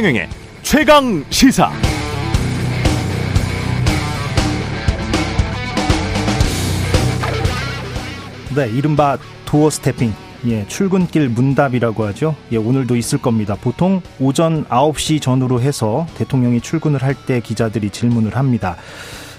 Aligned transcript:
최경영의 0.00 0.28
최강 0.62 1.24
시사. 1.28 1.70
네, 8.54 8.68
이른바 8.68 9.18
도어 9.44 9.70
스태핑. 9.70 10.12
예, 10.46 10.66
출근길 10.68 11.28
문답이라고 11.28 12.06
하죠. 12.06 12.34
예, 12.50 12.56
오늘도 12.56 12.96
있을 12.96 13.18
겁니다. 13.20 13.56
보통 13.60 14.00
오전 14.18 14.64
9시 14.64 15.20
전후로 15.20 15.60
해서 15.60 16.06
대통령이 16.16 16.62
출근을 16.62 17.02
할 17.02 17.14
때 17.26 17.40
기자들이 17.40 17.90
질문을 17.90 18.36
합니다. 18.36 18.76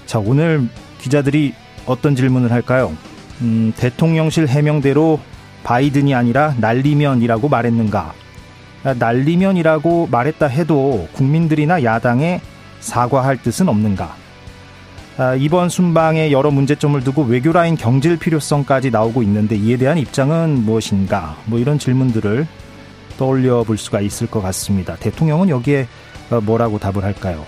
자, 0.06 0.20
오늘 0.20 0.68
기자들이 1.00 1.54
어떤 1.86 2.14
질문을 2.14 2.52
할까요? 2.52 2.92
음, 3.40 3.72
대통령실 3.76 4.46
해명대로 4.46 5.18
바이든이 5.64 6.14
아니라 6.14 6.54
날리면이라고 6.60 7.48
말했는가? 7.48 8.14
아, 8.84 8.94
날리면이라고 8.94 10.08
말했다 10.10 10.46
해도 10.46 11.08
국민들이나 11.12 11.84
야당에 11.84 12.40
사과할 12.80 13.40
뜻은 13.40 13.68
없는가? 13.68 14.16
아, 15.18 15.34
이번 15.34 15.68
순방에 15.68 16.32
여러 16.32 16.50
문제점을 16.50 16.98
두고 17.04 17.22
외교라인 17.22 17.76
경질 17.76 18.18
필요성까지 18.18 18.90
나오고 18.90 19.22
있는데 19.22 19.56
이에 19.56 19.76
대한 19.76 19.98
입장은 19.98 20.64
무엇인가? 20.64 21.36
뭐 21.44 21.58
이런 21.58 21.78
질문들을 21.78 22.46
떠올려 23.18 23.62
볼 23.62 23.78
수가 23.78 24.00
있을 24.00 24.26
것 24.26 24.40
같습니다. 24.40 24.96
대통령은 24.96 25.48
여기에 25.48 25.86
어, 26.30 26.40
뭐라고 26.40 26.78
답을 26.78 27.04
할까요? 27.04 27.44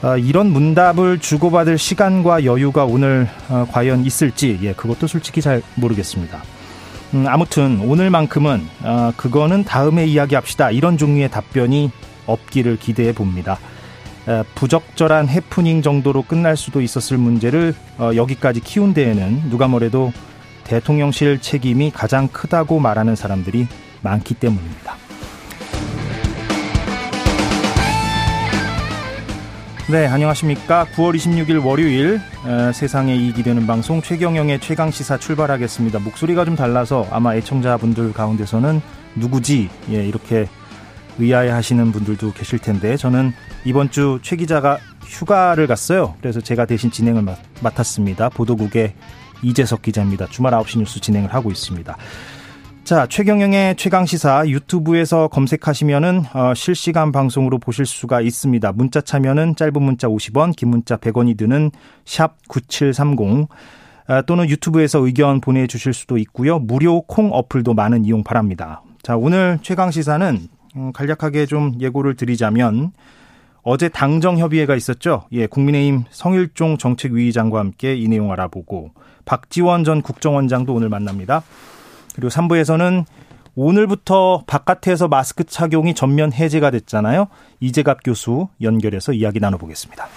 아, 0.00 0.16
이런 0.16 0.50
문답을 0.50 1.18
주고받을 1.18 1.76
시간과 1.76 2.44
여유가 2.44 2.84
오늘 2.84 3.28
어, 3.48 3.66
과연 3.70 4.04
있을지 4.04 4.58
예, 4.62 4.72
그것도 4.72 5.08
솔직히 5.08 5.42
잘 5.42 5.60
모르겠습니다. 5.74 6.40
음, 7.14 7.26
아무튼 7.26 7.80
오늘만큼은 7.80 8.68
어, 8.82 9.12
그거는 9.16 9.64
다음에 9.64 10.06
이야기합시다 10.06 10.70
이런 10.70 10.98
종류의 10.98 11.30
답변이 11.30 11.90
없기를 12.26 12.78
기대해 12.78 13.12
봅니다. 13.12 13.58
부적절한 14.54 15.28
해프닝 15.28 15.80
정도로 15.80 16.22
끝날 16.22 16.54
수도 16.54 16.82
있었을 16.82 17.16
문제를 17.16 17.74
어, 17.96 18.10
여기까지 18.14 18.60
키운 18.60 18.92
데에는 18.92 19.48
누가 19.48 19.68
뭐래도 19.68 20.12
대통령실 20.64 21.40
책임이 21.40 21.90
가장 21.92 22.28
크다고 22.28 22.78
말하는 22.78 23.16
사람들이 23.16 23.66
많기 24.02 24.34
때문입니다. 24.34 24.96
네, 29.90 30.06
안녕하십니까. 30.06 30.86
9월 30.94 31.16
26일 31.16 31.64
월요일 31.64 32.20
에, 32.46 32.72
세상에 32.74 33.16
이익이 33.16 33.42
되는 33.42 33.66
방송 33.66 34.02
최경영의 34.02 34.60
최강 34.60 34.90
시사 34.90 35.16
출발하겠습니다. 35.18 35.98
목소리가 36.00 36.44
좀 36.44 36.56
달라서 36.56 37.06
아마 37.10 37.34
애청자분들 37.34 38.12
가운데서는 38.12 38.82
누구지? 39.16 39.70
예, 39.90 40.04
이렇게 40.06 40.46
의아해 41.18 41.48
하시는 41.48 41.90
분들도 41.90 42.32
계실 42.34 42.58
텐데 42.58 42.96
저는 42.98 43.32
이번 43.64 43.90
주 43.90 44.20
최 44.22 44.36
기자가 44.36 44.78
휴가를 45.06 45.66
갔어요. 45.66 46.14
그래서 46.20 46.40
제가 46.42 46.66
대신 46.66 46.90
진행을 46.90 47.22
맡 47.22 47.80
았습니다. 47.80 48.28
보도국의 48.28 48.92
이재석 49.42 49.80
기자입니다. 49.82 50.26
주말 50.26 50.52
9시 50.52 50.80
뉴스 50.80 51.00
진행을 51.00 51.32
하고 51.32 51.50
있습니다. 51.50 51.96
자, 52.88 53.06
최경영의 53.06 53.76
최강 53.76 54.06
시사 54.06 54.48
유튜브에서 54.48 55.28
검색하시면은 55.28 56.24
어, 56.32 56.54
실시간 56.54 57.12
방송으로 57.12 57.58
보실 57.58 57.84
수가 57.84 58.22
있습니다. 58.22 58.72
문자 58.72 59.02
참여는 59.02 59.56
짧은 59.56 59.82
문자 59.82 60.08
50원, 60.08 60.56
긴 60.56 60.70
문자 60.70 60.96
100원이 60.96 61.36
드는 61.36 61.70
샵 62.06 62.36
9730 62.48 63.46
아, 64.06 64.22
또는 64.22 64.48
유튜브에서 64.48 65.00
의견 65.00 65.42
보내주실 65.42 65.92
수도 65.92 66.16
있고요. 66.16 66.58
무료 66.58 67.02
콩 67.02 67.30
어플도 67.30 67.74
많은 67.74 68.06
이용 68.06 68.24
바랍니다. 68.24 68.80
자, 69.02 69.18
오늘 69.18 69.58
최강 69.60 69.90
시사는 69.90 70.48
음, 70.76 70.92
간략하게 70.94 71.44
좀 71.44 71.74
예고를 71.78 72.14
드리자면 72.14 72.92
어제 73.64 73.90
당정협의회가 73.90 74.74
있었죠. 74.74 75.24
예, 75.32 75.46
국민의힘 75.46 76.04
성일종 76.08 76.78
정책위의장과 76.78 77.58
함께 77.58 77.94
이 77.94 78.08
내용 78.08 78.32
알아보고 78.32 78.92
박지원 79.26 79.84
전 79.84 80.00
국정원장도 80.00 80.72
오늘 80.72 80.88
만납니다. 80.88 81.42
그리고 82.18 82.30
3부에서는 82.30 83.04
오늘부터 83.54 84.42
바깥에서 84.44 85.06
마스크 85.06 85.44
착용이 85.44 85.94
전면 85.94 86.32
해제가 86.32 86.72
됐잖아요. 86.72 87.28
이재갑 87.60 88.00
교수 88.04 88.48
연결해서 88.60 89.12
이야기 89.12 89.38
나눠보겠습니다. 89.38 90.08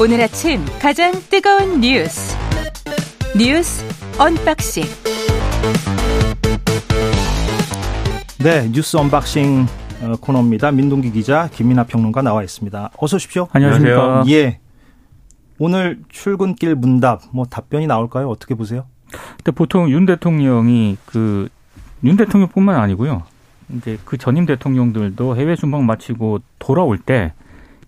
오늘 0.00 0.20
아침 0.20 0.64
가장 0.80 1.12
뜨거운 1.30 1.80
뉴스 1.80 2.36
뉴스 3.36 3.84
언박싱 4.18 4.84
네 8.38 8.68
뉴스 8.72 8.96
언박싱 8.96 9.66
어, 9.66 9.87
코너입니다. 10.20 10.70
민동기 10.72 11.12
기자 11.12 11.48
김민아 11.48 11.84
평론가 11.84 12.22
나와 12.22 12.42
있습니다. 12.42 12.90
어서 12.96 13.16
오십시오. 13.16 13.48
안녕하십니까. 13.52 14.24
예. 14.28 14.60
오늘 15.58 16.00
출근길 16.08 16.74
문답 16.74 17.22
뭐 17.32 17.44
답변이 17.44 17.86
나올까요? 17.86 18.28
어떻게 18.30 18.54
보세요? 18.54 18.86
근데 19.38 19.50
보통 19.52 19.90
윤 19.90 20.06
대통령이 20.06 20.96
그 21.04 21.48
윤 22.04 22.16
대통령뿐만 22.16 22.76
아니고요. 22.76 23.22
이제 23.70 23.98
그 24.04 24.16
전임 24.16 24.46
대통령들도 24.46 25.36
해외 25.36 25.56
순방 25.56 25.84
마치고 25.86 26.40
돌아올 26.58 26.98
때 26.98 27.32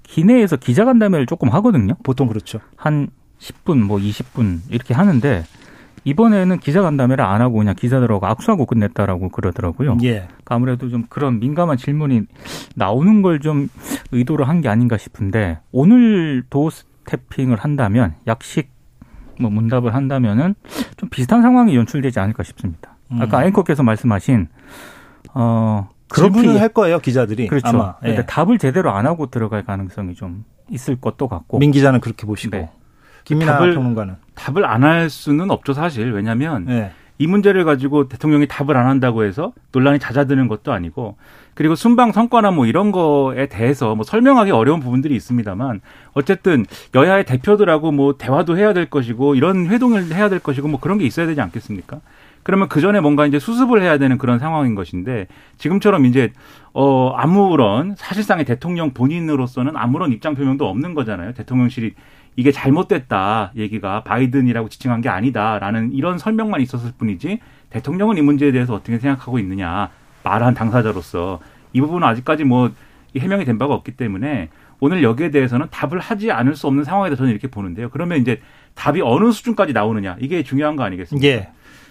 기내에서 0.03 0.57
기자간담회를 0.57 1.27
조금 1.27 1.49
하거든요. 1.51 1.95
보통 2.03 2.27
그렇죠. 2.27 2.61
한 2.77 3.09
10분, 3.39 3.79
뭐 3.79 3.99
20분 3.99 4.61
이렇게 4.69 4.93
하는데 4.93 5.45
이번에는 6.05 6.59
기자간담회를 6.61 7.25
안 7.25 7.41
하고 7.43 7.59
그냥 7.59 7.75
기자들하고 7.75 8.27
악수하고 8.27 8.67
끝냈다라고 8.67 9.29
그러더라고요. 9.29 9.99
예. 10.03 10.13
그러니까 10.21 10.55
아무래도 10.55 10.89
좀 10.89 11.05
그런 11.09 11.39
민감한 11.41 11.77
질문이 11.77 12.23
나오는 12.75 13.23
걸 13.23 13.41
좀 13.41 13.69
의도로 14.13 14.45
한 14.45 14.61
게 14.61 14.69
아닌가 14.69 14.97
싶은데 14.99 15.59
오늘 15.73 16.43
도 16.51 16.69
스태핑을 16.71 17.57
한다면 17.59 18.15
약식 18.27 18.71
뭐 19.41 19.51
문답을 19.51 19.95
한다면은 19.95 20.55
좀 20.97 21.09
비슷한 21.09 21.41
상황이 21.43 21.75
연출되지 21.77 22.19
않을까 22.21 22.43
싶습니다. 22.43 22.97
아까 23.19 23.41
음. 23.41 23.45
앵커께서 23.47 23.83
말씀하신 23.83 24.49
어 25.35 25.89
질문을 26.15 26.61
할 26.61 26.69
거예요 26.71 26.99
기자들이. 26.99 27.47
그렇죠. 27.47 27.69
아마. 27.69 27.95
예. 28.05 28.25
답을 28.27 28.59
제대로 28.59 28.91
안 28.93 29.07
하고 29.07 29.27
들어갈 29.31 29.65
가능성이 29.65 30.15
좀 30.15 30.45
있을 30.69 30.97
것도 30.97 31.29
같고. 31.29 31.59
민 31.59 31.71
기자는 31.71 32.01
그렇게 32.01 32.27
보시고 32.27 32.57
네. 32.57 32.71
김민아 33.31 33.59
답을- 33.59 33.75
평론가는. 33.75 34.15
답을 34.35 34.65
안 34.65 34.85
할 34.85 35.09
수는 35.11 35.51
없죠 35.51 35.73
사실 35.73 36.13
왜냐하면 36.13 36.67
예. 36.69 36.93
이 37.19 37.27
문제를 37.27 37.65
가지고 37.65 38.09
대통령이 38.09 38.47
답을 38.49 38.77
안 38.77 38.87
한다고 38.87 39.25
해서 39.25 39.53
논란이 39.73 39.99
잦아드는 39.99 40.49
것도 40.49 40.73
아니고 40.73 41.17
그리고 41.55 41.75
순방 41.75 42.13
성과나 42.13 42.51
뭐 42.51 42.65
이런 42.65 42.93
거에 42.93 43.47
대해서 43.47 43.95
뭐 43.95 44.05
설명하기 44.05 44.51
어려운 44.53 44.81
부분들이 44.81 45.15
있습니다만 45.17 45.83
어쨌든 46.15 46.65
여야의 46.95 47.25
대표들하고 47.27 47.93
뭐 47.93 48.15
대화도 48.17 48.57
해야 48.57 48.73
될 48.73 48.87
것이고 48.89 49.35
이런 49.35 49.67
회동을 49.67 50.15
해야 50.15 50.31
될 50.31 50.39
것이고 50.39 50.69
뭐 50.69 50.81
그런 50.81 50.97
게 50.97 51.05
있어야 51.05 51.27
되지 51.27 51.41
않겠습니까? 51.43 52.01
그러면 52.43 52.69
그 52.71 52.81
전에 52.81 53.01
뭔가 53.01 53.27
이제 53.27 53.39
수습을 53.39 53.83
해야 53.83 53.99
되는 53.99 54.17
그런 54.17 54.39
상황인 54.39 54.75
것인데 54.75 55.27
지금처럼 55.59 56.07
이제 56.07 56.33
어 56.73 57.13
아무런 57.15 57.95
사실상의 57.99 58.47
대통령 58.47 58.93
본인으로서는 58.95 59.77
아무런 59.77 60.11
입장 60.13 60.35
표명도 60.35 60.67
없는 60.67 60.95
거잖아요. 60.95 61.35
대통령실이 61.35 61.93
이게 62.37 62.53
잘못됐다 62.53 63.53
얘기가 63.57 64.03
바이든이라고 64.05 64.69
지칭한 64.69 65.01
게 65.01 65.09
아니다라는 65.09 65.93
이런 65.93 66.19
설명만 66.19 66.61
있었을 66.61 66.93
뿐이지 66.97 67.41
대통령은 67.71 68.19
이 68.19 68.23
문제에 68.23 68.53
대해서 68.53 68.75
어떻게 68.75 68.99
생각하고 68.99 69.39
있느냐 69.39 69.91
말한 70.23 70.55
당사자로서 70.55 71.41
이 71.73 71.81
부분은 71.81 72.07
아직까지 72.07 72.45
뭐 72.45 72.71
해명이 73.17 73.45
된 73.45 73.59
바가 73.59 73.75
없기 73.75 73.93
때문에 73.93 74.49
오늘 74.81 75.03
여기에 75.03 75.31
대해서는 75.31 75.67
답을 75.71 75.99
하지 75.99 76.31
않을 76.33 76.57
수 76.57 76.67
없는 76.67 76.85
상황이다 76.85 77.17
저는 77.17 77.31
이렇게 77.31 77.49
보는데요. 77.49 77.91
그러면 77.91 78.19
이제 78.19 78.41
답이 78.75 79.03
어느 79.03 79.31
수준까지 79.31 79.73
나오느냐 79.73 80.17
이게 80.21 80.43
중요한 80.43 80.77
거 80.77 80.85
아니겠습니까? 80.85 81.27
예. 81.27 81.51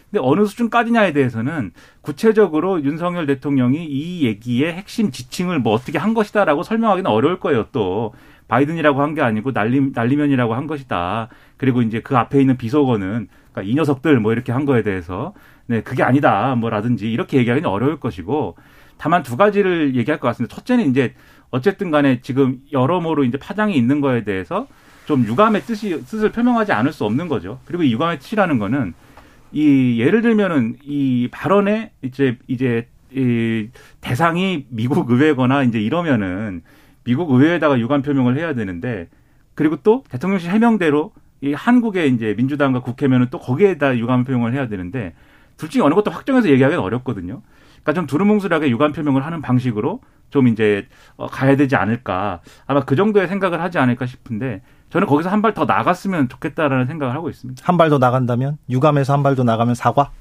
근데 0.09 0.25
어느 0.25 0.45
수준까지냐에 0.45 1.13
대해서는 1.13 1.71
구체적으로 2.01 2.83
윤석열 2.83 3.27
대통령이 3.27 3.85
이 3.85 4.25
얘기의 4.25 4.73
핵심 4.73 5.11
지칭을 5.11 5.59
뭐 5.59 5.73
어떻게 5.73 5.99
한 5.99 6.15
것이다라고 6.15 6.63
설명하기는 6.63 7.09
어려울 7.09 7.39
거예요. 7.39 7.67
또 7.71 8.13
바이든이라고 8.49 9.01
한 9.01 9.13
게 9.13 9.21
아니고 9.21 9.53
날리, 9.53 9.91
날리면이라고 9.93 10.53
한 10.53 10.67
것이다. 10.67 11.29
그리고 11.57 11.81
이제 11.81 12.01
그 12.01 12.17
앞에 12.17 12.41
있는 12.41 12.57
비속어는 12.57 13.27
그러니까 13.51 13.71
이 13.71 13.75
녀석들 13.75 14.19
뭐 14.19 14.33
이렇게 14.33 14.51
한 14.51 14.65
거에 14.65 14.83
대해서 14.83 15.33
네 15.67 15.81
그게 15.81 16.03
아니다 16.03 16.55
뭐라든지 16.55 17.09
이렇게 17.11 17.37
얘기하기는 17.37 17.69
어려울 17.69 17.99
것이고 17.99 18.55
다만 18.97 19.23
두 19.23 19.37
가지를 19.37 19.95
얘기할 19.95 20.19
것 20.19 20.27
같습니다. 20.27 20.53
첫째는 20.55 20.89
이제 20.89 21.13
어쨌든 21.51 21.89
간에 21.89 22.21
지금 22.21 22.59
여러모로 22.71 23.23
이제 23.23 23.37
파장이 23.37 23.75
있는 23.75 24.01
거에 24.01 24.23
대해서 24.23 24.67
좀 25.05 25.25
유감의 25.25 25.61
뜻이 25.61 26.03
뜻을 26.05 26.31
표명하지 26.31 26.71
않을 26.73 26.91
수 26.93 27.05
없는 27.05 27.27
거죠. 27.29 27.59
그리고 27.65 27.83
이 27.83 27.93
유감의 27.93 28.19
뜻이라는 28.19 28.59
거는 28.59 28.93
이 29.51 29.99
예를 29.99 30.21
들면은 30.21 30.75
이 30.83 31.29
발언에 31.31 31.91
이제 32.03 32.37
이제 32.47 32.87
이 33.11 33.69
대상이 34.01 34.65
미국 34.69 35.09
의회거나 35.09 35.63
이제 35.63 35.79
이러면은 35.81 36.61
미국 37.03 37.31
의회에다가 37.31 37.79
유감 37.79 38.01
표명을 38.01 38.37
해야 38.37 38.53
되는데 38.53 39.07
그리고 39.55 39.77
또 39.77 40.03
대통령실 40.09 40.51
해명대로 40.51 41.11
이 41.41 41.53
한국의 41.53 42.13
이제 42.13 42.33
민주당과 42.37 42.81
국회면은 42.81 43.27
또 43.31 43.39
거기에다 43.39 43.97
유감 43.97 44.25
표명을 44.25 44.53
해야 44.53 44.67
되는데 44.67 45.13
둘 45.57 45.69
중에 45.69 45.81
어느 45.81 45.93
것도 45.95 46.11
확정해서 46.11 46.49
얘기하기는 46.49 46.81
어렵거든요. 46.81 47.41
그러니까 47.81 47.93
좀 47.93 48.07
두루뭉술하게 48.07 48.69
유감 48.69 48.91
표명을 48.93 49.25
하는 49.25 49.41
방식으로 49.41 50.01
좀 50.29 50.47
이제 50.47 50.87
어, 51.15 51.27
가야 51.27 51.55
되지 51.55 51.75
않을까. 51.75 52.41
아마 52.67 52.81
그 52.81 52.95
정도의 52.95 53.27
생각을 53.27 53.61
하지 53.61 53.77
않을까 53.79 54.05
싶은데 54.05 54.61
저는 54.89 55.07
거기서 55.07 55.29
한 55.29 55.41
발 55.41 55.53
더 55.53 55.65
나갔으면 55.65 56.29
좋겠다라는 56.29 56.85
생각을 56.87 57.15
하고 57.15 57.29
있습니다. 57.29 57.63
한 57.65 57.77
발 57.77 57.89
더 57.89 57.97
나간다면 57.97 58.57
유감에서 58.69 59.13
한 59.13 59.23
발 59.23 59.35
더 59.35 59.43
나가면 59.43 59.75
사과? 59.75 60.11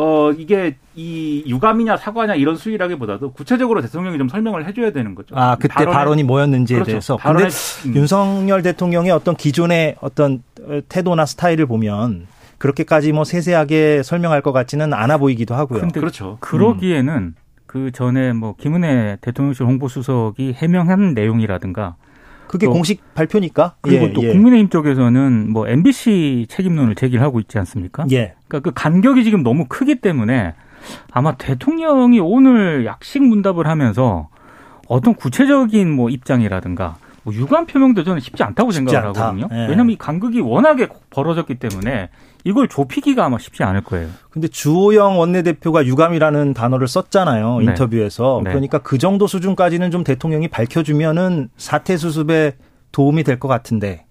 어, 0.00 0.30
이게 0.30 0.76
이 0.94 1.42
유감이냐 1.44 1.96
사과냐 1.96 2.36
이런 2.36 2.54
수위라기보다도 2.54 3.32
구체적으로 3.32 3.82
대통령이 3.82 4.16
좀 4.16 4.28
설명을 4.28 4.64
해줘야 4.64 4.92
되는 4.92 5.16
거죠. 5.16 5.34
아, 5.36 5.56
그때 5.56 5.74
발언에, 5.74 5.92
발언이 5.92 6.22
뭐였는지에 6.22 6.76
그렇죠. 6.76 6.90
대해서. 6.92 7.16
근데 7.16 7.48
음. 7.84 7.96
윤석열 7.96 8.62
대통령의 8.62 9.10
어떤 9.10 9.34
기존의 9.34 9.96
어떤 10.00 10.44
태도나 10.88 11.26
스타일을 11.26 11.66
보면 11.66 12.28
그렇게까지 12.58 13.10
뭐 13.10 13.24
세세하게 13.24 14.04
설명할 14.04 14.40
것 14.40 14.52
같지는 14.52 14.94
않아 14.94 15.18
보이기도 15.18 15.56
하고요. 15.56 15.80
근데 15.80 15.98
그렇죠. 15.98 16.38
그러기에는 16.38 17.12
음. 17.12 17.34
그 17.66 17.90
전에 17.90 18.32
뭐 18.32 18.54
김은혜 18.56 19.18
대통령실 19.20 19.66
홍보수석이 19.66 20.52
해명한 20.52 21.14
내용이라든가 21.14 21.96
그게 22.48 22.66
공식 22.66 23.14
발표니까. 23.14 23.74
그리고 23.80 24.06
예, 24.06 24.12
또 24.12 24.22
예. 24.22 24.32
국민의힘 24.32 24.70
쪽에서는 24.70 25.52
뭐 25.52 25.68
MBC 25.68 26.46
책임론을 26.48 26.94
제기를 26.94 27.22
하고 27.22 27.40
있지 27.40 27.58
않습니까? 27.58 28.06
예. 28.10 28.34
그러니까 28.48 28.70
그 28.70 28.72
간격이 28.74 29.22
지금 29.22 29.42
너무 29.42 29.66
크기 29.68 29.96
때문에 29.96 30.54
아마 31.10 31.36
대통령이 31.36 32.20
오늘 32.20 32.86
약식 32.86 33.22
문답을 33.22 33.66
하면서 33.66 34.28
어떤 34.88 35.14
구체적인 35.14 35.90
뭐 35.90 36.08
입장이라든가 36.08 36.96
뭐 37.22 37.34
유감 37.34 37.66
표명도 37.66 38.04
저는 38.04 38.20
쉽지 38.20 38.42
않다고 38.42 38.70
쉽지 38.70 38.90
생각을 38.90 39.08
않다. 39.08 39.26
하거든요. 39.26 39.48
예. 39.52 39.68
왜냐하면 39.68 39.90
이 39.90 39.96
간극이 39.96 40.40
워낙에 40.40 40.88
벌어졌기 41.10 41.56
때문에 41.56 42.08
이걸 42.48 42.66
좁히기가 42.66 43.26
아마 43.26 43.38
쉽지 43.38 43.62
않을 43.62 43.82
거예요. 43.82 44.08
근데 44.30 44.48
주호영 44.48 45.18
원내대표가 45.18 45.84
유감이라는 45.84 46.54
단어를 46.54 46.88
썼잖아요. 46.88 47.58
네. 47.58 47.64
인터뷰에서. 47.66 48.40
네. 48.42 48.50
그러니까 48.50 48.78
그 48.78 48.96
정도 48.96 49.26
수준까지는 49.26 49.90
좀 49.90 50.02
대통령이 50.02 50.48
밝혀주면은 50.48 51.50
사태 51.58 51.98
수습에 51.98 52.52
도움이 52.90 53.22
될 53.24 53.38
것 53.38 53.48
같은데. 53.48 54.06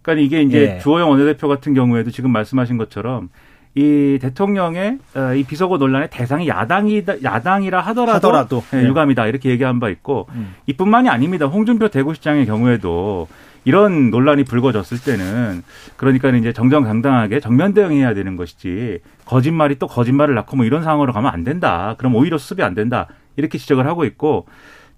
그러니까 0.00 0.24
이게 0.24 0.42
이제 0.42 0.76
예. 0.76 0.78
주호영 0.78 1.10
원내대표 1.10 1.48
같은 1.48 1.74
경우에도 1.74 2.10
지금 2.10 2.30
말씀하신 2.32 2.78
것처럼 2.78 3.28
이 3.74 4.18
대통령의 4.22 4.98
어, 5.14 5.34
이 5.34 5.44
비서고 5.44 5.76
논란의 5.76 6.08
대상이 6.10 6.48
야당이다 6.48 7.22
야당이라 7.22 7.80
하더라도, 7.82 8.14
하더라도. 8.14 8.62
예, 8.72 8.78
네. 8.78 8.88
유감이다 8.88 9.26
이렇게 9.26 9.50
얘기한 9.50 9.80
바 9.80 9.90
있고 9.90 10.28
음. 10.32 10.54
이뿐만이 10.66 11.10
아닙니다. 11.10 11.44
홍준표 11.44 11.88
대구시장의 11.88 12.46
경우에도 12.46 13.28
이런 13.66 14.10
논란이 14.10 14.44
불거졌을 14.44 14.98
때는 15.02 15.62
그러니까 15.96 16.30
이제 16.30 16.52
정정당당하게 16.52 17.40
정면 17.40 17.74
대응해야 17.74 18.14
되는 18.14 18.36
것이지 18.36 19.00
거짓말이 19.24 19.74
또 19.80 19.88
거짓말을 19.88 20.36
낳고 20.36 20.56
뭐 20.56 20.64
이런 20.64 20.84
상황으로 20.84 21.12
가면 21.12 21.32
안 21.32 21.42
된다. 21.42 21.96
그럼 21.98 22.14
오히려 22.14 22.38
수습이 22.38 22.62
안 22.62 22.74
된다. 22.74 23.08
이렇게 23.34 23.58
지적을 23.58 23.84
하고 23.84 24.04
있고 24.04 24.46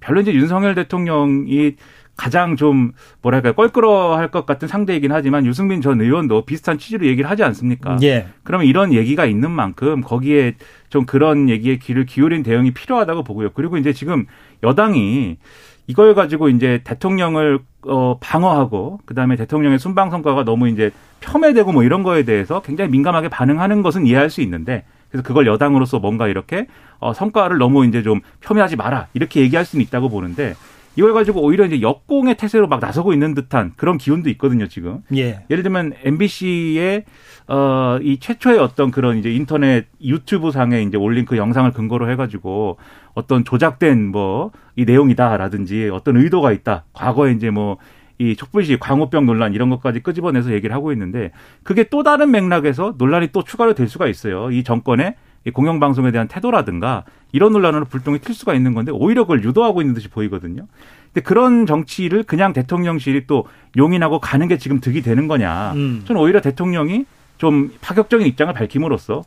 별로 0.00 0.20
이제 0.20 0.34
윤석열 0.34 0.74
대통령이 0.74 1.76
가장 2.18 2.56
좀 2.56 2.92
뭐랄까 3.22 3.52
껄끄러워할 3.52 4.30
것 4.30 4.44
같은 4.44 4.68
상대이긴 4.68 5.12
하지만 5.12 5.46
유승민 5.46 5.80
전 5.80 6.00
의원도 6.00 6.44
비슷한 6.44 6.76
취지로 6.76 7.06
얘기를 7.06 7.30
하지 7.30 7.44
않습니까? 7.44 7.96
예. 8.02 8.26
그러면 8.42 8.66
이런 8.66 8.92
얘기가 8.92 9.24
있는 9.24 9.50
만큼 9.50 10.02
거기에 10.02 10.56
좀 10.90 11.06
그런 11.06 11.48
얘기에 11.48 11.78
귀를 11.78 12.04
기울인 12.04 12.42
대응이 12.42 12.72
필요하다고 12.72 13.22
보고요. 13.22 13.50
그리고 13.54 13.78
이제 13.78 13.94
지금 13.94 14.26
여당이 14.62 15.38
이걸 15.88 16.14
가지고 16.14 16.50
이제 16.50 16.82
대통령을 16.84 17.60
어 17.82 18.18
방어하고 18.20 19.00
그다음에 19.06 19.36
대통령의 19.36 19.78
순방 19.78 20.10
성과가 20.10 20.44
너무 20.44 20.68
이제 20.68 20.90
폄훼되고 21.20 21.72
뭐 21.72 21.82
이런 21.82 22.02
거에 22.02 22.24
대해서 22.24 22.60
굉장히 22.60 22.90
민감하게 22.90 23.28
반응하는 23.30 23.82
것은 23.82 24.06
이해할 24.06 24.28
수 24.28 24.42
있는데 24.42 24.84
그래서 25.10 25.22
그걸 25.22 25.46
여당으로서 25.46 25.98
뭔가 25.98 26.28
이렇게 26.28 26.66
어 27.00 27.14
성과를 27.14 27.56
너무 27.56 27.86
이제 27.86 28.02
좀 28.02 28.20
폄훼하지 28.40 28.76
마라 28.76 29.08
이렇게 29.14 29.40
얘기할 29.40 29.64
수는 29.64 29.82
있다고 29.82 30.10
보는데 30.10 30.54
이걸 30.98 31.14
가지고 31.14 31.42
오히려 31.42 31.64
이제 31.64 31.80
역공의 31.80 32.36
태세로 32.36 32.66
막 32.66 32.80
나서고 32.80 33.12
있는 33.12 33.34
듯한 33.34 33.72
그런 33.76 33.98
기운도 33.98 34.28
있거든요, 34.30 34.66
지금. 34.66 35.02
예. 35.14 35.44
예를 35.48 35.62
들면 35.62 35.92
MBC의 36.04 37.04
어, 37.46 37.98
이 38.02 38.18
최초의 38.18 38.58
어떤 38.58 38.90
그런 38.90 39.16
이제 39.16 39.30
인터넷 39.32 39.86
유튜브 40.02 40.50
상에 40.50 40.82
이제 40.82 40.96
올린 40.96 41.24
그 41.24 41.36
영상을 41.36 41.70
근거로 41.72 42.10
해가지고 42.10 42.78
어떤 43.14 43.44
조작된 43.44 44.10
뭐 44.10 44.50
이 44.78 44.84
내용이다라든지 44.84 45.90
어떤 45.92 46.16
의도가 46.16 46.52
있다. 46.52 46.84
과거에 46.92 47.32
이제 47.32 47.50
뭐이 47.50 48.36
촛불시 48.36 48.78
광우병 48.78 49.26
논란 49.26 49.52
이런 49.52 49.70
것까지 49.70 49.98
끄집어내서 50.04 50.52
얘기를 50.52 50.72
하고 50.72 50.92
있는데 50.92 51.32
그게 51.64 51.82
또 51.82 52.04
다른 52.04 52.30
맥락에서 52.30 52.94
논란이 52.96 53.30
또 53.32 53.42
추가로 53.42 53.74
될 53.74 53.88
수가 53.88 54.06
있어요. 54.06 54.52
이 54.52 54.62
정권의 54.62 55.16
공영방송에 55.50 56.10
대한 56.10 56.28
태도라든가 56.28 57.04
이런 57.32 57.52
논란으로 57.52 57.84
불똥이 57.86 58.20
튈 58.20 58.34
수가 58.34 58.54
있는 58.54 58.74
건데 58.74 58.92
오히려 58.92 59.24
그걸 59.24 59.44
유도하고 59.44 59.80
있는 59.80 59.94
듯이 59.94 60.08
보이거든요. 60.08 60.66
근데 61.12 61.20
그런 61.22 61.66
정치를 61.66 62.22
그냥 62.24 62.52
대통령실이 62.52 63.26
또 63.26 63.46
용인하고 63.76 64.18
가는 64.18 64.46
게 64.48 64.58
지금 64.58 64.80
득이 64.80 65.02
되는 65.02 65.28
거냐. 65.28 65.72
음. 65.72 66.02
저는 66.06 66.20
오히려 66.20 66.40
대통령이 66.40 67.04
좀 67.38 67.70
파격적인 67.80 68.26
입장을 68.26 68.52
밝힘으로써 68.52 69.22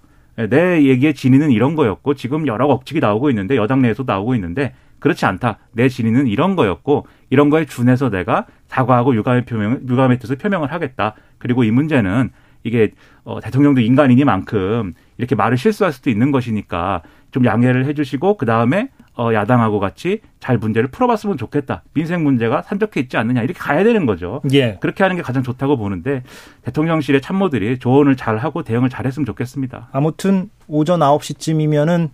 내 0.50 0.84
얘기의 0.84 1.14
진위는 1.14 1.52
이런 1.52 1.76
거였고 1.76 2.14
지금 2.16 2.48
여러 2.48 2.66
억측이 2.68 3.00
나오고 3.00 3.30
있는데 3.30 3.56
여당 3.56 3.82
내에서 3.82 4.04
나오고 4.06 4.36
있는데 4.36 4.74
그렇지 5.00 5.26
않다. 5.26 5.58
내 5.72 5.90
진위는 5.90 6.28
이런 6.28 6.56
거였고 6.56 7.08
이런 7.30 7.50
거에 7.50 7.66
준해서 7.66 8.10
내가 8.10 8.46
사과하고 8.68 9.16
유감의 9.16 9.46
표명, 9.46 9.82
유감의 9.88 10.20
뜻을 10.20 10.38
표명을 10.38 10.72
하겠다. 10.72 11.16
그리고 11.38 11.64
이 11.64 11.72
문제는 11.72 12.30
이게 12.64 12.92
어, 13.24 13.40
대통령도 13.42 13.82
인간이니만큼 13.82 14.94
이렇게 15.22 15.36
말을 15.36 15.56
실수할 15.56 15.94
수도 15.94 16.10
있는 16.10 16.32
것이니까 16.32 17.04
좀 17.30 17.46
양해를 17.46 17.86
해주시고 17.86 18.38
그 18.38 18.48
다음에 18.48 18.90
어, 19.16 19.32
야당하고 19.34 19.80
같이 19.80 20.22
잘 20.40 20.58
문제를 20.58 20.90
풀어봤으면 20.90 21.38
좋겠다. 21.38 21.84
민생 21.94 22.24
문제가 22.24 22.64
산적해 22.64 23.00
있지 23.02 23.18
않느냐 23.18 23.44
이렇게 23.44 23.60
가야 23.60 23.84
되는 23.84 24.08
거죠. 24.08 24.42
예. 24.52 24.78
그렇게 24.82 25.04
하는 25.04 25.16
게 25.16 25.22
가장 25.22 25.44
좋다고 25.44 25.78
보는데 25.78 26.24
대통령실의 26.64 27.22
참모들이 27.22 27.78
조언을 27.78 28.16
잘 28.16 28.38
하고 28.38 28.64
대응을 28.64 28.90
잘 28.90 29.06
했으면 29.06 29.28
좋겠습니다. 29.28 29.90
아무튼 29.92 30.50
오전 30.68 31.02
9시쯤이면은 31.02 32.10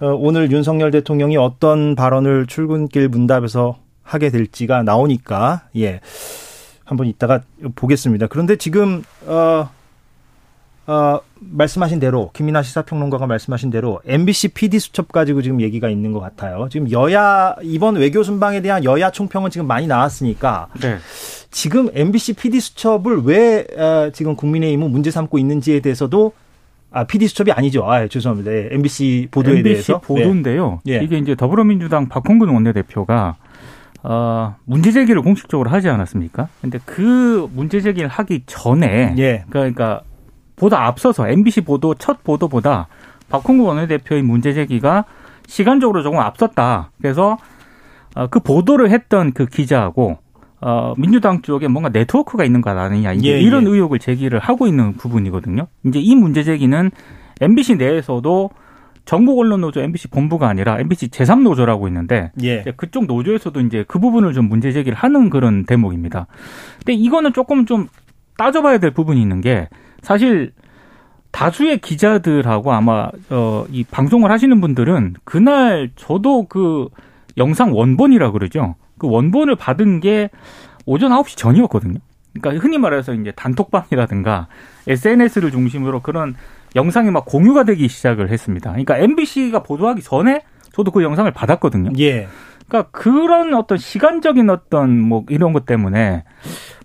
어, 0.00 0.06
오늘 0.18 0.50
윤석열 0.50 0.90
대통령이 0.90 1.36
어떤 1.36 1.94
발언을 1.94 2.46
출근길 2.46 3.08
문답에서 3.08 3.78
하게 4.02 4.30
될지가 4.30 4.82
나오니까 4.82 5.68
예. 5.76 6.00
한번 6.84 7.06
이따가 7.06 7.40
보겠습니다. 7.76 8.26
그런데 8.26 8.56
지금 8.56 9.04
어, 9.26 9.70
어, 10.86 11.20
말씀하신 11.38 12.00
대로 12.00 12.30
김민아 12.32 12.62
시사평론가가 12.62 13.26
말씀하신 13.26 13.70
대로 13.70 14.00
MBC 14.04 14.48
PD 14.48 14.80
수첩 14.80 15.12
가지고 15.12 15.42
지금 15.42 15.60
얘기가 15.60 15.88
있는 15.88 16.12
것 16.12 16.20
같아요. 16.20 16.68
지금 16.70 16.90
여야 16.90 17.54
이번 17.62 17.96
외교 17.96 18.22
순방에 18.22 18.62
대한 18.62 18.84
여야 18.84 19.10
총평은 19.10 19.50
지금 19.50 19.66
많이 19.66 19.86
나왔으니까 19.86 20.68
네. 20.80 20.98
지금 21.50 21.88
MBC 21.92 22.34
PD 22.34 22.60
수첩을 22.60 23.22
왜 23.24 23.66
어, 23.76 24.10
지금 24.12 24.34
국민의힘은 24.34 24.90
문제 24.90 25.10
삼고 25.10 25.38
있는지에 25.38 25.80
대해서도 25.80 26.32
아 26.90 27.04
PD 27.04 27.28
수첩이 27.28 27.52
아니죠. 27.52 27.84
아 27.90 28.06
죄송합니다. 28.08 28.50
네, 28.50 28.68
MBC 28.72 29.28
보도에 29.30 29.58
MBC 29.58 29.62
대해서 29.62 30.00
보도인데요. 30.00 30.80
네. 30.84 31.00
이게 31.02 31.16
이제 31.16 31.34
더불어민주당 31.36 32.08
박홍근 32.08 32.48
원내대표가 32.48 33.36
어, 34.02 34.56
문제 34.64 34.90
제기를 34.90 35.22
공식적으로 35.22 35.70
하지 35.70 35.88
않았습니까? 35.88 36.48
근데 36.60 36.80
그 36.84 37.48
문제 37.54 37.80
제기를 37.80 38.08
하기 38.08 38.42
전에 38.46 39.14
예. 39.18 39.44
그러니까 39.48 40.02
보다 40.62 40.86
앞서서 40.86 41.28
MBC 41.28 41.62
보도 41.62 41.94
첫 41.94 42.22
보도보다 42.22 42.86
박홍구 43.30 43.64
원내대표의 43.64 44.22
문제 44.22 44.52
제기가 44.52 45.06
시간적으로 45.48 46.04
조금 46.04 46.20
앞섰다. 46.20 46.92
그래서 46.98 47.36
어, 48.14 48.28
그 48.28 48.38
보도를 48.38 48.90
했던 48.90 49.32
그 49.32 49.46
기자하고 49.46 50.18
어, 50.60 50.94
민주당 50.96 51.42
쪽에 51.42 51.66
뭔가 51.66 51.88
네트워크가 51.88 52.44
있는 52.44 52.60
것 52.60 52.78
아니냐 52.78 53.14
이제 53.14 53.32
예, 53.32 53.40
이런 53.40 53.66
예. 53.66 53.70
의혹을 53.70 53.98
제기를 53.98 54.38
하고 54.38 54.68
있는 54.68 54.92
부분이거든요. 54.92 55.66
이제 55.84 55.98
이 55.98 56.14
문제 56.14 56.44
제기는 56.44 56.92
MBC 57.40 57.74
내에서도 57.74 58.50
전국 59.04 59.40
언론 59.40 59.62
노조 59.62 59.80
MBC 59.80 60.10
본부가 60.10 60.48
아니라 60.48 60.78
MBC 60.78 61.08
제3노조라고 61.08 61.88
있는데 61.88 62.30
예. 62.40 62.62
그쪽 62.76 63.06
노조에서도 63.06 63.60
이제 63.62 63.84
그 63.88 63.98
부분을 63.98 64.32
좀 64.32 64.48
문제 64.48 64.70
제기를 64.70 64.96
하는 64.96 65.28
그런 65.28 65.64
대목입니다. 65.64 66.28
근데 66.78 66.92
이거는 66.92 67.32
조금 67.32 67.66
좀 67.66 67.88
따져봐야 68.36 68.78
될 68.78 68.92
부분이 68.92 69.20
있는 69.20 69.40
게 69.40 69.68
사실 70.02 70.52
다수의 71.30 71.78
기자들하고 71.78 72.72
아마 72.72 73.08
어, 73.30 73.64
이 73.70 73.84
방송을 73.84 74.30
하시는 74.30 74.60
분들은 74.60 75.14
그날 75.24 75.90
저도 75.96 76.46
그 76.46 76.88
영상 77.38 77.74
원본이라 77.74 78.32
그러죠. 78.32 78.74
그 78.98 79.08
원본을 79.08 79.56
받은 79.56 80.00
게 80.00 80.28
오전 80.84 81.10
9시 81.10 81.36
전이었거든요. 81.36 81.98
그러니까 82.34 82.62
흔히 82.62 82.78
말해서 82.78 83.14
이제 83.14 83.32
단톡방이라든가 83.32 84.48
SNS를 84.86 85.50
중심으로 85.50 86.00
그런 86.00 86.34
영상이 86.76 87.10
막 87.10 87.24
공유가 87.24 87.64
되기 87.64 87.88
시작을 87.88 88.30
했습니다. 88.30 88.70
그러니까 88.70 88.98
MBC가 88.98 89.62
보도하기 89.62 90.02
전에 90.02 90.42
저도 90.72 90.90
그 90.90 91.02
영상을 91.02 91.30
받았거든요. 91.30 91.90
예. 91.98 92.28
그러니까 92.72 92.88
그런 92.90 93.52
어떤 93.52 93.76
시간적인 93.76 94.48
어떤 94.48 94.98
뭐 94.98 95.24
이런 95.28 95.52
것 95.52 95.66
때문에 95.66 96.24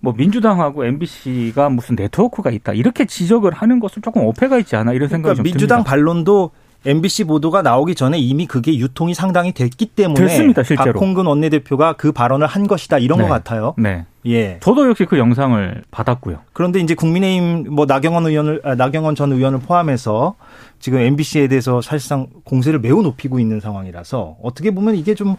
뭐 0.01 0.13
민주당하고 0.15 0.86
MBC가 0.86 1.70
무슨 1.70 1.96
네트워크가 1.96 2.51
있다 2.51 2.74
이렇게 2.74 3.06
지적을 3.06 3.53
하는 3.53 3.79
것은 3.79 4.01
조금 4.01 4.25
어폐가 4.25 4.58
있지 4.60 4.75
않아 4.75 4.91
이런 4.91 5.08
생각이 5.08 5.36
그러니까 5.36 5.36
좀 5.36 5.44
민주당 5.44 5.77
듭니다. 5.79 5.89
반론도 5.89 6.51
MBC 6.86 7.24
보도가 7.24 7.62
나오기 7.63 7.96
전에 7.96 8.20
이미 8.20 8.46
그게 8.46 8.77
유통이 8.77 9.13
상당히 9.13 9.51
됐기 9.51 9.88
때문에 9.88 10.22
됐습니다, 10.22 10.63
실제로. 10.63 10.94
박홍근 10.94 11.25
원내대표가 11.25 11.94
그 11.94 12.12
발언을 12.12 12.48
한 12.48 12.67
것이다 12.67 13.00
이런 13.00 13.17
네. 13.17 13.24
것 13.25 13.29
같아요. 13.29 13.74
네. 13.77 14.06
예. 14.25 14.58
저도 14.62 14.88
역시 14.88 15.06
그 15.06 15.17
영상을 15.17 15.84
받았고요. 15.89 16.39
그런데 16.53 16.79
이제 16.79 16.94
국민의힘 16.96 17.74
뭐 17.74 17.86
나경원 17.86 18.27
의원을 18.27 18.62
아, 18.63 18.75
나경원 18.75 19.15
전 19.15 19.32
의원을 19.32 19.60
포함해서 19.60 20.36
지금 20.79 21.00
MBC에 21.00 21.48
대해서 21.48 21.82
사실상 21.82 22.27
공세를 22.44 22.79
매우 22.79 23.01
높이고 23.01 23.39
있는 23.39 23.60
상황이라서 23.60 24.38
어떻게 24.44 24.72
보면 24.72 24.96
이게 24.96 25.15
좀 25.15 25.36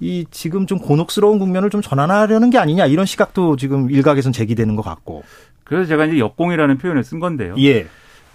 이 0.00 0.26
지금 0.30 0.66
좀 0.66 0.78
곤혹스러운 0.78 1.38
국면을 1.38 1.70
좀 1.70 1.82
전환하려는 1.82 2.50
게 2.50 2.58
아니냐 2.58 2.86
이런 2.86 3.04
시각도 3.06 3.56
지금 3.56 3.90
일각에선 3.90 4.32
제기되는 4.32 4.76
것 4.76 4.82
같고. 4.82 5.24
그래서 5.64 5.86
제가 5.86 6.06
이제 6.06 6.18
역공이라는 6.18 6.78
표현을 6.78 7.04
쓴 7.04 7.18
건데요. 7.20 7.54
예. 7.58 7.86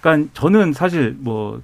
그러니까 0.02 0.30
저는 0.34 0.74
사실 0.74 1.16
뭐 1.20 1.62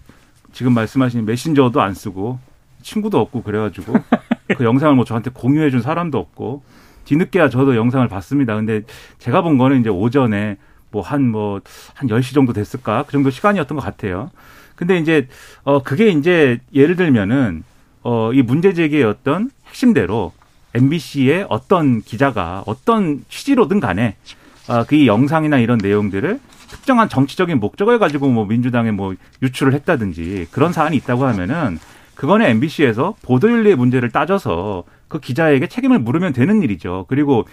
지금 0.54 0.74
말씀하신 0.74 1.26
메신저도 1.26 1.82
안 1.82 1.94
쓰고 1.94 2.40
친구도 2.82 3.20
없고 3.20 3.44
그래가지고 3.44 3.94
그 4.58 4.64
영상을 4.64 4.96
뭐 4.96 5.06
저한테 5.06 5.30
공유해준 5.32 5.82
사람도 5.82 6.18
없고 6.18 6.64
뒤늦게야 7.06 7.50
저도 7.50 7.76
영상을 7.76 8.08
봤습니다. 8.08 8.56
근데 8.56 8.82
제가 9.20 9.42
본 9.42 9.58
거는 9.58 9.82
이제 9.82 9.90
오전에 9.90 10.58
뭐 10.92 11.04
한 11.04 11.30
뭐 11.32 11.62
한 11.94 12.08
10시 12.10 12.34
정도 12.34 12.54
됐을까? 12.54 13.04
그 13.06 13.12
정도 13.12 13.30
시간이었던 13.30 13.78
것 13.78 13.84
같아요. 13.84 14.32
근데 14.76 14.98
이제 14.98 15.28
어 15.64 15.84
그게 15.84 16.08
이제 16.10 16.60
예를 16.74 16.96
들면은 16.96 17.64
어이 18.02 18.42
문제 18.42 18.74
제기의 18.74 19.04
어떤 19.04 19.52
핵심대로 19.70 20.34
MBC의 20.74 21.48
어떤 21.50 22.02
기자가 22.02 22.64
어떤 22.66 23.24
취지로든 23.30 23.80
간에 23.80 24.16
아, 24.68 24.84
그 24.84 25.08
영상이나 25.08 25.58
이런 25.58 25.80
내용들을 25.80 26.40
특정한 26.70 27.10
정치적인 27.10 27.60
목적을 27.60 27.98
가지고 27.98 28.30
뭐 28.30 28.46
민주당에 28.46 28.92
뭐 28.92 29.16
유출을 29.42 29.74
했다든지 29.74 30.48
그런 30.52 30.72
사안이 30.72 30.96
있다고 30.98 31.26
하면은 31.26 31.80
그거는 32.14 32.46
MBC에서 32.46 33.16
보도윤리의 33.24 33.76
문제를 33.76 34.12
따져서 34.12 34.84
그 35.08 35.20
기자에게 35.20 35.68
책임을 35.68 36.00
물으면 36.00 36.34
되는 36.34 36.62
일이죠. 36.62 37.06
그리고 37.08 37.46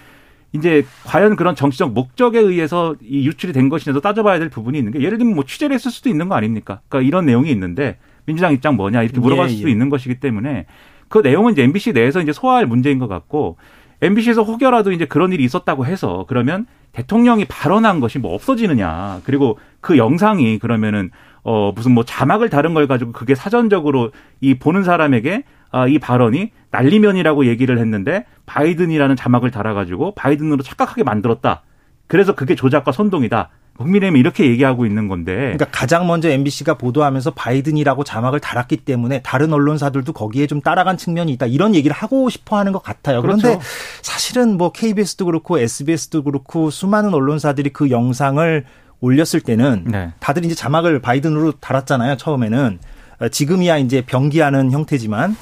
이제 0.53 0.85
과연 1.05 1.37
그런 1.37 1.55
정치적 1.55 1.93
목적에 1.93 2.39
의해서 2.39 2.95
이 3.01 3.27
유출이 3.27 3.53
된 3.53 3.69
것이냐도 3.69 4.01
따져봐야 4.01 4.39
될 4.39 4.49
부분이 4.51 4.77
있는 4.77 4.93
게 4.93 5.01
예를 5.01 5.19
들면 5.19 5.35
뭐 5.35 5.45
취재를 5.45 5.75
했을 5.75 5.91
수도 5.91 6.09
있는 6.09 6.29
거 6.29 6.35
아닙니까? 6.35 6.81
그러니까 6.89 7.07
이런 7.07 7.27
내용이 7.27 7.51
있는데 7.51 7.99
민주당 8.27 8.53
입장 8.53 8.77
뭐냐 8.77 9.03
이렇게 9.03 9.21
물어볼 9.21 9.47
예, 9.47 9.49
수도 9.49 9.69
예. 9.69 9.73
있는 9.73 9.89
것이기 9.89 10.21
때문에 10.21 10.67
그 11.09 11.19
내용은 11.19 11.53
이제 11.53 11.63
MBC 11.63 11.93
내에서 11.93 12.21
이제 12.21 12.33
소화할 12.33 12.67
문제인 12.67 12.99
것 12.99 13.09
같고 13.09 13.57
MBC에서 14.03 14.43
혹여라도 14.43 14.93
이제 14.93 15.07
그런 15.07 15.33
일이 15.33 15.45
있었다고 15.45 15.87
해서 15.87 16.25
그러면 16.29 16.67
대통령이 16.93 17.45
발언한 17.47 18.01
것이 18.01 18.19
뭐 18.19 18.35
없어지느냐. 18.35 19.21
그리고 19.25 19.59
그 19.81 19.99
영상이 19.99 20.59
그러면은 20.59 21.11
어 21.43 21.73
무슨 21.73 21.93
뭐 21.93 22.05
자막을 22.05 22.51
다른 22.51 22.75
걸 22.75 22.87
가지고 22.87 23.13
그게 23.13 23.35
사전적으로 23.35 24.11
이 24.41 24.55
보는 24.55 24.83
사람에게 24.83 25.45
아, 25.71 25.87
이 25.87 25.99
발언이 25.99 26.53
날리면이라고 26.71 27.47
얘기를 27.47 27.79
했는데 27.79 28.25
바이든이라는 28.47 29.17
자막을 29.17 29.51
달아가지고 29.51 30.15
바이든으로 30.15 30.63
착각하게 30.63 31.03
만들었다. 31.03 31.63
그래서 32.07 32.35
그게 32.35 32.55
조작과 32.55 32.93
선동이다. 32.93 33.51
국민의힘이 33.79 34.19
이렇게 34.19 34.47
얘기하고 34.47 34.87
있는 34.87 35.09
건데. 35.09 35.35
그러니까 35.35 35.67
가장 35.67 36.07
먼저 36.07 36.29
MBC가 36.29 36.75
보도하면서 36.75 37.33
바이든이라고 37.33 38.05
자막을 38.05 38.41
달았기 38.41 38.79
때문에 38.79 39.23
다른 39.23 39.53
언론사들도 39.53 40.13
거기에 40.13 40.47
좀 40.47 40.61
따라간 40.61 40.97
측면이 40.97 41.33
있다. 41.33 41.47
이런 41.47 41.75
얘기를 41.75 41.95
하고 41.95 42.29
싶어 42.29 42.59
하는 42.59 42.73
것 42.73 42.83
같아요. 42.83 43.23
그런데 43.23 43.49
그렇죠. 43.49 43.61
사실은 44.03 44.57
뭐 44.57 44.73
KBS도 44.73 45.27
그렇고 45.27 45.59
SBS도 45.59 46.23
그렇고 46.23 46.71
수많은 46.71 47.15
언론사들이 47.15 47.71
그 47.71 47.91
영상을 47.91 48.65
올렸을 49.01 49.41
때는 49.45 49.85
네. 49.87 50.13
다들 50.21 50.45
이제 50.45 50.55
자막을 50.55 51.01
바이든으로 51.01 51.53
달았잖아요. 51.53 52.17
처음에는. 52.17 52.79
어, 53.19 53.29
지금이야 53.29 53.79
이제 53.79 54.03
병기하는 54.03 54.73
형태지만 54.73 55.37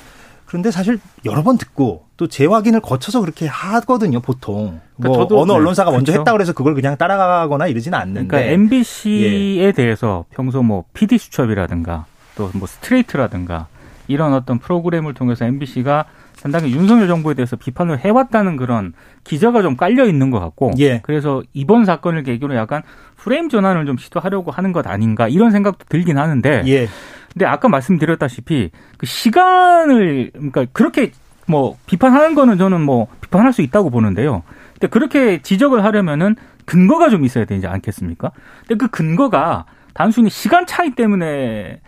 그런데 0.55 0.71
사실 0.71 1.01
여러 1.25 1.43
번 1.43 1.59
듣고 1.59 2.05
또 2.17 2.29
재확인을 2.29 2.79
거쳐서 2.79 3.21
그렇게 3.21 3.49
하거든요, 3.49 4.21
보통. 4.21 4.79
뭐 4.95 5.11
그러니까 5.11 5.25
저도- 5.25 5.41
어느 5.41 5.51
네, 5.51 5.57
언론사가 5.57 5.91
먼저 5.91 6.13
그렇죠. 6.13 6.21
했다 6.21 6.31
그래서 6.31 6.53
그걸 6.53 6.75
그냥 6.77 6.97
따라가거나 6.97 7.67
이러지는 7.67 7.99
않는데. 7.99 8.29
그러니까 8.29 8.53
MBC에 8.53 9.73
대해서 9.73 10.25
평소 10.31 10.63
뭐 10.63 10.85
PD 10.95 11.19
수첩이라든가 11.19 12.07
또 12.37 12.51
뭐 12.55 12.69
스트레이트라든가 12.69 13.67
이런 14.07 14.33
어떤 14.33 14.61
프로그램을 14.61 15.13
통해서 15.15 15.45
MBC가 15.45 16.05
상당히 16.37 16.71
윤석열 16.73 17.09
정부에 17.09 17.35
대해서 17.35 17.57
비판을 17.57 17.99
해왔다는 17.99 18.57
그런 18.57 18.93
기저가 19.25 19.63
좀 19.63 19.77
깔려 19.77 20.05
있는 20.07 20.31
것 20.31 20.39
같고 20.39 20.71
예. 20.79 21.01
그래서 21.03 21.43
이번 21.53 21.85
사건을 21.85 22.23
계기로 22.23 22.55
약간 22.55 22.83
프레임 23.25 23.49
전환을 23.49 23.87
좀 23.87 23.97
시도하려고 23.97 24.51
하는 24.51 24.73
것 24.73 24.87
아닌가 24.87 25.29
이런 25.29 25.51
생각도 25.51 25.87
들긴 25.89 26.19
하는데 26.19 26.63
예. 26.67 26.89
근데 27.33 27.47
아까 27.47 27.69
말씀드렸다시피 27.69 28.71
그 28.99 29.07
시간을 29.07 30.31
그러니까 30.35 30.67
그렇게 30.75 31.11
뭐 31.47 31.79
비판하는 31.87 32.35
거는 32.35 32.59
저는 32.59 32.83
뭐 32.83 33.09
비판할 33.23 33.55
수 33.55 33.63
있다고 33.63 33.89
보는데요. 33.89 34.43
근데 34.75 34.89
그렇게 34.89 35.41
지적을 35.41 35.85
하려면은 35.85 36.37
근거가 36.67 37.09
좀 37.09 37.25
있어야 37.25 37.47
되지 37.47 37.67
않겠습니까? 37.67 38.31
근데 38.61 38.75
그 38.77 38.89
근거가 38.89 39.65
단순히 39.95 40.29
시간 40.29 40.67
차이 40.67 40.91
때문에 40.91 41.81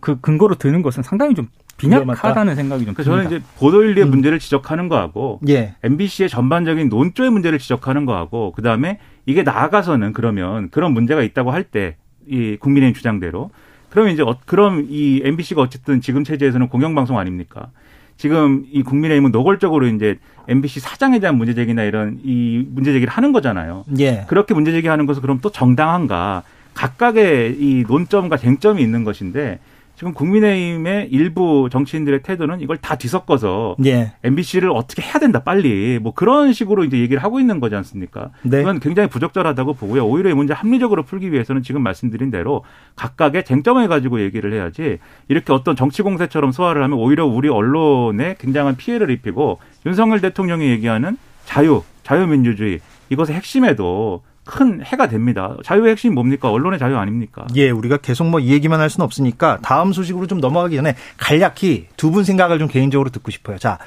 그 0.00 0.20
근거로 0.20 0.54
드는 0.54 0.82
것은 0.82 1.02
상당히 1.02 1.34
좀 1.34 1.48
빈약하다는 1.76 2.54
생각이 2.56 2.84
좀 2.84 2.94
그래서 2.94 3.10
듭니다. 3.10 3.28
저는 3.30 3.38
이제 3.40 3.46
보도윤리의 3.58 4.06
음. 4.06 4.10
문제를 4.10 4.38
지적하는 4.38 4.88
거하고 4.88 5.40
예. 5.48 5.74
MBC의 5.82 6.28
전반적인 6.28 6.88
논조의 6.88 7.30
문제를 7.30 7.58
지적하는 7.58 8.06
거하고 8.06 8.52
그다음에 8.52 8.98
이게 9.26 9.42
나아가서는 9.42 10.12
그러면 10.12 10.70
그런 10.70 10.92
문제가 10.92 11.22
있다고 11.22 11.50
할 11.50 11.64
때 11.64 11.96
이 12.26 12.56
국민의힘 12.58 12.94
주장대로 12.94 13.50
그러면 13.90 14.12
이제 14.14 14.22
어, 14.22 14.36
그럼 14.46 14.86
이 14.88 15.20
MBC가 15.24 15.60
어쨌든 15.60 16.00
지금 16.00 16.24
체제에서는 16.24 16.68
공영방송 16.68 17.18
아닙니까? 17.18 17.68
지금 18.16 18.64
이 18.72 18.82
국민의힘은 18.82 19.30
노골적으로 19.30 19.86
이제 19.88 20.18
MBC 20.48 20.80
사장에 20.80 21.18
대한 21.18 21.36
문제 21.36 21.52
제기나 21.54 21.82
이런 21.82 22.18
이 22.24 22.64
문제 22.70 22.92
제기를 22.92 23.12
하는 23.12 23.32
거잖아요. 23.32 23.84
예. 23.98 24.24
그렇게 24.26 24.54
문제 24.54 24.72
제기하는 24.72 25.04
것은 25.06 25.20
그럼 25.20 25.38
또 25.42 25.50
정당한가? 25.50 26.44
각각의 26.72 27.56
이 27.60 27.84
논점과 27.86 28.36
쟁점이 28.36 28.82
있는 28.82 29.04
것인데 29.04 29.58
지금 29.96 30.12
국민의힘의 30.12 31.08
일부 31.10 31.68
정치인들의 31.70 32.22
태도는 32.22 32.60
이걸 32.60 32.76
다 32.78 32.96
뒤섞어서 32.96 33.76
예. 33.84 34.12
MBC를 34.24 34.70
어떻게 34.70 35.02
해야 35.02 35.18
된다 35.18 35.44
빨리 35.44 35.98
뭐 36.00 36.12
그런 36.12 36.52
식으로 36.52 36.84
이제 36.84 36.98
얘기를 36.98 37.22
하고 37.22 37.38
있는 37.38 37.60
거지 37.60 37.76
않습니까? 37.76 38.30
네. 38.42 38.58
그건 38.58 38.80
굉장히 38.80 39.08
부적절하다고 39.08 39.74
보고요. 39.74 40.04
오히려 40.04 40.30
이 40.30 40.34
문제 40.34 40.52
합리적으로 40.52 41.04
풀기 41.04 41.30
위해서는 41.32 41.62
지금 41.62 41.82
말씀드린 41.82 42.30
대로 42.30 42.64
각각의 42.96 43.44
쟁점을 43.44 43.86
가지고 43.86 44.20
얘기를 44.20 44.52
해야지 44.52 44.98
이렇게 45.28 45.52
어떤 45.52 45.76
정치 45.76 46.02
공세처럼 46.02 46.50
소화를 46.50 46.82
하면 46.82 46.98
오히려 46.98 47.24
우리 47.24 47.48
언론에 47.48 48.34
굉장한 48.38 48.76
피해를 48.76 49.10
입히고 49.10 49.60
윤석열 49.86 50.20
대통령이 50.20 50.68
얘기하는 50.70 51.16
자유, 51.44 51.82
자유민주주의 52.02 52.80
이것의 53.10 53.36
핵심에도 53.36 54.22
큰 54.44 54.82
해가 54.84 55.08
됩니다. 55.08 55.56
자유의 55.64 55.92
핵심이 55.92 56.14
뭡니까? 56.14 56.50
언론의 56.50 56.78
자유 56.78 56.96
아닙니까? 56.98 57.46
예, 57.56 57.70
우리가 57.70 57.96
계속 57.98 58.26
뭐 58.28 58.40
이 58.40 58.50
얘기만 58.52 58.80
할 58.80 58.90
수는 58.90 59.04
없으니까 59.04 59.58
다음 59.62 59.92
소식으로 59.92 60.26
좀 60.26 60.40
넘어가기 60.40 60.76
전에 60.76 60.96
간략히 61.16 61.86
두 61.96 62.10
분 62.10 62.24
생각을 62.24 62.58
좀 62.58 62.68
개인적으로 62.68 63.10
듣고 63.10 63.30
싶어요. 63.30 63.58
자, 63.58 63.78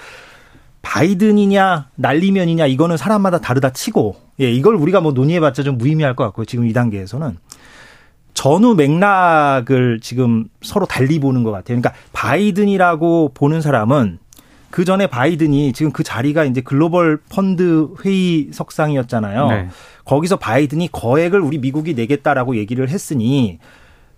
바이든이냐 0.82 1.90
날리면이냐 1.96 2.66
이거는 2.68 2.98
사람마다 2.98 3.40
다르다 3.40 3.72
치고 3.72 4.16
예, 4.40 4.52
이걸 4.52 4.76
우리가 4.76 5.02
뭐 5.02 5.12
논의해봤자 5.12 5.64
좀 5.64 5.78
무의미할 5.78 6.16
것 6.16 6.24
같고요. 6.26 6.46
지금 6.46 6.66
이 6.66 6.74
단계에서는 6.74 7.38
전후 8.34 8.76
맥락을 8.76 10.00
지금 10.02 10.46
서로 10.62 10.86
달리 10.86 11.20
보는 11.20 11.44
것 11.44 11.52
같아요. 11.52 11.80
그러니까 11.80 11.94
바이든이라고 12.14 13.32
보는 13.34 13.62
사람은 13.62 14.20
그 14.70 14.86
전에 14.86 15.08
바이든이 15.08 15.74
지금 15.74 15.92
그 15.92 16.04
자리가 16.04 16.44
이제 16.44 16.62
글로벌 16.62 17.18
펀드 17.30 17.90
회의 18.04 18.50
석상이었잖아요. 18.52 19.48
네. 19.48 19.70
거기서 20.06 20.38
바이든이 20.38 20.90
거액을 20.92 21.40
우리 21.40 21.58
미국이 21.58 21.94
내겠다라고 21.94 22.56
얘기를 22.58 22.90
했으니 22.90 23.60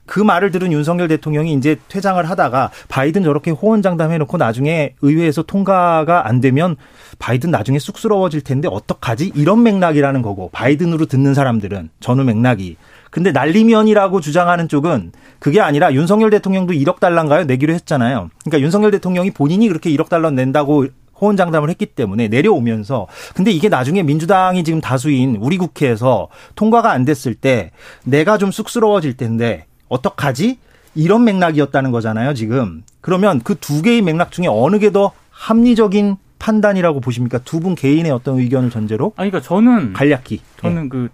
그 0.09 0.19
말을 0.19 0.49
들은 0.49 0.71
윤석열 0.71 1.07
대통령이 1.07 1.53
이제 1.53 1.77
퇴장을 1.87 2.27
하다가 2.27 2.71
바이든 2.87 3.23
저렇게 3.23 3.51
호언장담 3.51 4.11
해놓고 4.11 4.37
나중에 4.37 4.95
의회에서 5.03 5.43
통과가 5.43 6.27
안 6.27 6.41
되면 6.41 6.77
바이든 7.19 7.51
나중에 7.51 7.77
쑥스러워질 7.77 8.41
텐데 8.41 8.67
어떡하지? 8.71 9.33
이런 9.35 9.61
맥락이라는 9.61 10.23
거고 10.23 10.49
바이든으로 10.51 11.05
듣는 11.05 11.35
사람들은 11.35 11.89
전후 11.99 12.23
맥락이. 12.23 12.77
근데 13.09 13.31
날리면이라고 13.31 14.21
주장하는 14.21 14.67
쪽은 14.67 15.11
그게 15.39 15.61
아니라 15.61 15.93
윤석열 15.93 16.29
대통령도 16.29 16.73
1억 16.73 16.99
달러인가요? 16.99 17.45
내기로 17.45 17.73
했잖아요. 17.73 18.29
그러니까 18.43 18.63
윤석열 18.63 18.91
대통령이 18.91 19.31
본인이 19.31 19.67
그렇게 19.67 19.89
1억 19.91 20.09
달러 20.09 20.29
낸다고 20.31 20.87
호언장담을 21.21 21.69
했기 21.69 21.85
때문에 21.85 22.27
내려오면서 22.29 23.07
근데 23.35 23.51
이게 23.51 23.67
나중에 23.67 24.03
민주당이 24.03 24.63
지금 24.63 24.79
다수인 24.79 25.37
우리 25.41 25.57
국회에서 25.57 26.29
통과가 26.55 26.91
안 26.91 27.03
됐을 27.03 27.35
때 27.35 27.71
내가 28.05 28.37
좀 28.37 28.51
쑥스러워질 28.51 29.17
텐데 29.17 29.65
어떡하지? 29.89 30.59
이런 30.95 31.23
맥락이었다는 31.25 31.91
거잖아요, 31.91 32.33
지금. 32.33 32.83
그러면 33.01 33.41
그 33.41 33.55
두 33.55 33.81
개의 33.81 34.01
맥락 34.01 34.31
중에 34.31 34.47
어느 34.47 34.79
게 34.79 34.91
더 34.91 35.11
합리적인 35.31 36.15
판단이라고 36.39 36.99
보십니까? 37.01 37.37
두 37.39 37.59
분 37.59 37.75
개인의 37.75 38.11
어떤 38.11 38.39
의견을 38.39 38.69
전제로 38.69 39.13
아니 39.17 39.29
그러니까 39.29 39.45
저는 39.47 39.93
간략히. 39.93 40.39
저는 40.61 40.85
예. 40.85 40.89
그 40.89 41.09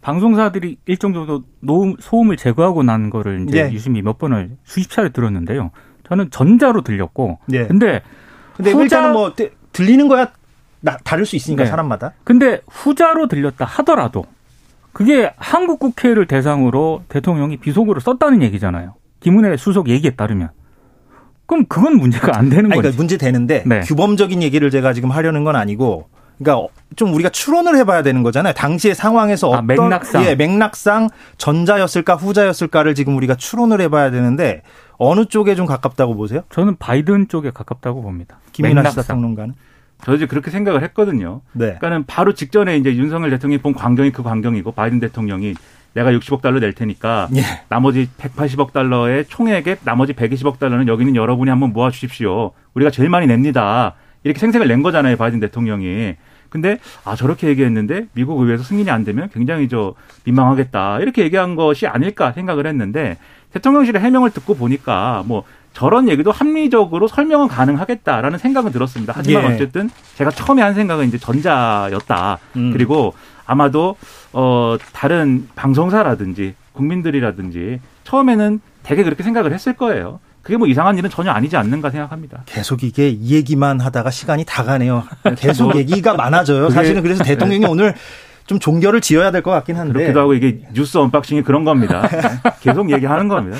방송사들이 0.00 0.78
일정 0.86 1.12
정도 1.12 1.44
노음, 1.60 1.94
소음을 1.98 2.36
제거하고 2.36 2.82
난 2.82 3.10
거를 3.10 3.46
이제 3.48 3.66
예. 3.68 3.72
유심히 3.72 4.02
몇 4.02 4.18
번을 4.18 4.56
수십 4.64 4.90
차례 4.90 5.10
들었는데요. 5.10 5.70
저는 6.08 6.30
전자로 6.30 6.82
들렸고, 6.82 7.38
예. 7.52 7.66
근데 7.66 8.02
근데 8.56 8.72
후자- 8.72 8.82
일단은 8.82 9.12
뭐 9.12 9.34
들- 9.34 9.52
들리는 9.72 10.08
거야 10.08 10.30
나, 10.80 10.96
다를 11.04 11.26
수 11.26 11.36
있으니까 11.36 11.64
네. 11.64 11.70
사람마다. 11.70 12.14
근데 12.24 12.60
후자로 12.68 13.28
들렸다 13.28 13.64
하더라도 13.66 14.24
그게 14.92 15.32
한국 15.36 15.78
국회를 15.78 16.26
대상으로 16.26 17.04
대통령이 17.08 17.58
비속어를 17.58 18.00
썼다는 18.00 18.42
얘기잖아요. 18.42 18.94
김은혜 19.20 19.56
수석 19.58 19.88
얘기에 19.88 20.12
따르면. 20.12 20.50
그럼 21.46 21.66
그건 21.68 21.96
문제가 21.96 22.38
안 22.38 22.48
되는 22.48 22.70
거죠. 22.70 22.80
그러니까 22.80 22.96
문제 22.96 23.16
되는데 23.18 23.62
네. 23.66 23.80
규범적인 23.80 24.42
얘기를 24.42 24.70
제가 24.70 24.92
지금 24.94 25.10
하려는 25.10 25.44
건 25.44 25.54
아니고 25.56 26.08
그러니까 26.42 26.68
좀 26.96 27.12
우리가 27.14 27.28
추론을 27.28 27.76
해봐야 27.76 28.02
되는 28.02 28.22
거잖아요. 28.22 28.54
당시의 28.54 28.94
상황에서 28.94 29.48
아, 29.48 29.58
어떤 29.58 29.66
맥락상. 29.66 30.24
예, 30.24 30.34
맥락상 30.34 31.08
전자였을까 31.36 32.14
후자였을까를 32.16 32.94
지금 32.94 33.16
우리가 33.16 33.34
추론을 33.34 33.80
해봐야 33.82 34.10
되는데 34.10 34.62
어느 34.96 35.26
쪽에 35.26 35.54
좀 35.54 35.66
가깝다고 35.66 36.14
보세요? 36.16 36.42
저는 36.50 36.76
바이든 36.78 37.28
쪽에 37.28 37.50
가깝다고 37.50 38.02
봅니다. 38.02 38.38
김민아 38.52 38.80
맥락상. 38.80 39.02
시사평론가는? 39.02 39.54
저 40.02 40.14
이제 40.14 40.26
그렇게 40.26 40.50
생각을 40.50 40.82
했거든요. 40.84 41.42
네. 41.52 41.66
그러니까는 41.66 42.06
바로 42.06 42.32
직전에 42.32 42.78
이제 42.78 42.94
윤석열 42.96 43.30
대통령이 43.30 43.60
본 43.60 43.74
광경이 43.74 44.12
그 44.12 44.22
광경이고 44.22 44.72
바이든 44.72 44.98
대통령이 44.98 45.54
내가 45.92 46.10
60억 46.12 46.40
달러 46.40 46.58
낼 46.60 46.72
테니까 46.72 47.28
예. 47.34 47.42
나머지 47.68 48.08
180억 48.18 48.72
달러의 48.72 49.26
총액의 49.26 49.78
나머지 49.84 50.14
120억 50.14 50.58
달러는 50.58 50.88
여기 50.88 51.02
있는 51.02 51.16
여러분이 51.16 51.50
한번 51.50 51.72
모아 51.72 51.90
주십시오. 51.90 52.52
우리가 52.74 52.90
제일 52.90 53.10
많이 53.10 53.26
냅니다. 53.26 53.94
이렇게 54.22 54.38
생색을 54.38 54.68
낸 54.68 54.82
거잖아요, 54.82 55.16
바이든 55.16 55.40
대통령이. 55.40 56.14
근데 56.50 56.78
아 57.04 57.16
저렇게 57.16 57.48
얘기했는데 57.48 58.06
미국 58.12 58.40
의회에서 58.40 58.62
승인이 58.64 58.90
안 58.90 59.04
되면 59.04 59.30
굉장히 59.32 59.68
저 59.68 59.94
민망하겠다 60.24 61.00
이렇게 61.00 61.22
얘기한 61.22 61.54
것이 61.54 61.86
아닐까 61.86 62.32
생각을 62.32 62.66
했는데 62.66 63.16
대통령실의 63.52 64.02
해명을 64.02 64.30
듣고 64.30 64.54
보니까 64.54 65.22
뭐 65.26 65.44
저런 65.72 66.08
얘기도 66.08 66.32
합리적으로 66.32 67.06
설명은 67.08 67.48
가능하겠다라는 67.48 68.38
생각은 68.38 68.72
들었습니다. 68.72 69.12
하지만 69.16 69.44
예. 69.44 69.54
어쨌든 69.54 69.88
제가 70.16 70.30
처음에 70.30 70.62
한 70.62 70.74
생각은 70.74 71.06
이제 71.06 71.16
전자였다. 71.16 72.38
음. 72.56 72.72
그리고 72.72 73.14
아마도 73.46 73.96
어 74.32 74.76
다른 74.92 75.48
방송사라든지 75.54 76.54
국민들이라든지 76.72 77.80
처음에는 78.04 78.60
되게 78.82 79.04
그렇게 79.04 79.22
생각을 79.22 79.52
했을 79.52 79.74
거예요. 79.74 80.20
그게 80.42 80.56
뭐 80.56 80.66
이상한 80.66 80.96
일은 80.98 81.10
전혀 81.10 81.30
아니지 81.30 81.56
않는가 81.56 81.90
생각합니다. 81.90 82.42
계속 82.46 82.82
이게 82.82 83.08
이 83.10 83.34
얘기만 83.34 83.80
하다가 83.80 84.10
시간이 84.10 84.44
다 84.46 84.64
가네요. 84.64 85.04
계속 85.36 85.76
얘기가 85.76 86.14
많아져요. 86.14 86.62
그게- 86.68 86.74
사실은 86.74 87.02
그래서 87.02 87.22
대통령이 87.24 87.64
오늘 87.68 87.94
좀 88.46 88.58
종결을 88.58 89.00
지어야 89.00 89.30
될 89.30 89.42
것 89.42 89.50
같긴 89.52 89.76
한데 89.76 89.92
그렇기도 89.92 90.20
하고 90.20 90.34
이게 90.34 90.62
뉴스 90.72 90.98
언박싱이 90.98 91.42
그런 91.42 91.64
겁니다. 91.64 92.08
네. 92.08 92.20
계속 92.60 92.90
얘기하는 92.90 93.28
겁니다. 93.28 93.56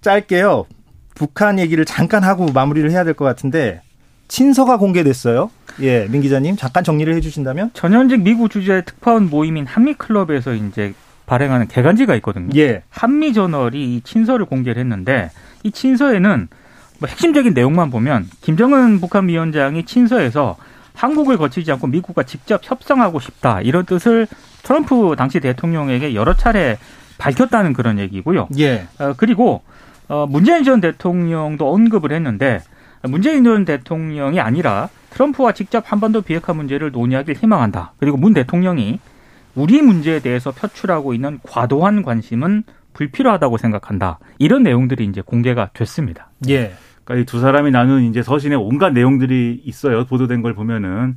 짧게요. 0.00 0.66
북한 1.14 1.58
얘기를 1.58 1.84
잠깐 1.84 2.22
하고 2.22 2.46
마무리를 2.52 2.90
해야 2.90 3.02
될 3.04 3.14
것 3.14 3.24
같은데 3.24 3.82
친서가 4.28 4.76
공개됐어요. 4.76 5.50
예, 5.80 6.06
민 6.08 6.20
기자님 6.22 6.56
잠깐 6.56 6.84
정리를 6.84 7.12
해주신다면? 7.16 7.70
전현직 7.72 8.20
미국 8.22 8.50
주재 8.50 8.82
특파원 8.84 9.28
모임인 9.30 9.66
한미클럽에서 9.66 10.52
이제 10.54 10.92
발행하는 11.28 11.68
계간지가 11.68 12.14
있거든요. 12.16 12.48
예, 12.56 12.82
한미 12.90 13.32
저널이 13.34 13.96
이 13.96 14.00
친서를 14.00 14.46
공개를 14.46 14.80
했는데 14.80 15.30
이 15.62 15.70
친서에는 15.70 16.48
뭐 16.98 17.08
핵심적인 17.08 17.54
내용만 17.54 17.90
보면 17.90 18.26
김정은 18.40 19.00
북한 19.00 19.28
위원장이 19.28 19.84
친서에서 19.84 20.56
한국을 20.94 21.36
거치지 21.36 21.70
않고 21.70 21.86
미국과 21.86 22.24
직접 22.24 22.60
협상하고 22.64 23.20
싶다 23.20 23.60
이런 23.60 23.84
뜻을 23.84 24.26
트럼프 24.64 25.14
당시 25.16 25.38
대통령에게 25.38 26.14
여러 26.14 26.34
차례 26.34 26.78
밝혔다는 27.18 27.72
그런 27.72 27.98
얘기고요. 27.98 28.48
예, 28.58 28.88
어, 28.98 29.12
그리고 29.16 29.62
어, 30.08 30.26
문재인 30.28 30.64
전 30.64 30.80
대통령도 30.80 31.72
언급을 31.72 32.10
했는데 32.12 32.62
문재인 33.02 33.44
전 33.44 33.64
대통령이 33.64 34.40
아니라 34.40 34.88
트럼프와 35.10 35.52
직접 35.52 35.84
한반도 35.92 36.22
비핵화 36.22 36.52
문제를 36.52 36.90
논의하길 36.90 37.36
희망한다. 37.36 37.92
그리고 37.98 38.16
문 38.16 38.34
대통령이 38.34 38.98
우리 39.58 39.82
문제에 39.82 40.20
대해서 40.20 40.52
표출하고 40.52 41.14
있는 41.14 41.40
과도한 41.42 42.02
관심은 42.02 42.62
불필요하다고 42.92 43.58
생각한다. 43.58 44.20
이런 44.38 44.62
내용들이 44.62 45.04
이제 45.04 45.20
공개가 45.20 45.70
됐습니다. 45.72 46.30
예. 46.48 46.72
그러니까 47.04 47.22
이 47.22 47.24
두 47.24 47.40
사람이 47.40 47.70
나눈 47.72 48.04
이제 48.04 48.22
서신에 48.22 48.54
온갖 48.54 48.90
내용들이 48.92 49.62
있어요. 49.64 50.04
보도된 50.04 50.42
걸 50.42 50.54
보면은 50.54 51.16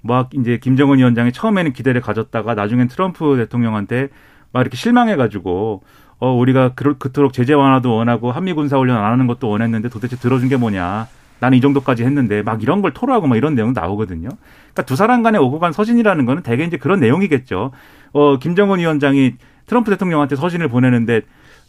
막 0.00 0.30
이제 0.34 0.58
김정은 0.58 0.98
위원장이 0.98 1.32
처음에는 1.32 1.72
기대를 1.74 2.00
가졌다가 2.00 2.54
나중엔 2.54 2.88
트럼프 2.88 3.36
대통령한테 3.36 4.08
막 4.52 4.62
이렇게 4.62 4.76
실망해가지고 4.76 5.82
어 6.18 6.32
우리가 6.32 6.70
그럴 6.74 6.98
그토록 6.98 7.32
제재 7.32 7.52
완화도 7.52 7.94
원하고 7.94 8.32
한미 8.32 8.52
군사 8.54 8.78
훈련 8.78 8.96
안 8.96 9.12
하는 9.12 9.26
것도 9.26 9.48
원했는데 9.48 9.88
도대체 9.90 10.16
들어준 10.16 10.48
게 10.48 10.56
뭐냐? 10.56 11.08
나는 11.42 11.58
이 11.58 11.60
정도까지 11.60 12.04
했는데 12.04 12.40
막 12.42 12.62
이런 12.62 12.82
걸 12.82 12.92
토로하고 12.92 13.26
막 13.26 13.34
이런 13.34 13.56
내용 13.56 13.72
나오거든요. 13.72 14.28
그러니까 14.28 14.82
두 14.82 14.94
사람 14.94 15.24
간에 15.24 15.38
오고 15.38 15.58
간 15.58 15.72
서신이라는 15.72 16.24
거는 16.24 16.44
대개 16.44 16.62
이제 16.62 16.76
그런 16.76 17.00
내용이겠죠. 17.00 17.72
어 18.12 18.38
김정은 18.38 18.78
위원장이 18.78 19.34
트럼프 19.66 19.90
대통령한테 19.90 20.36
서신을 20.36 20.68
보내는데 20.68 21.22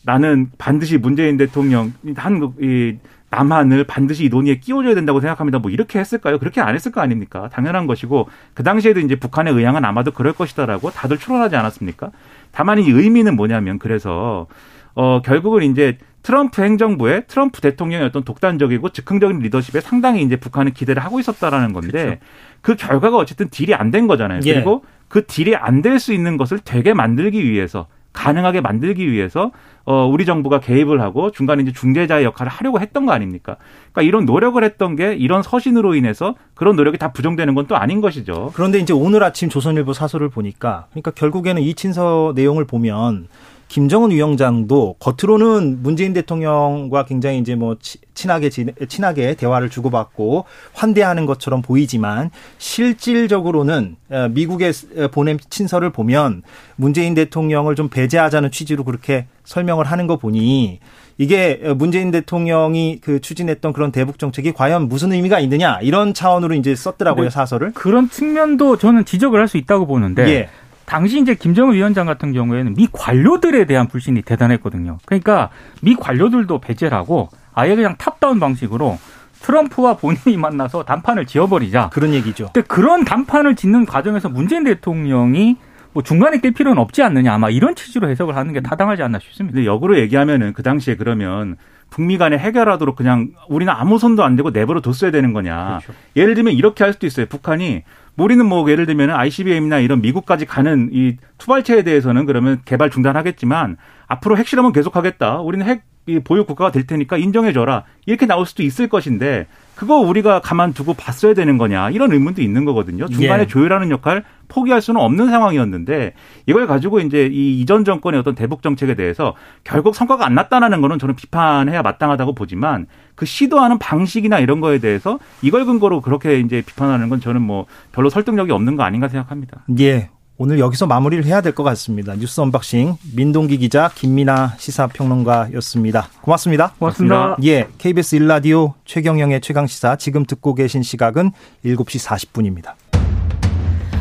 나는 0.05 0.51
반드시 0.59 0.99
문재인 0.99 1.37
대통령 1.37 1.91
한국 2.15 2.61
이 2.61 2.99
남한을 3.31 3.85
반드시 3.85 4.25
이 4.25 4.29
논의에 4.29 4.59
끼워줘야 4.59 4.93
된다고 4.93 5.19
생각합니다. 5.19 5.57
뭐 5.57 5.71
이렇게 5.71 5.97
했을까요? 5.97 6.37
그렇게 6.37 6.61
안 6.61 6.75
했을 6.75 6.91
거 6.91 7.01
아닙니까? 7.01 7.49
당연한 7.51 7.87
것이고 7.87 8.29
그 8.53 8.61
당시에도 8.61 8.99
이제 8.99 9.15
북한의 9.15 9.55
의향은 9.55 9.83
아마도 9.85 10.11
그럴 10.11 10.33
것이다라고 10.33 10.91
다들 10.91 11.17
추론하지 11.17 11.55
않았습니까? 11.55 12.11
다만 12.51 12.77
이 12.77 12.91
의미는 12.91 13.35
뭐냐면 13.35 13.79
그래서 13.79 14.45
어 14.93 15.23
결국은 15.23 15.63
이제 15.63 15.97
트럼프 16.23 16.63
행정부의 16.63 17.25
트럼프 17.27 17.61
대통령의 17.61 18.07
어떤 18.07 18.23
독단적이고 18.23 18.89
즉흥적인 18.89 19.39
리더십에 19.39 19.81
상당히 19.81 20.23
이제 20.23 20.37
북한은 20.37 20.73
기대를 20.73 21.03
하고 21.03 21.19
있었다라는 21.19 21.73
건데 21.73 22.19
그 22.61 22.75
결과가 22.75 23.17
어쨌든 23.17 23.49
딜이 23.49 23.73
안 23.75 23.91
된 23.91 24.07
거잖아요. 24.07 24.39
예. 24.45 24.53
그리고 24.55 24.83
그 25.09 25.25
딜이 25.25 25.55
안 25.55 25.81
될 25.81 25.99
수 25.99 26.13
있는 26.13 26.37
것을 26.37 26.59
되게 26.63 26.93
만들기 26.93 27.43
위해서 27.47 27.87
가능하게 28.13 28.61
만들기 28.61 29.11
위해서 29.11 29.51
어 29.85 30.05
우리 30.05 30.23
정부가 30.25 30.59
개입을 30.59 31.01
하고 31.01 31.31
중간에 31.31 31.63
이제 31.63 31.71
중재자의 31.73 32.23
역할을 32.25 32.51
하려고 32.51 32.79
했던 32.79 33.05
거 33.07 33.11
아닙니까? 33.11 33.57
그러니까 33.91 34.03
이런 34.03 34.25
노력을 34.25 34.63
했던 34.63 34.95
게 34.95 35.15
이런 35.15 35.41
서신으로 35.43 35.95
인해서 35.95 36.35
그런 36.53 36.75
노력이 36.75 36.97
다 36.99 37.11
부정되는 37.11 37.53
건 37.55 37.65
또 37.67 37.75
아닌 37.75 38.01
것이죠. 38.01 38.51
그런데 38.53 38.79
이제 38.79 38.93
오늘 38.93 39.23
아침 39.23 39.49
조선일보 39.49 39.93
사설을 39.93 40.29
보니까 40.29 40.85
그러니까 40.91 41.11
결국에는 41.11 41.61
이 41.61 41.73
친서 41.73 42.33
내용을 42.35 42.65
보면 42.65 43.27
김정은 43.73 44.11
위원장도 44.11 44.97
겉으로는 44.99 45.81
문재인 45.81 46.13
대통령과 46.13 47.05
굉장히 47.05 47.39
이제 47.39 47.55
뭐 47.55 47.75
치- 47.81 47.97
친하게 48.13 48.51
친하게 48.87 49.33
대화를 49.33 49.71
주고받고 49.71 50.45
환대하는 50.75 51.25
것처럼 51.25 51.63
보이지만 51.63 52.29
실질적으로는 52.59 53.95
어, 54.11 54.27
미국에 54.29 54.71
스- 54.71 55.07
보낸 55.11 55.39
친서를 55.49 55.89
보면 55.89 56.43
문재인 56.75 57.15
대통령을 57.15 57.75
좀 57.75 57.89
배제하자는 57.89 58.51
취지로 58.51 58.83
그렇게 58.83 59.25
설명을 59.43 59.85
하는 59.85 60.05
거 60.05 60.17
보니 60.17 60.79
이게 61.17 61.55
문재인 61.75 62.11
대통령이 62.11 62.99
그 63.01 63.21
추진했던 63.21 63.73
그런 63.73 63.91
대북 63.91 64.19
정책이 64.19 64.51
과연 64.53 64.87
무슨 64.87 65.11
의미가 65.13 65.39
있느냐 65.39 65.79
이런 65.81 66.13
차원으로 66.13 66.53
이제 66.53 66.75
썼더라고요 66.75 67.23
네. 67.25 67.29
사설을. 67.31 67.71
그런 67.73 68.07
측면도 68.07 68.77
저는 68.77 69.05
지적을 69.05 69.39
할 69.39 69.47
수 69.47 69.57
있다고 69.57 69.87
보는데 69.87 70.27
예. 70.29 70.49
당시 70.85 71.19
이제 71.19 71.35
김정은 71.35 71.75
위원장 71.75 72.05
같은 72.05 72.33
경우에는 72.33 72.73
미 72.75 72.87
관료들에 72.91 73.65
대한 73.65 73.87
불신이 73.87 74.21
대단했거든요. 74.23 74.97
그러니까 75.05 75.49
미 75.81 75.95
관료들도 75.95 76.59
배제를 76.59 76.97
하고 76.97 77.29
아예 77.53 77.75
그냥 77.75 77.95
top-down 77.97 78.39
방식으로 78.39 78.97
트럼프와 79.41 79.97
본인이 79.97 80.37
만나서 80.37 80.83
담판을 80.83 81.25
지어버리자. 81.25 81.89
그런 81.91 82.13
얘기죠. 82.13 82.49
근데 82.53 82.65
그런 82.67 83.03
담판을 83.03 83.55
짓는 83.55 83.85
과정에서 83.85 84.29
문재인 84.29 84.63
대통령이 84.63 85.57
뭐 85.91 86.01
중간에 86.01 86.39
낄 86.39 86.51
필요는 86.51 86.81
없지 86.81 87.03
않느냐 87.03 87.33
아마 87.33 87.49
이런 87.49 87.75
취지로 87.75 88.09
해석을 88.09 88.35
하는 88.35 88.53
게 88.53 88.61
타당하지 88.61 89.03
않나 89.03 89.19
싶습니다. 89.19 89.55
근데 89.55 89.67
역으로 89.67 89.99
얘기하면은 89.99 90.53
그 90.53 90.63
당시에 90.63 90.95
그러면 90.95 91.57
북미 91.89 92.17
간에 92.17 92.37
해결하도록 92.37 92.95
그냥 92.95 93.29
우리는 93.49 93.71
아무 93.71 93.99
손도 93.99 94.23
안 94.23 94.35
대고 94.35 94.49
내버려 94.49 94.81
뒀어야 94.81 95.11
되는 95.11 95.33
거냐. 95.33 95.79
그렇죠. 95.83 95.93
예를 96.15 96.33
들면 96.33 96.53
이렇게 96.53 96.83
할 96.83 96.93
수도 96.93 97.05
있어요. 97.05 97.27
북한이 97.27 97.73
뭐 97.73 97.83
우리는 98.17 98.45
뭐 98.45 98.69
예를 98.69 98.85
들면 98.85 99.09
ICBM이나 99.09 99.79
이런 99.79 100.01
미국까지 100.01 100.45
가는 100.45 100.89
이 100.91 101.17
투발체에 101.37 101.83
대해서는 101.83 102.25
그러면 102.25 102.61
개발 102.65 102.89
중단하겠지만 102.89 103.77
앞으로 104.07 104.37
핵실험은 104.37 104.71
계속하겠다. 104.71 105.41
우리는 105.41 105.65
핵 105.65 105.83
보유 106.23 106.45
국가가 106.45 106.71
될 106.71 106.85
테니까 106.85 107.17
인정해줘라 107.17 107.83
이렇게 108.05 108.25
나올 108.25 108.45
수도 108.45 108.63
있을 108.63 108.89
것인데 108.89 109.47
그거 109.75 109.97
우리가 109.97 110.41
가만두고 110.41 110.93
봤어야 110.93 111.33
되는 111.33 111.57
거냐 111.57 111.89
이런 111.89 112.11
의문도 112.11 112.41
있는 112.41 112.65
거거든요. 112.65 113.07
중간에 113.07 113.43
예. 113.43 113.47
조율하는 113.47 113.89
역할 113.89 114.23
포기할 114.47 114.81
수는 114.81 115.01
없는 115.01 115.29
상황이었는데 115.29 116.13
이걸 116.45 116.67
가지고 116.67 116.99
이제 116.99 117.27
이 117.31 117.59
이전 117.59 117.83
정권의 117.83 118.19
어떤 118.19 118.35
대북 118.35 118.61
정책에 118.61 118.93
대해서 118.95 119.33
결국 119.63 119.95
성과가 119.95 120.25
안 120.25 120.35
났다라는 120.35 120.81
거는 120.81 120.99
저는 120.99 121.15
비판해야 121.15 121.81
마땅하다고 121.81 122.35
보지만 122.35 122.85
그 123.15 123.25
시도하는 123.25 123.79
방식이나 123.79 124.39
이런 124.39 124.59
거에 124.61 124.79
대해서 124.79 125.19
이걸 125.41 125.65
근거로 125.65 126.01
그렇게 126.01 126.39
이제 126.39 126.61
비판하는 126.65 127.09
건 127.09 127.19
저는 127.19 127.41
뭐 127.41 127.65
별로 127.91 128.09
설득력이 128.09 128.51
없는 128.51 128.75
거 128.75 128.83
아닌가 128.83 129.07
생각합니다. 129.07 129.63
예. 129.79 130.09
오늘 130.37 130.59
여기서 130.59 130.87
마무리를 130.87 131.25
해야 131.25 131.41
될 131.41 131.53
것 131.53 131.63
같습니다. 131.63 132.15
뉴스 132.15 132.41
언박싱 132.41 132.97
민동기 133.15 133.57
기자 133.59 133.91
김민아 133.93 134.55
시사평론가였습니다. 134.57 136.09
고맙습니다. 136.21 136.73
고맙습니다. 136.79 137.37
예, 137.43 137.67
KBS 137.77 138.15
일라디오 138.15 138.73
최경영의 138.85 139.41
최강 139.41 139.67
시사 139.67 139.95
지금 139.97 140.25
듣고 140.25 140.55
계신 140.55 140.81
시각은 140.81 141.31
7시 141.63 142.03
40분입니다. 142.31 142.73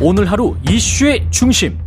오늘 0.00 0.30
하루 0.30 0.56
이슈의 0.68 1.26
중심. 1.30 1.78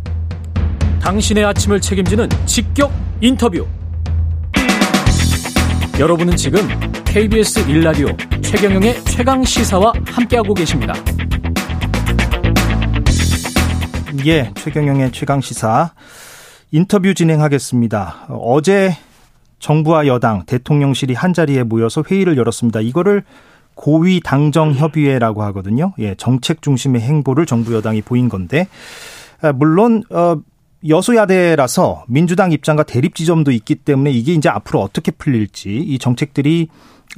당신의 1.02 1.44
아침을 1.44 1.80
책임지는 1.80 2.28
직격 2.46 2.92
인터뷰. 3.20 3.66
여러분은 5.98 6.36
지금 6.36 6.60
KBS 7.04 7.68
일라디오 7.68 8.08
최경영의 8.42 9.02
최강 9.04 9.42
시사와 9.42 9.92
함께하고 10.06 10.54
계십니다. 10.54 10.94
예, 14.24 14.50
최경영의 14.54 15.12
최강 15.12 15.40
시사 15.40 15.92
인터뷰 16.70 17.12
진행하겠습니다. 17.12 18.28
어제 18.30 18.92
정부와 19.58 20.06
여당, 20.06 20.44
대통령실이 20.46 21.14
한 21.14 21.34
자리에 21.34 21.64
모여서 21.64 22.02
회의를 22.08 22.36
열었습니다. 22.36 22.80
이거를 22.80 23.24
고위 23.74 24.20
당정 24.20 24.72
협의회라고 24.72 25.42
하거든요. 25.44 25.92
예, 25.98 26.14
정책 26.14 26.62
중심의 26.62 27.02
행보를 27.02 27.46
정부 27.46 27.74
여당이 27.74 28.02
보인 28.02 28.28
건데 28.28 28.68
아, 29.42 29.52
물론 29.52 30.02
어 30.10 30.36
여소야대라서 30.86 32.04
민주당 32.06 32.52
입장과 32.52 32.84
대립 32.84 33.14
지점도 33.14 33.50
있기 33.50 33.74
때문에 33.76 34.12
이게 34.12 34.34
이제 34.34 34.48
앞으로 34.48 34.80
어떻게 34.80 35.10
풀릴지 35.10 35.76
이 35.76 35.98
정책들이 35.98 36.68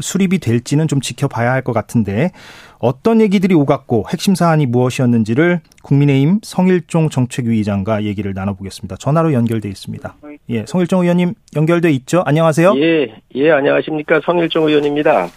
수립이 0.01 0.38
될지는 0.38 0.88
좀 0.88 1.01
지켜봐야 1.01 1.53
할 1.53 1.62
것 1.62 1.72
같은데 1.72 2.31
어떤 2.79 3.20
얘기들이 3.20 3.55
오갔고 3.55 4.07
핵심 4.11 4.35
사안이 4.35 4.66
무엇이었는지를 4.66 5.61
국민의힘 5.83 6.40
성일종 6.42 7.11
정책위 7.11 7.59
의장과 7.59 8.05
얘기를 8.05 8.33
나눠보겠습니다. 8.35 8.96
전화로 8.96 9.33
연결돼 9.33 9.68
있습니다. 9.68 10.14
예, 10.51 10.64
성일종 10.66 11.03
의원님 11.03 11.35
연결돼 11.57 11.90
있죠? 11.92 12.22
안녕하세요. 12.24 12.74
예, 12.79 13.14
예, 13.35 13.51
안녕하십니까 13.51 14.20
성일종 14.24 14.68
의원입니다. 14.68 15.29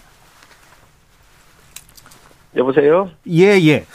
여보세요? 2.58 3.10
예, 3.30 3.60
예. 3.62 3.86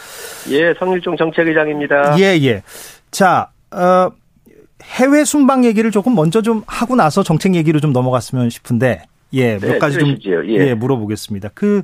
예, 0.51 0.75
성일종 0.79 1.17
정책의장입니다. 1.17 2.19
예, 2.19 2.39
예. 2.43 2.63
자, 3.11 3.51
어, 3.71 4.11
해외 4.83 5.25
순방 5.25 5.65
얘기를 5.65 5.91
조금 5.91 6.15
먼저 6.15 6.41
좀 6.43 6.63
하고 6.67 6.97
나서 6.97 7.23
정책 7.23 7.55
얘기로 7.55 7.81
좀 7.81 7.93
넘어갔으면 7.93 8.49
싶은데, 8.51 9.03
예, 9.33 9.59
몇 9.59 9.73
네, 9.73 9.79
가지 9.79 9.99
좀 9.99 10.17
예. 10.25 10.69
예. 10.69 10.75
물어보겠습니다. 10.75 11.51
그 11.55 11.83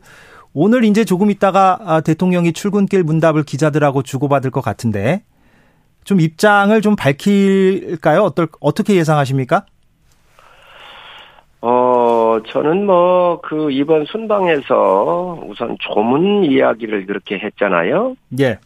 오늘 0.55 0.85
이제 0.85 1.05
조금 1.05 1.31
있다가 1.31 1.79
아, 1.85 2.01
대통령이 2.01 2.53
출근길 2.53 3.03
문답을 3.03 3.43
기자들하고 3.43 4.03
주고받을 4.03 4.51
것 4.51 4.61
같은데 4.61 5.23
좀 6.05 6.21
입장을 6.21 6.81
좀 6.81 6.97
밝힐까요? 6.97 8.23
어떨 8.23 8.49
어떻게 8.61 8.95
예상하십니까? 8.97 9.67
어, 11.61 12.39
저는 12.49 12.87
뭐 12.87 13.23
그 13.43 13.71
이번 13.71 14.07
순방에서 14.07 15.45
우선 15.47 15.77
조문 15.81 16.45
이야기를 16.45 17.07
그렇게 17.07 17.39
했잖아요. 17.39 18.17
예. 18.41 18.59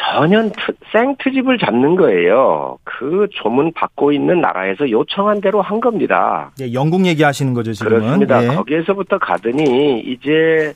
전혀 0.00 0.42
트, 0.50 0.72
생트집을 0.92 1.58
잡는 1.58 1.96
거예요. 1.96 2.78
그 2.84 3.28
조문 3.32 3.72
받고 3.72 4.12
있는 4.12 4.40
나라에서 4.40 4.90
요청한 4.90 5.40
대로 5.40 5.60
한 5.62 5.80
겁니다. 5.80 6.50
예, 6.60 6.72
영국 6.72 7.04
얘기하시는 7.06 7.52
거죠 7.54 7.72
지금은. 7.72 8.00
그렇습니다. 8.00 8.42
예. 8.44 8.48
거기에서부터 8.48 9.18
가더니 9.18 10.00
이제 10.00 10.72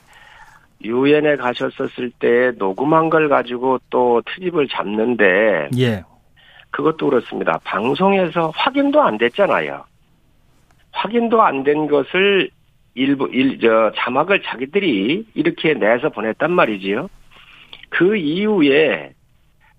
유엔에 0.83 1.37
가셨었을 1.37 2.11
때 2.19 2.51
녹음한 2.57 3.09
걸 3.09 3.29
가지고 3.29 3.79
또 3.89 4.21
트집을 4.25 4.67
잡는데. 4.67 5.69
예. 5.79 6.03
그것도 6.71 7.09
그렇습니다. 7.09 7.59
방송에서 7.63 8.51
확인도 8.53 9.01
안 9.01 9.17
됐잖아요. 9.17 9.83
확인도 10.91 11.41
안 11.41 11.63
된 11.63 11.87
것을 11.87 12.49
일부 12.95 13.27
일 13.31 13.59
저 13.59 13.91
자막을 13.97 14.41
자기들이 14.43 15.25
이렇게 15.33 15.73
내서 15.73 16.09
보냈단 16.09 16.51
말이지요. 16.51 17.09
그 17.97 18.17
이후에 18.17 19.13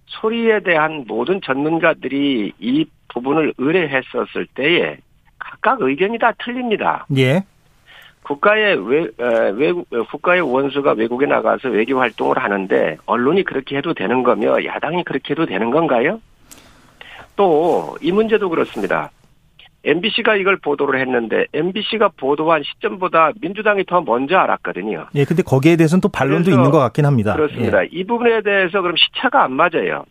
소리에 0.07 0.61
대한 0.61 1.05
모든 1.07 1.40
전문가들이 1.42 2.52
이 2.59 2.87
부분을 3.09 3.52
의뢰했었을 3.59 4.46
때에 4.55 4.96
각각 5.38 5.83
의견이 5.83 6.18
다 6.18 6.33
틀립니다. 6.42 7.07
예. 7.16 7.42
국가의 8.22 8.76
외, 8.88 9.07
외국, 9.55 9.88
국가의 10.11 10.40
원수가 10.40 10.92
외국에 10.92 11.26
나가서 11.26 11.68
외교 11.68 11.98
활동을 12.00 12.38
하는데 12.38 12.96
언론이 13.07 13.44
그렇게 13.44 13.76
해도 13.76 13.92
되는 13.94 14.22
거며 14.22 14.64
야당이 14.64 15.05
그렇게 15.05 15.33
해도 15.33 15.44
되는 15.46 15.70
건가요? 15.70 16.20
또 17.37 17.96
이 18.00 18.11
문제도 18.12 18.48
그렇습니다. 18.48 19.11
MBC가 19.87 20.35
이걸 20.35 20.57
보도를 20.57 21.01
했는데 21.01 21.46
MBC가 21.53 22.11
보도한 22.16 22.62
시점보다 22.64 23.31
민주당이 23.40 23.85
더 23.87 24.01
먼저 24.01 24.37
알았거든요. 24.37 25.07
예, 25.14 25.25
근데 25.25 25.42
거기에 25.42 25.77
대해서는 25.77 26.01
또 26.01 26.09
반론도 26.09 26.51
있는 26.51 26.70
것 26.70 26.79
같긴 26.79 27.07
합니다. 27.07 27.35
그렇습니다. 27.35 27.85
예. 27.85 27.88
이 27.92 28.05
부분에 28.05 28.42
대해서 28.42 28.83
그럼 28.83 28.96
시차가 28.96 29.44
안 29.44 29.53
맞아요. 29.53 30.05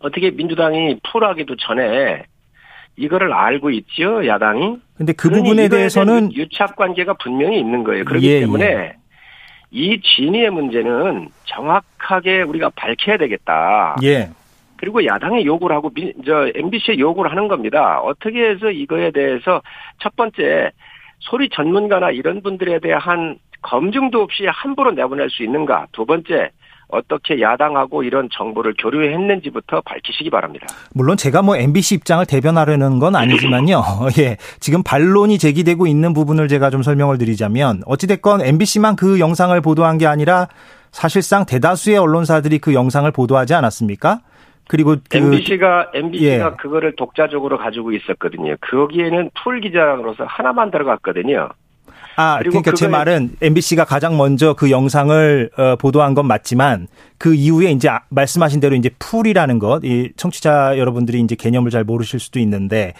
어떻게 0.00 0.30
민주당이 0.32 0.98
풀하기도 1.10 1.56
전에 1.56 2.24
이거를 2.96 3.32
알고 3.32 3.70
있죠, 3.70 4.26
야당이? 4.26 4.78
근데 4.96 5.12
그 5.12 5.30
부분에 5.30 5.68
대해서는 5.68 6.32
유착 6.34 6.76
관계가 6.76 7.14
분명히 7.14 7.58
있는 7.58 7.84
거예요. 7.84 8.04
그렇기 8.04 8.28
예, 8.28 8.40
때문에 8.40 8.66
예. 8.66 8.92
이 9.70 10.00
진위의 10.00 10.50
문제는 10.50 11.28
정확하게 11.44 12.42
우리가 12.42 12.70
밝혀야 12.76 13.18
되겠다. 13.18 13.96
예. 14.02 14.30
그리고 14.84 15.06
야당이 15.06 15.46
요구를 15.46 15.74
하고 15.74 15.90
저 16.26 16.50
MBC에 16.54 16.98
요구를 16.98 17.30
하는 17.30 17.48
겁니다. 17.48 18.00
어떻게 18.02 18.50
해서 18.50 18.70
이거에 18.70 19.12
대해서 19.12 19.62
첫 19.98 20.14
번째 20.14 20.72
소리 21.20 21.48
전문가나 21.48 22.10
이런 22.10 22.42
분들에 22.42 22.80
대한 22.80 23.38
검증도 23.62 24.20
없이 24.20 24.44
함부로 24.46 24.90
내보낼 24.90 25.30
수 25.30 25.42
있는가? 25.42 25.86
두 25.92 26.04
번째 26.04 26.50
어떻게 26.88 27.40
야당하고 27.40 28.02
이런 28.02 28.28
정보를 28.30 28.74
교류했는지부터 28.78 29.80
밝히시기 29.80 30.28
바랍니다. 30.28 30.66
물론 30.92 31.16
제가 31.16 31.40
뭐 31.40 31.56
MBC 31.56 31.94
입장을 31.94 32.26
대변하려는 32.26 32.98
건 32.98 33.16
아니지만요. 33.16 33.82
예. 34.20 34.36
지금 34.60 34.82
반론이 34.82 35.38
제기되고 35.38 35.86
있는 35.86 36.12
부분을 36.12 36.46
제가 36.48 36.68
좀 36.68 36.82
설명을 36.82 37.16
드리자면 37.16 37.80
어찌됐건 37.86 38.42
MBC만 38.42 38.96
그 38.96 39.18
영상을 39.18 39.58
보도한 39.62 39.96
게 39.96 40.06
아니라 40.06 40.48
사실상 40.92 41.46
대다수의 41.46 41.96
언론사들이 41.96 42.58
그 42.58 42.74
영상을 42.74 43.10
보도하지 43.10 43.54
않았습니까? 43.54 44.20
그리고 44.68 44.96
그 45.10 45.18
MBC가 45.18 45.90
MBC가 45.94 46.46
예. 46.46 46.56
그거를 46.56 46.96
독자적으로 46.96 47.58
가지고 47.58 47.92
있었거든요. 47.92 48.56
거기에는 48.60 49.30
풀 49.42 49.60
기자로서 49.60 50.24
하나만 50.24 50.70
들어갔거든요. 50.70 51.50
아, 52.16 52.38
그러니까 52.38 52.72
제 52.72 52.88
말은 52.88 53.30
MBC가 53.42 53.84
가장 53.84 54.16
먼저 54.16 54.54
그 54.54 54.70
영상을 54.70 55.50
어, 55.56 55.76
보도한 55.76 56.14
건 56.14 56.26
맞지만 56.26 56.88
그 57.18 57.34
이후에 57.34 57.70
이제 57.70 57.88
아, 57.88 58.00
말씀하신 58.08 58.60
대로 58.60 58.74
이제 58.74 58.90
풀이라는 58.98 59.58
것, 59.58 59.84
이 59.84 60.12
청취자 60.16 60.78
여러분들이 60.78 61.20
이제 61.20 61.34
개념을 61.34 61.70
잘 61.70 61.84
모르실 61.84 62.20
수도 62.20 62.38
있는데 62.40 62.94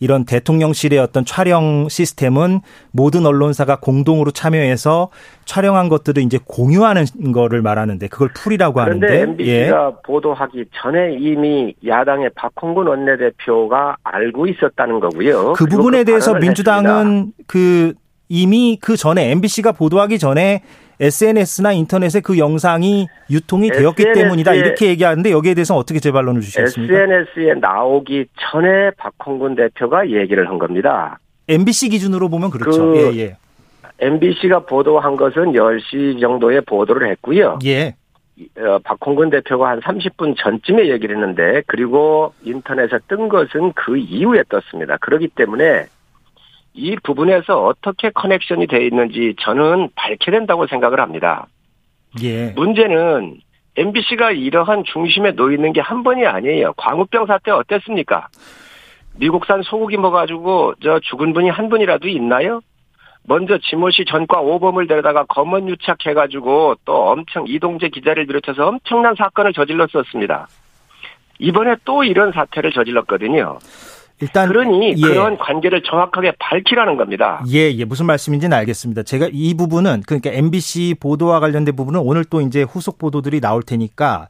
이런 0.00 0.24
대통령실의 0.24 0.98
어떤 0.98 1.24
촬영 1.24 1.88
시스템은 1.88 2.60
모든 2.90 3.26
언론사가 3.26 3.80
공동으로 3.80 4.30
참여해서 4.30 5.10
촬영한 5.44 5.88
것들을 5.88 6.22
이제 6.22 6.38
공유하는 6.44 7.04
거를 7.32 7.62
말하는데 7.62 8.08
그걸 8.08 8.30
풀이라고 8.34 8.80
하는데 8.80 9.06
그런데 9.06 9.22
MBC가 9.22 9.86
예. 9.86 10.02
보도하기 10.04 10.66
전에 10.82 11.16
이미 11.18 11.74
야당의 11.86 12.30
박홍근 12.34 12.86
원내대표가 12.86 13.96
알고 14.02 14.46
있었다는 14.46 15.00
거고요. 15.00 15.52
그 15.52 15.66
부분에 15.66 16.04
대해서 16.04 16.34
민주당은 16.34 17.06
했습니다. 17.06 17.44
그 17.46 17.94
이미 18.30 18.78
그 18.80 18.96
전에 18.96 19.32
MBC가 19.32 19.72
보도하기 19.72 20.18
전에 20.20 20.62
SNS나 21.00 21.72
인터넷에 21.72 22.20
그 22.20 22.38
영상이 22.38 23.08
유통이 23.28 23.70
되었기 23.70 24.12
때문이다 24.14 24.54
이렇게 24.54 24.86
얘기하는데 24.86 25.32
여기에 25.32 25.54
대해서 25.54 25.74
어떻게 25.74 25.98
재반론을 25.98 26.40
주시겠습니까? 26.40 26.94
SNS에 26.94 27.54
나오기 27.60 28.26
전에 28.38 28.90
박홍근 28.96 29.56
대표가 29.56 30.08
얘기를 30.08 30.48
한 30.48 30.58
겁니다. 30.58 31.18
MBC 31.48 31.88
기준으로 31.88 32.28
보면 32.28 32.50
그렇죠. 32.50 32.92
그 32.92 32.98
예, 32.98 33.18
예. 33.18 33.36
MBC가 33.98 34.60
보도한 34.60 35.16
것은 35.16 35.52
10시 35.52 36.20
정도에 36.20 36.60
보도를 36.60 37.10
했고요. 37.10 37.58
예. 37.64 37.96
어, 38.58 38.78
박홍근 38.84 39.30
대표가 39.30 39.70
한 39.70 39.80
30분 39.80 40.36
전쯤에 40.38 40.88
얘기를 40.88 41.16
했는데 41.16 41.62
그리고 41.66 42.32
인터넷에 42.44 42.98
뜬 43.08 43.28
것은 43.28 43.72
그 43.74 43.96
이후에 43.96 44.44
떴습니다. 44.48 44.96
그렇기 44.98 45.28
때문에 45.28 45.86
이 46.80 46.96
부분에서 47.02 47.62
어떻게 47.66 48.08
커넥션이 48.10 48.66
되어 48.66 48.80
있는지 48.80 49.34
저는 49.40 49.90
밝혀야 49.94 50.38
된다고 50.38 50.66
생각을 50.66 50.98
합니다. 51.00 51.46
예. 52.22 52.52
문제는 52.56 53.38
MBC가 53.76 54.32
이러한 54.32 54.84
중심에 54.84 55.32
놓여 55.32 55.54
있는 55.54 55.72
게 55.72 55.80
한 55.80 56.02
번이 56.02 56.26
아니에요. 56.26 56.72
광우병 56.76 57.26
사태 57.26 57.50
어땠습니까? 57.50 58.28
미국산 59.16 59.62
소고기 59.62 59.96
먹어가지고 59.98 60.74
저 60.82 60.98
죽은 61.00 61.34
분이 61.34 61.50
한 61.50 61.68
분이라도 61.68 62.08
있나요? 62.08 62.60
먼저 63.24 63.58
지모씨 63.58 64.06
전과 64.06 64.40
오범을 64.40 64.86
데려다가 64.86 65.24
검언 65.28 65.68
유착해가지고 65.68 66.76
또 66.86 67.10
엄청 67.10 67.44
이동재 67.46 67.90
기자를 67.90 68.26
비롯해서 68.26 68.66
엄청난 68.66 69.14
사건을 69.14 69.52
저질렀었습니다. 69.52 70.48
이번에 71.38 71.76
또 71.84 72.02
이런 72.04 72.32
사태를 72.32 72.72
저질렀거든요. 72.72 73.58
일단 74.20 74.48
그러니 74.48 74.94
예. 74.96 75.00
그런 75.00 75.38
관계를 75.38 75.82
정확하게 75.82 76.32
밝히라는 76.38 76.96
겁니다. 76.96 77.42
예, 77.48 77.72
예. 77.72 77.84
무슨 77.84 78.06
말씀인지는 78.06 78.56
알겠습니다. 78.58 79.02
제가 79.02 79.28
이 79.32 79.54
부분은 79.54 80.02
그러니까 80.06 80.30
MBC 80.30 80.96
보도와 81.00 81.40
관련된 81.40 81.74
부분은 81.74 82.00
오늘 82.00 82.24
또 82.24 82.40
이제 82.40 82.62
후속 82.62 82.98
보도들이 82.98 83.40
나올 83.40 83.62
테니까 83.62 84.28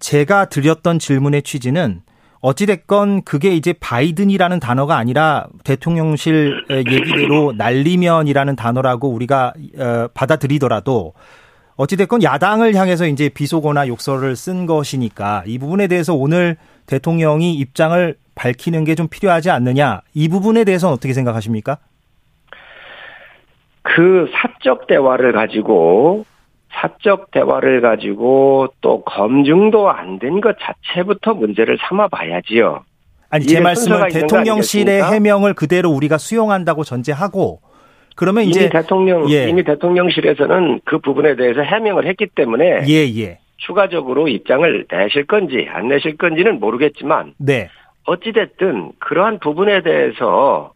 제가 0.00 0.46
드렸던 0.46 0.98
질문의 0.98 1.42
취지는 1.42 2.02
어찌됐건 2.40 3.22
그게 3.22 3.54
이제 3.54 3.72
바이든이라는 3.72 4.58
단어가 4.58 4.96
아니라 4.96 5.46
대통령실 5.62 6.66
얘기대로 6.70 7.52
날리면이라는 7.56 8.56
단어라고 8.56 9.08
우리가 9.08 9.54
어, 9.78 10.08
받아들이더라도 10.12 11.14
어찌됐건 11.76 12.24
야당을 12.24 12.74
향해서 12.74 13.06
이제 13.06 13.28
비속어나 13.28 13.86
욕설을 13.86 14.34
쓴 14.34 14.66
것이니까 14.66 15.44
이 15.46 15.58
부분에 15.58 15.86
대해서 15.86 16.14
오늘 16.14 16.56
대통령이 16.86 17.54
입장을 17.54 18.14
밝히는 18.34 18.84
게 18.84 18.94
좀 18.94 19.08
필요하지 19.08 19.50
않느냐. 19.50 20.00
이 20.14 20.28
부분에 20.28 20.64
대해서는 20.64 20.94
어떻게 20.94 21.12
생각하십니까? 21.12 21.78
그 23.82 24.28
사적 24.32 24.86
대화를 24.86 25.32
가지고 25.32 26.24
사적 26.72 27.30
대화를 27.30 27.80
가지고 27.80 28.68
또 28.80 29.02
검증도 29.02 29.90
안 29.90 30.18
된 30.18 30.40
것 30.40 30.56
자체부터 30.60 31.34
문제를 31.34 31.76
삼아 31.88 32.08
봐야지요. 32.08 32.84
아니 33.28 33.44
제 33.46 33.60
말씀은 33.60 34.08
대통령실의? 34.08 35.02
해명을 35.02 35.54
그대로 35.54 35.90
우리가 35.90 36.16
수용한다고 36.18 36.84
전제하고 36.84 37.60
그러면 38.14 38.44
이미 38.44 38.50
이제 38.52 38.68
대통령 38.68 39.28
예. 39.30 39.48
이미 39.48 39.64
대통령실에서는 39.64 40.80
그 40.84 40.98
부분에 40.98 41.34
대해서 41.36 41.60
해명을 41.62 42.06
했기 42.06 42.26
때문에 42.34 42.84
예, 42.88 43.20
예. 43.20 43.38
추가적으로 43.66 44.28
입장을 44.28 44.86
내실 44.90 45.26
건지 45.26 45.68
안 45.70 45.88
내실 45.88 46.16
건지는 46.16 46.60
모르겠지만 46.60 47.34
네. 47.38 47.68
어찌 48.04 48.32
됐든 48.32 48.92
그러한 48.98 49.38
부분에 49.38 49.82
대해서 49.82 50.72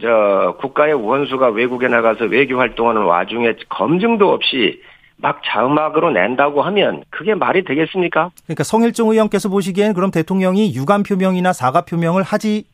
저 0.00 0.56
국가의 0.60 0.94
원수가 0.94 1.48
외국에 1.48 1.88
나가서 1.88 2.26
외교 2.26 2.58
활동하는 2.58 3.02
와중에 3.02 3.54
검증도 3.68 4.32
없이 4.32 4.80
막 5.16 5.42
자음악으로 5.44 6.12
낸다고 6.12 6.62
하면 6.62 7.02
그게 7.10 7.34
말이 7.34 7.64
되겠습니까? 7.64 8.30
그러니까 8.44 8.64
성일종 8.64 9.10
의원께서 9.10 9.48
보시기엔 9.48 9.92
그럼 9.92 10.10
대통령이 10.10 10.74
유감 10.74 11.02
표명이나 11.02 11.52
사과 11.52 11.82
표명을 11.82 12.22
하지 12.22 12.64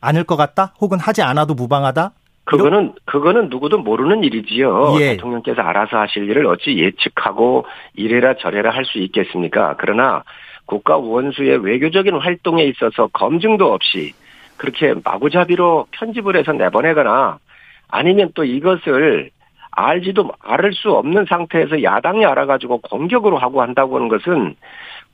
않을 0.00 0.24
것 0.24 0.36
같다? 0.36 0.74
혹은 0.80 0.98
하지 1.00 1.22
않아도 1.22 1.54
무방하다? 1.54 2.12
그거는 2.46 2.92
그거는 3.04 3.48
누구도 3.50 3.78
모르는 3.78 4.24
일이지요. 4.24 4.94
예. 5.00 5.10
대통령께서 5.16 5.60
알아서 5.62 5.98
하실 5.98 6.30
일을 6.30 6.46
어찌 6.46 6.78
예측하고 6.78 7.66
이래라 7.94 8.34
저래라 8.36 8.70
할 8.70 8.84
수 8.86 8.98
있겠습니까? 8.98 9.74
그러나 9.78 10.22
국가 10.64 10.96
원수의 10.96 11.58
외교적인 11.64 12.14
활동에 12.14 12.64
있어서 12.64 13.08
검증도 13.12 13.72
없이 13.72 14.14
그렇게 14.56 14.94
마구잡이로 15.04 15.86
편집을 15.90 16.36
해서 16.36 16.52
내보내거나 16.52 17.38
아니면 17.88 18.30
또 18.34 18.44
이것을 18.44 19.30
알지도 19.72 20.30
알을 20.42 20.72
수 20.72 20.92
없는 20.92 21.26
상태에서 21.28 21.82
야당이 21.82 22.24
알아가지고 22.24 22.78
공격으로 22.78 23.38
하고 23.38 23.60
한다고 23.60 23.96
하는 23.96 24.08
것은 24.08 24.54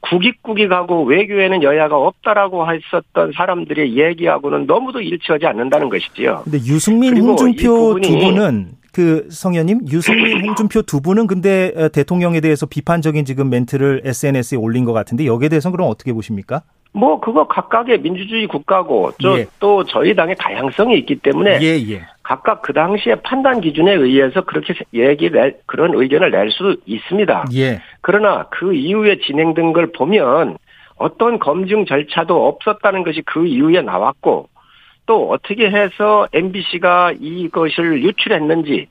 국익국익하고 0.03 1.05
외교에는 1.05 1.62
여야가 1.62 1.97
없다라고 1.97 2.67
했었던 2.71 3.33
사람들의 3.35 3.97
얘기하고는 3.97 4.67
너무도 4.67 5.01
일치하지 5.01 5.47
않는다는 5.47 5.88
것이지요. 5.88 6.43
근데 6.45 6.59
유승민, 6.59 7.17
홍준표 7.17 8.01
두 8.01 8.19
분은 8.19 8.73
그 8.93 9.27
성현님 9.31 9.87
유승민, 9.91 10.45
홍준표 10.47 10.83
두 10.83 11.01
분은 11.01 11.27
근데 11.27 11.73
어, 11.77 11.88
대통령에 11.88 12.41
대해서 12.41 12.67
비판적인 12.67 13.25
지금 13.25 13.49
멘트를 13.49 14.03
SNS에 14.05 14.59
올린 14.59 14.85
것 14.85 14.93
같은데 14.93 15.27
여기에 15.27 15.49
대해서는 15.49 15.73
그럼 15.73 15.88
어떻게 15.88 16.12
보십니까? 16.12 16.62
뭐 16.94 17.20
그거 17.20 17.46
각각의 17.46 18.00
민주주의 18.00 18.46
국가고 18.46 19.12
저- 19.22 19.38
예. 19.38 19.46
또 19.61 19.83
저희 19.85 20.14
당의 20.14 20.37
다양성이 20.38 20.98
있기 20.98 21.16
때문에 21.16 21.59
예, 21.62 21.78
예. 21.94 22.02
각각 22.22 22.61
그 22.62 22.72
당시의 22.74 23.22
판단 23.22 23.61
기준에 23.61 23.92
의해서 23.94 24.42
그렇게 24.42 24.74
얘기 24.92 25.31
낼 25.31 25.57
그런 25.66 25.94
의견을 25.94 26.31
낼 26.31 26.50
수 26.50 26.76
있습니다. 26.87 27.46
예. 27.55 27.81
그러나 28.02 28.46
그 28.50 28.74
이후에 28.74 29.18
진행된 29.20 29.72
걸 29.72 29.90
보면 29.92 30.59
어떤 30.96 31.38
검증 31.38 31.87
절차도 31.87 32.46
없었다는 32.48 33.02
것이 33.05 33.22
그 33.22 33.46
이후에 33.46 33.81
나왔고 33.81 34.48
또 35.07 35.31
어떻게 35.31 35.68
해서 35.70 36.28
MBC가 36.33 37.12
이것을 37.18 38.02
유출했는지 38.02 38.87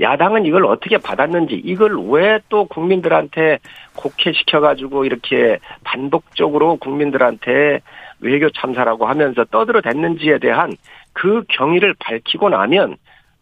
야당은 0.00 0.44
이걸 0.46 0.66
어떻게 0.66 0.98
받았는지 0.98 1.60
이걸 1.64 1.96
왜 2.08 2.38
또 2.48 2.66
국민들한테 2.66 3.58
곡해시켜가지고 3.96 5.04
이렇게 5.04 5.58
반복적으로 5.84 6.76
국민들한테 6.76 7.80
외교 8.20 8.48
참사라고 8.50 9.06
하면서 9.06 9.44
떠들어댔는지에 9.44 10.38
대한 10.38 10.76
그 11.12 11.44
경위를 11.48 11.94
밝히고 11.98 12.48
나면 12.48 12.96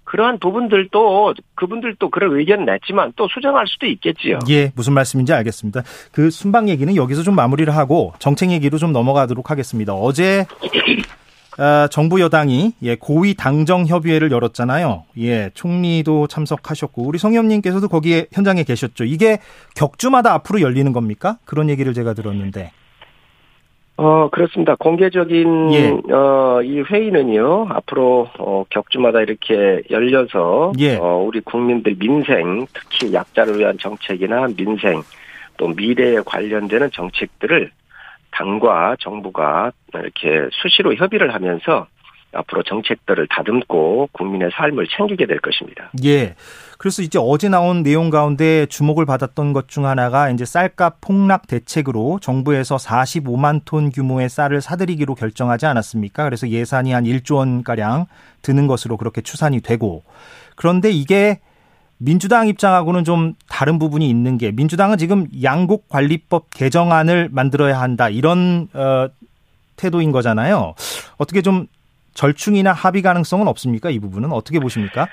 그러한 0.04 0.38
부분들도 0.40 1.34
그분들도 1.54 2.10
그런 2.10 2.36
의견 2.38 2.64
냈지만 2.66 3.12
또 3.16 3.28
수정할 3.28 3.66
수도 3.66 3.86
있겠지요. 3.86 4.40
예, 4.50 4.70
무슨 4.74 4.92
말씀인지 4.92 5.32
알겠습니다. 5.32 5.82
그 6.12 6.30
순방 6.30 6.68
얘기는 6.68 6.94
여기서 6.94 7.22
좀 7.22 7.34
마무리를 7.34 7.74
하고 7.74 8.12
정책 8.18 8.50
얘기로 8.50 8.78
좀 8.78 8.92
넘어가도록 8.92 9.50
하겠습니다. 9.50 9.94
어제 9.94 10.44
아, 11.58 11.88
정부 11.90 12.20
여당이 12.20 12.72
예, 12.82 12.96
고위 12.96 13.34
당정 13.34 13.86
협의회를 13.86 14.30
열었잖아요. 14.30 15.04
예, 15.18 15.50
총리도 15.54 16.26
참석하셨고 16.28 17.02
우리 17.02 17.18
성현님께서도 17.18 17.88
거기에 17.88 18.26
현장에 18.32 18.64
계셨죠. 18.64 19.04
이게 19.04 19.38
격주마다 19.76 20.32
앞으로 20.34 20.60
열리는 20.60 20.92
겁니까? 20.92 21.38
그런 21.44 21.68
얘기를 21.68 21.92
제가 21.92 22.14
들었는데. 22.14 22.72
어, 23.98 24.30
그렇습니다. 24.30 24.74
공개적인, 24.76 25.72
예. 25.74 26.12
어, 26.12 26.62
이 26.62 26.80
회의는요, 26.80 27.66
앞으로, 27.68 28.26
어, 28.38 28.64
격주마다 28.70 29.20
이렇게 29.20 29.82
열려서, 29.90 30.72
예. 30.78 30.96
어, 30.96 31.22
우리 31.24 31.40
국민들 31.40 31.94
민생, 31.98 32.66
특히 32.72 33.12
약자를 33.12 33.58
위한 33.58 33.76
정책이나 33.78 34.48
민생, 34.56 35.02
또 35.58 35.68
미래에 35.68 36.20
관련되는 36.24 36.90
정책들을 36.92 37.70
당과 38.32 38.96
정부가 39.00 39.72
이렇게 39.94 40.48
수시로 40.52 40.94
협의를 40.94 41.34
하면서 41.34 41.86
앞으로 42.34 42.62
정책들을 42.62 43.28
다듬고 43.28 44.08
국민의 44.12 44.50
삶을 44.54 44.86
챙기게 44.96 45.26
될 45.26 45.38
것입니다. 45.40 45.90
예. 46.02 46.34
그래서 46.78 47.02
이제 47.02 47.18
어제 47.20 47.50
나온 47.50 47.82
내용 47.82 48.08
가운데 48.08 48.64
주목을 48.66 49.04
받았던 49.04 49.52
것 49.52 49.68
중 49.68 49.86
하나가 49.86 50.30
이제 50.30 50.44
쌀값 50.46 51.00
폭락 51.02 51.46
대책으로 51.46 52.18
정부에서 52.20 52.76
45만 52.76 53.60
톤 53.66 53.90
규모의 53.90 54.30
쌀을 54.30 54.62
사들이기로 54.62 55.14
결정하지 55.14 55.66
않았습니까? 55.66 56.24
그래서 56.24 56.48
예산이 56.48 56.92
한 56.92 57.04
1조 57.04 57.36
원 57.36 57.62
가량 57.62 58.06
드는 58.40 58.66
것으로 58.66 58.96
그렇게 58.96 59.20
추산이 59.20 59.60
되고 59.60 60.02
그런데 60.56 60.90
이게 60.90 61.38
민주당 62.04 62.48
입장하고는 62.48 63.04
좀 63.04 63.34
다른 63.48 63.78
부분이 63.78 64.08
있는 64.08 64.38
게 64.38 64.50
민주당은 64.50 64.98
지금 64.98 65.26
양곡 65.42 65.88
관리법 65.88 66.50
개정안을 66.50 67.28
만들어야 67.30 67.80
한다 67.80 68.08
이런 68.08 68.66
어, 68.74 69.08
태도인 69.76 70.10
거잖아요. 70.12 70.74
어떻게 71.18 71.42
좀 71.42 71.66
절충이나 72.14 72.72
합의 72.72 73.02
가능성은 73.02 73.46
없습니까? 73.48 73.90
이 73.90 73.98
부분은 73.98 74.32
어떻게 74.32 74.58
보십니까? 74.58 75.08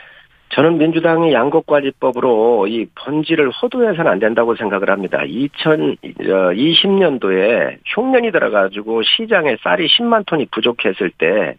저는 0.49 0.77
민주당이 0.79 1.31
양곡관리법으로 1.31 2.67
이 2.67 2.87
본질을 2.95 3.51
호도해서는 3.51 4.11
안 4.11 4.17
된다고 4.17 4.55
생각을 4.55 4.89
합니다. 4.89 5.19
2020년도에 5.19 7.77
흉년이 7.85 8.31
들어가지고 8.31 9.03
시장에 9.03 9.57
쌀이 9.63 9.85
10만 9.87 10.25
톤이 10.25 10.47
부족했을 10.47 11.11
때 11.11 11.55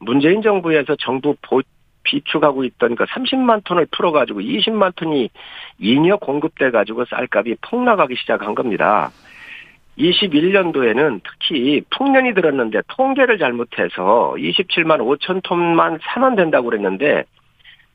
문재인 0.00 0.42
정부에서 0.42 0.96
정부 1.00 1.34
보, 1.40 1.62
비축하고 2.10 2.64
있던 2.64 2.96
그 2.96 3.04
30만 3.04 3.62
톤을 3.64 3.86
풀어가지고 3.92 4.40
20만 4.40 4.94
톤이 4.96 5.30
잉여 5.78 6.16
공급돼 6.16 6.70
가지고 6.70 7.04
쌀값이 7.04 7.56
폭락하기 7.62 8.16
시작한 8.16 8.54
겁니다. 8.54 9.10
21년도에는 9.98 11.20
특히 11.22 11.82
풍년이 11.90 12.34
들었는데 12.34 12.80
통계를 12.88 13.38
잘못해서 13.38 14.34
27만 14.36 14.98
5천 14.98 15.42
톤만 15.42 15.98
사면 16.02 16.36
된다고 16.36 16.70
그랬는데 16.70 17.24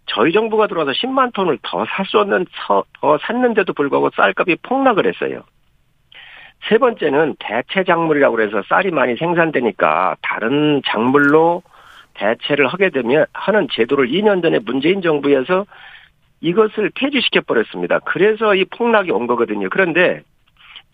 저희 0.07 0.31
정부가 0.31 0.67
들어와서 0.67 0.91
10만 0.91 1.33
톤을 1.33 1.57
더 1.63 1.83
샀었는 1.85 2.45
더 2.67 3.17
샀는데도 3.21 3.73
불구하고 3.73 4.11
쌀값이 4.15 4.57
폭락을 4.61 5.07
했어요. 5.07 5.41
세 6.69 6.77
번째는 6.77 7.35
대체 7.39 7.83
작물이라고 7.83 8.35
그래서 8.35 8.61
쌀이 8.69 8.91
많이 8.91 9.15
생산되니까 9.15 10.15
다른 10.21 10.81
작물로 10.85 11.63
대체를 12.15 12.67
하게 12.67 12.89
되면 12.89 13.25
하는 13.33 13.67
제도를 13.71 14.07
2년 14.09 14.41
전에 14.41 14.59
문재인 14.59 15.01
정부에서 15.01 15.65
이것을 16.41 16.91
폐지시켜 16.95 17.41
버렸습니다. 17.41 17.99
그래서 17.99 18.55
이 18.55 18.65
폭락이 18.65 19.11
온 19.11 19.27
거거든요. 19.27 19.69
그런데 19.69 20.21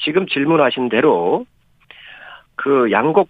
지금 0.04 0.28
질문하신 0.28 0.90
대로 0.90 1.46
그 2.56 2.92
양곡 2.92 3.30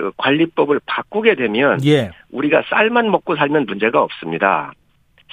어, 0.00 0.10
관리법을 0.16 0.80
바꾸게 0.86 1.34
되면 1.34 1.84
예. 1.84 2.10
우리가 2.30 2.62
쌀만 2.70 3.10
먹고 3.10 3.36
살면 3.36 3.66
문제가 3.66 4.02
없습니다. 4.02 4.72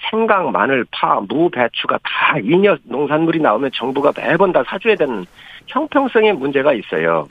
생강, 0.10 0.52
마늘, 0.52 0.86
파, 0.92 1.22
무, 1.22 1.50
배추가 1.50 1.98
다 2.04 2.38
잉여 2.40 2.78
농산물이 2.84 3.40
나오면 3.40 3.72
정부가 3.74 4.12
매번 4.16 4.52
다 4.52 4.64
사줘야 4.68 4.96
되는 4.96 5.26
형평성의 5.68 6.34
문제가 6.34 6.74
있어요. 6.74 7.28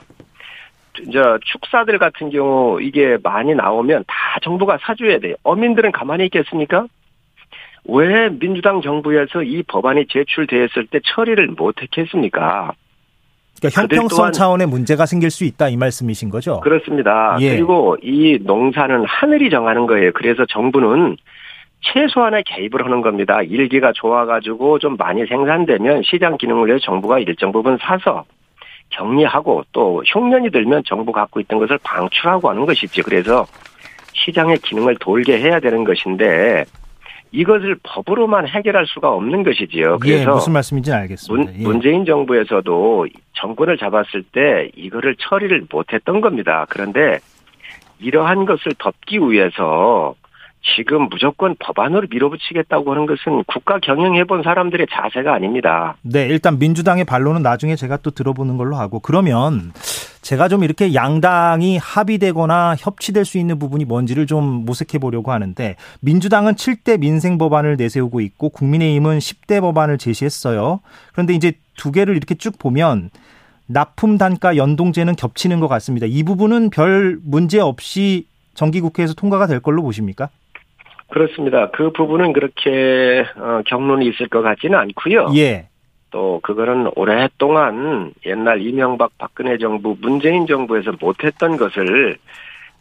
이제 1.01 1.19
축사들 1.45 1.97
같은 1.97 2.29
경우 2.29 2.81
이게 2.81 3.17
많이 3.23 3.55
나오면 3.55 4.05
다 4.07 4.39
정부가 4.41 4.77
사줘야 4.81 5.19
돼요. 5.19 5.35
어민들은 5.43 5.91
가만히 5.91 6.25
있겠습니까? 6.25 6.87
왜 7.85 8.29
민주당 8.29 8.81
정부에서 8.81 9.43
이 9.43 9.63
법안이 9.63 10.05
제출되었을 10.07 10.87
때 10.87 10.99
처리를 11.03 11.47
못했겠습니까? 11.57 12.73
그러니까 13.59 13.81
형평성 13.81 14.31
차원의 14.31 14.67
문제가 14.67 15.05
생길 15.05 15.29
수 15.29 15.43
있다 15.43 15.69
이 15.69 15.77
말씀이신 15.77 16.29
거죠? 16.29 16.59
그렇습니다. 16.61 17.37
예. 17.39 17.55
그리고 17.55 17.97
이 18.01 18.39
농사는 18.41 19.05
하늘이 19.05 19.49
정하는 19.49 19.85
거예요. 19.85 20.11
그래서 20.13 20.45
정부는 20.45 21.17
최소한의 21.81 22.43
개입을 22.45 22.85
하는 22.85 23.01
겁니다. 23.01 23.41
일기가 23.41 23.91
좋아가지고 23.93 24.79
좀 24.79 24.95
많이 24.97 25.25
생산되면 25.25 26.03
시장 26.03 26.37
기능을 26.37 26.67
위해서 26.67 26.85
정부가 26.85 27.19
일정 27.19 27.51
부분 27.51 27.77
사서 27.81 28.23
격리하고 28.93 29.63
또 29.71 30.03
흉년이 30.05 30.51
들면 30.51 30.83
정부 30.85 31.11
갖고 31.11 31.39
있던 31.39 31.59
것을 31.59 31.77
방출하고 31.83 32.49
하는 32.49 32.65
것이죠. 32.65 33.03
그래서 33.03 33.45
시장의 34.13 34.59
기능을 34.59 34.97
돌게 34.97 35.39
해야 35.39 35.59
되는 35.59 35.83
것인데 35.83 36.65
이것을 37.31 37.77
법으로만 37.81 38.47
해결할 38.47 38.85
수가 38.85 39.11
없는 39.11 39.43
것이지요. 39.43 39.97
예, 40.05 40.11
그래서 40.17 40.35
무슨 40.35 40.53
말씀인지는 40.53 40.97
알겠습니다. 40.99 41.51
문, 41.51 41.59
예. 41.59 41.63
문 41.63 41.81
재인 41.81 42.05
정부에서도 42.05 43.07
정권을 43.33 43.77
잡았을 43.77 44.23
때 44.31 44.69
이거를 44.75 45.15
처리를 45.19 45.65
못했던 45.71 46.21
겁니다. 46.21 46.67
그런데 46.69 47.17
이러한 47.99 48.45
것을 48.45 48.73
덮기 48.77 49.17
위해서 49.17 50.13
지금 50.75 51.09
무조건 51.09 51.55
법안으로 51.59 52.07
밀어붙이겠다고 52.09 52.91
하는 52.91 53.05
것은 53.05 53.43
국가 53.45 53.79
경영해 53.79 54.23
본 54.23 54.43
사람들의 54.43 54.87
자세가 54.91 55.33
아닙니다. 55.33 55.95
네, 56.01 56.25
일단 56.27 56.57
민주당의 56.57 57.03
반론은 57.05 57.41
나중에 57.41 57.75
제가 57.75 57.97
또 57.97 58.11
들어보는 58.11 58.57
걸로 58.57 58.77
하고 58.77 58.99
그러면 58.99 59.73
제가 60.21 60.47
좀 60.47 60.63
이렇게 60.63 60.93
양당이 60.93 61.77
합의되거나 61.77 62.75
협치될 62.79 63.25
수 63.25 63.37
있는 63.37 63.59
부분이 63.59 63.83
뭔지를 63.83 64.25
좀 64.25 64.65
모색해 64.65 64.99
보려고 64.99 65.31
하는데 65.33 65.75
민주당은 65.99 66.53
7대 66.55 66.99
민생 66.99 67.37
법안을 67.37 67.75
내세우고 67.75 68.21
있고 68.21 68.49
국민의힘은 68.49 69.19
10대 69.19 69.59
법안을 69.59 69.97
제시했어요. 69.97 70.79
그런데 71.11 71.33
이제 71.33 71.53
두 71.75 71.91
개를 71.91 72.15
이렇게 72.15 72.35
쭉 72.35 72.57
보면 72.57 73.09
납품 73.67 74.17
단가 74.17 74.55
연동제는 74.55 75.15
겹치는 75.17 75.59
것 75.59 75.67
같습니다. 75.67 76.05
이 76.07 76.23
부분은 76.23 76.69
별 76.69 77.19
문제 77.23 77.59
없이 77.59 78.27
정기국회에서 78.53 79.13
통과가 79.13 79.47
될 79.47 79.59
걸로 79.59 79.81
보십니까? 79.81 80.29
그렇습니다. 81.13 81.69
그 81.69 81.91
부분은 81.91 82.33
그렇게 82.33 83.23
어, 83.37 83.61
경론이 83.67 84.07
있을 84.07 84.29
것 84.29 84.41
같지는 84.41 84.79
않고요. 84.79 85.27
예. 85.35 85.67
또 86.09 86.39
그거는 86.41 86.89
오랫동안 86.95 88.13
옛날 88.25 88.61
이명박 88.61 89.15
박근혜 89.19 89.59
정부 89.59 89.95
문재인 90.01 90.47
정부에서 90.47 90.93
못했던 90.99 91.55
것을 91.55 92.17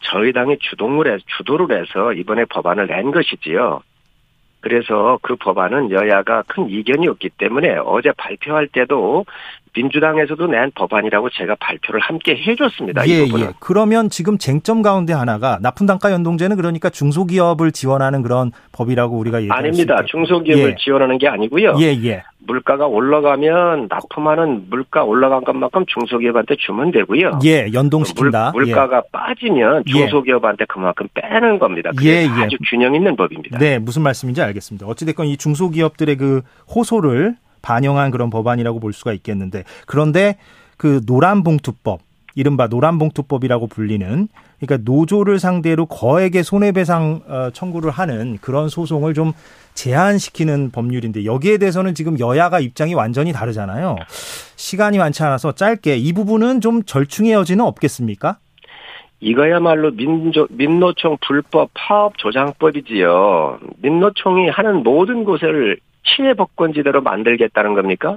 저희 0.01 0.33
당이 0.33 0.57
주동을 0.61 1.13
해 1.13 1.19
주도를 1.37 1.79
해서 1.79 2.15
이번에 2.15 2.47
법안을 2.47 2.87
낸 2.87 3.11
것이지요. 3.11 3.83
그래서 4.61 5.19
그 5.21 5.37
법안은 5.37 5.91
여야가 5.91 6.45
큰 6.47 6.71
이견이 6.71 7.09
없기 7.09 7.31
때문에 7.37 7.77
어제 7.85 8.13
발표할 8.13 8.67
때도 8.69 9.27
민주당에서도 9.75 10.47
낸 10.49 10.71
법안이라고 10.75 11.31
제가 11.31 11.57
발표를 11.59 12.01
함께 12.01 12.37
해줬습니다. 12.37 13.09
예, 13.09 13.23
이 13.23 13.27
부분은. 13.27 13.47
예. 13.47 13.53
그러면 13.59 14.11
지금 14.11 14.37
쟁점 14.39 14.83
가운데 14.83 15.13
하나가 15.13 15.59
납품 15.63 15.87
단가 15.87 16.13
연동제는 16.13 16.57
그러니까 16.57 16.91
중소기업을 16.91 17.73
지원하는 17.73 18.23
그런 18.23 18.53
법이라고 18.73 19.17
우리가 19.19 19.41
얘기할 19.41 19.59
아닙니다. 19.59 19.97
수 19.97 20.03
있겠- 20.03 20.11
중소기업을 20.11 20.71
예. 20.73 20.75
지원하는 20.79 21.19
게 21.19 21.29
아니고요. 21.29 21.75
예, 21.81 21.87
예. 22.05 22.23
물가가 22.45 22.87
올라가면 22.87 23.87
납품하는 23.89 24.67
물가 24.69 25.05
올라간 25.05 25.45
것만큼 25.45 25.85
중소기업한테 25.87 26.57
주면 26.59 26.91
되고요. 26.91 27.39
예, 27.45 27.69
연동시킨다. 27.73 28.51
물, 28.53 28.67
빠지면 29.13 29.85
예. 29.87 29.93
중소기업한테 29.93 30.65
그만큼 30.67 31.07
빼는 31.15 31.59
겁니다. 31.61 31.91
그게 31.97 32.11
예, 32.11 32.23
예. 32.25 32.43
아주 32.45 32.57
균형 32.69 32.95
있는 32.95 33.17
법입니다. 33.17 33.59
네, 33.59 33.79
무슨 33.79 34.03
말씀인지 34.03 34.43
알겠습니다. 34.43 34.87
어찌됐건 34.87 35.27
이 35.29 35.37
중소기업들의 35.37 36.17
그 36.17 36.43
호소를 36.75 37.37
반영한 37.63 38.11
그런 38.11 38.31
법안이라고 38.31 38.81
볼 38.81 38.93
수가 38.93 39.13
있겠는데 39.13 39.65
그런데 39.87 40.37
그 40.77 41.01
노란봉투법 41.07 42.01
이른바 42.35 42.67
노란봉투법이라고 42.67 43.67
불리는 43.67 44.29
그러니까 44.61 44.91
노조를 44.91 45.39
상대로 45.39 45.87
거액의 45.87 46.45
손해배상 46.45 47.23
어, 47.29 47.51
청구를 47.53 47.91
하는 47.91 48.39
그런 48.41 48.69
소송을 48.69 49.15
좀 49.15 49.33
제한시키는 49.75 50.71
법률인데 50.71 51.25
여기에 51.25 51.59
대해서는 51.59 51.95
지금 51.95 52.19
여야가 52.19 52.61
입장이 52.61 52.95
완전히 52.95 53.33
다르잖아요. 53.33 53.97
시간이 54.57 54.99
많지 54.99 55.23
않아서 55.25 55.53
짧게 55.53 55.97
이 55.97 56.13
부분은 56.13 56.61
좀 56.61 56.83
절충의 56.85 57.33
여지는 57.33 57.65
없겠습니까? 57.65 58.39
이거야말로 59.21 59.93
민조, 59.93 60.49
민노총 60.51 61.17
불법 61.25 61.71
파업 61.75 62.19
조장법이지요. 62.19 63.61
민노총이 63.79 64.49
하는 64.49 64.83
모든 64.83 65.25
곳을 65.25 65.79
치해법권지대로 66.05 67.03
만들겠다는 67.03 67.75
겁니까? 67.75 68.17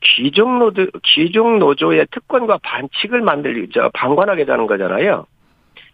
귀족 0.00 0.58
노조, 0.58 0.86
귀족 1.04 1.58
노조의 1.58 2.06
특권과 2.10 2.58
반칙을 2.62 3.20
만들, 3.20 3.68
저, 3.72 3.90
방관하겠다는 3.94 4.66
거잖아요. 4.66 5.26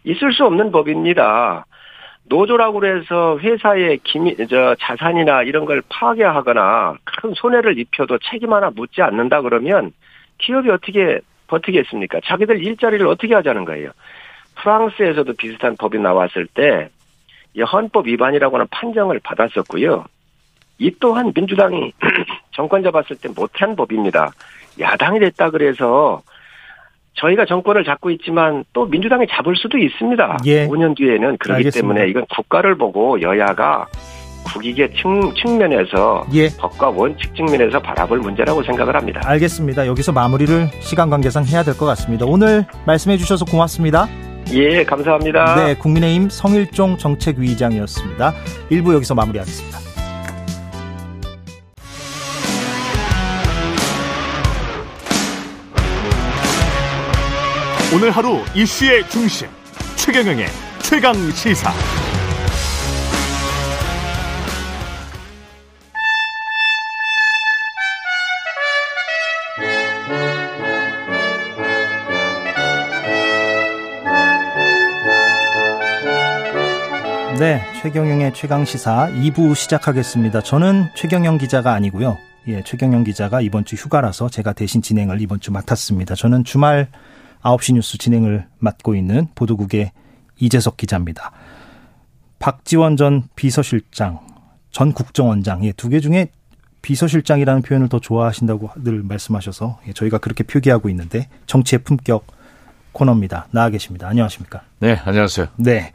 있을 0.05 0.33
수 0.33 0.45
없는 0.45 0.73
법입니다. 0.73 1.67
노조라고 2.27 2.85
해서 2.87 3.39
회사의 3.39 3.99
기미, 4.05 4.37
저, 4.49 4.75
자산이나 4.79 5.43
이런 5.43 5.65
걸 5.65 5.83
파괴하거나 5.89 6.97
큰 7.05 7.33
손해를 7.35 7.79
입혀도 7.79 8.19
책임 8.19 8.53
하나 8.53 8.71
묻지 8.71 9.03
않는다 9.03 9.43
그러면 9.43 9.93
기업이 10.39 10.71
어떻게 10.71 11.21
버티겠습니까? 11.47 12.21
자기들 12.25 12.65
일자리를 12.65 13.07
어떻게 13.07 13.35
하자는 13.35 13.65
거예요? 13.65 13.91
프랑스에서도 14.57 15.33
비슷한 15.35 15.77
법이 15.77 15.99
나왔을 15.99 16.47
때, 16.47 16.89
이 17.55 17.63
헌법 17.63 18.07
위반이라고 18.07 18.57
하는 18.57 18.67
판정을 18.71 19.21
받았었고요. 19.23 20.05
이 20.79 20.91
또한 21.01 21.33
민주당이 21.35 21.93
정권 22.53 22.83
잡았을 22.83 23.17
때 23.17 23.29
못한 23.35 23.77
법입니다. 23.77 24.33
야당이 24.81 25.21
됐다 25.21 25.51
그래서 25.51 26.21
저희가 27.15 27.45
정권을 27.47 27.85
잡고 27.85 28.11
있지만 28.11 28.65
또 28.73 28.87
민주당이 28.87 29.27
잡을 29.31 29.55
수도 29.57 29.79
있습니다. 29.79 30.39
예. 30.47 30.67
5년 30.67 30.97
뒤에는 30.97 31.37
그렇기 31.39 31.59
알겠습니다. 31.59 31.81
때문에 31.95 32.11
이건 32.11 32.27
국가를 32.35 32.77
보고 32.77 33.21
여야가 33.23 33.87
국익의 34.53 34.91
측, 34.95 35.05
측면에서 35.37 36.27
예. 36.35 36.49
법과 36.59 36.91
원칙 36.91 37.35
측면에서 37.37 37.79
바라볼 37.81 38.19
문제라고 38.19 38.63
생각을 38.65 38.97
합니다. 38.97 39.21
알겠습니다. 39.25 39.87
여기서 39.87 40.13
마무리를 40.13 40.69
시간 40.81 41.09
관계상 41.09 41.45
해야 41.47 41.63
될 41.63 41.75
것 41.75 41.87
같습니다. 41.87 42.27
오늘 42.27 42.67
말씀해 42.87 43.17
주셔서 43.17 43.45
고맙습니다. 43.45 44.09
예, 44.53 44.85
감사합니다. 44.85 45.55
네, 45.57 45.75
국민의힘 45.77 46.29
성일종 46.29 46.99
정책위의장이었습니다. 46.99 48.33
1부 48.71 48.93
여기서 48.95 49.15
마무리하겠습니다. 49.15 49.94
오늘 57.95 58.11
하루 58.11 58.41
이슈의 58.57 59.09
중심 59.09 59.47
최경영의 59.95 60.47
최강 60.83 61.15
시사. 61.31 61.71
네, 77.39 77.63
최경영의 77.81 78.35
최강 78.35 78.65
시사 78.65 79.09
2부 79.11 79.55
시작하겠습니다. 79.55 80.41
저는 80.41 80.89
최경영 80.97 81.39
기자가 81.39 81.73
아니고요. 81.75 82.19
예, 82.49 82.65
최경영 82.65 83.05
기자가 83.05 83.41
이번 83.41 83.65
주 83.65 83.77
휴가라서 83.77 84.29
제가 84.29 84.53
대신 84.53 84.83
진행을 84.83 85.21
이번 85.21 85.39
주 85.39 85.53
맡았습니다. 85.53 86.17
저는 86.17 86.43
주말 86.43 86.89
9시 87.45 87.75
뉴스 87.75 87.99
진행을 87.99 88.47
맡고 88.59 88.95
있는 88.95 89.29
보도국의 89.35 89.93
이재석 90.41 90.77
기자입니다. 90.77 91.31
박지원 92.39 92.97
전 92.97 93.25
비서실장, 93.37 94.21
전 94.71 94.93
국정원장, 94.93 95.65
예, 95.65 95.73
두 95.73 95.89
개 95.89 96.01
중에 96.01 96.29
비서실장이라는 96.83 97.63
표현을 97.63 97.89
더 97.89 97.99
좋아하신다고 98.01 98.71
늘 98.83 99.03
말씀하셔서 99.03 99.79
예, 99.89 99.93
저희가 99.93 100.19
그렇게 100.19 100.43
표기하고 100.45 100.89
있는데 100.91 101.29
정치의 101.47 101.81
품격 101.85 102.27
코너입니다. 102.93 103.47
나와 103.51 103.71
계십니다. 103.71 104.09
안녕하십니까? 104.09 104.63
네, 104.81 105.01
안녕하세요. 105.05 105.49
네. 105.57 105.93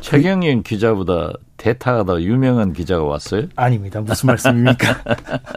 최경영 0.00 0.62
기자보다 0.64 1.32
대타가 1.56 2.04
더 2.04 2.20
유명한 2.20 2.72
기자가 2.72 3.04
왔어요? 3.04 3.46
아닙니다. 3.56 4.00
무슨 4.00 4.26
말씀입니까? 4.26 4.98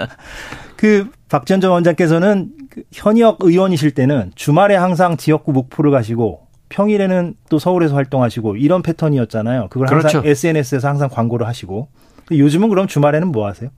그 0.78 1.10
박지원 1.30 1.62
전 1.62 1.72
원장께서는 1.72 2.52
그 2.70 2.84
현역 2.94 3.38
의원이실 3.42 3.92
때는 3.92 4.32
주말에 4.36 4.76
항상 4.76 5.18
지역구 5.18 5.52
목포를 5.52 5.92
가시고 5.92 6.48
평일에는 6.70 7.36
또 7.50 7.60
서울에서 7.60 7.96
활동하시고 7.96 8.58
이런 8.58 8.82
패턴이었잖아요. 8.82 9.68
그걸 9.70 9.88
항상 9.90 10.22
그렇죠. 10.22 10.28
SNS에서 10.30 10.88
항상 10.88 11.10
광고를 11.10 11.48
하시고 11.48 11.88
요즘은 12.32 12.70
그럼 12.70 12.88
주말에는 12.88 13.30
뭐 13.30 13.48
하세요? 13.48 13.70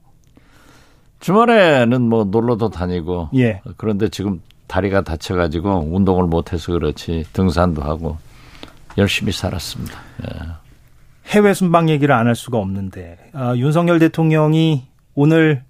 주말에는 1.20 2.00
뭐 2.02 2.24
놀러도 2.24 2.70
다니고 2.70 3.28
예. 3.36 3.60
그런데 3.76 4.08
지금 4.08 4.40
다리가 4.66 5.02
다쳐가지고 5.02 5.88
운동을 5.92 6.24
못해서 6.26 6.72
그렇지 6.72 7.24
등산도 7.32 7.82
하고 7.82 8.16
열심히 8.98 9.32
살았습니다. 9.32 9.98
예. 10.24 10.38
해외 11.26 11.54
순방 11.54 11.88
얘기를 11.90 12.14
안 12.14 12.26
할 12.26 12.34
수가 12.34 12.58
없는데 12.58 13.18
아, 13.34 13.54
윤석열 13.56 13.98
대통령이 13.98 14.84
오늘 15.14 15.62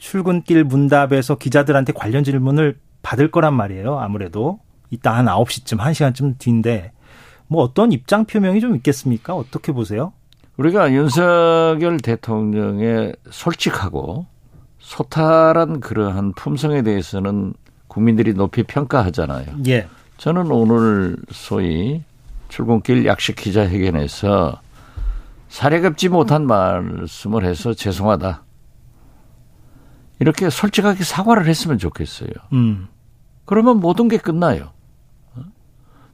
출근길 0.00 0.64
문답에서 0.64 1.36
기자들한테 1.36 1.92
관련 1.92 2.24
질문을 2.24 2.78
받을 3.02 3.30
거란 3.30 3.54
말이에요. 3.54 3.98
아무래도 3.98 4.58
이따 4.90 5.14
한 5.14 5.26
9시쯤 5.26 5.78
1시간쯤 5.78 6.38
뒤인데 6.38 6.92
뭐 7.46 7.62
어떤 7.62 7.92
입장 7.92 8.24
표명이 8.24 8.60
좀 8.60 8.74
있겠습니까? 8.76 9.34
어떻게 9.34 9.72
보세요? 9.72 10.12
우리가 10.56 10.92
윤석열 10.92 11.98
대통령의 11.98 13.14
솔직하고 13.30 14.26
소탈한 14.78 15.80
그러한 15.80 16.32
품성에 16.32 16.82
대해서는 16.82 17.52
국민들이 17.86 18.32
높이 18.32 18.62
평가하잖아요. 18.62 19.46
예. 19.68 19.86
저는 20.16 20.50
오늘 20.50 21.16
소위 21.30 22.02
출근길 22.48 23.04
약식 23.04 23.36
기자회견에서 23.36 24.60
사례급지 25.48 26.08
못한 26.08 26.46
말씀을 26.46 27.44
해서 27.44 27.74
죄송하다. 27.74 28.44
이렇게 30.20 30.50
솔직하게 30.50 31.02
사과를 31.02 31.46
했으면 31.48 31.78
좋겠어요. 31.78 32.30
음. 32.52 32.88
그러면 33.46 33.80
모든 33.80 34.06
게 34.08 34.18
끝나요. 34.18 34.70
어? 35.34 35.42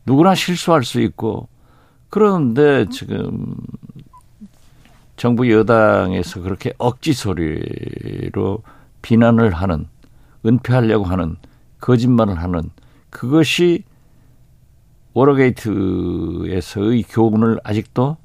누구나 0.07 0.35
실수할 0.35 0.85
수 0.85 1.01
있고 1.01 1.49
그런데 2.09 2.87
지금 2.91 3.57
정부 5.17 5.51
여당에서 5.51 6.41
그렇게 6.41 6.73
억지 6.79 7.13
소리로 7.13 8.63
비난을 9.03 9.53
하는 9.53 9.87
은폐하려고 10.47 11.05
하는 11.05 11.37
거짓말을 11.81 12.39
하는 12.39 12.71
그것이 13.11 13.83
워러게이트에서의 15.15 17.03
교훈을 17.05 17.59
아직도 17.65 18.19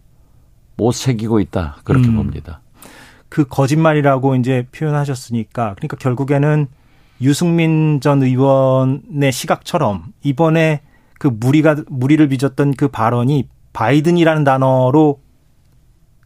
못 0.78 0.92
새기고 0.92 1.40
있다 1.40 1.78
그렇게 1.84 2.08
음. 2.10 2.18
봅니다. 2.18 2.61
그 3.32 3.46
거짓말이라고 3.46 4.36
이제 4.36 4.68
표현하셨으니까 4.74 5.76
그러니까 5.78 5.96
결국에는 5.96 6.68
유승민 7.22 8.02
전 8.02 8.22
의원의 8.22 9.32
시각처럼 9.32 10.04
이번에 10.22 10.82
그 11.18 11.28
무리가 11.28 11.78
무리를 11.88 12.28
빚었던 12.28 12.74
그 12.74 12.90
발언이 12.90 13.48
바이든이라는 13.72 14.44
단어로 14.44 15.22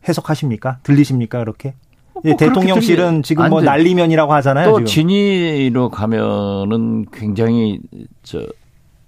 해석하십니까? 0.09 0.79
들리십니까? 0.81 1.39
그렇게? 1.39 1.75
예, 2.23 2.29
뭐 2.29 2.37
그렇게 2.37 2.47
대통령실은 2.47 3.21
지금 3.21 3.49
뭐. 3.49 3.61
날리면이라고 3.61 4.33
하잖아요. 4.33 4.65
또 4.65 4.77
지금. 4.77 4.85
진위로 4.87 5.89
가면은 5.89 7.05
굉장히 7.13 7.81
저 8.23 8.47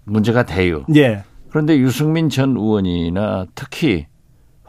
문제가 0.03 0.43
돼요. 0.43 0.85
예. 0.95 1.23
그런데 1.49 1.79
유승민 1.79 2.29
전 2.29 2.51
의원이나 2.51 3.47
특히 3.55 4.05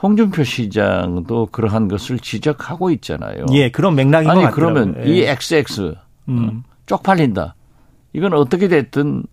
홍준표 0.03 0.45
시장도 0.45 1.47
그러한 1.47 1.89
것을 1.89 2.19
지적하고 2.19 2.91
있잖아요. 2.93 3.47
예, 3.53 3.71
그런 3.71 3.95
맥락인 3.97 4.29
것 4.33 4.45
아니. 4.45 4.55
그러면 4.55 4.95
예. 5.05 5.11
이 5.11 5.23
XX 5.25 5.95
음, 6.29 6.63
쪽팔린다. 6.87 7.55
이건 8.13 8.35
어떻게 8.35 8.69
됐든 8.69 9.25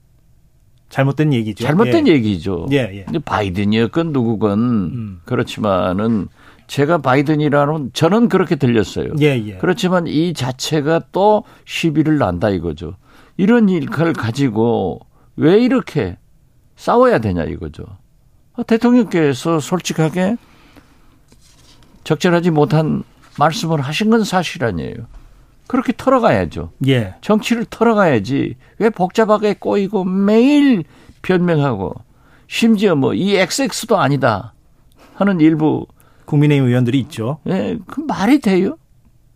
잘못된 0.89 1.33
얘기죠. 1.33 1.63
잘못된 1.63 2.07
예. 2.07 2.13
얘기죠. 2.13 2.67
예, 2.71 3.05
예. 3.13 3.19
바이든이었건 3.19 4.11
누구건 4.11 4.59
음. 4.59 5.21
그렇지만은 5.25 6.27
제가 6.67 6.97
바이든이라는 6.99 7.91
저는 7.93 8.29
그렇게 8.29 8.55
들렸어요. 8.55 9.13
예, 9.21 9.41
예. 9.45 9.57
그렇지만 9.57 10.07
이 10.07 10.33
자체가 10.33 11.01
또 11.11 11.43
시비를 11.65 12.17
난다 12.17 12.49
이거죠. 12.49 12.95
이런 13.37 13.69
일을 13.69 14.13
가지고 14.13 15.01
왜 15.35 15.59
이렇게 15.59 16.17
싸워야 16.75 17.19
되냐 17.19 17.43
이거죠. 17.43 17.83
아, 18.53 18.63
대통령께서 18.63 19.59
솔직하게 19.59 20.37
적절하지 22.05 22.51
못한 22.51 23.03
말씀을 23.37 23.81
하신 23.81 24.09
건 24.09 24.23
사실 24.23 24.63
아니에요. 24.63 24.95
그렇게 25.67 25.91
털어가야죠. 25.97 26.71
예. 26.87 27.15
정치를 27.21 27.65
털어가야지 27.69 28.55
왜 28.77 28.89
복잡하게 28.89 29.55
꼬이고 29.55 30.03
매일 30.05 30.83
변명하고 31.23 31.93
심지어 32.47 32.95
뭐 32.95 33.13
이 33.13 33.35
XX도 33.35 33.97
아니다 33.97 34.53
하는 35.15 35.41
일부 35.41 35.87
국민의힘 36.25 36.67
의원들이 36.67 36.99
있죠. 37.01 37.39
예, 37.47 37.77
그 37.87 37.99
말이 38.01 38.39
돼요? 38.39 38.77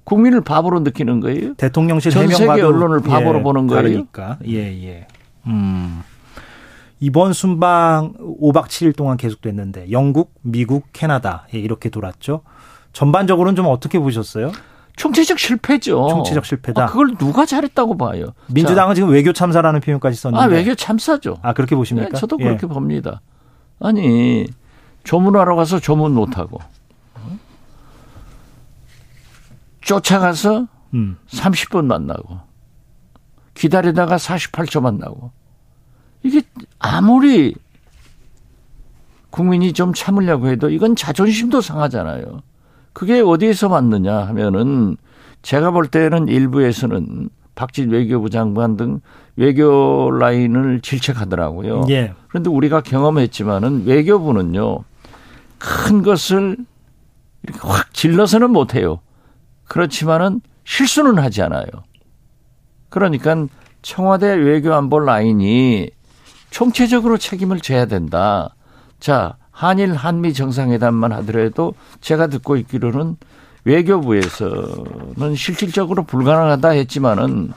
국민을 0.03 0.41
바보로 0.41 0.79
느끼는 0.81 1.19
거예요? 1.19 1.53
대통령실 1.55 2.11
전 2.11 2.27
세계 2.27 2.43
해명과도 2.43 2.67
언론을 2.67 3.01
바보로 3.01 3.41
보는 3.43 3.67
거예요? 3.67 3.81
다르니까. 3.83 4.37
예, 4.47 4.57
예. 4.85 5.07
음. 5.47 6.01
이번 6.99 7.33
순방 7.33 8.13
5박 8.41 8.65
7일 8.65 8.95
동안 8.95 9.17
계속됐는데 9.17 9.91
영국, 9.91 10.33
미국, 10.41 10.87
캐나다 10.93 11.47
예, 11.53 11.59
이렇게 11.59 11.89
돌았죠. 11.89 12.41
전반적으로는 12.93 13.55
좀 13.55 13.67
어떻게 13.67 13.99
보셨어요? 13.99 14.51
총체적 14.95 15.39
실패죠. 15.39 16.07
총체적 16.09 16.45
실패다. 16.45 16.83
아, 16.83 16.85
그걸 16.87 17.15
누가 17.15 17.45
잘했다고 17.45 17.97
봐요? 17.97 18.33
민주당은 18.47 18.95
지금 18.95 19.09
외교 19.09 19.31
참사라는 19.31 19.79
표현까지 19.79 20.17
자, 20.17 20.23
썼는데. 20.23 20.43
아, 20.43 20.47
외교 20.47 20.75
참사죠. 20.75 21.37
아, 21.41 21.53
그렇게 21.53 21.75
보십니까? 21.75 22.09
네, 22.09 22.19
저도 22.19 22.37
예. 22.41 22.43
그렇게 22.43 22.67
봅니다. 22.67 23.21
아니 23.79 24.45
조문하러 25.05 25.55
가서 25.55 25.79
조문 25.79 26.13
못하고 26.13 26.59
어? 27.15 27.39
쫓아가서 29.81 30.67
음. 30.93 31.17
30분 31.29 31.85
만나고 31.85 32.39
기다리다가 33.53 34.17
48초 34.17 34.81
만나고 34.81 35.31
이게 36.23 36.41
아무리 36.77 37.55
국민이 39.29 39.71
좀 39.73 39.93
참으려고 39.93 40.47
해도 40.47 40.69
이건 40.69 40.95
자존심도 40.95 41.61
상하잖아요. 41.61 42.41
그게 42.99 43.21
어디에서 43.21 43.69
맞느냐 43.69 44.13
하면은 44.27 44.97
제가 45.41 45.71
볼 45.71 45.87
때는 45.87 46.27
일부에서는 46.27 47.29
박진 47.55 47.91
외교부 47.91 48.29
장관 48.29 48.75
등 48.75 48.99
외교 49.37 50.11
라인을 50.11 50.81
질책하더라고요. 50.81 51.85
예. 51.91 52.13
그런데 52.27 52.49
우리가 52.49 52.81
경험했지만은 52.81 53.85
외교부는요 53.85 54.79
큰 55.57 56.03
것을 56.03 56.57
이렇게 57.43 57.59
확 57.65 57.93
질러서는 57.93 58.51
못해요. 58.51 58.99
그렇지만은 59.69 60.41
실수는 60.65 61.19
하지 61.19 61.41
않아요. 61.41 61.69
그러니까 62.89 63.47
청와대 63.81 64.33
외교안보 64.33 64.99
라인이 64.99 65.89
총체적으로 66.49 67.17
책임을 67.17 67.61
져야 67.61 67.85
된다. 67.85 68.53
자, 68.99 69.37
한일 69.59 69.93
한미 69.93 70.33
정상회담만 70.33 71.11
하더라도 71.11 71.73
제가 71.99 72.27
듣고 72.27 72.55
있기로는 72.55 73.17
외교부에서는 73.65 75.35
실질적으로 75.35 76.03
불가능하다 76.03 76.69
했지만은 76.69 77.51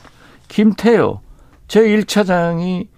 김태호 0.49 1.21
제 1.69 1.81
1차장이 1.83 2.89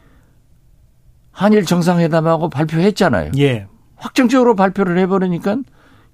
한일 1.33 1.67
정상회담하고 1.67 2.49
발표했잖아요. 2.49 3.33
예. 3.37 3.67
확정적으로 3.97 4.55
발표를 4.55 4.97
해버리니까 5.01 5.59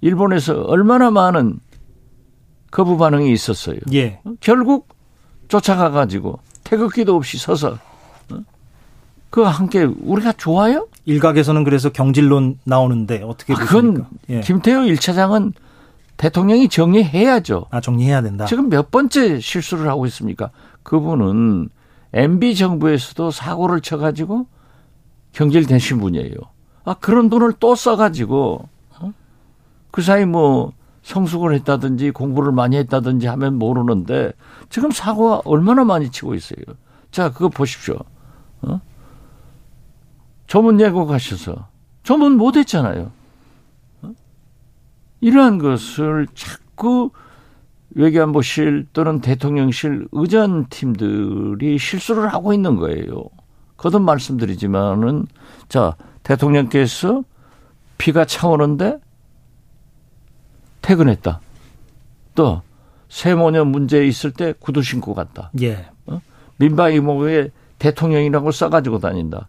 일본에서 0.01 0.62
얼마나 0.62 1.12
많은 1.12 1.61
거부 2.72 2.99
반응이 2.99 3.30
있었어요. 3.30 3.78
예. 3.93 4.20
결국 4.41 4.88
쫓아가 5.47 5.91
가지고 5.91 6.41
태극기도 6.64 7.14
없이 7.14 7.38
서서 7.38 7.78
어? 8.32 8.41
그와 9.31 9.51
함께 9.51 9.85
우리가 9.85 10.33
좋아요? 10.33 10.89
일각에서는 11.05 11.64
그래서 11.64 11.91
경질론 11.91 12.59
나오는데 12.64 13.22
어떻게 13.22 13.53
아, 13.55 13.57
보십니까? 13.57 14.09
그건 14.09 14.18
예. 14.28 14.41
김태호 14.41 14.81
1차장은 14.83 15.53
대통령이 16.16 16.68
정리해야죠. 16.68 17.66
아, 17.70 17.81
정리해야 17.81 18.20
된다. 18.22 18.45
지금 18.47 18.68
몇 18.68 18.91
번째 18.91 19.41
실수를 19.41 19.89
하고 19.89 20.05
있습니까? 20.07 20.51
그분은 20.83 21.68
MB 22.12 22.55
정부에서도 22.57 23.31
사고를 23.31 23.81
쳐 23.81 23.97
가지고 23.97 24.47
경질되신 25.33 25.99
분이에요. 26.01 26.35
아 26.85 26.95
그런 26.95 27.28
돈을 27.31 27.55
또 27.61 27.74
써 27.74 27.97
가지고 27.97 28.68
어? 28.99 29.12
그 29.91 30.03
사이 30.03 30.24
뭐 30.26 30.72
성숙을 31.03 31.55
했다든지 31.55 32.11
공부를 32.11 32.53
많이 32.53 32.76
했다든지 32.76 33.26
하면 33.28 33.59
모르는데 33.59 34.33
지금 34.68 34.91
사고가 34.91 35.43
얼마나 35.45 35.85
많이 35.85 36.11
치고 36.11 36.35
있어요. 36.35 36.64
자 37.12 37.31
그거 37.33 37.49
보십시오. 37.49 37.97
어? 38.62 38.81
조문 40.51 40.80
예고 40.80 41.07
가셔서 41.07 41.68
조문 42.03 42.36
못 42.36 42.57
했잖아요. 42.57 43.12
어? 44.03 44.12
이러한 45.20 45.59
것을 45.59 46.26
자꾸 46.34 47.12
외교안보실 47.90 48.88
또는 48.92 49.20
대통령실 49.20 50.09
의전팀들이 50.11 51.78
실수를 51.78 52.32
하고 52.32 52.53
있는 52.53 52.74
거예요. 52.74 53.26
거듭 53.76 54.03
말씀드리지만은 54.03 55.28
자 55.68 55.94
대통령께서 56.24 57.22
비가 57.96 58.24
차오는데 58.24 58.98
퇴근했다. 60.82 61.40
또 62.34 62.62
세모녀 63.09 63.66
문제 63.66 64.05
있을 64.05 64.32
때 64.32 64.53
구두 64.59 64.82
신고 64.82 65.14
갔다. 65.14 65.53
예. 65.61 65.86
어? 66.07 66.20
민박 66.57 66.92
이모에 66.92 67.51
대통령이라고 67.78 68.51
써가지고 68.51 68.98
다닌다. 68.98 69.46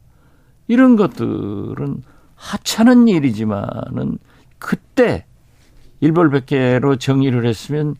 이런 0.67 0.95
것들은 0.95 2.03
하찮은 2.35 3.07
일이지만은 3.07 4.17
그때 4.59 5.25
일벌백계로 5.99 6.95
정의를 6.97 7.45
했으면 7.45 7.95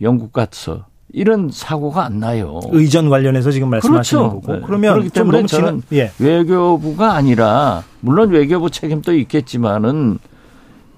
영국 0.00 0.32
같서 0.32 0.86
이런 1.12 1.50
사고가 1.50 2.04
안 2.04 2.18
나요. 2.20 2.60
의전 2.72 3.08
관련해서 3.08 3.50
지금 3.50 3.70
말씀하시는 3.70 4.22
그렇죠. 4.22 4.40
거고. 4.40 4.52
네. 4.54 4.62
그러면 4.66 4.92
그렇기 4.94 5.10
좀 5.10 5.22
때문에 5.22 5.38
너무 5.38 5.48
저는 5.48 5.82
예. 5.92 6.12
외교부가 6.18 7.14
아니라 7.14 7.84
물론 8.00 8.30
외교부 8.30 8.70
책임도 8.70 9.14
있겠지만은 9.14 10.18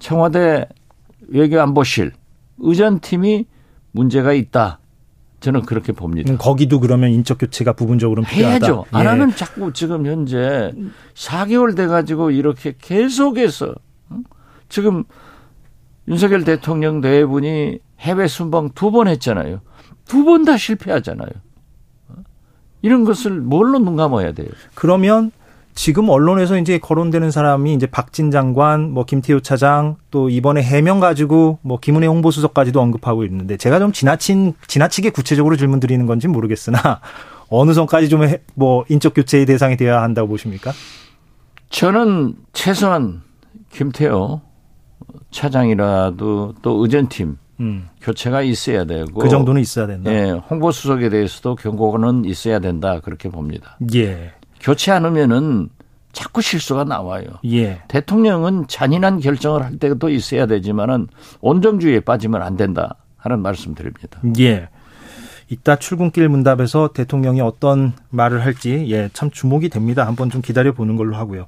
청와대 0.01 0.67
외교안보실 1.29 2.13
의전팀이 2.59 3.47
문제가 3.93 4.33
있다. 4.33 4.81
저는 5.41 5.63
그렇게 5.63 5.93
봅니다. 5.93 6.33
음, 6.33 6.39
거기도 6.39 6.81
그러면 6.81 7.11
인적 7.11 7.39
교체가 7.39 7.75
부분적으로 7.75 8.23
필요하다. 8.23 8.67
해야죠. 8.67 8.85
안 8.91 9.05
예. 9.05 9.09
하면 9.11 9.35
자꾸 9.37 9.73
지금 9.73 10.05
현재 10.07 10.73
4개월 11.15 11.77
돼 11.77 11.87
가지고 11.87 12.31
이렇게 12.33 12.75
계속해서 12.81 13.75
어? 14.11 14.17
지금 14.69 15.05
윤석열 16.09 16.43
대통령 16.45 17.01
내분이 17.01 17.79
해외 18.01 18.27
순방 18.27 18.71
두 18.75 18.91
번 18.91 19.07
했잖아요. 19.09 19.61
두 20.07 20.25
번 20.25 20.45
다 20.45 20.57
실패하잖아요. 20.57 21.31
어? 22.09 22.15
이런 22.83 23.05
것을 23.05 23.41
뭘로 23.41 23.79
눈 23.79 23.95
감아야 23.97 24.33
돼요? 24.33 24.49
그러면 24.75 25.31
지금 25.79 26.09
언론에서 26.09 26.59
이제 26.59 26.77
거론되는 26.79 27.31
사람이 27.31 27.73
이제 27.73 27.87
박진 27.87 28.33
장관, 28.33 28.91
뭐 28.91 29.05
김태우 29.05 29.41
차장, 29.41 29.95
또 30.11 30.29
이번에 30.29 30.61
해명 30.61 30.99
가지고 30.99 31.61
뭐 31.63 31.79
김은혜 31.79 32.09
홍보수석까지도 32.09 32.81
언급하고 32.81 33.23
있는데 33.27 33.57
제가 33.57 33.79
좀 33.79 33.93
지나친 33.93 34.55
지나치게 34.67 35.11
구체적으로 35.11 35.57
질문 35.57 35.79
드리는 35.79 36.05
건지 36.05 36.27
모르겠으나 36.27 37.01
어느 37.49 37.73
선까지 37.75 38.09
좀 38.09 38.23
뭐 38.57 38.85
인적 38.89 39.15
교체의 39.15 39.47
대상이 39.47 39.77
되어야 39.77 40.03
한다고 40.03 40.27
보십니까? 40.27 40.73
저는 41.71 42.35
최소한 42.53 43.23
김태호 43.71 44.41
차장이라도 45.31 46.55
또 46.61 46.83
의전팀 46.83 47.39
음. 47.61 47.87
교체가 48.01 48.43
있어야 48.43 48.85
되고 48.85 49.21
그 49.21 49.29
정도는 49.29 49.61
있어야 49.61 49.87
된다. 49.87 50.13
예, 50.13 50.31
홍보 50.51 50.73
수석에 50.73 51.09
대해서도 51.09 51.55
경고는 51.55 52.25
있어야 52.25 52.59
된다 52.59 52.99
그렇게 52.99 53.29
봅니다. 53.29 53.79
예. 53.95 54.33
교체 54.61 54.93
않으면은 54.93 55.69
자꾸 56.13 56.43
실수가 56.43 56.85
나와요. 56.85 57.27
예. 57.45 57.81
대통령은 57.89 58.67
잔인한 58.67 59.21
결정을 59.21 59.63
할 59.63 59.79
때도 59.79 60.09
있어야 60.09 60.47
되지만은 60.47 61.09
온정주의에 61.41 62.01
빠지면 62.01 62.43
안 62.43 62.57
된다 62.57 62.97
하는 63.17 63.41
말씀드립니다. 63.41 64.21
예. 64.41 64.69
이따 65.51 65.77
출근길 65.77 66.29
문답에서 66.29 66.89
대통령이 66.93 67.41
어떤 67.41 67.93
말을 68.11 68.45
할지 68.45 68.87
예, 68.91 69.09
참 69.13 69.31
주목이 69.31 69.69
됩니다. 69.69 70.07
한번 70.07 70.31
좀 70.31 70.43
기다려 70.43 70.73
보는 70.73 70.97
걸로 70.97 71.17
하고요. 71.17 71.47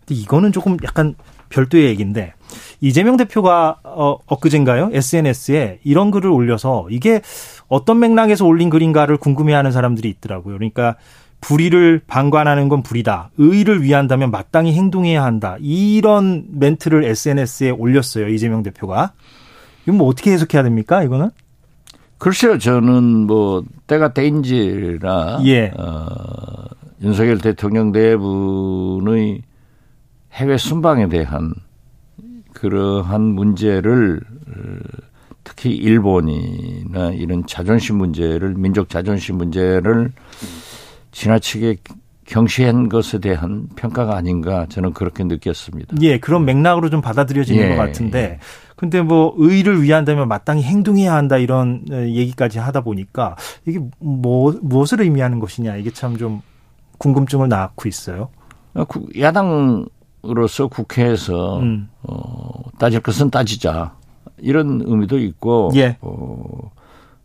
근데 0.00 0.14
이거는 0.20 0.52
조금 0.52 0.76
약간 0.84 1.14
별도의 1.48 1.86
얘기인데 1.86 2.34
이재명 2.80 3.16
대표가 3.16 3.78
어 3.82 4.18
엊그젠가요? 4.26 4.90
SNS에 4.92 5.80
이런 5.84 6.10
글을 6.10 6.30
올려서 6.30 6.88
이게 6.90 7.22
어떤 7.68 7.98
맥락에서 7.98 8.44
올린 8.46 8.70
글인가를 8.70 9.16
궁금해하는 9.16 9.72
사람들이 9.72 10.08
있더라고요. 10.08 10.56
그러니까 10.56 10.96
불의를 11.40 12.02
방관하는 12.06 12.68
건 12.68 12.82
불이다. 12.82 13.30
의의를 13.38 13.82
위한다면 13.82 14.30
마땅히 14.30 14.72
행동해야 14.74 15.24
한다. 15.24 15.56
이런 15.60 16.44
멘트를 16.50 17.04
SNS에 17.04 17.70
올렸어요. 17.70 18.28
이재명 18.28 18.62
대표가. 18.62 19.12
이건 19.84 19.98
뭐 19.98 20.08
어떻게 20.08 20.32
해석해야 20.32 20.62
됩니까? 20.62 21.02
이거는? 21.02 21.30
글쎄요, 22.18 22.58
저는 22.58 23.26
뭐 23.26 23.64
때가 23.86 24.12
때인지라 24.12 25.40
예. 25.46 25.72
어, 25.76 26.06
윤석열 27.02 27.38
대통령 27.38 27.92
내분의 27.92 29.42
해외 30.32 30.56
순방에 30.58 31.08
대한 31.08 31.54
그러한 32.52 33.22
문제를 33.22 34.20
어, 34.48 34.52
특히 35.44 35.74
일본이나 35.74 37.10
이런 37.12 37.46
자존심 37.46 37.96
문제를 37.96 38.54
민족 38.54 38.90
자존심 38.90 39.36
문제를 39.36 40.12
지나치게 41.12 41.76
경시한 42.26 42.88
것에 42.88 43.18
대한 43.18 43.68
평가가 43.74 44.14
아닌가 44.16 44.66
저는 44.68 44.92
그렇게 44.92 45.24
느꼈습니다. 45.24 45.96
예, 46.02 46.18
그런 46.20 46.44
맥락으로 46.44 46.88
좀 46.88 47.00
받아들여지는 47.00 47.62
예, 47.64 47.68
것 47.70 47.76
같은데, 47.76 48.38
근데 48.76 49.02
뭐 49.02 49.34
의의를 49.36 49.82
위한다면 49.82 50.28
마땅히 50.28 50.62
행동해야 50.62 51.12
한다 51.14 51.38
이런 51.38 51.84
어, 51.90 51.94
얘기까지 51.96 52.58
하다 52.60 52.82
보니까 52.82 53.36
이게 53.66 53.80
뭐 53.98 54.54
무엇을 54.62 55.00
의미하는 55.02 55.40
것이냐 55.40 55.76
이게 55.76 55.90
참 55.90 56.16
좀 56.16 56.40
궁금증을 56.98 57.48
낳고 57.48 57.88
있어요. 57.88 58.28
어, 58.74 58.84
구- 58.84 59.08
야당으로서 59.18 60.68
국회에서 60.68 61.58
음. 61.60 61.88
어, 62.02 62.62
따질 62.78 63.00
것은 63.00 63.30
따지자 63.30 63.94
이런 64.38 64.82
의미도 64.84 65.18
있고 65.18 65.72
예. 65.74 65.96
어, 66.00 66.70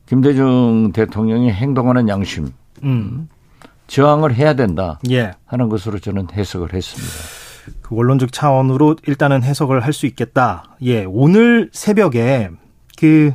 김대중 0.08 0.92
대통령이 0.94 1.52
행동하는 1.52 2.08
양심 2.10 2.50
음, 2.84 3.28
저항을 3.88 4.34
해야 4.36 4.54
된다 4.54 5.00
예. 5.10 5.32
하는 5.46 5.70
것으로 5.70 6.00
저는 6.00 6.28
해석을 6.34 6.74
했습니다. 6.74 7.14
그 7.82 7.96
원론적 7.96 8.32
차원으로 8.32 8.98
일단은 9.08 9.44
해석을 9.44 9.84
할 9.84 9.94
수 9.94 10.06
있겠다. 10.06 10.76
예, 10.84 11.04
오늘 11.06 11.70
새벽에 11.74 12.50
그 12.98 13.34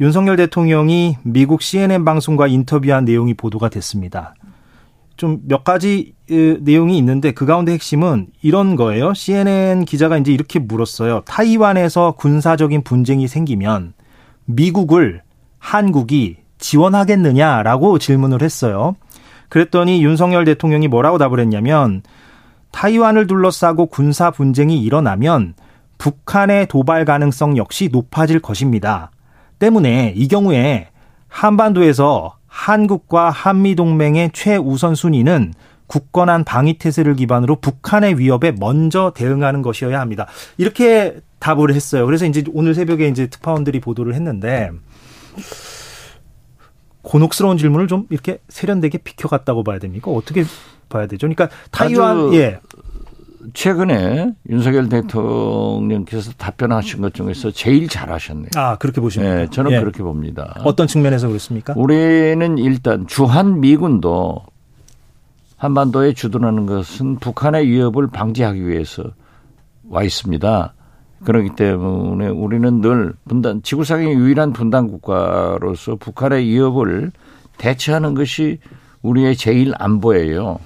윤석열 0.00 0.36
대통령이 0.36 1.16
미국 1.22 1.62
CNN 1.62 2.04
방송과 2.04 2.46
인터뷰한 2.48 3.04
내용이 3.04 3.34
보도가 3.34 3.68
됐습니다. 3.68 4.34
좀 5.16 5.40
몇 5.46 5.64
가지 5.64 6.14
으, 6.30 6.58
내용이 6.62 6.96
있는데 6.98 7.32
그 7.32 7.44
가운데 7.44 7.72
핵심은 7.72 8.28
이런 8.40 8.76
거예요. 8.76 9.12
CNN 9.12 9.84
기자가 9.84 10.16
이제 10.16 10.32
이렇게 10.32 10.58
물었어요. 10.58 11.22
타이완에서 11.26 12.12
군사적인 12.12 12.82
분쟁이 12.84 13.28
생기면 13.28 13.92
미국을 14.46 15.22
한국이 15.58 16.36
지원하겠느냐라고 16.58 17.98
질문을 17.98 18.42
했어요. 18.42 18.96
그랬더니 19.50 20.02
윤석열 20.02 20.46
대통령이 20.46 20.88
뭐라고 20.88 21.18
답을 21.18 21.38
했냐면 21.40 22.02
타이완을 22.70 23.26
둘러싸고 23.26 23.86
군사 23.86 24.30
분쟁이 24.30 24.80
일어나면 24.80 25.54
북한의 25.98 26.68
도발 26.68 27.04
가능성 27.04 27.58
역시 27.58 27.90
높아질 27.92 28.40
것입니다. 28.40 29.10
때문에 29.58 30.14
이 30.16 30.28
경우에 30.28 30.88
한반도에서 31.28 32.36
한국과 32.46 33.30
한미 33.30 33.74
동맹의 33.74 34.30
최우선 34.32 34.94
순위는 34.94 35.52
굳건한 35.86 36.44
방위 36.44 36.78
태세를 36.78 37.16
기반으로 37.16 37.56
북한의 37.56 38.18
위협에 38.18 38.52
먼저 38.58 39.12
대응하는 39.14 39.60
것이어야 39.60 40.00
합니다. 40.00 40.26
이렇게 40.56 41.16
답을 41.40 41.74
했어요. 41.74 42.06
그래서 42.06 42.26
이제 42.26 42.44
오늘 42.54 42.74
새벽에 42.74 43.08
이제 43.08 43.26
특파원들이 43.26 43.80
보도를 43.80 44.14
했는데 44.14 44.70
곤혹스러운 47.02 47.56
질문을 47.56 47.88
좀 47.88 48.06
이렇게 48.10 48.38
세련되게 48.48 48.98
비켜갔다고 48.98 49.64
봐야 49.64 49.78
됩니까? 49.78 50.10
어떻게 50.10 50.44
봐야 50.88 51.06
되죠? 51.06 51.28
그러니까 51.28 51.48
타이완 51.70 52.34
예. 52.34 52.60
최근에 53.54 54.34
윤석열 54.50 54.88
대통령께서 54.88 56.32
답변하신 56.36 57.00
것 57.00 57.14
중에서 57.14 57.50
제일 57.50 57.88
잘하셨네요. 57.88 58.50
아, 58.56 58.76
그렇게 58.76 59.00
보십니까? 59.00 59.34
네, 59.34 59.46
저는 59.50 59.72
예. 59.72 59.80
그렇게 59.80 60.02
봅니다. 60.02 60.60
어떤 60.64 60.86
측면에서 60.86 61.28
그렇습니까? 61.28 61.74
우리는 61.76 62.58
일단 62.58 63.06
주한 63.06 63.60
미군도 63.60 64.42
한반도에 65.56 66.12
주둔하는 66.14 66.66
것은 66.66 67.16
북한의 67.16 67.66
위협을 67.68 68.08
방지하기 68.08 68.66
위해서 68.66 69.04
와 69.88 70.02
있습니다. 70.02 70.74
그렇기 71.24 71.50
때문에 71.54 72.28
우리는 72.28 72.80
늘 72.80 73.12
분단 73.28 73.62
지구상의 73.62 74.14
유일한 74.14 74.52
분단 74.52 74.88
국가로서 74.88 75.96
북한의 75.96 76.46
위협을 76.46 77.12
대처하는 77.58 78.14
것이 78.14 78.58
우리의 79.02 79.36
제일 79.36 79.72
안보예요. 79.76 80.58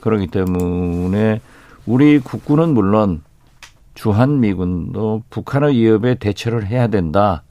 그렇기 0.00 0.28
때문에 0.28 1.40
우리 1.86 2.18
국군은 2.18 2.72
물론 2.74 3.22
주한 3.94 4.40
미군도 4.40 5.24
북한의 5.28 5.74
위협에 5.76 6.14
대처를 6.14 6.66
해야 6.66 6.86
된다. 6.86 7.42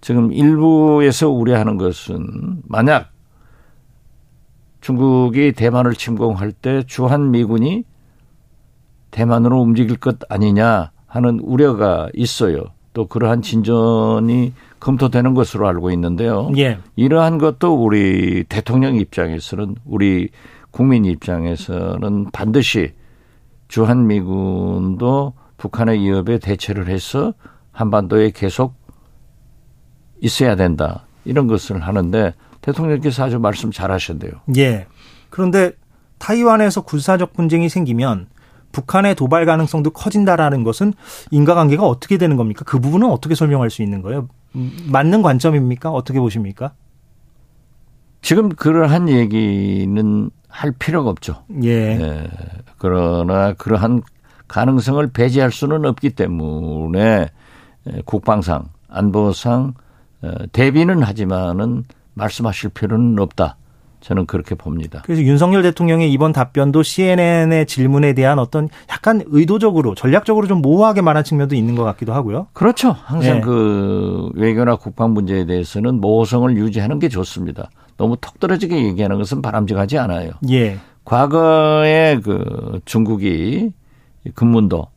지금 0.00 0.32
일부에서 0.32 1.28
우려하는 1.28 1.76
것은 1.76 2.62
만약 2.66 3.10
중국이 4.80 5.52
대만을 5.52 5.92
침공할 5.94 6.52
때 6.52 6.82
주한 6.86 7.30
미군이 7.30 7.84
대만으로 9.10 9.60
움직일 9.60 9.98
것 9.98 10.18
아니냐 10.28 10.90
하는 11.12 11.40
우려가 11.40 12.08
있어요. 12.14 12.64
또 12.94 13.06
그러한 13.06 13.42
진전이 13.42 14.54
검토되는 14.80 15.34
것으로 15.34 15.68
알고 15.68 15.90
있는데요. 15.90 16.50
예. 16.56 16.78
이러한 16.96 17.36
것도 17.36 17.74
우리 17.74 18.44
대통령 18.44 18.96
입장에서는 18.96 19.76
우리 19.84 20.30
국민 20.70 21.04
입장에서는 21.04 22.30
반드시 22.32 22.94
주한미군도 23.68 25.34
북한의 25.58 26.00
위협에 26.00 26.38
대처를 26.38 26.88
해서 26.88 27.34
한반도에 27.72 28.30
계속 28.30 28.74
있어야 30.22 30.56
된다. 30.56 31.04
이런 31.26 31.46
것을 31.46 31.82
하는데 31.82 32.32
대통령께서 32.62 33.24
아주 33.24 33.38
말씀 33.38 33.70
잘 33.70 33.90
하셨네요. 33.92 34.32
예. 34.56 34.86
그런데 35.28 35.72
타이완에서 36.16 36.80
군사적 36.80 37.34
분쟁이 37.34 37.68
생기면 37.68 38.28
북한의 38.72 39.14
도발 39.14 39.46
가능성도 39.46 39.90
커진다라는 39.90 40.64
것은 40.64 40.94
인과관계가 41.30 41.86
어떻게 41.86 42.18
되는 42.18 42.36
겁니까? 42.36 42.64
그 42.66 42.80
부분은 42.80 43.10
어떻게 43.10 43.34
설명할 43.34 43.70
수 43.70 43.82
있는 43.82 44.02
거예요? 44.02 44.28
음, 44.56 44.72
맞는 44.88 45.22
관점입니까? 45.22 45.90
어떻게 45.90 46.18
보십니까? 46.18 46.72
지금 48.22 48.48
그러한 48.48 49.08
얘기는 49.08 50.30
할 50.48 50.72
필요가 50.72 51.10
없죠. 51.10 51.44
예. 51.64 51.70
예. 51.70 52.28
그러나 52.78 53.52
그러한 53.54 54.02
가능성을 54.48 55.06
배제할 55.08 55.50
수는 55.50 55.84
없기 55.86 56.10
때문에 56.10 57.28
국방상, 58.04 58.64
안보상 58.88 59.74
어, 60.22 60.32
대비는 60.52 61.02
하지만은 61.02 61.84
말씀하실 62.14 62.70
필요는 62.70 63.18
없다. 63.18 63.56
저는 64.02 64.26
그렇게 64.26 64.54
봅니다. 64.54 65.00
그래서 65.04 65.22
윤석열 65.22 65.62
대통령의 65.62 66.12
이번 66.12 66.32
답변도 66.32 66.82
CNN의 66.82 67.66
질문에 67.66 68.12
대한 68.12 68.38
어떤 68.38 68.68
약간 68.90 69.22
의도적으로 69.26 69.94
전략적으로 69.94 70.46
좀 70.48 70.60
모호하게 70.60 71.00
말한 71.02 71.24
측면도 71.24 71.54
있는 71.54 71.76
것 71.76 71.84
같기도 71.84 72.12
하고요. 72.12 72.48
그렇죠. 72.52 72.90
항상 72.90 73.36
예. 73.36 73.40
그 73.40 74.30
외교나 74.34 74.76
국방 74.76 75.12
문제에 75.12 75.46
대해서는 75.46 76.00
모호성을 76.00 76.54
유지하는 76.56 76.98
게 76.98 77.08
좋습니다. 77.08 77.70
너무 77.96 78.16
턱 78.20 78.40
떨어지게 78.40 78.84
얘기하는 78.86 79.18
것은 79.18 79.40
바람직하지 79.40 79.98
않아요. 79.98 80.32
예. 80.50 80.78
과거에 81.04 82.18
그 82.22 82.80
중국이 82.84 83.72
금문도 84.34 84.88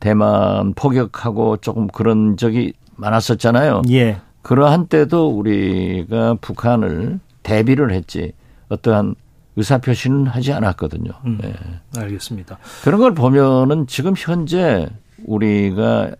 대만 0.00 0.72
포격하고 0.74 1.58
조금 1.58 1.86
그런 1.86 2.38
적이 2.38 2.72
많았었잖아요. 2.96 3.82
예. 3.90 4.16
그러한 4.40 4.86
때도 4.86 5.28
우리가 5.28 6.36
북한을 6.40 7.20
대비를 7.42 7.92
했지 7.92 8.32
어떠한 8.74 9.14
의사 9.56 9.78
표시는 9.78 10.26
하지 10.26 10.52
않았거든요. 10.52 11.12
음. 11.24 11.38
예. 11.44 11.54
알겠습니다. 12.00 12.58
그런 12.82 13.00
걸 13.00 13.14
보면은 13.14 13.86
지금 13.86 14.14
현재 14.16 14.88
우리가 15.24 16.10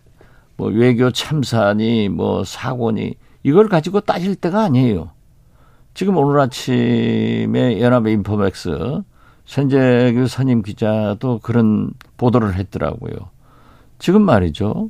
뭐 0.57 0.69
외교 0.69 1.11
참사니 1.11 2.09
뭐 2.09 2.43
사고니 2.43 3.15
이걸 3.43 3.67
가지고 3.67 4.01
따질 4.01 4.35
때가 4.35 4.63
아니에요. 4.63 5.11
지금 5.93 6.17
오늘 6.17 6.39
아침에 6.39 7.79
연합 7.81 8.07
인포맥스 8.07 9.01
선재규 9.45 10.27
선임 10.27 10.61
기자도 10.61 11.39
그런 11.39 11.91
보도를 12.17 12.55
했더라고요. 12.55 13.13
지금 13.99 14.23
말이죠. 14.23 14.89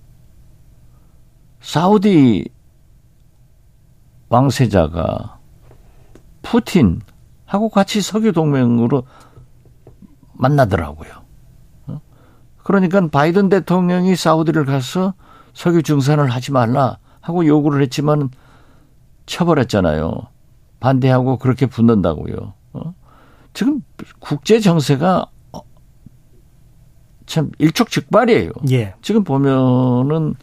사우디 1.61 2.47
왕세자가 4.30 5.39
푸틴 6.41 7.01
하고 7.46 7.70
같이 7.70 8.02
석유 8.02 8.32
동맹으로 8.32 9.04
만나더라고요. 10.34 11.12
어? 11.88 12.02
그러니까 12.64 13.08
바이든 13.08 13.50
대통령이 13.50 14.16
사우디를 14.16 14.66
가서 14.66 15.14
석유 15.54 15.84
증산을 15.84 16.30
하지 16.30 16.52
말라 16.52 16.98
하고 17.22 17.46
요구를 17.46 17.82
했지만 17.84 18.30
쳐버렸잖아요. 19.26 20.28
반대하고 20.80 21.38
그렇게 21.38 21.66
붙는다고요. 21.66 22.54
어? 22.74 22.93
지금 23.54 23.82
국제 24.20 24.60
정세가 24.60 25.26
어, 25.54 25.60
참 27.26 27.52
일촉즉발이에요. 27.58 28.52
예. 28.72 28.93
지금 29.02 29.24
보면은 29.24 30.36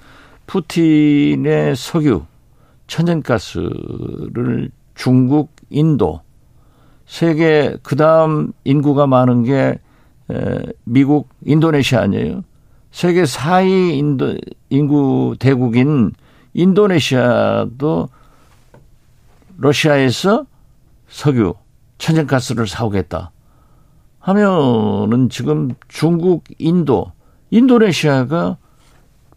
푸틴의 0.47 1.77
석유, 1.77 2.25
천연가스를 2.87 4.71
중국, 4.95 5.51
인도, 5.71 6.21
세계 7.13 7.77
그다음 7.83 8.55
인구가 8.65 9.07
많은 9.07 9.43
게 9.43 9.79
에, 10.31 10.63
미국, 10.85 11.29
인도네시아 11.45 12.01
아니에요. 12.01 12.43
세계 12.91 13.25
4위 13.25 13.99
인도 13.99 14.39
인구 14.71 15.37
대국인 15.39 16.13
인도네시아도 16.55 18.09
러시아에서 19.59 20.47
석유, 21.09 21.53
천연가스를 21.99 22.67
사오겠다. 22.67 23.31
하면은 24.21 25.29
지금 25.29 25.75
중국, 25.89 26.45
인도, 26.59 27.13
인도네시아가 27.51 28.57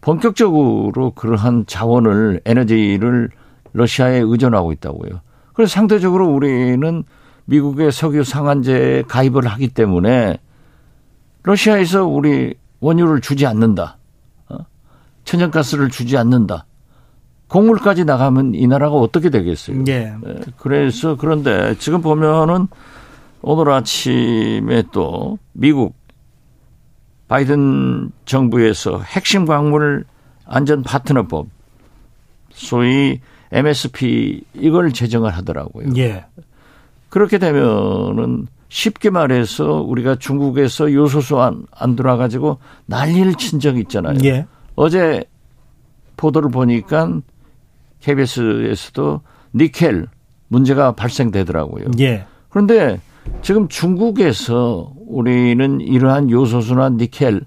본격적으로 0.00 1.10
그러한 1.14 1.66
자원을 1.66 2.40
에너지를 2.46 3.28
러시아에 3.74 4.20
의존하고 4.20 4.72
있다고요. 4.72 5.20
그래서 5.52 5.74
상대적으로 5.74 6.26
우리는 6.26 7.04
미국의 7.46 7.92
석유 7.92 8.24
상한제에 8.24 9.02
가입을 9.02 9.46
하기 9.46 9.68
때문에 9.68 10.38
러시아에서 11.42 12.06
우리 12.06 12.54
원유를 12.80 13.20
주지 13.20 13.46
않는다. 13.46 13.98
어? 14.48 14.58
천연가스를 15.24 15.90
주지 15.90 16.16
않는다. 16.16 16.66
곡물까지 17.48 18.04
나가면 18.04 18.54
이 18.54 18.66
나라가 18.66 18.96
어떻게 18.96 19.30
되겠어요? 19.30 19.84
예. 19.86 20.14
네, 20.20 20.40
그래서 20.58 21.16
그런데 21.16 21.76
지금 21.78 22.02
보면은 22.02 22.66
오늘 23.42 23.70
아침에 23.70 24.82
또 24.92 25.38
미국 25.52 25.94
바이든 27.28 28.10
정부에서 28.24 29.00
핵심 29.00 29.46
광물 29.46 30.04
안전 30.44 30.82
파트너법 30.82 31.46
소위 32.50 33.20
MSP 33.52 34.42
이걸 34.54 34.92
제정을 34.92 35.30
하더라고요. 35.30 35.90
예. 35.96 36.24
그렇게 37.16 37.38
되면은 37.38 38.46
쉽게 38.68 39.08
말해서 39.08 39.80
우리가 39.80 40.16
중국에서 40.16 40.92
요소수 40.92 41.40
안, 41.40 41.64
안 41.70 41.96
들어와가지고 41.96 42.58
난리를 42.84 43.36
친 43.36 43.58
적이 43.58 43.80
있잖아요. 43.80 44.18
예. 44.24 44.46
어제 44.74 45.24
보도를 46.18 46.50
보니까 46.50 47.22
KBS에서도 48.00 49.22
니켈 49.54 50.08
문제가 50.48 50.92
발생되더라고요. 50.92 51.86
예. 52.00 52.26
그런데 52.50 53.00
지금 53.40 53.66
중국에서 53.68 54.92
우리는 55.06 55.80
이러한 55.80 56.28
요소수나 56.28 56.90
니켈 56.90 57.40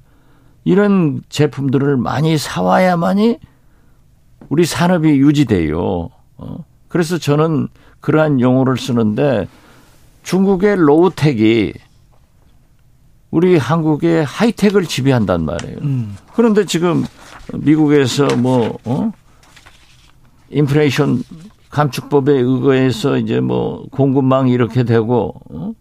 이런 0.63 1.21
제품들을 1.29 1.95
많이 1.95 2.39
사와야만이 2.39 3.37
우리 4.49 4.65
산업이 4.65 5.09
유지돼요. 5.09 6.09
어. 6.37 6.57
그래서 6.87 7.19
저는 7.19 7.67
그러한 8.01 8.39
용어를 8.39 8.77
쓰는데 8.77 9.47
중국의 10.23 10.75
로우텍이 10.77 11.73
우리 13.31 13.57
한국의 13.57 14.25
하이텍을 14.25 14.85
지배한단 14.85 15.45
말이에요. 15.45 15.77
음. 15.81 16.15
그런데 16.33 16.65
지금 16.65 17.05
미국에서 17.53 18.35
뭐, 18.35 18.77
어? 18.85 19.11
인플레이션 20.49 21.23
감축법에 21.69 22.33
의거해서 22.33 23.17
이제 23.17 23.39
뭐 23.39 23.85
공급망 23.91 24.49
이렇게 24.49 24.83
되고, 24.83 25.39
어? 25.51 25.73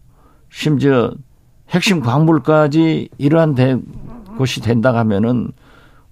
심지어 0.51 1.11
핵심 1.69 2.01
광물까지 2.01 3.09
이러한 3.17 3.55
대, 3.55 3.77
것이 4.37 4.61
된다 4.61 4.93
하면은 4.95 5.51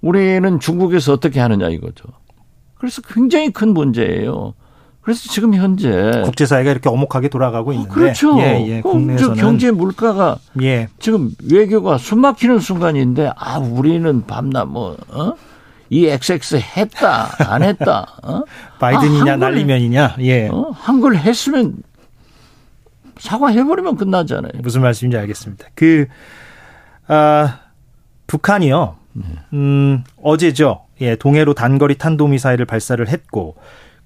우리는 0.01 0.59
중국에서 0.59 1.13
어떻게 1.13 1.39
하느냐 1.39 1.69
이거죠. 1.69 2.05
그래서 2.75 3.01
굉장히 3.01 3.51
큰 3.51 3.73
문제예요. 3.73 4.53
그래서 5.07 5.29
지금 5.29 5.53
현재 5.53 6.21
국제사회가 6.25 6.69
이렇게 6.69 6.89
어목하게 6.89 7.29
돌아가고 7.29 7.71
있는데. 7.71 7.93
그렇죠. 7.93 8.37
예, 8.41 8.61
예. 8.67 8.79
어, 8.79 8.81
저 8.83 8.89
국내에서는 8.89 9.35
경제 9.37 9.71
물가가 9.71 10.37
예. 10.61 10.89
지금 10.99 11.31
외교가 11.49 11.97
숨막히는 11.97 12.59
순간인데 12.59 13.31
아 13.37 13.57
우리는 13.57 14.25
밤낮 14.27 14.65
뭐 14.65 14.97
어? 15.07 15.31
이 15.89 16.07
XX 16.07 16.57
했다 16.57 17.29
안 17.39 17.63
했다 17.63 18.17
어? 18.21 18.43
바이든이냐 18.79 19.21
아, 19.21 19.33
한글- 19.35 19.39
날리면이냐. 19.39 20.15
예. 20.19 20.49
어? 20.49 20.71
한걸 20.75 21.15
했으면 21.15 21.77
사과해버리면 23.17 23.95
끝나잖아요. 23.95 24.51
무슨 24.61 24.81
말씀인지 24.81 25.17
알겠습니다. 25.17 25.67
그, 25.73 26.07
아, 27.07 27.59
북한이요. 28.27 28.97
음, 29.53 30.03
어제죠. 30.21 30.81
예, 30.99 31.15
동해로 31.15 31.53
단거리 31.53 31.97
탄도미사일을 31.97 32.65
발사를 32.65 33.07
했고, 33.07 33.55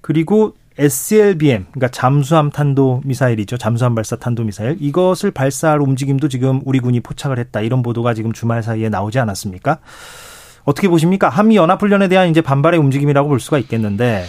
그리고 0.00 0.54
SLBM, 0.78 1.66
그러니까 1.70 1.88
잠수함 1.88 2.50
탄도 2.50 3.02
미사일이죠. 3.04 3.58
잠수함 3.58 3.94
발사 3.94 4.16
탄도 4.16 4.44
미사일. 4.44 4.76
이것을 4.80 5.30
발사할 5.30 5.80
움직임도 5.80 6.28
지금 6.28 6.60
우리 6.64 6.80
군이 6.80 7.00
포착을 7.00 7.38
했다. 7.38 7.60
이런 7.60 7.82
보도가 7.82 8.14
지금 8.14 8.32
주말 8.32 8.62
사이에 8.62 8.88
나오지 8.88 9.18
않았습니까? 9.18 9.78
어떻게 10.64 10.88
보십니까? 10.88 11.28
한미 11.28 11.56
연합 11.56 11.82
훈련에 11.82 12.08
대한 12.08 12.28
이제 12.28 12.40
반발의 12.40 12.78
움직임이라고 12.80 13.28
볼 13.28 13.40
수가 13.40 13.58
있겠는데 13.58 14.24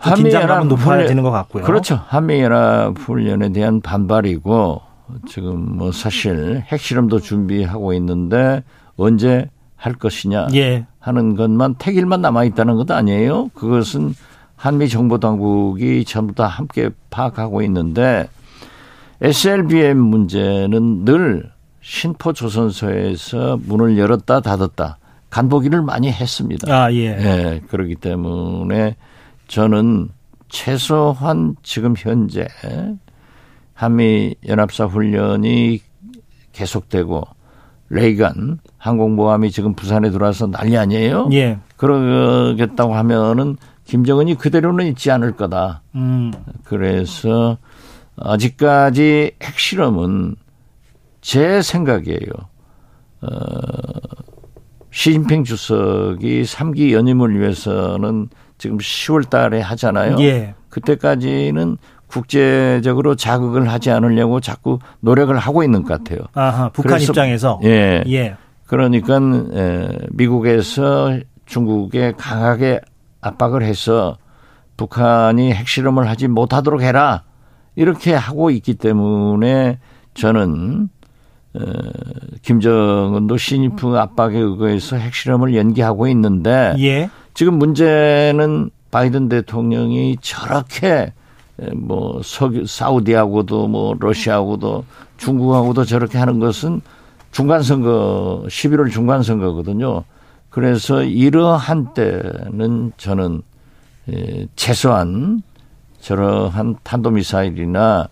그 0.00 0.14
긴장감은 0.14 0.68
높아지는 0.68 1.22
것 1.22 1.30
같고요. 1.30 1.64
그렇죠. 1.64 2.00
한미 2.06 2.40
연합 2.40 2.98
훈련에 2.98 3.52
대한 3.52 3.80
반발이고 3.80 4.82
지금 5.26 5.76
뭐 5.76 5.90
사실 5.90 6.62
핵실험도 6.66 7.20
준비하고 7.20 7.94
있는데 7.94 8.62
언제 8.96 9.48
할 9.76 9.94
것이냐 9.94 10.48
예. 10.54 10.86
하는 10.98 11.36
것만 11.36 11.76
택일만 11.78 12.20
남아 12.20 12.44
있다는 12.44 12.76
것 12.76 12.90
아니에요. 12.90 13.48
그것은 13.54 14.14
한미 14.58 14.88
정보 14.88 15.18
당국이 15.18 16.04
전부 16.04 16.34
다 16.34 16.46
함께 16.46 16.90
파악하고 17.10 17.62
있는데 17.62 18.28
SLBM 19.20 19.96
문제는 19.98 21.04
늘 21.04 21.50
신포 21.80 22.32
조선소에서 22.32 23.60
문을 23.62 23.96
열었다 23.96 24.40
닫았다 24.40 24.98
간보기를 25.30 25.82
많이 25.82 26.10
했습니다. 26.10 26.66
아, 26.72 26.92
예. 26.92 27.04
예, 27.06 27.62
그렇기 27.68 27.94
때문에 27.94 28.96
저는 29.46 30.08
최소한 30.48 31.54
지금 31.62 31.94
현재 31.96 32.48
한미 33.74 34.34
연합사 34.48 34.86
훈련이 34.86 35.80
계속되고 36.52 37.22
레이간 37.90 38.58
항공모함이 38.76 39.52
지금 39.52 39.74
부산에 39.74 40.10
들어와서 40.10 40.48
난리 40.48 40.76
아니에요? 40.76 41.28
예. 41.32 41.58
그러겠다고 41.76 42.94
하면은 42.94 43.56
김정은이 43.92 44.34
그대로는 44.36 44.86
있지 44.88 45.10
않을 45.10 45.32
거다. 45.32 45.82
음. 45.94 46.30
그래서 46.64 47.56
아직까지 48.16 49.32
핵실험은 49.42 50.36
제 51.22 51.62
생각이에요. 51.62 52.18
어, 53.22 53.28
시진핑 54.90 55.44
주석이 55.44 56.42
3기 56.42 56.92
연임을 56.92 57.38
위해서는 57.40 58.28
지금 58.58 58.76
10월 58.76 59.28
달에 59.30 59.60
하잖아요. 59.60 60.16
예. 60.20 60.54
그때까지는 60.68 61.78
국제적으로 62.08 63.14
자극을 63.14 63.70
하지 63.70 63.90
않으려고 63.90 64.40
자꾸 64.40 64.78
노력을 65.00 65.36
하고 65.36 65.62
있는 65.62 65.82
것 65.82 65.96
같아요. 66.02 66.26
아하, 66.34 66.68
북한 66.70 66.96
그래서- 66.96 67.12
입장에서 67.12 67.60
예. 67.64 68.02
예. 68.06 68.36
그러니까 68.66 69.16
에, 69.54 69.88
미국에서 70.10 71.18
중국에 71.46 72.12
강하게 72.18 72.80
압박을 73.20 73.62
해서 73.62 74.16
북한이 74.76 75.52
핵실험을 75.52 76.08
하지 76.08 76.28
못하도록 76.28 76.80
해라 76.82 77.24
이렇게 77.76 78.14
하고 78.14 78.50
있기 78.50 78.74
때문에 78.74 79.78
저는 80.14 80.88
어, 81.54 81.60
김정은도 82.42 83.36
시진핑 83.36 83.96
압박에 83.96 84.38
의거해서 84.38 84.96
핵실험을 84.96 85.56
연기하고 85.56 86.06
있는데 86.08 86.74
예. 86.78 87.10
지금 87.34 87.54
문제는 87.54 88.70
바이든 88.90 89.28
대통령이 89.28 90.16
저렇게 90.20 91.12
뭐 91.74 92.20
석유 92.22 92.66
사우디하고도 92.66 93.68
뭐 93.68 93.94
러시아하고도 93.98 94.84
중국하고도 95.16 95.84
저렇게 95.84 96.18
하는 96.18 96.38
것은 96.38 96.80
중간 97.32 97.62
선거 97.62 98.44
11월 98.46 98.90
중간 98.90 99.22
선거거든요. 99.22 100.04
그래서 100.62 101.04
이러한 101.04 101.94
때는 101.94 102.90
저는 102.96 103.42
에, 104.08 104.46
최소한 104.56 105.40
저러한 106.00 106.74
탄도미사일이나 106.82 108.08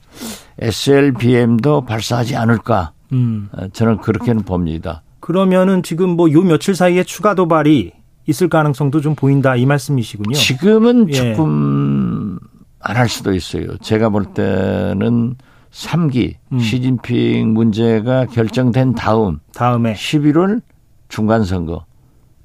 SLBM도 0.61 1.81
발사하지 1.87 2.37
않을까 2.37 2.93
음. 3.13 3.49
어, 3.53 3.67
저는 3.73 3.97
그렇게는 3.99 4.43
봅니다. 4.45 5.03
그러면은 5.19 5.83
지금 5.83 6.11
뭐 6.11 6.31
요 6.31 6.43
며칠 6.43 6.77
사이에 6.77 7.03
추가 7.03 7.35
도발이 7.35 7.91
있을 8.29 8.49
가능성도 8.49 9.01
좀 9.01 9.17
보인다 9.17 9.57
이 9.57 9.67
말씀이시군요. 9.67 10.37
지금은 10.37 11.09
예. 11.11 11.15
조금 11.35 12.39
안할 12.79 13.09
수도 13.09 13.35
있어요. 13.35 13.77
제가 13.79 14.11
볼 14.11 14.27
때는 14.27 15.35
3기 15.73 16.35
음. 16.53 16.59
시진핑 16.61 17.53
문제가 17.55 18.27
결정된 18.27 18.95
다음 18.95 19.41
다음에 19.53 19.95
11월 19.95 20.61
중간 21.09 21.43
선거 21.43 21.85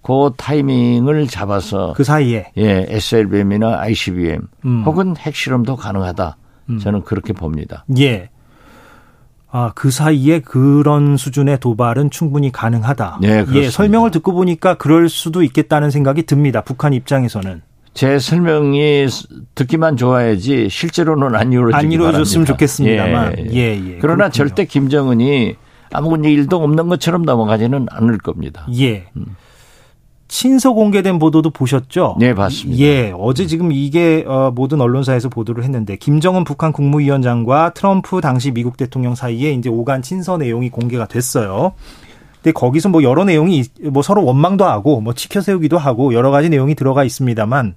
그 0.02 0.32
타이밍을 0.36 1.28
잡아서 1.28 1.94
그 1.96 2.04
사이에 2.04 2.52
예, 2.58 2.86
SLBM이나 2.90 3.80
ICBM 3.82 4.42
음. 4.66 4.84
혹은 4.86 5.16
핵실험도 5.18 5.76
가능하다. 5.76 6.38
음. 6.70 6.80
저는 6.80 7.04
그렇게 7.04 7.34
봅니다. 7.34 7.86
예. 7.98 8.30
아, 9.54 9.74
그 9.76 9.92
사이에 9.92 10.40
그런 10.40 11.18
수준의 11.18 11.60
도발은 11.60 12.10
충분히 12.10 12.52
가능하다. 12.52 13.18
네, 13.22 13.28
그렇습니다. 13.28 13.66
예, 13.66 13.70
설명을 13.70 14.10
듣고 14.12 14.32
보니까 14.34 14.76
그럴 14.76 15.10
수도 15.10 15.44
있겠다는 15.44 15.92
생각이 15.92 16.24
듭니다. 16.24 16.62
북한 16.62 16.94
입장에서는. 16.94 17.62
제 17.94 18.18
설명이 18.18 19.08
듣기만 19.54 19.98
좋아야지 19.98 20.70
실제로는 20.70 21.36
안 21.36 21.52
이루어지기 21.52 21.76
안 21.76 21.92
이루어졌으면 21.92 22.46
바랍니다. 22.46 22.54
좋겠습니다만. 22.54 23.36
예, 23.52 23.54
예, 23.54 23.76
예. 23.76 23.98
그러나 24.00 24.30
그렇군요. 24.30 24.32
절대 24.32 24.66
김정은이 24.66 25.56
아무 25.92 26.26
일도 26.26 26.64
없는 26.64 26.88
것처럼 26.88 27.24
넘어가지는 27.24 27.88
않을 27.92 28.18
겁니다. 28.20 28.66
예. 28.80 29.08
친서 30.32 30.72
공개된 30.72 31.20
보도도 31.20 31.50
보셨죠? 31.50 32.16
네, 32.18 32.34
봤습니다. 32.34 32.82
예, 32.82 33.14
어제 33.18 33.46
지금 33.48 33.74
이게 33.74 34.24
어, 34.26 34.50
모든 34.56 34.80
언론사에서 34.80 35.28
보도를 35.28 35.66
했는데 35.66 35.98
김정은 35.98 36.46
북한 36.46 36.72
국무위원장과 36.72 37.74
트럼프 37.74 38.22
당시 38.22 38.52
미국 38.52 38.78
대통령 38.78 39.14
사이에 39.14 39.52
이제 39.52 39.70
오간 39.70 40.02
친서 40.02 40.38
내용이 40.38 40.70
공개가 40.70 41.06
됐어요. 41.06 41.74
근데 42.36 42.54
거기서 42.54 42.88
뭐 42.88 43.04
여러 43.04 43.26
내용이 43.26 43.66
뭐 43.92 44.02
서로 44.02 44.24
원망도 44.24 44.64
하고 44.64 45.02
뭐 45.02 45.14
치켜 45.14 45.42
세우기도 45.42 45.78
하고 45.78 46.14
여러 46.14 46.32
가지 46.32 46.48
내용이 46.48 46.76
들어가 46.76 47.04
있습니다만 47.04 47.76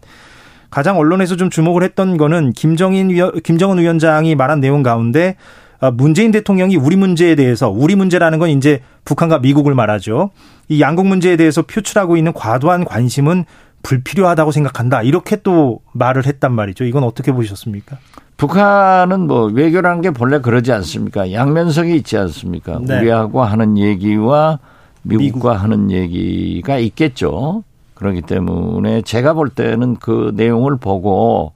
가장 0.70 0.96
언론에서 0.96 1.34
좀 1.34 1.50
주목을 1.50 1.82
했던 1.82 2.16
거는 2.16 2.52
김정인 2.52 3.10
위원, 3.10 3.40
김정은 3.40 3.78
위원장이 3.78 4.36
말한 4.36 4.60
내용 4.60 4.84
가운데 4.84 5.34
아, 5.36 5.63
문재인 5.94 6.30
대통령이 6.30 6.76
우리 6.76 6.96
문제에 6.96 7.34
대해서 7.34 7.68
우리 7.68 7.94
문제라는 7.94 8.38
건 8.38 8.50
이제 8.50 8.80
북한과 9.04 9.40
미국을 9.40 9.74
말하죠. 9.74 10.30
이 10.68 10.80
양국 10.80 11.06
문제에 11.06 11.36
대해서 11.36 11.62
표출하고 11.62 12.16
있는 12.16 12.32
과도한 12.32 12.84
관심은 12.84 13.44
불필요하다고 13.82 14.50
생각한다. 14.50 15.02
이렇게 15.02 15.36
또 15.42 15.80
말을 15.92 16.26
했단 16.26 16.52
말이죠. 16.52 16.84
이건 16.84 17.04
어떻게 17.04 17.32
보셨습니까? 17.32 17.98
북한은 18.36 19.26
뭐 19.26 19.44
외교라는 19.44 20.00
게 20.00 20.10
본래 20.10 20.40
그러지 20.40 20.72
않습니까? 20.72 21.32
양면성이 21.32 21.96
있지 21.96 22.16
않습니까? 22.16 22.80
네. 22.82 22.98
우리하고 22.98 23.42
하는 23.42 23.78
얘기와 23.78 24.58
미국과 25.02 25.50
미국. 25.52 25.62
하는 25.62 25.90
얘기가 25.90 26.78
있겠죠. 26.78 27.62
그렇기 27.94 28.22
때문에 28.22 29.02
제가 29.02 29.34
볼 29.34 29.50
때는 29.50 29.96
그 29.96 30.32
내용을 30.34 30.78
보고 30.78 31.52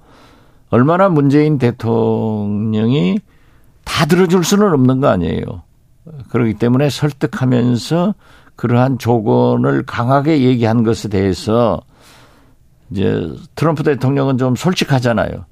얼마나 0.71 1.09
문재인 1.09 1.59
대통령이 1.59 3.19
다 3.89 4.05
들어줄 4.05 4.45
수는 4.45 4.71
없는 4.73 5.01
거 5.01 5.09
아니에요. 5.09 5.63
그렇기 6.29 6.55
때문에 6.55 6.91
설득하면서 6.91 8.15
그러한 8.55 8.99
조건을 8.99 9.85
강하게 9.87 10.43
얘기한 10.43 10.85
것에 10.85 11.09
대해서 11.09 11.81
이제 12.91 13.29
트럼프 13.55 13.83
대통령은 13.83 14.37
좀 14.37 14.55
솔직하잖아요. 14.57 15.47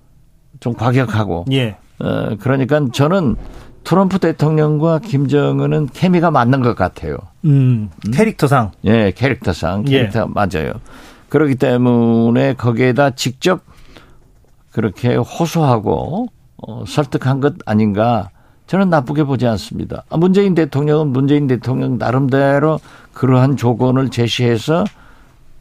좀 0.61 0.75
과격하고. 0.75 1.47
예. 1.53 1.77
어, 1.99 2.37
그러니까 2.39 2.87
저는 2.93 3.37
트럼프 3.85 4.19
대통령과 4.19 4.99
김정은은 4.99 5.89
케미가 5.95 6.31
맞는 6.31 6.61
것 6.61 6.77
같아요. 6.77 7.17
음, 7.45 7.89
캐릭터상. 8.13 8.73
예, 8.85 9.13
캐릭터상 9.13 9.85
예. 9.89 9.99
캐릭터 9.99 10.27
맞아요. 10.27 10.73
그렇기 11.31 11.55
때문에 11.55 12.55
거기에다 12.55 13.11
직접 13.11 13.61
그렇게 14.73 15.17
호소하고 15.17 16.29
어, 16.59 16.85
설득한 16.87 17.41
것 17.41 17.55
아닌가 17.67 18.31
저는 18.67 18.91
나쁘게 18.91 19.25
보지 19.25 19.47
않습니다. 19.47 20.05
아, 20.09 20.17
문재인 20.17 20.55
대통령은 20.55 21.09
문재인 21.09 21.47
대통령 21.47 21.99
나름대로 21.99 22.81
그러한 23.13 23.57
조건을 23.57 24.11
제시해서 24.11 24.85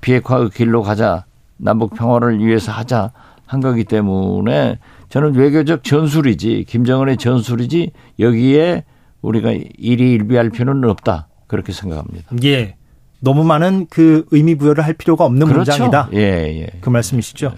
비핵화의 0.02 0.50
길로 0.50 0.82
가자 0.82 1.26
남북 1.58 1.94
평화를 1.96 2.40
위해서 2.40 2.72
하자 2.72 3.12
한 3.46 3.62
거기 3.62 3.84
때문에 3.84 4.80
저는 5.10 5.36
외교적 5.36 5.84
전술이지 5.84 6.66
김정은의 6.68 7.18
전술이지 7.18 7.92
여기에 8.20 8.84
우리가 9.22 9.52
일희일비할 9.78 10.50
필요는 10.50 10.90
없다 10.90 11.28
그렇게 11.48 11.72
생각합니다. 11.72 12.36
예. 12.44 12.76
너무 13.20 13.44
많은 13.44 13.88
그 13.90 14.26
의미 14.32 14.56
부여를 14.56 14.84
할 14.84 14.94
필요가 14.94 15.26
없는 15.26 15.48
문장이다. 15.48 16.10
예, 16.14 16.20
예. 16.20 16.68
그 16.82 16.90
말씀이시죠? 16.90 17.54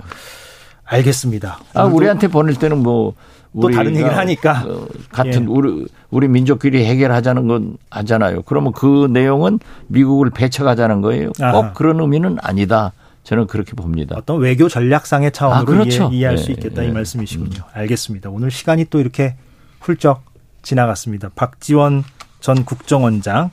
알겠습니다. 0.87 1.59
아, 1.73 1.83
우리한테 1.83 2.27
보낼 2.27 2.55
때는 2.55 2.79
뭐 2.79 3.13
또 3.61 3.69
다른 3.69 3.91
얘기를 3.91 4.15
하니까. 4.15 4.63
어, 4.67 4.87
같은 5.11 5.43
예. 5.43 5.47
우리 5.47 5.87
우리 6.09 6.27
민족끼리 6.27 6.85
해결하자는 6.85 7.47
건 7.47 7.77
하잖아요. 7.89 8.43
그러면 8.43 8.71
그 8.71 9.07
내용은 9.11 9.59
미국을 9.87 10.29
배척하자는 10.29 11.01
거예요. 11.01 11.31
꼭 11.31 11.43
아하. 11.43 11.73
그런 11.73 11.99
의미는 11.99 12.37
아니다. 12.41 12.93
저는 13.23 13.47
그렇게 13.47 13.73
봅니다. 13.73 14.15
어떤 14.17 14.39
외교 14.39 14.69
전략상의 14.69 15.31
차원으로 15.33 15.61
아, 15.61 15.65
그렇죠. 15.65 16.03
이해, 16.05 16.17
이해할 16.17 16.37
예, 16.37 16.41
수 16.41 16.51
있겠다 16.51 16.83
이 16.83 16.87
예. 16.87 16.91
말씀이시군요. 16.91 17.63
알겠습니다. 17.73 18.29
오늘 18.29 18.51
시간이 18.51 18.85
또 18.89 18.99
이렇게 18.99 19.35
훌쩍 19.81 20.23
지나갔습니다. 20.61 21.31
박지원 21.35 22.03
전 22.39 22.63
국정원장 22.63 23.49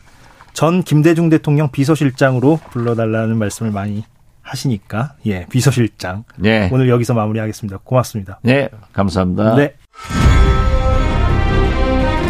전 0.52 0.84
김대중 0.84 1.28
대통령 1.28 1.70
비서실장으로 1.72 2.60
불러달라는 2.70 3.36
말씀을 3.36 3.72
많이 3.72 4.04
하시니까 4.44 5.14
예 5.26 5.46
비서실장 5.46 6.24
네. 6.36 6.68
오늘 6.72 6.88
여기서 6.88 7.14
마무리하겠습니다. 7.14 7.78
고맙습니다. 7.82 8.38
네, 8.42 8.68
감사합니다. 8.92 9.56
네. 9.56 9.74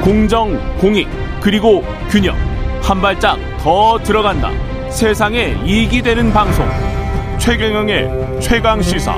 공정, 0.03 0.59
공익, 0.79 1.09
그리고 1.41 1.83
균형. 2.11 2.37
한 2.83 3.01
발짝 3.01 3.39
더 3.59 3.99
들어간다. 4.03 4.51
세상에 4.91 5.57
이익이 5.65 6.03
되는 6.03 6.31
방송. 6.33 6.67
최경영의 7.39 8.41
최강 8.41 8.83
시사. 8.83 9.15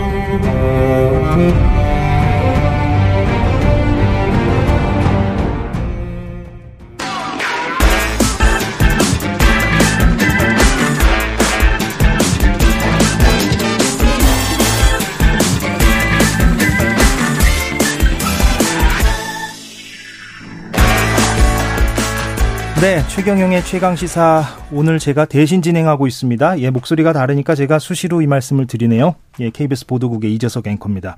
네, 22.81 23.03
최경영의 23.09 23.65
최강 23.65 23.97
시사 23.97 24.45
오늘 24.71 24.99
제가 24.99 25.25
대신 25.25 25.63
진행하고 25.63 26.07
있습니다. 26.07 26.61
예, 26.61 26.71
목소리가 26.71 27.13
다르니까 27.15 27.55
제가 27.55 27.79
수시로 27.79 28.21
이 28.21 28.27
말씀을 28.27 28.67
드리네요. 28.67 29.15
예, 29.41 29.51
KBS 29.51 29.87
보도국의 29.87 30.35
이재석 30.35 30.67
앵커입니다. 30.67 31.17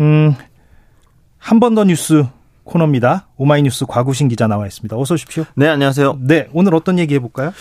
음, 0.00 0.34
한 1.38 1.60
번 1.60 1.74
더 1.76 1.84
뉴스 1.84 2.24
코너입니다. 2.64 3.28
오마이뉴스 3.36 3.86
과구신 3.86 4.28
기자 4.28 4.46
나와 4.48 4.66
있습니다. 4.66 4.96
어서 4.96 5.14
오십시오. 5.14 5.44
네, 5.54 5.68
안녕하세요. 5.68 6.18
네, 6.22 6.48
오늘 6.52 6.74
어떤 6.74 6.98
얘기 6.98 7.14
해볼까요? 7.14 7.52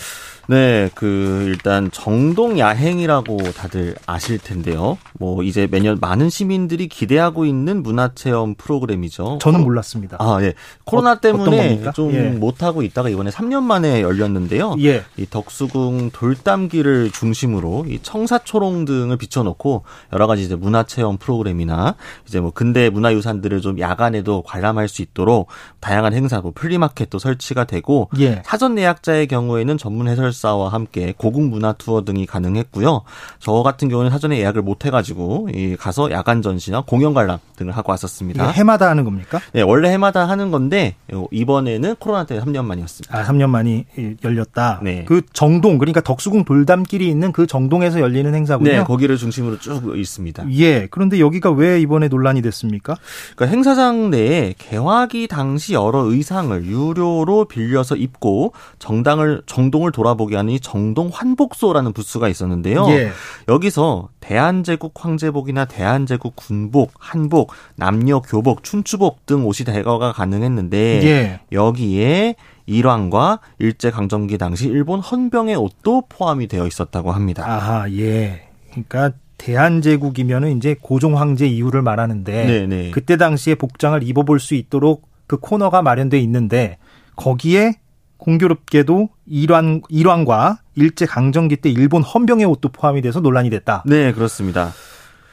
네, 0.50 0.90
그 0.96 1.44
일단 1.48 1.92
정동 1.92 2.58
야행이라고 2.58 3.38
다들 3.52 3.96
아실 4.06 4.38
텐데요. 4.38 4.98
뭐 5.20 5.44
이제 5.44 5.68
매년 5.70 5.98
많은 6.00 6.30
시민들이 6.30 6.88
기대하고 6.88 7.46
있는 7.46 7.84
문화체험 7.84 8.56
프로그램이죠. 8.56 9.40
저는 9.42 9.62
몰랐습니다. 9.62 10.16
아, 10.20 10.40
예. 10.42 10.54
코로나 10.86 11.12
어, 11.12 11.20
때문에? 11.20 11.92
좀 11.94 12.14
예. 12.14 12.30
못 12.30 12.64
하고 12.64 12.82
있다가 12.82 13.10
이번에 13.10 13.30
3년 13.30 13.64
만에 13.64 14.02
열렸는데요. 14.02 14.76
예. 14.80 15.04
이 15.18 15.26
덕수궁 15.30 16.12
돌담길을 16.12 17.12
중심으로 17.12 17.86
이 17.90 18.00
청사초롱 18.02 18.86
등을 18.86 19.18
비춰놓고 19.18 19.84
여러 20.14 20.28
가지 20.28 20.44
이제 20.44 20.56
문화체험 20.56 21.18
프로그램이나 21.18 21.96
이제 22.26 22.40
뭐 22.40 22.52
근대 22.52 22.90
문화유산들을 22.90 23.60
좀 23.60 23.80
야간에도 23.80 24.44
관람할 24.44 24.88
수 24.88 25.02
있도록 25.02 25.48
다양한 25.82 26.14
행사, 26.14 26.40
뭐 26.40 26.54
플리마켓도 26.56 27.20
설치가 27.20 27.66
되고 27.66 28.10
예. 28.18 28.42
사전 28.46 28.78
예약자의 28.78 29.28
경우에는 29.28 29.78
전문 29.78 30.08
해설 30.08 30.32
사와 30.38 30.70
함께 30.70 31.14
고궁 31.18 31.50
문화 31.50 31.74
투어 31.74 32.04
등이 32.04 32.26
가능했고요. 32.26 33.02
저 33.40 33.52
같은 33.64 33.90
경우는 33.90 34.12
사전에 34.12 34.40
예약을 34.40 34.62
못 34.62 34.86
해가지고 34.86 35.50
이 35.54 35.76
가서 35.76 36.12
야간 36.12 36.42
전시나 36.42 36.82
공연 36.82 37.14
관람 37.14 37.40
등을 37.56 37.76
하고 37.76 37.92
왔었습니다. 37.92 38.50
해마다 38.52 38.90
하는 38.90 39.04
겁니까? 39.04 39.40
네, 39.54 39.62
원래 39.62 39.90
해마다 39.90 40.28
하는 40.28 40.52
건데 40.52 40.96
이번에는 41.32 41.96
코로나 42.00 42.26
때문에 42.26 42.46
3년 42.46 42.66
만이었습니다. 42.66 43.18
아, 43.18 43.24
3년 43.24 43.50
만이 43.50 43.86
열렸다. 44.24 44.82
네. 44.84 45.06
그 45.08 45.22
정동, 45.34 45.78
그러니까 45.78 46.02
덕수궁 46.02 46.46
돌담길이 46.46 47.08
있는 47.08 47.32
그 47.32 47.48
정동에서 47.48 48.00
열리는 48.00 48.34
행사군요. 48.34 48.72
네, 48.72 48.84
거기를 48.84 49.18
중심으로 49.18 49.60
쭉 49.60 49.98
있습니다. 49.98 50.46
예. 50.52 50.88
그런데 50.88 51.20
여기가 51.20 51.52
왜 51.52 51.82
이번에 51.82 52.08
논란이 52.08 52.42
됐습니까? 52.44 52.96
그러니까 53.36 53.56
행사장 53.56 54.12
내에 54.12 54.54
개화기 54.58 55.28
당시 55.28 55.74
여러 55.74 56.00
의상을 56.00 56.66
유료로 56.66 57.46
빌려서 57.46 57.96
입고 57.96 58.54
정당을 58.80 59.42
정동을 59.46 59.92
돌아보게 59.92 60.27
하는 60.36 60.54
이 60.54 60.60
정동 60.60 61.10
환복소라는 61.12 61.94
부스가 61.94 62.28
있었는데요. 62.28 62.86
예. 62.90 63.12
여기서 63.48 64.10
대한제국 64.20 64.94
황제복이나 64.96 65.66
대한제국 65.66 66.36
군복, 66.36 66.92
한복, 66.98 67.52
남녀 67.76 68.22
교복, 68.22 68.64
춘추복 68.64 69.26
등 69.26 69.46
옷이 69.46 69.66
대거가 69.66 70.12
가능했는데 70.12 70.78
예. 71.04 71.40
여기에 71.52 72.36
일왕과 72.66 73.40
일제 73.60 73.92
강점기 73.92 74.38
당시 74.38 74.68
일본 74.68 75.00
헌병의 75.00 75.56
옷도 75.56 76.04
포함이 76.10 76.48
되어 76.48 76.68
있었다고 76.68 77.12
합니다. 77.12 77.44
아하, 77.46 77.90
예. 77.92 78.50
그러니까 78.72 79.12
대한제국이면은 79.38 80.58
이제 80.58 80.76
고종 80.80 81.18
황제 81.18 81.48
이후를 81.48 81.82
말하는데 81.82 82.46
네네. 82.46 82.92
그때 82.92 83.18
당시에 83.18 83.56
복장을 83.56 84.02
입어볼 84.04 84.40
수 84.40 84.56
있도록 84.56 85.08
그 85.28 85.38
코너가 85.38 85.82
마련돼 85.82 86.20
있는데 86.20 86.78
거기에 87.16 87.74
공교롭게도 88.18 89.10
일왕 89.26 89.82
일왕과 89.90 90.60
일제 90.76 91.06
강점기 91.06 91.58
때 91.58 91.70
일본 91.70 92.02
헌병의 92.04 92.46
옷도 92.46 92.70
포함이 92.70 93.02
돼서 93.02 93.20
논란이 93.20 93.50
됐다. 93.50 93.84
네, 93.86 94.12
그렇습니다. 94.12 94.74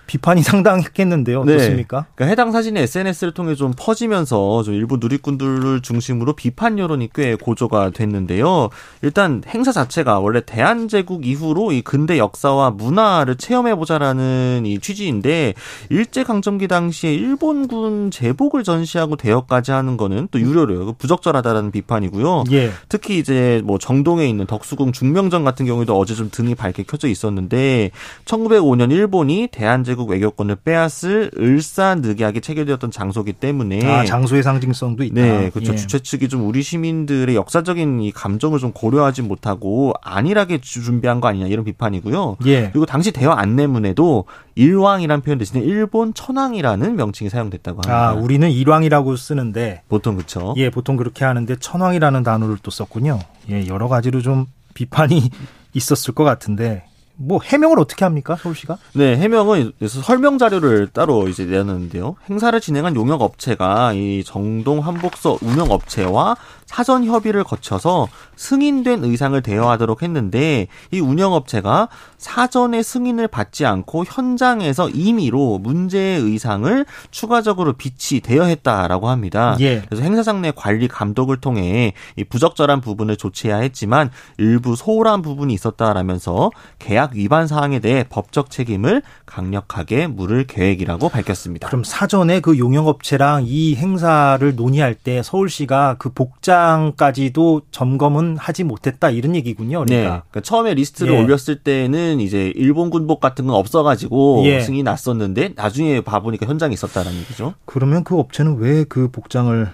비판이 0.07 0.43
상당했겠는데요. 0.45 1.41
어떻습니까? 1.41 2.07
그러니까 2.15 2.31
해당 2.31 2.53
사진이 2.53 2.79
SNS를 2.81 3.35
통해 3.35 3.55
좀 3.55 3.73
퍼지면서 3.77 4.63
좀 4.63 4.75
일부 4.75 4.99
누리꾼들을 4.99 5.81
중심으로 5.83 6.35
비판 6.35 6.79
여론이 6.79 7.11
꽤 7.15 7.35
고조가 7.35 7.91
됐는데요. 7.91 8.71
일단 9.03 9.43
행사 9.49 9.73
자체가 9.73 10.21
원래 10.21 10.41
대한제국 10.45 11.27
이후로 11.27 11.73
이 11.73 11.83
근대 11.83 12.19
역사와 12.19 12.71
문화를 12.71 13.37
체험해보자라는 13.37 14.63
이 14.67 14.79
취지인데 14.79 15.55
일제강점기 15.91 16.69
당시에 16.69 17.15
일본군 17.15 18.11
제복을 18.11 18.65
전시하고 18.65 19.17
대여까지 19.17 19.71
하는 19.71 19.97
거는 19.97 20.29
또 20.31 20.41
유료로요. 20.41 20.95
부적절하다라는 20.95 21.71
비판이고요. 21.71 22.45
예. 22.53 22.71
특히 22.89 23.19
이제 23.19 23.63
뭐 23.65 23.79
정동에 23.79 24.27
있는 24.27 24.47
덕수궁 24.47 24.93
중명전 24.93 25.45
같은 25.45 25.67
경우에도 25.67 25.99
어제 25.99 26.15
좀 26.15 26.31
등이 26.31 26.55
밝게 26.55 26.85
켜져 26.85 27.09
있었는데 27.09 27.91
1905년 28.25 28.91
일본이 28.91 29.49
대한제국 29.51 29.94
외교권을 30.03 30.57
빼앗을 30.57 31.31
을사늑약이 31.39 32.41
체결되었던 32.41 32.91
장소기 32.91 33.33
때문에 33.35 33.87
아, 33.91 34.05
장소의 34.05 34.43
상징성도 34.43 35.05
있다. 35.05 35.15
네, 35.15 35.51
그렇죠. 35.51 35.73
예. 35.73 35.77
주최 35.77 36.01
측이 36.01 36.29
좀 36.29 36.47
우리 36.49 36.63
시민들의 36.63 37.35
역사적인 37.37 38.01
이 38.03 38.11
감정을 38.13 38.59
좀 38.59 38.73
고려하지 38.73 39.23
못하고 39.23 39.95
안일하게 40.03 40.59
주- 40.61 40.83
준비한 40.83 41.21
거 41.21 41.29
아니냐 41.29 41.47
이런 41.47 41.65
비판이고요. 41.65 42.39
예. 42.47 42.71
그리고 42.71 42.85
당시 42.85 43.13
대화 43.13 43.39
안내문에도 43.39 44.25
일왕이란 44.57 45.23
표현 45.23 45.39
대신에 45.39 45.61
일본 45.63 46.13
천황이라는 46.15 46.97
명칭이 46.97 47.31
사용됐다고 47.31 47.77
합니다. 47.79 48.09
아, 48.09 48.13
우리는 48.13 48.51
일왕이라고 48.51 49.17
쓰는데 49.17 49.83
보통 49.89 50.17
그렇죠. 50.17 50.55
예, 50.57 50.71
보통 50.71 50.97
그렇게 50.97 51.25
하는데 51.25 51.55
천황이라는 51.57 52.23
단어를 52.23 52.59
또 52.63 52.71
썼군요. 52.71 53.21
예, 53.51 53.67
여러 53.69 53.89
가지로 53.89 54.21
좀 54.23 54.47
비판이 54.75 55.31
있었을 55.75 56.15
것 56.15 56.25
같은데 56.25 56.85
뭐 57.17 57.41
해명을 57.43 57.79
어떻게 57.79 58.05
합니까 58.05 58.37
서울시가? 58.37 58.79
네, 58.95 59.17
해명은 59.17 59.73
설명 59.87 60.39
자료를 60.39 60.89
따로 60.89 61.29
이제 61.29 61.45
내놨는데요. 61.45 62.17
행사를 62.29 62.59
진행한 62.61 62.97
용역 62.97 63.23
업체가 63.23 63.93
이 63.93 64.25
정동 64.25 64.81
한복서 64.81 65.39
운영 65.43 65.71
업체와 65.71 66.37
사전 66.75 67.05
협의를 67.05 67.45
거쳐서 67.45 68.09
승인된 68.35 69.05
의상을 69.05 69.41
대여하도록 69.41 70.03
했는데 70.03 70.67
이 70.91 70.99
운영 70.99 71.33
업체가 71.33 71.89
사전에 72.19 72.83
승인을 72.83 73.29
받지 73.29 73.65
않고 73.65 74.05
현장에서 74.05 74.89
임의로 74.89 75.59
문제의 75.59 76.21
의상을 76.21 76.85
추가적으로 77.13 77.75
비치 77.75 78.19
대여했다라고 78.19 79.09
합니다. 79.09 79.57
예. 79.61 79.83
그래서 79.83 80.03
행사장 80.03 80.43
내 80.43 80.51
관리 80.51 80.89
감독을 80.89 81.37
통해 81.37 81.93
이 82.17 82.25
부적절한 82.25 82.81
부분을 82.81 83.17
조치해야 83.17 83.59
했지만 83.59 84.11
일부 84.39 84.75
소홀한 84.75 85.23
부분이 85.23 85.55
있었다라면서 85.55 86.51
계약 86.81 87.13
위반 87.15 87.47
사항에 87.47 87.79
대해 87.79 88.05
법적 88.09 88.51
책임을 88.51 89.03
강력하게 89.27 90.09
물을 90.09 90.45
계획이라고 90.49 91.09
밝혔습니다. 91.09 91.69
그럼 91.69 91.85
사전에 91.85 92.41
그 92.41 92.59
용역업체랑 92.59 93.45
이 93.47 93.77
행사를 93.77 94.57
논의할 94.57 94.97
때 94.97 95.23
서울시가 95.23 95.97
그 95.99 96.11
복 96.15 96.43
장까지도 96.65 97.63
점검은 97.71 98.37
하지 98.39 98.65
못했다 98.65 99.11
이런 99.11 99.37
얘기군요. 99.37 99.85
네. 99.85 99.97
그러니까. 100.01 100.25
그러니까 100.31 100.41
처음에 100.41 100.75
리스트를 100.75 101.15
예. 101.15 101.23
올렸을 101.23 101.57
때는 101.63 102.21
이제 102.21 102.53
일본 102.57 102.91
군복 102.91 103.21
같은 103.21 103.47
건 103.47 103.57
없어가지고 103.57 104.43
예. 104.47 104.61
승인이 104.61 104.83
났었는데 104.83 105.53
나중에 105.57 106.01
봐보니까 106.01 106.47
현장에 106.47 106.73
있었다라는 106.75 107.19
얘기죠. 107.21 107.55
그러면 107.67 108.05
그 108.05 108.19
업체는 108.19 108.57
왜 108.59 108.85
그 108.89 109.09
복장을 109.11 109.69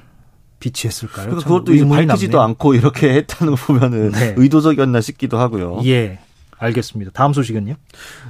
비치했을까요? 0.61 1.31
참 1.31 1.39
그것도 1.39 1.75
이제 1.75 1.85
밝히지도 1.89 2.37
남네요. 2.39 2.41
않고 2.51 2.75
이렇게 2.75 3.15
했다는 3.15 3.55
거 3.57 3.67
보면은 3.67 4.13
네. 4.13 4.35
의도적이었나 4.37 5.01
싶기도 5.01 5.39
하고요. 5.39 5.81
예. 5.87 6.19
알겠습니다. 6.61 7.11
다음 7.15 7.33
소식은요? 7.33 7.75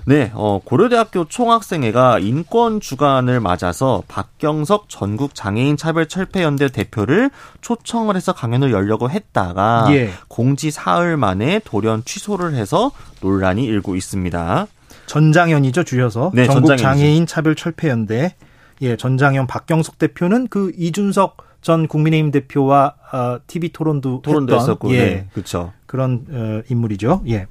네, 0.07 0.31
어, 0.35 0.61
고려대학교 0.65 1.27
총학생회가 1.27 2.21
인권 2.21 2.81
주간을 2.81 3.41
맞아서 3.41 4.05
박경석 4.07 4.89
전국 4.89 5.35
장애인 5.35 5.77
차별 5.77 6.07
철폐연대 6.07 6.69
대표를 6.69 7.31
초청을 7.61 8.15
해서 8.15 8.33
강연을 8.33 8.71
열려고 8.71 9.11
했다가 9.11 9.89
예. 9.91 10.11
공지 10.29 10.71
사흘 10.71 11.17
만에 11.17 11.61
돌연 11.65 12.05
취소를 12.05 12.55
해서 12.55 12.93
논란이 13.21 13.65
일고 13.65 13.97
있습니다. 13.97 14.67
전장현이죠, 15.07 15.83
줄여서. 15.83 16.31
네, 16.33 16.47
전국 16.47 16.69
전장현이죠. 16.69 16.83
장애인 16.83 17.27
차별 17.27 17.57
철폐연대. 17.57 18.37
예, 18.83 18.97
전장현 18.97 19.49
박경석 19.49 19.99
대표는 19.99 20.47
그 20.49 20.71
이준석 20.77 21.51
전 21.63 21.89
국민의힘 21.89 22.31
대표와 22.31 22.95
어, 23.13 23.39
TV 23.47 23.71
토론도 23.71 24.23
토론도 24.23 24.55
했던, 24.55 24.63
했었고, 24.63 24.95
예, 24.95 24.99
네, 24.99 25.27
그렇죠. 25.33 25.73
그런 25.87 26.25
어, 26.31 26.63
인물이죠. 26.71 27.25
예. 27.29 27.47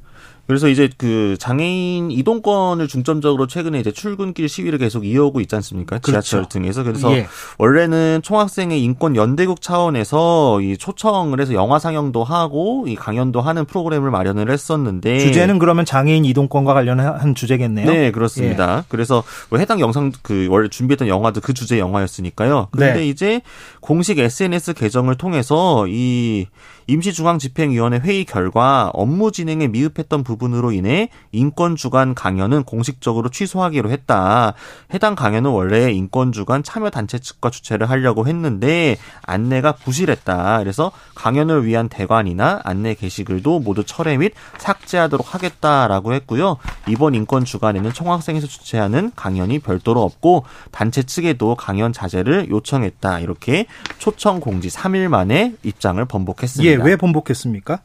그래서 0.50 0.68
이제 0.68 0.90
그 0.98 1.36
장애인 1.38 2.10
이동권을 2.10 2.88
중점적으로 2.88 3.46
최근에 3.46 3.80
이제 3.82 3.92
출근길 3.92 4.50
시위를 4.50 4.80
계속 4.80 5.06
이어오고 5.06 5.42
있지 5.42 5.56
않습니까? 5.56 6.00
지하철 6.00 6.40
그렇죠. 6.40 6.50
등에서 6.50 6.82
그래서 6.82 7.12
예. 7.16 7.28
원래는 7.60 8.22
총학생의 8.24 8.82
인권 8.82 9.16
연대국 9.16 9.62
차원에서 9.62 10.60
이 10.62 10.76
초청을 10.76 11.40
해서 11.40 11.54
영화 11.54 11.78
상영도 11.78 12.24
하고 12.24 12.86
이 12.88 12.96
강연도 12.96 13.42
하는 13.42 13.66
프로그램을 13.66 14.10
마련을 14.10 14.50
했었는데 14.50 15.20
주제는 15.20 15.60
그러면 15.60 15.86
장애인 15.86 16.26
이동권과 16.26 16.74
관련한 16.74 17.36
주제겠네요. 17.36 17.86
네, 17.86 18.10
그렇습니다. 18.10 18.86
그래서 18.90 19.24
뭐 19.52 19.60
해당 19.60 19.80
영상 19.80 20.12
그 20.24 20.48
원래 20.50 20.68
준비했던 20.68 21.10
영화도 21.10 21.42
그 21.42 21.54
주제 21.54 21.78
영화였으니까요. 21.78 22.70
그런데 22.72 23.02
네. 23.02 23.08
이제 23.08 23.42
공식 23.82 24.18
SNS 24.18 24.74
계정을 24.74 25.14
통해서 25.14 25.86
이 25.88 26.48
임시중앙집행위원회 26.90 28.00
회의 28.00 28.26
결과 28.26 28.90
업무 28.94 29.32
진행에 29.32 29.68
미흡했던 29.68 30.24
부분으로 30.24 30.72
인해 30.72 31.10
인권 31.32 31.76
주간 31.76 32.16
강연은 32.16 32.64
공식적으로 32.64 33.30
취소하기로 33.30 33.92
했다. 33.92 34.54
해당 34.94 35.16
강연은 35.16 35.52
원래 35.52 35.92
인권 35.92 36.32
주간 36.32 36.64
참여 36.64 36.90
단체 36.90 37.20
측과 37.20 37.52
주최를 37.52 37.90
하려고 37.90 38.28
했는데 38.28 38.98
안내가 39.22 39.74
부실했다. 39.74 40.60
그래서 40.60 40.92
강연을 41.16 41.66
위한 41.66 41.90
대관이나 41.90 42.62
안내 42.64 42.96
게시글도 42.96 43.60
모두 43.60 43.84
철회 43.84 44.18
및 44.18 44.34
삭제하도록 44.58 45.34
하겠다라고 45.34 46.14
했고요. 46.14 46.58
이번 46.88 47.14
인권 47.14 47.46
주간에는 47.46 47.94
총학생에서 47.94 48.48
주최하는 48.48 49.12
강연이 49.16 49.60
별도로 49.60 50.02
없고 50.02 50.46
단체 50.72 51.04
측에도 51.04 51.56
강연 51.56 51.94
자제를 51.94 52.50
요청했다. 52.50 53.20
이렇게 53.20 53.68
초청 54.00 54.40
공지 54.40 54.70
3일 54.70 55.08
만에 55.08 55.54
입장을 55.64 56.04
번복했습니다. 56.06 56.72
예, 56.72 56.79
왜 56.84 56.96
번복했습니까? 56.96 57.84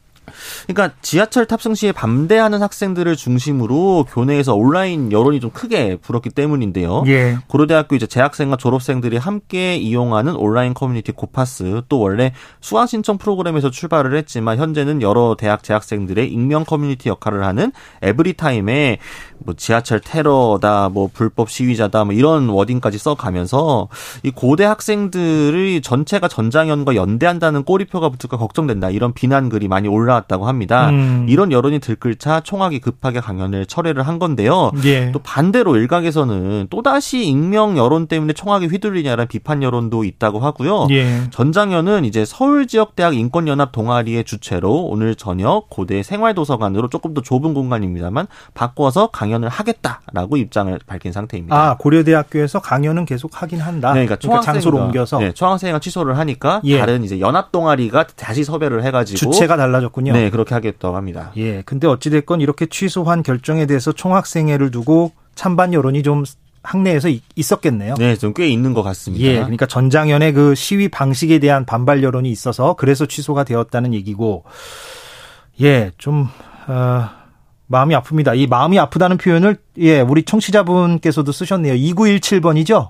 그러니까 0.67 0.95
지하철 1.01 1.45
탑승 1.45 1.75
시위에 1.75 1.91
반대하는 1.91 2.61
학생들을 2.61 3.15
중심으로 3.15 4.05
교내에서 4.09 4.55
온라인 4.55 5.11
여론이 5.11 5.39
좀 5.39 5.51
크게 5.51 5.97
불었기 5.97 6.29
때문인데요. 6.29 7.03
예. 7.07 7.37
고려대학교 7.47 7.95
이제 7.95 8.07
재학생과 8.07 8.57
졸업생들이 8.57 9.17
함께 9.17 9.75
이용하는 9.75 10.35
온라인 10.35 10.73
커뮤니티 10.73 11.11
고파스 11.11 11.81
또 11.89 11.99
원래 11.99 12.33
수강 12.61 12.87
신청 12.87 13.17
프로그램에서 13.17 13.69
출발을 13.69 14.15
했지만 14.17 14.57
현재는 14.57 15.01
여러 15.01 15.35
대학 15.37 15.63
재학생들의 15.63 16.31
익명 16.31 16.65
커뮤니티 16.65 17.09
역할을 17.09 17.43
하는 17.43 17.71
에브리타임에 18.01 18.99
뭐 19.39 19.53
지하철 19.55 19.99
테러다 19.99 20.89
뭐 20.89 21.09
불법 21.13 21.49
시위자다 21.49 22.05
뭐 22.05 22.13
이런 22.13 22.49
wording까지 22.49 22.97
써가면서 22.97 23.87
이 24.23 24.31
고대 24.31 24.63
학생들의 24.63 25.81
전체가 25.81 26.27
전장연과 26.27 26.95
연대한다는 26.95 27.63
꼬리표가 27.63 28.09
붙을까 28.09 28.37
걱정된다 28.37 28.89
이런 28.89 29.13
비난 29.13 29.49
글이 29.49 29.67
많이 29.67 29.87
올라 29.87 30.14
왔다고 30.15 30.47
합니다. 30.47 30.89
음. 30.89 31.25
이런 31.29 31.51
여론이 31.51 31.79
들끓자 31.79 32.39
총학이 32.41 32.79
급하게 32.79 33.19
강연을 33.19 33.65
철회를 33.67 34.03
한 34.07 34.19
건데요. 34.19 34.71
예. 34.85 35.11
또 35.11 35.19
반대로 35.19 35.75
일각에서는 35.77 36.67
또다시 36.69 37.25
익명 37.27 37.77
여론 37.77 38.07
때문에 38.07 38.33
총학이 38.33 38.67
휘둘리냐라는 38.67 39.27
비판 39.27 39.61
여론도 39.63 40.03
있다고 40.03 40.39
하고요. 40.39 40.87
예. 40.91 41.29
전장연은 41.31 42.05
이제 42.05 42.25
서울 42.25 42.67
지역 42.67 42.95
대학 42.95 43.15
인권연합 43.15 43.71
동아리의 43.71 44.23
주최로 44.23 44.85
오늘 44.85 45.15
저녁 45.15 45.69
고대 45.69 46.01
생활도서관으로 46.03 46.89
조금 46.89 47.13
더 47.13 47.21
좁은 47.21 47.53
공간입니다만 47.53 48.27
바꿔서 48.53 49.07
강연을 49.07 49.49
하겠다라고 49.49 50.37
입장을 50.37 50.79
밝힌 50.87 51.11
상태입니다. 51.11 51.55
아, 51.55 51.77
고려대학교에서 51.77 52.59
강연은 52.59 53.05
계속 53.05 53.41
하긴 53.41 53.59
한다. 53.59 53.89
네, 53.93 54.05
그러니까, 54.05 54.15
그러니까 54.17 54.41
장소로 54.41 54.77
총학생과- 54.77 54.81
옮겨서 54.85 55.19
네, 55.19 55.31
총학생회가 55.33 55.79
취소를 55.79 56.17
하니까 56.17 56.61
예. 56.63 56.79
다른 56.79 57.03
이제 57.03 57.19
연합 57.19 57.51
동아리가 57.51 58.07
다시 58.15 58.43
섭외를 58.43 58.83
해가지고 58.83 59.17
주체가 59.17 59.57
달라졌군요. 59.57 60.04
네 60.13 60.29
그렇게 60.29 60.53
하겠다고 60.53 60.95
합니다. 60.95 61.31
예. 61.37 61.61
근데 61.63 61.87
어찌됐건 61.87 62.41
이렇게 62.41 62.65
취소한 62.65 63.23
결정에 63.23 63.65
대해서 63.65 63.91
총학생회를 63.91 64.71
두고 64.71 65.11
찬반 65.35 65.73
여론이 65.73 66.03
좀 66.03 66.23
학내에서 66.63 67.09
이- 67.09 67.21
있었겠네요. 67.35 67.93
네, 67.99 68.15
좀 68.15 68.33
꽤 68.33 68.47
있는 68.47 68.73
것 68.73 68.81
같습니다. 68.81 69.23
예, 69.23 69.35
그러니까 69.35 69.65
전장현의 69.67 70.33
그 70.33 70.55
시위 70.55 70.87
방식에 70.89 71.37
대한 71.39 71.65
반발 71.65 72.01
여론이 72.01 72.29
있어서 72.31 72.73
그래서 72.73 73.05
취소가 73.05 73.43
되었다는 73.43 73.93
얘기고, 73.93 74.45
예, 75.61 75.91
좀 75.97 76.27
어, 76.67 77.05
마음이 77.67 77.93
아픕니다. 77.95 78.37
이 78.37 78.47
마음이 78.47 78.79
아프다는 78.79 79.17
표현을 79.17 79.57
예, 79.77 80.01
우리 80.01 80.23
청취자분께서도 80.23 81.31
쓰셨네요. 81.31 81.73
2917번이죠. 81.75 82.89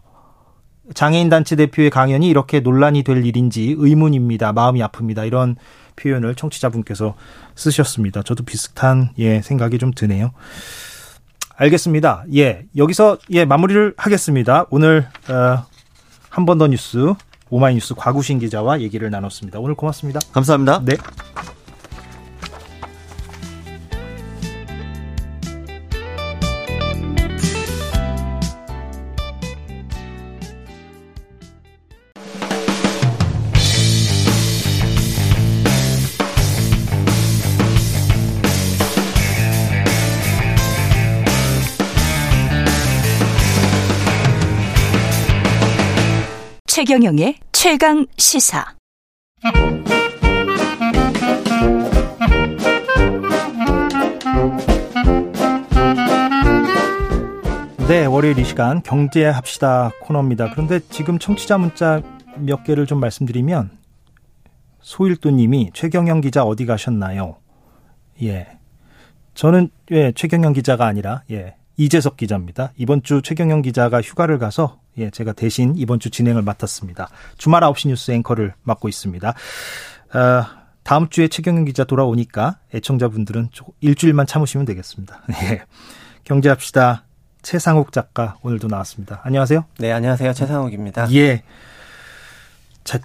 장애인 0.93 1.29
단체 1.29 1.55
대표의 1.55 1.89
강연이 1.89 2.27
이렇게 2.29 2.59
논란이 2.59 3.03
될 3.03 3.25
일인지 3.25 3.75
의문입니다. 3.77 4.53
마음이 4.53 4.81
아픕니다. 4.81 5.25
이런 5.27 5.55
표현을 5.95 6.35
청취자분께서 6.35 7.15
쓰셨습니다. 7.55 8.23
저도 8.23 8.43
비슷한 8.43 9.11
예, 9.17 9.41
생각이 9.41 9.77
좀 9.77 9.91
드네요. 9.93 10.31
알겠습니다. 11.57 12.25
예, 12.35 12.65
여기서 12.75 13.17
예 13.31 13.45
마무리를 13.45 13.93
하겠습니다. 13.97 14.65
오늘 14.69 15.07
어, 15.29 15.65
한 16.29 16.45
번 16.45 16.57
더 16.57 16.67
뉴스 16.67 17.13
오마이뉴스 17.49 17.93
과구신 17.95 18.39
기자와 18.39 18.81
얘기를 18.81 19.09
나눴습니다. 19.09 19.59
오늘 19.59 19.75
고맙습니다. 19.75 20.19
감사합니다. 20.33 20.81
네. 20.83 20.97
최경영의 46.75 47.37
최강 47.53 48.05
시사. 48.17 48.75
네, 57.87 58.03
월요일 58.03 58.37
이 58.39 58.43
시간 58.43 58.83
경제합시다 58.83 59.91
코너입니다. 60.01 60.51
그런데 60.51 60.81
지금 60.89 61.17
청취자 61.17 61.57
문자 61.57 62.01
몇 62.39 62.65
개를 62.65 62.85
좀 62.85 62.99
말씀드리면 62.99 63.71
소일도 64.81 65.29
님이 65.29 65.71
최경영 65.73 66.19
기자 66.19 66.43
어디 66.43 66.65
가셨나요? 66.65 67.37
예, 68.21 68.49
저는 69.33 69.69
예 69.91 70.11
최경영 70.11 70.51
기자가 70.51 70.85
아니라 70.85 71.23
예 71.31 71.55
이재석 71.77 72.17
기자입니다. 72.17 72.73
이번 72.75 73.01
주 73.01 73.21
최경영 73.21 73.61
기자가 73.61 74.01
휴가를 74.01 74.39
가서 74.39 74.83
예 74.97 75.09
제가 75.09 75.33
대신 75.33 75.73
이번 75.75 75.99
주 75.99 76.09
진행을 76.09 76.41
맡았습니다. 76.41 77.09
주말 77.37 77.61
9시 77.63 77.89
뉴스 77.89 78.11
앵커를 78.11 78.53
맡고 78.63 78.87
있습니다. 78.87 79.29
어, 79.29 80.45
다음 80.83 81.09
주에 81.09 81.27
최경영 81.27 81.65
기자 81.65 81.83
돌아오니까 81.83 82.57
애청자분들은 82.73 83.49
조- 83.51 83.65
일주일만 83.81 84.27
참으시면 84.27 84.65
되겠습니다. 84.65 85.21
예. 85.51 85.63
경제합시다. 86.23 87.03
최상욱 87.41 87.91
작가 87.91 88.37
오늘도 88.41 88.67
나왔습니다. 88.67 89.21
안녕하세요. 89.23 89.65
네, 89.79 89.91
안녕하세요. 89.91 90.33
최상욱입니다. 90.33 91.11
예. 91.13 91.43
자, 92.83 92.99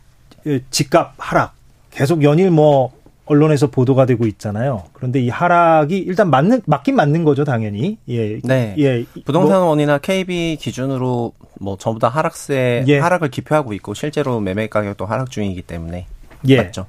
예, 0.46 0.60
집값 0.70 1.14
하락 1.18 1.54
계속 1.90 2.22
연일 2.22 2.50
뭐 2.50 2.92
언론에서 3.30 3.68
보도가 3.68 4.06
되고 4.06 4.26
있잖아요. 4.26 4.82
그런데 4.92 5.20
이 5.20 5.28
하락이 5.28 5.98
일단 5.98 6.30
맞는 6.30 6.62
맞긴 6.66 6.96
맞는 6.96 7.22
거죠, 7.22 7.44
당연히. 7.44 7.96
예. 8.08 8.40
네. 8.42 8.74
예. 8.78 9.04
부동산 9.24 9.60
뭐, 9.60 9.68
원이나 9.68 9.98
KB 9.98 10.56
기준으로 10.60 11.32
뭐 11.60 11.76
전부 11.78 12.00
다 12.00 12.08
하락세 12.08 12.84
예. 12.88 12.98
하락을 12.98 13.30
기표하고 13.30 13.72
있고 13.74 13.94
실제로 13.94 14.40
매매 14.40 14.66
가격도 14.66 15.06
하락 15.06 15.30
중이기 15.30 15.62
때문에 15.62 16.06
예. 16.48 16.56
맞죠. 16.56 16.86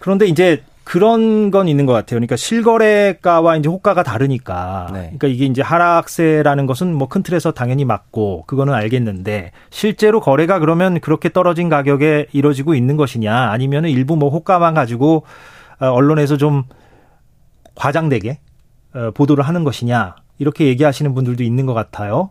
그런데 0.00 0.26
이제 0.26 0.64
그런 0.82 1.52
건 1.52 1.68
있는 1.68 1.86
것 1.86 1.92
같아요. 1.92 2.16
그러니까 2.16 2.34
실거래가와 2.34 3.56
이제 3.58 3.68
호가가 3.68 4.02
다르니까. 4.02 4.88
네. 4.90 5.00
그러니까 5.00 5.28
이게 5.28 5.44
이제 5.44 5.62
하락세라는 5.62 6.66
것은 6.66 6.92
뭐 6.94 7.08
큰 7.08 7.22
틀에서 7.22 7.52
당연히 7.52 7.84
맞고 7.84 8.44
그거는 8.46 8.74
알겠는데 8.74 9.52
실제로 9.70 10.20
거래가 10.20 10.58
그러면 10.58 10.98
그렇게 11.00 11.28
떨어진 11.28 11.68
가격에 11.68 12.26
이루어지고 12.32 12.74
있는 12.74 12.96
것이냐 12.96 13.50
아니면 13.50 13.84
은 13.84 13.90
일부 13.90 14.16
뭐 14.16 14.30
호가만 14.30 14.74
가지고 14.74 15.16
어, 15.18 15.22
언론에서 15.86 16.36
좀 16.36 16.64
과장되게 17.74 18.38
어, 18.94 19.10
보도를 19.12 19.44
하는 19.44 19.64
것이냐 19.64 20.16
이렇게 20.38 20.66
얘기하시는 20.66 21.14
분들도 21.14 21.42
있는 21.42 21.66
것 21.66 21.74
같아요. 21.74 22.30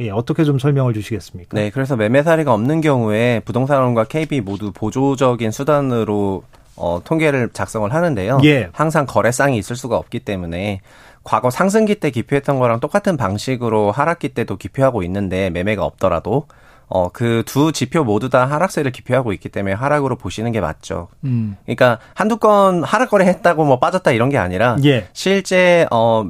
예, 0.00 0.10
어떻게 0.10 0.44
좀 0.44 0.58
설명을 0.58 0.92
주시겠습니까? 0.92 1.56
네, 1.56 1.70
그래서 1.70 1.96
매매 1.96 2.22
사례가 2.22 2.52
없는 2.52 2.82
경우에 2.82 3.40
부동산원과 3.44 4.04
KB 4.04 4.42
모두 4.42 4.72
보조적인 4.72 5.50
수단으로 5.50 6.42
어, 6.76 7.00
통계를 7.02 7.48
작성을 7.54 7.92
하는데요. 7.92 8.40
예. 8.44 8.68
항상 8.72 9.06
거래상이 9.06 9.56
있을 9.56 9.76
수가 9.76 9.96
없기 9.96 10.20
때문에 10.20 10.80
과거 11.24 11.50
상승기 11.50 11.96
때 11.96 12.10
기표했던 12.10 12.58
거랑 12.58 12.80
똑같은 12.80 13.16
방식으로 13.16 13.90
하락기 13.90 14.28
때도 14.30 14.56
기표하고 14.56 15.02
있는데 15.02 15.50
매매가 15.50 15.82
없더라도 15.84 16.46
어, 16.88 17.08
그 17.08 17.42
두 17.46 17.72
지표 17.72 18.04
모두 18.04 18.28
다 18.30 18.44
하락세를 18.46 18.92
기표하고 18.92 19.32
있기 19.32 19.48
때문에 19.48 19.74
하락으로 19.74 20.16
보시는 20.16 20.52
게 20.52 20.60
맞죠. 20.60 21.08
음. 21.24 21.56
그러니까 21.64 21.98
한두 22.14 22.36
건 22.36 22.84
하락 22.84 23.10
거래 23.10 23.24
했다고 23.26 23.64
뭐 23.64 23.78
빠졌다 23.78 24.10
이런 24.12 24.28
게 24.30 24.38
아니라 24.38 24.76
예. 24.84 25.08
실제 25.12 25.86
어 25.90 26.28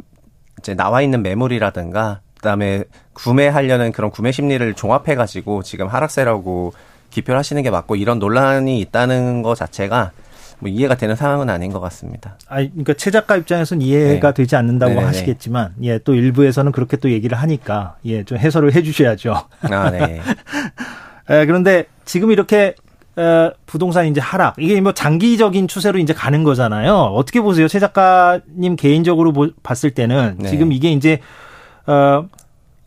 이제 0.58 0.74
나와 0.74 1.02
있는 1.02 1.22
매물이라든가 1.22 2.20
그다음에 2.36 2.84
구매하려는 3.12 3.92
그런 3.92 4.10
구매 4.10 4.32
심리를 4.32 4.74
종합해 4.74 5.14
가지고 5.14 5.62
지금 5.62 5.88
하락세라고 5.88 6.72
기표를 7.10 7.38
하시는 7.38 7.62
게 7.62 7.70
맞고 7.70 7.96
이런 7.96 8.18
논란이 8.18 8.78
있다는 8.80 9.42
것 9.42 9.54
자체가 9.56 10.12
뭐 10.58 10.70
이해가 10.70 10.94
되는 10.96 11.14
상황은 11.16 11.50
아닌 11.50 11.70
것 11.72 11.80
같습니다. 11.80 12.36
아, 12.48 12.56
그러니까 12.56 12.94
최 12.94 13.10
작가 13.10 13.36
입장에서는 13.36 13.84
이해가 13.84 14.28
네. 14.32 14.34
되지 14.34 14.56
않는다고 14.56 14.90
네네네. 14.90 15.06
하시겠지만, 15.06 15.74
예, 15.82 15.98
또 15.98 16.14
일부에서는 16.14 16.72
그렇게 16.72 16.96
또 16.96 17.10
얘기를 17.10 17.36
하니까, 17.36 17.96
예, 18.06 18.24
좀 18.24 18.38
해설을 18.38 18.74
해주셔야죠. 18.74 19.34
아, 19.70 19.90
네. 19.90 20.20
에, 21.28 21.44
그런데 21.46 21.84
지금 22.04 22.30
이렇게 22.30 22.74
에, 23.18 23.50
부동산 23.66 24.06
이제 24.06 24.20
하락 24.20 24.54
이게 24.58 24.80
뭐 24.80 24.92
장기적인 24.92 25.68
추세로 25.68 25.98
이제 25.98 26.12
가는 26.14 26.42
거잖아요. 26.44 26.94
어떻게 26.94 27.40
보세요, 27.40 27.68
최 27.68 27.78
작가님 27.78 28.76
개인적으로 28.76 29.32
보- 29.32 29.50
봤을 29.62 29.90
때는 29.90 30.36
네. 30.38 30.48
지금 30.50 30.70
이게 30.72 30.90
이제 30.92 31.20
어 31.86 32.26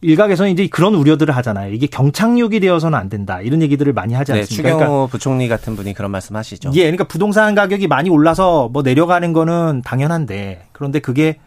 일각에서는 0.01 0.51
이제 0.51 0.67
그런 0.67 0.95
우려들을 0.95 1.35
하잖아요. 1.37 1.73
이게 1.73 1.87
경착륙이 1.87 2.59
되어서는 2.61 2.97
안 2.97 3.09
된다 3.09 3.41
이런 3.41 3.61
얘기들을 3.61 3.91
많이 3.93 4.13
하지 4.13 4.31
네, 4.31 4.39
않습니까? 4.39 4.69
추경호 4.69 4.85
그러니까 4.85 5.11
부총리 5.11 5.47
같은 5.49 5.75
분이 5.75 5.93
그런 5.93 6.11
말씀 6.11 6.35
하시죠. 6.35 6.71
예, 6.75 6.83
그러니까 6.83 7.03
부동산 7.05 7.53
가격이 7.53 7.87
많이 7.87 8.09
올라서 8.09 8.69
뭐 8.69 8.81
내려가는 8.81 9.33
거는 9.33 9.81
당연한데 9.83 10.67
그런데 10.71 10.99
그게 10.99 11.39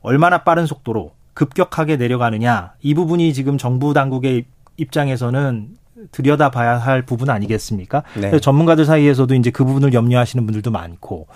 얼마나 0.00 0.38
빠른 0.38 0.66
속도로 0.66 1.12
급격하게 1.34 1.96
내려가느냐 1.96 2.72
이 2.80 2.94
부분이 2.94 3.34
지금 3.34 3.58
정부 3.58 3.92
당국의 3.92 4.44
입장에서는 4.78 5.68
들여다봐야 6.10 6.78
할 6.78 7.02
부분 7.02 7.30
아니겠습니까? 7.30 8.02
네. 8.18 8.40
전문가들 8.40 8.86
사이에서도 8.86 9.34
이제 9.34 9.50
그 9.50 9.64
부분을 9.64 9.92
염려하시는 9.92 10.44
분들도 10.44 10.70
많고 10.70 11.26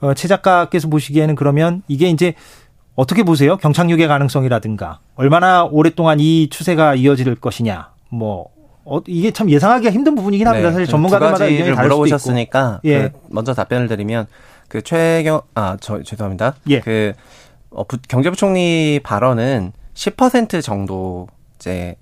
어, 0.00 0.14
최 0.14 0.28
작가께서 0.28 0.88
보시기에는 0.88 1.34
그러면 1.34 1.82
이게 1.88 2.08
이제 2.08 2.34
어떻게 2.96 3.22
보세요? 3.22 3.56
경착륙의 3.56 4.06
가능성이라든가 4.06 5.00
얼마나 5.16 5.64
오랫동안 5.64 6.20
이 6.20 6.48
추세가 6.50 6.94
이어질 6.94 7.34
것이냐 7.36 7.90
뭐 8.10 8.48
어, 8.84 9.00
이게 9.06 9.30
참 9.30 9.50
예상하기가 9.50 9.90
힘든 9.92 10.14
부분이긴 10.14 10.46
합니다. 10.46 10.70
사실 10.70 10.84
그 10.86 10.90
전문가들마다 10.90 11.38
두 11.38 11.44
의견이 11.44 11.58
가지를 11.58 11.74
다를. 11.76 11.88
물어보셨으니까 11.88 12.80
예. 12.84 13.08
그 13.08 13.10
먼저 13.30 13.54
답변을 13.54 13.88
드리면 13.88 14.26
그 14.68 14.82
최경 14.82 15.40
아 15.54 15.76
저 15.80 16.02
죄송합니다. 16.02 16.54
예. 16.68 16.80
그 16.80 17.14
어, 17.70 17.84
부- 17.84 17.96
경제부총리 18.06 19.00
발언은 19.02 19.72
10% 19.94 20.62
정도 20.62 21.26
이제 21.58 21.96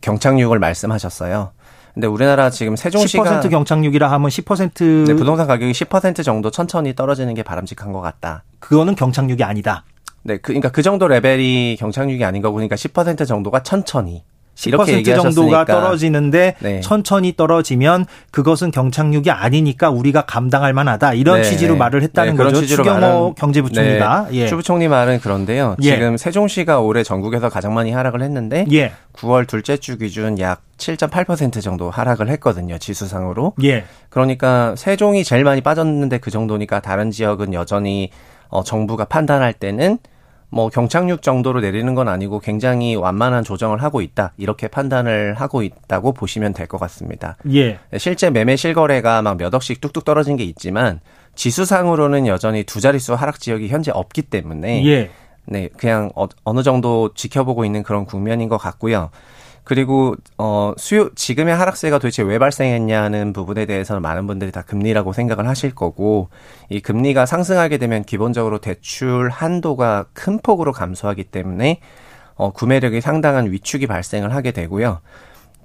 경착륙을 0.00 0.58
말씀하셨어요. 0.58 1.52
근데 1.96 2.08
우리나라 2.08 2.50
지금 2.50 2.76
세종시가 2.76 3.40
10% 3.40 3.48
경착륙이라 3.48 4.10
하면 4.10 4.28
10% 4.28 5.06
네, 5.06 5.14
부동산 5.14 5.46
가격이 5.46 5.72
10% 5.72 6.22
정도 6.22 6.50
천천히 6.50 6.94
떨어지는 6.94 7.32
게 7.32 7.42
바람직한 7.42 7.90
것 7.90 8.02
같다. 8.02 8.44
그거는 8.58 8.94
경착륙이 8.94 9.42
아니다. 9.42 9.82
네, 10.22 10.36
그, 10.36 10.48
그러니까 10.48 10.70
그 10.70 10.82
정도 10.82 11.08
레벨이 11.08 11.76
경착륙이 11.78 12.22
아닌 12.22 12.42
거고, 12.42 12.56
그러니까 12.56 12.76
10% 12.76 13.26
정도가 13.26 13.62
천천히. 13.62 14.24
이렇게 14.64 14.92
10% 14.92 14.96
얘기하셨으니까. 14.96 15.34
정도가 15.34 15.64
떨어지는데 15.66 16.54
네. 16.60 16.80
천천히 16.80 17.36
떨어지면 17.36 18.06
그것은 18.30 18.70
경착륙이 18.70 19.30
아니니까 19.30 19.90
우리가 19.90 20.22
감당할 20.22 20.72
만하다 20.72 21.14
이런 21.14 21.42
네, 21.42 21.42
취지로 21.42 21.74
네. 21.74 21.78
말을 21.78 22.02
했다는 22.02 22.36
네, 22.36 22.42
거죠. 22.42 22.64
추경호 22.64 23.34
경제부총리가 23.34 24.28
네, 24.30 24.36
예. 24.36 24.46
추 24.46 24.56
부총리 24.56 24.88
말은 24.88 25.20
그런데요. 25.20 25.76
예. 25.82 25.90
지금 25.90 26.16
세종시가 26.16 26.80
올해 26.80 27.02
전국에서 27.02 27.48
가장 27.50 27.74
많이 27.74 27.92
하락을 27.92 28.22
했는데 28.22 28.64
예. 28.72 28.92
9월 29.12 29.46
둘째 29.46 29.76
주 29.76 29.98
기준 29.98 30.38
약 30.38 30.62
7.8% 30.78 31.62
정도 31.62 31.90
하락을 31.90 32.28
했거든요. 32.30 32.78
지수상으로. 32.78 33.54
예. 33.64 33.84
그러니까 34.08 34.74
세종이 34.76 35.24
제일 35.24 35.44
많이 35.44 35.60
빠졌는데 35.60 36.18
그 36.18 36.30
정도니까 36.30 36.80
다른 36.80 37.10
지역은 37.10 37.52
여전히 37.54 38.10
어, 38.48 38.62
정부가 38.62 39.04
판단할 39.04 39.52
때는 39.52 39.98
뭐 40.48 40.68
경착륙 40.68 41.22
정도로 41.22 41.60
내리는 41.60 41.94
건 41.94 42.08
아니고 42.08 42.38
굉장히 42.40 42.94
완만한 42.94 43.42
조정을 43.44 43.82
하고 43.82 44.00
있다. 44.00 44.32
이렇게 44.36 44.68
판단을 44.68 45.34
하고 45.34 45.62
있다고 45.62 46.12
보시면 46.12 46.52
될 46.54 46.66
것 46.66 46.78
같습니다. 46.78 47.36
예. 47.52 47.78
실제 47.98 48.30
매매 48.30 48.56
실거래가 48.56 49.22
막 49.22 49.36
몇 49.38 49.52
억씩 49.54 49.80
뚝뚝 49.80 50.04
떨어진 50.04 50.36
게 50.36 50.44
있지만 50.44 51.00
지수상으로는 51.34 52.26
여전히 52.26 52.64
두 52.64 52.80
자릿수 52.80 53.14
하락 53.14 53.38
지역이 53.40 53.68
현재 53.68 53.90
없기 53.92 54.22
때문에 54.22 54.84
예. 54.86 55.10
네, 55.44 55.68
그냥 55.76 56.10
어, 56.16 56.26
어느 56.44 56.62
정도 56.62 57.12
지켜보고 57.14 57.64
있는 57.64 57.82
그런 57.82 58.04
국면인 58.04 58.48
것 58.48 58.56
같고요. 58.56 59.10
그리고 59.66 60.14
어 60.38 60.74
수요 60.76 61.10
지금의 61.16 61.52
하락세가 61.56 61.98
도대체 61.98 62.22
왜 62.22 62.38
발생했냐는 62.38 63.32
부분에 63.32 63.66
대해서는 63.66 64.00
많은 64.00 64.28
분들이 64.28 64.52
다 64.52 64.62
금리라고 64.62 65.12
생각을 65.12 65.48
하실 65.48 65.74
거고 65.74 66.28
이 66.68 66.78
금리가 66.78 67.26
상승하게 67.26 67.78
되면 67.78 68.04
기본적으로 68.04 68.58
대출 68.58 69.28
한도가 69.28 70.06
큰 70.12 70.38
폭으로 70.38 70.70
감소하기 70.70 71.24
때문에 71.24 71.80
어 72.36 72.52
구매력이 72.52 73.00
상당한 73.00 73.50
위축이 73.50 73.88
발생을 73.88 74.32
하게 74.32 74.52
되고요. 74.52 75.00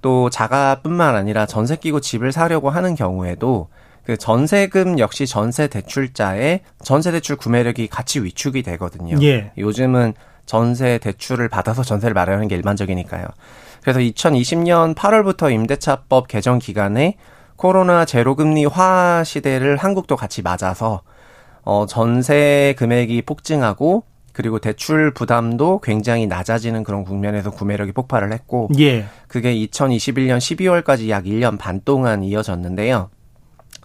또 0.02 0.32
자가뿐만 0.32 1.16
아니라 1.16 1.45
전세 1.45 1.76
끼고 1.76 1.99
집을 1.99 2.32
사려고 2.32 2.72
하는 2.72 2.95
경우에도 2.95 3.68
그 4.04 4.18
전세금 4.18 4.97
역시 4.97 5.28
전세 5.28 5.68
대출자의 5.68 6.62
전세 6.84 7.12
대출 7.12 7.36
구매력이 7.36 7.86
같이 7.86 8.24
위축이 8.24 8.64
되거든요. 8.64 9.22
예. 9.22 9.52
요즘은 9.60 10.16
전세 10.47 10.97
대출을 10.97 11.49
받아서 11.49 11.84
전세를 11.84 12.16
마련하는 12.16 12.47
게 12.47 12.56
일반적이니까요. 12.56 13.26
그래서 13.82 13.99
2020년 13.99 14.95
8월부터 14.95 15.51
임대차법 15.51 16.27
개정 16.27 16.59
기간에 16.59 17.17
코로나 17.55 18.05
제로금리 18.05 18.65
화 18.65 19.23
시대를 19.23 19.77
한국도 19.77 20.15
같이 20.15 20.41
맞아서 20.41 21.01
어 21.63 21.86
전세 21.88 22.73
금액이 22.77 23.21
폭증하고 23.23 24.03
그리고 24.34 24.59
대출 24.59 25.13
부담도 25.13 25.82
굉장히 25.82 26.25
낮아지는 26.25 26.84
그런 26.84 27.03
국면에서 27.03 27.51
구매력이 27.51 27.91
폭발을 27.91 28.32
했고 28.32 28.69
예. 28.79 29.05
그게 29.27 29.53
2021년 29.53 30.38
12월까지 30.38 31.09
약 31.09 31.25
1년 31.25 31.59
반 31.59 31.82
동안 31.84 32.23
이어졌는데요. 32.23 33.09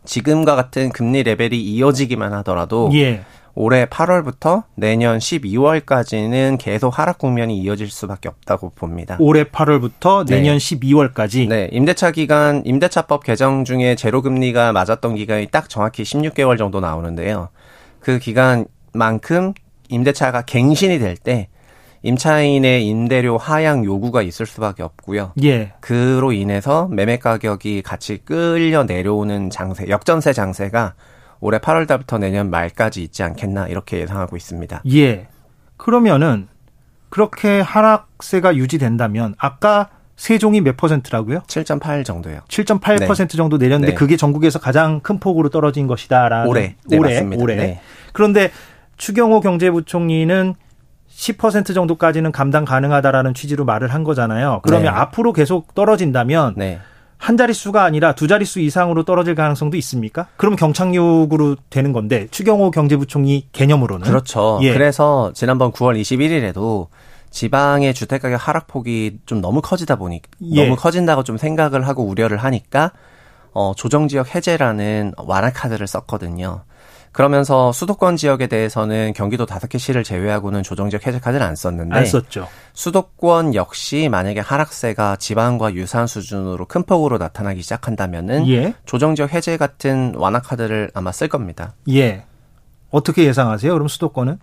지금과 0.04 0.54
같은 0.54 0.90
금리 0.90 1.24
레벨이 1.24 1.60
이어지기만 1.60 2.32
하더라도 2.34 2.90
예. 2.94 3.22
올해 3.56 3.86
8월부터 3.86 4.64
내년 4.74 5.18
12월까지는 5.18 6.58
계속 6.58 6.96
하락 6.98 7.16
국면이 7.16 7.58
이어질 7.58 7.88
수밖에 7.88 8.28
없다고 8.28 8.70
봅니다. 8.74 9.16
올해 9.18 9.44
8월부터 9.44 10.26
네. 10.26 10.36
내년 10.36 10.58
12월까지 10.58 11.48
네, 11.48 11.68
임대차 11.72 12.10
기간, 12.10 12.62
임대차법 12.66 13.24
개정 13.24 13.64
중에 13.64 13.94
제로 13.94 14.20
금리가 14.20 14.72
맞았던 14.72 15.14
기간이 15.14 15.48
딱 15.50 15.70
정확히 15.70 16.02
16개월 16.02 16.58
정도 16.58 16.80
나오는데요. 16.80 17.48
그 17.98 18.18
기간만큼 18.18 19.54
임대차가 19.88 20.42
갱신이 20.42 20.98
될 20.98 21.16
때 21.16 21.48
임차인의 22.02 22.86
임대료 22.86 23.36
하향 23.38 23.84
요구가 23.84 24.22
있을 24.22 24.46
수밖에 24.46 24.82
없고요. 24.82 25.32
예. 25.42 25.72
그로 25.80 26.30
인해서 26.32 26.88
매매 26.88 27.18
가격이 27.18 27.82
같이 27.82 28.18
끌려 28.18 28.84
내려오는 28.84 29.50
장세, 29.50 29.88
역전세 29.88 30.32
장세가 30.32 30.94
올해 31.40 31.58
8월 31.58 31.86
달부터 31.86 32.18
내년 32.18 32.50
말까지 32.50 33.02
있지 33.02 33.22
않겠나 33.22 33.68
이렇게 33.68 34.00
예상하고 34.00 34.36
있습니다. 34.36 34.82
예. 34.94 35.28
그러면은 35.76 36.48
그렇게 37.08 37.60
하락세가 37.60 38.56
유지된다면 38.56 39.34
아까 39.38 39.90
세종이 40.16 40.62
몇 40.62 40.76
퍼센트라고요? 40.76 41.40
7.8 41.40 42.04
정도요. 42.04 42.40
7.8% 42.48 43.36
정도 43.36 43.58
내렸는데 43.58 43.92
네. 43.92 43.94
그게 43.94 44.16
전국에서 44.16 44.58
가장 44.58 45.00
큰 45.00 45.20
폭으로 45.20 45.50
떨어진 45.50 45.86
것이다라는 45.86 46.48
올해. 46.48 46.76
네, 46.86 46.98
올해 46.98 47.14
맞습니다. 47.14 47.42
올해. 47.42 47.56
네. 47.56 47.80
그런데 48.12 48.50
추경호 48.96 49.40
경제부총리는 49.40 50.54
10% 51.10 51.74
정도까지는 51.74 52.32
감당 52.32 52.64
가능하다라는 52.64 53.34
취지로 53.34 53.64
말을 53.64 53.92
한 53.92 54.04
거잖아요. 54.04 54.60
그러면 54.62 54.92
네. 54.92 55.00
앞으로 55.00 55.32
계속 55.32 55.74
떨어진다면 55.74 56.54
네. 56.56 56.80
한 57.18 57.36
자릿수가 57.36 57.82
아니라 57.82 58.14
두 58.14 58.28
자릿수 58.28 58.60
이상으로 58.60 59.04
떨어질 59.04 59.34
가능성도 59.34 59.76
있습니까? 59.78 60.28
그러면 60.36 60.56
경착륙으로 60.56 61.56
되는 61.70 61.92
건데 61.92 62.28
추경호 62.30 62.70
경제부총리 62.70 63.48
개념으로는 63.52 64.06
그렇죠. 64.06 64.58
예. 64.62 64.72
그래서 64.72 65.32
지난번 65.34 65.72
9월 65.72 66.00
21일에도 66.00 66.88
지방의 67.30 67.94
주택가격 67.94 68.46
하락폭이 68.46 69.18
좀 69.26 69.40
너무 69.40 69.60
커지다 69.60 69.96
보니 69.96 70.20
예. 70.52 70.64
너무 70.64 70.76
커진다고 70.76 71.22
좀 71.24 71.36
생각을 71.36 71.86
하고 71.86 72.04
우려를 72.04 72.38
하니까 72.38 72.92
어 73.52 73.72
조정 73.76 74.08
지역 74.08 74.34
해제라는 74.34 75.12
완화 75.18 75.50
카드를 75.50 75.86
썼거든요. 75.86 76.62
그러면서 77.16 77.72
수도권 77.72 78.18
지역에 78.18 78.46
대해서는 78.46 79.14
경기도 79.14 79.46
다섯 79.46 79.68
개 79.68 79.78
시를 79.78 80.04
제외하고는 80.04 80.62
조정 80.62 80.90
지역 80.90 81.06
해제 81.06 81.18
카드를 81.18 81.46
안 81.46 81.56
썼는데 81.56 81.96
안 81.96 82.04
썼죠. 82.04 82.46
수도권 82.74 83.54
역시 83.54 84.10
만약에 84.10 84.40
하락세가 84.40 85.16
지방과 85.16 85.72
유사한 85.72 86.06
수준으로 86.06 86.66
큰 86.66 86.82
폭으로 86.82 87.16
나타나기 87.16 87.62
시작한다면은 87.62 88.46
예. 88.48 88.74
조정 88.84 89.14
지역 89.14 89.32
해제 89.32 89.56
같은 89.56 90.12
완화 90.16 90.40
카드를 90.40 90.90
아마 90.92 91.10
쓸 91.10 91.28
겁니다. 91.28 91.72
예. 91.88 92.24
어떻게 92.90 93.24
예상하세요? 93.24 93.72
그럼 93.72 93.88
수도권은? 93.88 94.38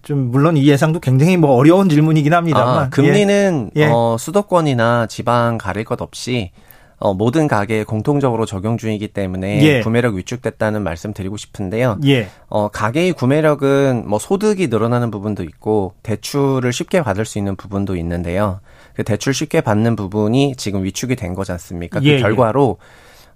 좀 0.00 0.30
물론 0.30 0.56
이 0.56 0.66
예상도 0.66 1.00
굉장히 1.00 1.36
뭐 1.36 1.50
어려운 1.56 1.90
질문이긴 1.90 2.32
합니다만 2.32 2.84
아, 2.84 2.88
금리는 2.88 3.72
예. 3.76 3.82
예. 3.82 3.90
어, 3.92 4.16
수도권이나 4.18 5.08
지방 5.08 5.58
가릴 5.58 5.84
것 5.84 6.00
없이 6.00 6.52
어, 6.98 7.14
모든 7.14 7.46
가게에 7.46 7.84
공통적으로 7.84 8.44
적용 8.44 8.76
중이기 8.76 9.08
때문에 9.08 9.62
예. 9.62 9.80
구매력 9.80 10.14
위축됐다는 10.14 10.82
말씀 10.82 11.12
드리고 11.12 11.36
싶은데요. 11.36 11.98
예. 12.06 12.28
어, 12.48 12.68
가계의 12.68 13.12
구매력은 13.12 14.04
뭐 14.06 14.18
소득이 14.18 14.66
늘어나는 14.66 15.10
부분도 15.10 15.44
있고 15.44 15.94
대출을 16.02 16.72
쉽게 16.72 17.02
받을 17.02 17.24
수 17.24 17.38
있는 17.38 17.54
부분도 17.54 17.96
있는데요. 17.96 18.60
그 18.94 19.04
대출 19.04 19.32
쉽게 19.32 19.60
받는 19.60 19.94
부분이 19.94 20.54
지금 20.56 20.82
위축이 20.82 21.14
된 21.14 21.34
거지 21.34 21.52
않습니까? 21.52 22.00
예, 22.02 22.08
예. 22.08 22.16
그 22.16 22.22
결과로 22.22 22.78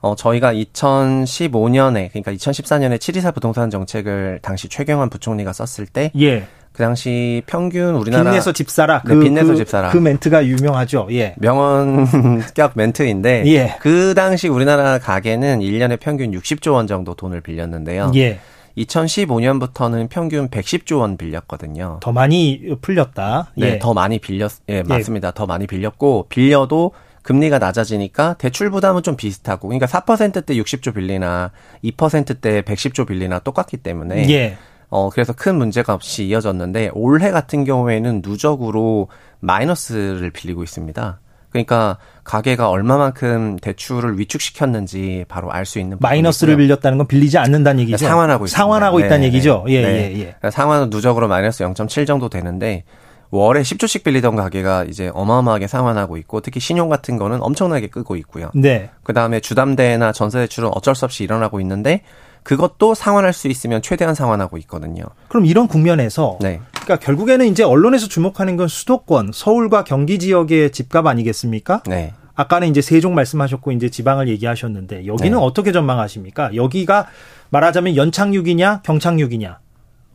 어, 0.00 0.16
저희가 0.16 0.52
2015년에, 0.52 2.10
그러니까 2.10 2.32
2014년에 2.32 2.98
724 2.98 3.30
부동산 3.30 3.70
정책을 3.70 4.40
당시 4.42 4.68
최경환 4.68 5.08
부총리가 5.08 5.52
썼을 5.52 5.86
때, 5.86 6.10
예. 6.18 6.48
그 6.72 6.82
당시 6.82 7.42
평균 7.46 7.94
우리나라. 7.94 8.24
빚내서 8.24 8.52
집 8.52 8.70
사라. 8.70 9.02
네, 9.06 9.18
빚내서 9.18 9.54
집 9.54 9.68
사라. 9.68 9.90
그 9.90 9.98
멘트가 9.98 10.46
유명하죠. 10.46 11.08
예. 11.10 11.34
명언격 11.38 12.72
멘트인데, 12.76 13.44
예. 13.46 13.76
그 13.80 14.14
당시 14.14 14.48
우리나라 14.48 14.98
가계는 14.98 15.60
1년에 15.60 16.00
평균 16.00 16.30
60조 16.32 16.72
원 16.72 16.86
정도 16.86 17.14
돈을 17.14 17.42
빌렸는데요. 17.42 18.12
예. 18.14 18.40
2015년부터는 18.78 20.08
평균 20.08 20.48
110조 20.48 21.00
원 21.00 21.18
빌렸거든요. 21.18 21.98
더 22.00 22.10
많이 22.10 22.74
풀렸다. 22.80 23.52
네, 23.56 23.74
예. 23.74 23.78
더 23.78 23.92
많이 23.92 24.18
빌렸, 24.18 24.50
예, 24.70 24.82
맞습니다. 24.82 25.32
더 25.32 25.44
많이 25.44 25.66
빌렸고, 25.66 26.26
빌려도 26.30 26.92
금리가 27.22 27.58
낮아지니까 27.58 28.34
대출 28.38 28.70
부담은 28.70 29.02
좀 29.02 29.16
비슷하고, 29.16 29.68
그러니까 29.68 29.86
4%대 29.86 30.54
60조 30.54 30.94
빌리나 30.94 31.50
2%대 31.84 32.62
110조 32.62 33.06
빌리나 33.06 33.40
똑같기 33.40 33.76
때문에, 33.76 34.28
예. 34.30 34.56
어, 34.94 35.08
그래서 35.08 35.32
큰 35.32 35.56
문제가 35.56 35.94
없이 35.94 36.24
이어졌는데, 36.26 36.90
올해 36.92 37.30
같은 37.30 37.64
경우에는 37.64 38.20
누적으로 38.22 39.08
마이너스를 39.40 40.30
빌리고 40.30 40.62
있습니다. 40.62 41.18
그러니까 41.48 41.96
가게가 42.24 42.68
얼마만큼 42.68 43.56
대출을 43.60 44.18
위축시켰는지 44.18 45.24
바로 45.28 45.50
알 45.50 45.64
수 45.64 45.78
있는 45.78 45.96
마이너스를. 45.98 46.56
빌렸다는 46.58 46.98
건 46.98 47.06
빌리지 47.06 47.38
않는다는 47.38 47.80
얘기죠. 47.80 47.96
상환하고 47.96 48.44
있습니다. 48.44 48.58
상환하고 48.62 48.98
네, 48.98 49.06
있다는 49.06 49.20
네, 49.22 49.26
얘기죠. 49.28 49.64
예, 49.68 49.82
네. 49.82 49.88
예, 49.88 50.12
예. 50.12 50.22
그러니까 50.24 50.50
상환은 50.50 50.90
누적으로 50.90 51.26
마이너스 51.26 51.64
0.7 51.64 52.06
정도 52.06 52.28
되는데 52.28 52.84
월에 53.30 53.62
10조씩 53.62 54.02
빌리던 54.04 54.36
가게가 54.36 54.84
이제 54.84 55.10
어마어마하게 55.14 55.68
상환하고 55.68 56.18
있고 56.18 56.40
특히 56.40 56.60
신용 56.60 56.90
같은 56.90 57.16
거는 57.16 57.42
엄청나게 57.42 57.88
끄고 57.88 58.16
있고요. 58.16 58.50
네. 58.54 58.90
그다음에 59.04 59.40
주담대나 59.40 60.12
전세 60.12 60.38
대출은 60.40 60.70
어쩔 60.74 60.94
수 60.94 61.06
없이 61.06 61.24
일어나고 61.24 61.60
있는데 61.60 62.02
그것도 62.42 62.94
상환할 62.94 63.32
수 63.32 63.48
있으면 63.48 63.82
최대한 63.82 64.14
상환하고 64.14 64.58
있거든요. 64.58 65.04
그럼 65.28 65.46
이런 65.46 65.68
국면에서 65.68 66.38
네. 66.40 66.60
그러니까 66.72 66.96
결국에는 66.96 67.46
이제 67.46 67.62
언론에서 67.62 68.08
주목하는 68.08 68.56
건 68.56 68.68
수도권, 68.68 69.30
서울과 69.32 69.84
경기 69.84 70.18
지역의 70.18 70.72
집값 70.72 71.06
아니겠습니까? 71.06 71.82
네. 71.86 72.12
아까는 72.34 72.68
이제 72.68 72.80
세종 72.80 73.14
말씀하셨고 73.14 73.72
이제 73.72 73.88
지방을 73.88 74.28
얘기하셨는데 74.28 75.06
여기는 75.06 75.38
네. 75.38 75.44
어떻게 75.44 75.70
전망하십니까? 75.70 76.54
여기가 76.54 77.08
말하자면 77.50 77.96
연착륙이냐 77.96 78.80
경착륙이냐 78.82 79.58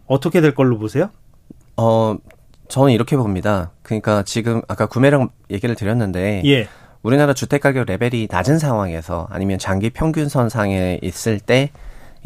어떻게 0.07 0.41
될 0.41 0.55
걸로 0.55 0.79
보세요? 0.79 1.09
어 1.77 2.17
저는 2.67 2.91
이렇게 2.91 3.15
봅니다. 3.15 3.71
그러니까 3.83 4.23
지금 4.23 4.61
아까 4.67 4.87
구매력 4.87 5.31
얘기를 5.51 5.75
드렸는데 5.75 6.41
예. 6.45 6.67
우리나라 7.03 7.33
주택 7.33 7.61
가격 7.61 7.85
레벨이 7.85 8.27
낮은 8.29 8.57
상황에서 8.57 9.27
아니면 9.29 9.59
장기 9.59 9.91
평균선 9.91 10.49
상에 10.49 10.99
있을 11.01 11.39
때 11.39 11.69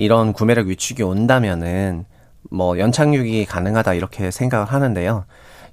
이런 0.02 0.34
구매력 0.34 0.66
위축이 0.66 1.04
온다면은 1.04 2.06
뭐 2.50 2.80
연착륙이 2.80 3.46
가능하다 3.46 3.94
이렇게 3.94 4.32
생각을 4.32 4.66
하는데요. 4.66 5.26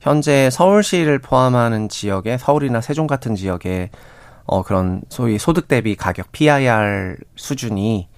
현재 0.03 0.51
서울시를 0.51 1.21
포함하는 1.21 1.89
지역에 1.89 2.37
서울이나 2.37 2.83
세종 2.83 3.07
같은 3.07 3.35
지역에 3.35 3.89
어 4.45 4.63
그런 4.63 5.01
소위 5.09 5.39
소득 5.39 5.67
대비 5.67 5.97
가격 5.97 6.31
PIR 6.33 7.17
수준이 7.37 8.11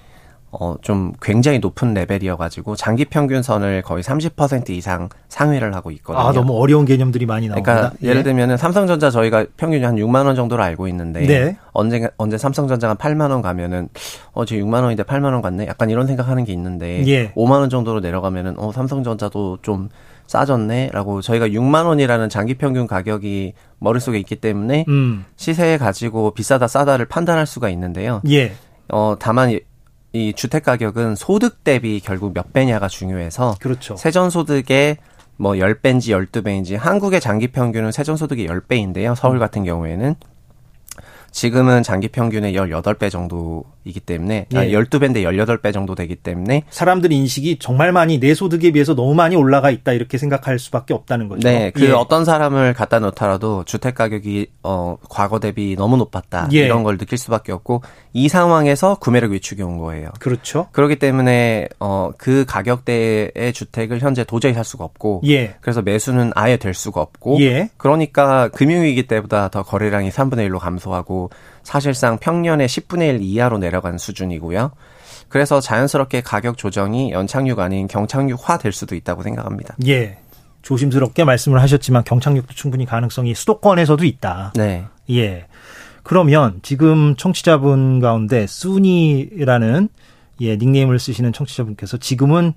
어 0.53 0.77
좀 0.83 1.13
굉장히 1.23 1.59
높은 1.61 1.95
레벨이어가지고 1.95 2.75
장기 2.75 3.05
평균선을 3.05 3.83
거의 3.83 4.03
30% 4.03 4.71
이상 4.71 5.09
상회를 5.29 5.75
하고 5.75 5.91
있거든요. 5.93 6.25
아 6.27 6.33
너무 6.33 6.59
어려운 6.59 6.85
개념들이 6.85 7.25
많이 7.27 7.47
나옵니다. 7.49 7.73
그러니까 7.73 7.97
예를 8.03 8.19
예. 8.19 8.23
들면은 8.25 8.57
삼성전자 8.57 9.11
저희가 9.11 9.47
평균이 9.57 9.85
한 9.85 9.97
6만 9.97 10.27
원 10.27 10.35
정도로 10.35 10.63
알고 10.63 10.89
있는데 10.89 11.27
네. 11.27 11.57
언제 11.73 12.09
언제 12.17 12.37
삼성전자가 12.37 12.95
8만 12.95 13.31
원 13.31 13.43
가면은 13.43 13.89
어 14.33 14.45
지금 14.45 14.67
6만 14.69 14.83
원인데 14.83 15.05
8만 15.05 15.33
원 15.33 15.41
갔네. 15.41 15.67
약간 15.69 15.89
이런 15.91 16.07
생각하는 16.09 16.45
게 16.45 16.53
있는데 16.53 17.07
예. 17.07 17.33
5만 17.35 17.53
원 17.61 17.71
정도로 17.71 18.01
내려가면은 18.01 18.59
어 18.59 18.73
삼성전자도 18.73 19.59
좀 19.63 19.89
싸졌네라고 20.27 21.23
저희가 21.23 21.49
6만 21.49 21.87
원이라는 21.87 22.29
장기 22.29 22.55
평균 22.55 22.87
가격이 22.87 23.55
머릿속에 23.79 24.19
있기 24.19 24.37
때문에 24.37 24.85
음. 24.89 25.25
시세 25.37 25.77
가지고 25.77 26.33
비싸다 26.33 26.67
싸다를 26.69 27.07
판단할 27.07 27.47
수가 27.47 27.69
있는데요. 27.71 28.21
예. 28.29 28.53
어 28.89 29.17
다만 29.19 29.57
이, 30.13 30.29
이 30.29 30.33
주택 30.33 30.65
가격은 30.65 31.17
소득 31.17 31.65
대비 31.65 32.01
결국 32.01 32.35
몇 32.35 32.53
배냐가 32.53 32.89
중요해서 32.89 33.57
그렇죠. 33.61 33.97
세전 33.97 34.31
소득의 34.31 34.97
뭐 35.37 35.53
10배인지 35.53 36.29
12배인지 36.31 36.77
한국의 36.77 37.21
장기 37.21 37.49
평균은 37.49 37.93
세전 37.93 38.17
소득이 38.17 38.47
10배인데요. 38.47 39.15
서울 39.15 39.37
음. 39.37 39.41
같은 39.41 39.65
경우에는 39.65 40.15
지금은 41.31 41.83
장기 41.83 42.09
평균의 42.09 42.55
18배 42.55 43.11
정도 43.11 43.65
이기 43.85 44.01
때문에 44.01 44.47
아, 44.55 44.65
예. 44.65 44.73
12배인데 44.73 45.23
18배 45.23 45.73
정도 45.73 45.95
되기 45.95 46.17
때문에 46.17 46.65
사람들 46.71 47.13
인식이 47.13 47.59
정말 47.59 47.93
많이 47.93 48.21
내 48.21 48.35
소득에 48.35 48.73
비해서 48.73 48.95
너무 48.95 49.15
많이 49.15 49.37
올라가 49.37 49.71
있다 49.71 49.93
이렇게 49.93 50.19
생각할 50.19 50.59
수밖에 50.59 50.93
없다는 50.93 51.29
거죠. 51.29 51.49
네, 51.49 51.71
그 51.71 51.87
예. 51.87 51.91
어떤 51.93 52.25
사람을 52.25 52.75
갖다 52.75 52.99
놓더라도 52.99 53.65
주택 53.65 53.95
가격이 53.95 54.49
어 54.63 54.97
과거 55.09 55.41
대비 55.41 55.77
너무 55.77 55.97
높았다 55.97 56.49
예. 56.53 56.67
이런 56.67 56.83
걸 56.83 56.99
느낄 56.99 57.17
수밖에 57.17 57.53
없고 57.53 57.83
이 58.13 58.29
상황에서 58.29 58.97
구매력 58.97 59.33
위축이 59.33 59.63
온 59.63 59.79
거예요. 59.79 60.11
그렇죠. 60.19 60.69
그렇기 60.73 60.99
때문에 60.99 61.69
어그 61.79 62.45
가격대의 62.47 63.53
주택을 63.55 64.01
현재 64.01 64.25
도저히 64.25 64.53
살 64.53 64.65
수가 64.65 64.85
없고 64.85 65.23
예. 65.27 65.55
그래서 65.61 65.81
매수는 65.81 66.33
아예 66.35 66.57
될 66.57 66.75
수가 66.75 67.01
없고 67.01 67.41
예. 67.41 67.71
그러니까 67.77 68.49
금융위기 68.49 69.07
때보다 69.07 69.49
더 69.49 69.63
거래량이 69.63 70.11
3분의 70.11 70.49
1로 70.51 70.59
감소하고 70.59 71.31
사실상 71.71 72.19
평년의 72.19 72.67
10분의 72.67 73.15
1 73.15 73.23
이하로 73.23 73.59
내려간 73.59 73.97
수준이고요. 73.97 74.73
그래서 75.29 75.61
자연스럽게 75.61 76.21
가격 76.21 76.59
조정이 76.59 77.13
연착륙 77.13 77.61
아닌 77.61 77.87
경착륙화 77.87 78.59
될 78.59 78.73
수도 78.73 78.97
있다고 78.97 79.23
생각합니다. 79.23 79.77
예. 79.87 80.19
조심스럽게 80.63 81.23
말씀을 81.23 81.63
하셨지만 81.63 82.03
경착륙도 82.03 82.55
충분히 82.55 82.87
가능성이 82.87 83.37
수도권에서도 83.37 84.05
있다. 84.05 84.53
네. 84.57 84.85
예. 85.11 85.47
그러면 86.03 86.59
지금 86.63 87.15
청취자분 87.15 88.01
가운데 88.01 88.49
순이라는 88.49 89.89
예, 90.41 90.57
닉네임을 90.57 90.99
쓰시는 90.99 91.33
청취자분께서 91.33 91.99
지금은 91.99 92.53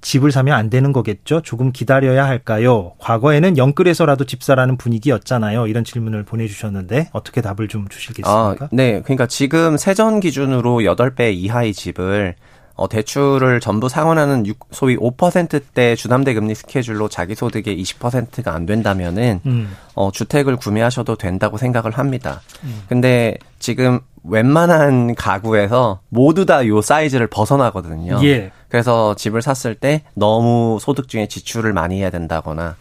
집을 0.00 0.32
사면 0.32 0.56
안 0.56 0.70
되는 0.70 0.92
거겠죠? 0.92 1.42
조금 1.42 1.72
기다려야 1.72 2.26
할까요? 2.26 2.92
과거에는 2.98 3.58
영끌에서라도 3.58 4.24
집 4.24 4.42
사라는 4.42 4.76
분위기였잖아요. 4.76 5.66
이런 5.66 5.84
질문을 5.84 6.24
보내주셨는데 6.24 7.10
어떻게 7.12 7.40
답을 7.40 7.68
좀 7.68 7.88
주시겠습니까? 7.88 8.30
아, 8.30 8.68
네. 8.72 9.02
그러니까 9.02 9.26
지금 9.26 9.76
세전 9.76 10.20
기준으로 10.20 10.78
8배 10.78 11.34
이하의 11.34 11.74
집을 11.74 12.34
어, 12.80 12.88
대출을 12.88 13.60
전부 13.60 13.90
상환하는 13.90 14.46
육- 14.46 14.58
소위 14.70 14.96
5%대 14.96 15.94
주담대 15.96 16.32
금리 16.32 16.54
스케줄로 16.54 17.10
자기 17.10 17.34
소득의 17.34 17.78
20%가 17.82 18.54
안 18.54 18.64
된다면은 18.64 19.40
음. 19.44 19.76
어, 19.94 20.10
주택을 20.10 20.56
구매하셔도 20.56 21.16
된다고 21.16 21.58
생각을 21.58 21.90
합니다. 21.90 22.40
근데 22.88 23.36
지금 23.58 24.00
웬만한 24.24 25.14
가구에서 25.14 26.00
모두 26.08 26.46
다 26.46 26.66
요 26.66 26.80
사이즈를 26.80 27.26
벗어나거든요. 27.26 28.18
예. 28.24 28.50
그래서 28.70 29.14
집을 29.14 29.42
샀을 29.42 29.74
때 29.74 30.02
너무 30.14 30.78
소득 30.80 31.08
중에 31.08 31.28
지출을 31.28 31.74
많이 31.74 32.00
해야 32.00 32.08
된다거나 32.08 32.76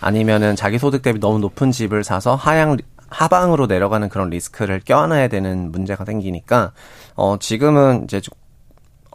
아니면은 0.00 0.56
자기 0.56 0.78
소득 0.78 1.02
대비 1.02 1.20
너무 1.20 1.38
높은 1.38 1.70
집을 1.70 2.02
사서 2.02 2.34
하향 2.34 2.78
하방으로 3.10 3.66
내려가는 3.66 4.08
그런 4.08 4.28
리스크를 4.30 4.80
껴안아야 4.84 5.28
되는 5.28 5.70
문제가 5.70 6.04
생기니까 6.04 6.72
어 7.14 7.36
지금은 7.38 8.02
이제 8.04 8.20
좀 8.20 8.32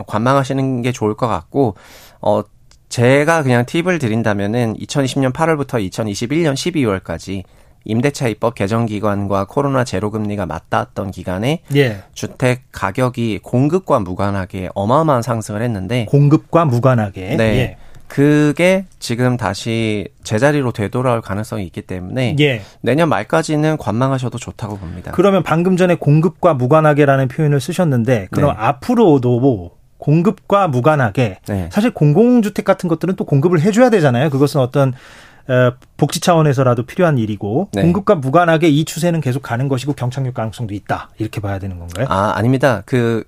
관망하시는 0.07 0.81
게 0.81 0.91
좋을 0.91 1.15
것 1.15 1.27
같고 1.27 1.75
어 2.21 2.43
제가 2.89 3.43
그냥 3.43 3.65
팁을 3.65 3.99
드린다면은 3.99 4.75
2020년 4.75 5.33
8월부터 5.33 5.89
2021년 5.89 6.53
12월까지 6.53 7.43
임대차 7.83 8.27
입법 8.27 8.55
개정 8.55 8.85
기간과 8.85 9.45
코로나 9.45 9.83
제로 9.83 10.11
금리가 10.11 10.45
맞닿았던 10.45 11.11
기간에 11.11 11.63
예. 11.75 12.03
주택 12.13 12.63
가격이 12.71 13.39
공급과 13.41 13.99
무관하게 13.99 14.69
어마어마한 14.75 15.21
상승을 15.21 15.61
했는데 15.61 16.05
공급과 16.05 16.65
무관하게. 16.65 17.37
네. 17.37 17.43
예. 17.43 17.77
그게 18.07 18.85
지금 18.99 19.37
다시 19.37 20.09
제자리로 20.23 20.73
되돌아올 20.73 21.21
가능성이 21.21 21.63
있기 21.67 21.83
때문에 21.83 22.35
예. 22.41 22.61
내년 22.81 23.07
말까지는 23.07 23.77
관망하셔도 23.77 24.37
좋다고 24.37 24.77
봅니다. 24.77 25.13
그러면 25.13 25.43
방금 25.43 25.77
전에 25.77 25.95
공급과 25.95 26.53
무관하게라는 26.53 27.29
표현을 27.29 27.61
쓰셨는데 27.61 28.27
그럼 28.31 28.51
네. 28.51 28.55
앞으로도 28.59 29.39
뭐 29.39 29.80
공급과 30.01 30.67
무관하게 30.67 31.37
네. 31.47 31.69
사실 31.71 31.91
공공주택 31.91 32.65
같은 32.65 32.89
것들은 32.89 33.15
또 33.15 33.23
공급을 33.23 33.61
해줘야 33.61 33.91
되잖아요. 33.91 34.31
그것은 34.31 34.59
어떤 34.59 34.93
어, 35.47 35.73
복지 35.97 36.19
차원에서라도 36.19 36.83
필요한 36.87 37.19
일이고 37.19 37.69
네. 37.73 37.83
공급과 37.83 38.15
무관하게 38.15 38.69
이 38.69 38.83
추세는 38.83 39.21
계속 39.21 39.43
가는 39.43 39.67
것이고 39.67 39.93
경착륙 39.93 40.33
가능성도 40.33 40.73
있다 40.73 41.09
이렇게 41.19 41.39
봐야 41.39 41.59
되는 41.59 41.77
건가요? 41.77 42.07
아, 42.09 42.33
아닙니다. 42.35 42.81
그, 42.85 43.23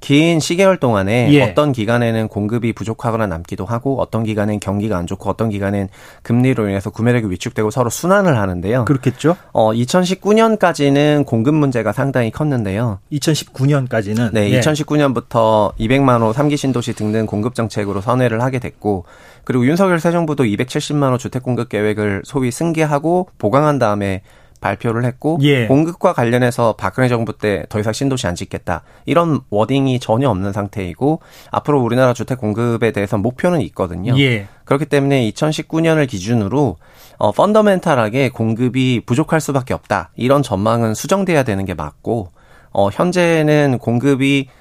긴 0.00 0.40
시계열 0.40 0.76
동안에 0.76 1.32
예. 1.32 1.42
어떤 1.42 1.72
기간에는 1.72 2.28
공급이 2.28 2.72
부족하거나 2.72 3.26
남기도 3.26 3.64
하고 3.64 4.00
어떤 4.00 4.22
기간엔 4.22 4.60
경기가 4.60 4.96
안 4.96 5.06
좋고 5.06 5.28
어떤 5.28 5.50
기간엔 5.50 5.88
금리로 6.22 6.68
인해서 6.68 6.90
구매력이 6.90 7.30
위축되고 7.30 7.70
서로 7.70 7.90
순환을 7.90 8.38
하는데요. 8.38 8.84
그렇겠죠. 8.84 9.36
어, 9.52 9.72
2019년까지는 9.72 11.26
공급 11.26 11.54
문제가 11.54 11.92
상당히 11.92 12.30
컸는데요. 12.30 13.00
2019년까지는 13.12 14.32
네, 14.32 14.50
예. 14.50 14.60
2019년부터 14.60 15.74
200만 15.76 16.20
호 16.22 16.32
3기 16.32 16.56
신도시 16.56 16.94
등등 16.94 17.26
공급 17.26 17.54
정책으로 17.54 18.00
선회를 18.00 18.42
하게 18.42 18.60
됐고 18.60 19.04
그리고 19.44 19.66
윤석열 19.66 19.98
새 19.98 20.12
정부도 20.12 20.44
270만 20.44 21.12
호 21.12 21.18
주택 21.18 21.42
공급 21.42 21.68
계획을 21.68 22.22
소위 22.24 22.50
승계하고 22.50 23.28
보강한 23.38 23.78
다음에 23.78 24.22
발표를 24.60 25.04
했고 25.04 25.38
예. 25.42 25.66
공급과 25.66 26.12
관련해서 26.12 26.74
박근혜 26.76 27.08
정부 27.08 27.36
때 27.36 27.64
더 27.68 27.78
이상 27.80 27.92
신도시 27.92 28.26
안 28.26 28.34
짓겠다. 28.34 28.82
이런 29.06 29.40
워딩이 29.50 30.00
전혀 30.00 30.28
없는 30.30 30.52
상태이고 30.52 31.20
앞으로 31.50 31.82
우리나라 31.82 32.12
주택 32.14 32.38
공급에 32.38 32.90
대해서 32.92 33.18
목표는 33.18 33.60
있거든요. 33.62 34.18
예. 34.18 34.46
그렇기 34.64 34.86
때문에 34.86 35.30
2019년을 35.30 36.08
기준으로 36.08 36.76
어 37.18 37.32
펀더멘탈하게 37.32 38.28
공급이 38.30 39.02
부족할 39.04 39.40
수밖에 39.40 39.74
없다. 39.74 40.10
이런 40.16 40.42
전망은 40.42 40.94
수정돼야 40.94 41.42
되는 41.42 41.64
게 41.64 41.74
맞고 41.74 42.30
어 42.72 42.88
현재는 42.92 43.78
공급이 43.78 44.48
어, 44.48 44.57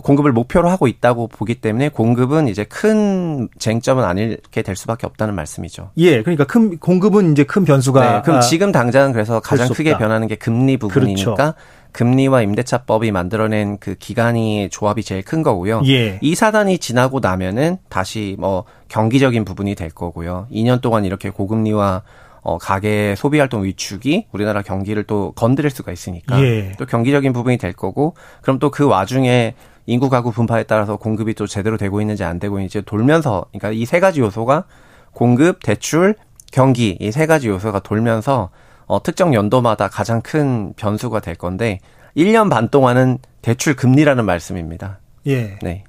공급을 0.00 0.32
목표로 0.32 0.68
하고 0.68 0.88
있다고 0.88 1.28
보기 1.28 1.56
때문에 1.56 1.88
공급은 1.88 2.48
이제 2.48 2.64
큰 2.64 3.48
쟁점은 3.58 4.02
아니게 4.04 4.62
될 4.62 4.74
수밖에 4.74 5.06
없다는 5.06 5.34
말씀이죠. 5.34 5.90
예, 5.98 6.22
그러니까 6.22 6.44
큰 6.44 6.78
공급은 6.78 7.32
이제 7.32 7.44
큰 7.44 7.64
변수가 7.64 8.00
네, 8.16 8.22
그럼 8.22 8.38
아, 8.38 8.40
지금 8.40 8.72
당장 8.72 9.12
그래서 9.12 9.38
가장 9.40 9.68
수 9.68 9.74
크게. 9.74 9.96
변하는 9.96 10.26
게 10.26 10.34
금리 10.34 10.76
부분이니까 10.76 11.34
그렇죠. 11.34 11.54
금리와 11.92 12.42
임대차법이 12.42 13.12
만들어낸 13.12 13.78
그 13.78 13.94
기간이 13.94 14.68
조합이 14.70 15.04
제일 15.04 15.22
큰 15.22 15.44
거고요. 15.44 15.82
예. 15.86 16.18
이 16.20 16.34
사단이 16.34 16.78
지나고 16.78 17.20
나면은 17.20 17.76
다시 17.88 18.34
뭐 18.40 18.64
경기적인 18.88 19.44
부분이 19.44 19.76
될 19.76 19.90
거고요. 19.90 20.48
2년 20.50 20.80
동안 20.80 21.04
이렇게 21.04 21.30
고금리와 21.30 22.02
어, 22.42 22.58
가계 22.58 23.14
소비 23.16 23.38
활동 23.38 23.62
위축이 23.64 24.26
우리나라 24.32 24.60
경기를 24.62 25.04
또 25.04 25.32
건드릴 25.32 25.70
수가 25.70 25.92
있으니까 25.92 26.42
예. 26.42 26.72
또 26.78 26.84
경기적인 26.84 27.32
부분이 27.32 27.58
될 27.58 27.72
거고 27.72 28.16
그럼 28.42 28.58
또 28.58 28.70
그 28.70 28.84
와중에 28.86 29.54
인구 29.86 30.08
가구 30.08 30.30
분파에 30.32 30.64
따라서 30.64 30.96
공급이 30.96 31.34
또 31.34 31.46
제대로 31.46 31.76
되고 31.76 32.00
있는지 32.00 32.24
안 32.24 32.38
되고 32.38 32.58
있는지 32.58 32.82
돌면서 32.82 33.46
그러니까 33.52 33.70
이 33.72 33.84
세 33.84 34.00
가지 34.00 34.20
요소가 34.20 34.64
공급, 35.12 35.62
대출, 35.62 36.14
경기 36.52 36.96
이 37.00 37.10
세 37.10 37.26
가지 37.26 37.48
요소가 37.48 37.80
돌면서 37.80 38.50
어, 38.86 39.02
특정 39.02 39.34
연도마다 39.34 39.88
가장 39.88 40.20
큰 40.22 40.72
변수가 40.74 41.20
될 41.20 41.34
건데 41.34 41.80
1년 42.16 42.50
반 42.50 42.68
동안은 42.68 43.18
대출 43.42 43.74
금리라는 43.76 44.24
말씀입니다. 44.24 45.00
예. 45.26 45.58
네. 45.62 45.84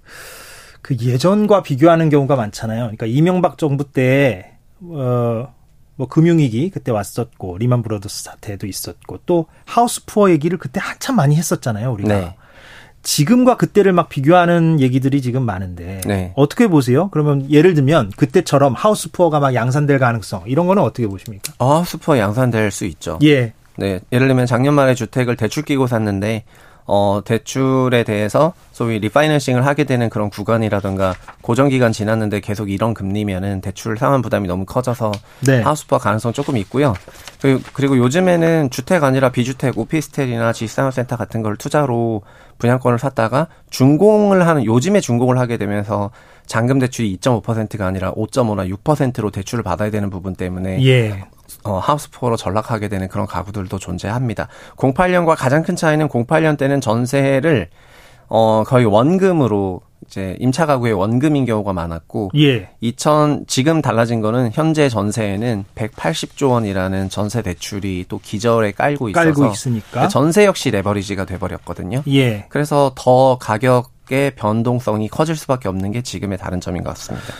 그 0.82 0.96
예전과 1.00 1.64
비교하는 1.64 2.10
경우가 2.10 2.36
많잖아요. 2.36 2.82
그러니까 2.84 3.06
이명박 3.06 3.58
정부 3.58 3.92
때, 3.92 4.58
어, 4.82 5.54
뭐 5.96 6.08
금융위기 6.08 6.70
그때 6.70 6.92
왔었고, 6.92 7.58
리만 7.58 7.82
브로더스 7.82 8.24
사태도 8.24 8.68
있었고, 8.68 9.20
또 9.26 9.48
하우스 9.66 10.06
푸어 10.06 10.30
얘기를 10.30 10.58
그때 10.60 10.80
한참 10.80 11.16
많이 11.16 11.36
했었잖아요, 11.36 11.92
우리가. 11.92 12.08
네. 12.10 12.36
지금과 13.06 13.56
그때를 13.56 13.94
막 13.94 14.10
비교하는 14.10 14.82
얘기들이 14.82 15.22
지금 15.22 15.44
많은데, 15.44 16.02
네. 16.06 16.34
어떻게 16.36 16.68
보세요? 16.68 17.10
그러면 17.12 17.50
예를 17.50 17.76
들면 17.76 18.12
그때처럼 18.18 18.74
하우스 18.74 19.12
푸어가 19.12 19.40
막 19.40 19.54
양산될 19.54 20.00
가능성, 20.00 20.44
이런 20.48 20.66
거는 20.66 20.82
어떻게 20.82 21.08
보십니까? 21.08 21.54
아, 21.60 21.84
하우스푸어 21.86 22.18
양산될 22.18 22.72
수 22.72 22.86
있죠. 22.86 23.20
예. 23.24 23.54
네. 23.78 24.00
예를 24.12 24.28
들면 24.28 24.48
작년 24.48 24.74
말에 24.74 24.96
주택을 24.96 25.36
대출 25.36 25.64
끼고 25.64 25.86
샀는데 25.86 26.46
어, 26.88 27.22
대출에 27.26 28.04
대해서 28.04 28.54
소위 28.72 29.00
refinancing을 29.00 29.66
하게 29.66 29.86
되는 29.86 30.10
그런 30.10 30.30
구간이라든가 30.30 31.16
고정 31.42 31.70
기간 31.70 31.92
지났는데 31.92 32.42
계속 32.42 32.70
이런 32.70 32.94
금리면은 32.94 33.62
대출 33.62 33.98
상환 33.98 34.22
부담이 34.22 34.48
너무 34.48 34.66
커져서 34.66 35.12
네. 35.42 35.62
하우스푸어 35.62 35.98
가능성 35.98 36.34
조금 36.34 36.58
있고요. 36.58 36.94
그리고, 37.42 37.60
그리고 37.74 37.98
요즘에는 37.98 38.70
주택 38.70 39.04
아니라 39.04 39.32
비주택, 39.32 39.78
오피스텔이나 39.78 40.54
지산센터 40.54 41.18
같은 41.18 41.42
걸 41.42 41.58
투자로 41.58 42.22
분양권을 42.58 43.00
샀다가 43.00 43.48
준공을 43.70 44.48
하는 44.48 44.66
요즘에 44.66 45.02
준공을 45.02 45.38
하게 45.38 45.58
되면서 45.58 46.12
잔금 46.46 46.80
대출이 46.80 47.18
2.5%가 47.18 47.86
아니라 47.86 48.12
5.5나 48.14 48.72
6%로 48.84 49.32
대출을 49.32 49.64
받아야 49.64 49.90
되는 49.90 50.10
부분 50.10 50.36
때문에 50.36 50.84
예. 50.86 51.26
어, 51.64 51.80
하우스포로 51.80 52.38
전락하게 52.38 52.88
되는 52.88 53.08
그런 53.08 53.26
가구들도 53.26 53.80
존재합니다. 53.80 54.48
08년과 54.78 55.36
가장 55.36 55.64
큰 55.64 55.76
차이는 55.76 56.08
08년 56.08 56.58
때는 56.58 56.82
전세를 56.82 57.70
어, 58.28 58.64
거의 58.66 58.86
원금으로 58.86 59.82
이제 60.08 60.36
임차 60.40 60.66
가구의 60.66 60.94
원금인 60.94 61.46
경우가 61.46 61.74
많았고 61.74 62.32
예. 62.36 62.70
2000 62.82 63.46
지금 63.48 63.82
달라진 63.82 64.22
거는 64.22 64.52
현재 64.54 64.88
전세에는 64.88 65.66
180조 65.76 66.52
원이라는 66.52 67.10
전세 67.10 67.42
대출이 67.42 68.06
또 68.08 68.20
기절에 68.20 68.72
깔고 68.72 69.10
있어서 69.10 69.24
깔고 69.24 69.48
있으니까. 69.52 70.08
전세 70.08 70.46
역시 70.46 70.70
레버리지가 70.72 71.26
돼 71.26 71.40
버렸거든요. 71.40 72.04
예. 72.08 72.46
그래서 72.50 72.92
더 72.96 73.38
가격 73.40 73.96
의 74.12 74.36
변동성이 74.36 75.08
커질 75.08 75.36
수밖에 75.36 75.68
없는 75.68 75.92
게 75.92 76.04
지금의 76.04 76.38
다른 76.38 76.62
점인 76.62 76.84
것 76.84 76.90
같습니다. 76.92 77.34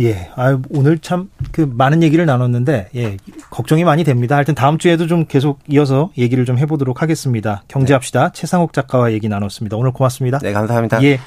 예. 0.00 0.30
아 0.36 0.58
오늘 0.70 0.98
참 0.98 1.28
그 1.52 1.62
많은 1.62 2.02
얘기를 2.02 2.24
나눴는데 2.26 2.90
예, 2.94 3.16
걱정이 3.50 3.84
많이 3.84 4.04
됩니다. 4.04 4.36
하여튼 4.36 4.54
다음 4.54 4.78
주에도 4.78 5.06
좀 5.06 5.24
계속 5.26 5.58
이어서 5.68 6.10
얘기를 6.16 6.44
좀 6.44 6.58
해보도록 6.58 7.02
하겠습니다. 7.02 7.62
경제합시다. 7.68 8.30
최상욱 8.32 8.72
작가와 8.72 9.12
얘기 9.12 9.28
나눴습니다. 9.28 9.76
오늘 9.76 9.92
고맙습니다. 9.92 10.38
네, 10.38 10.52
감사합니다. 10.52 11.02
예. 11.02 11.18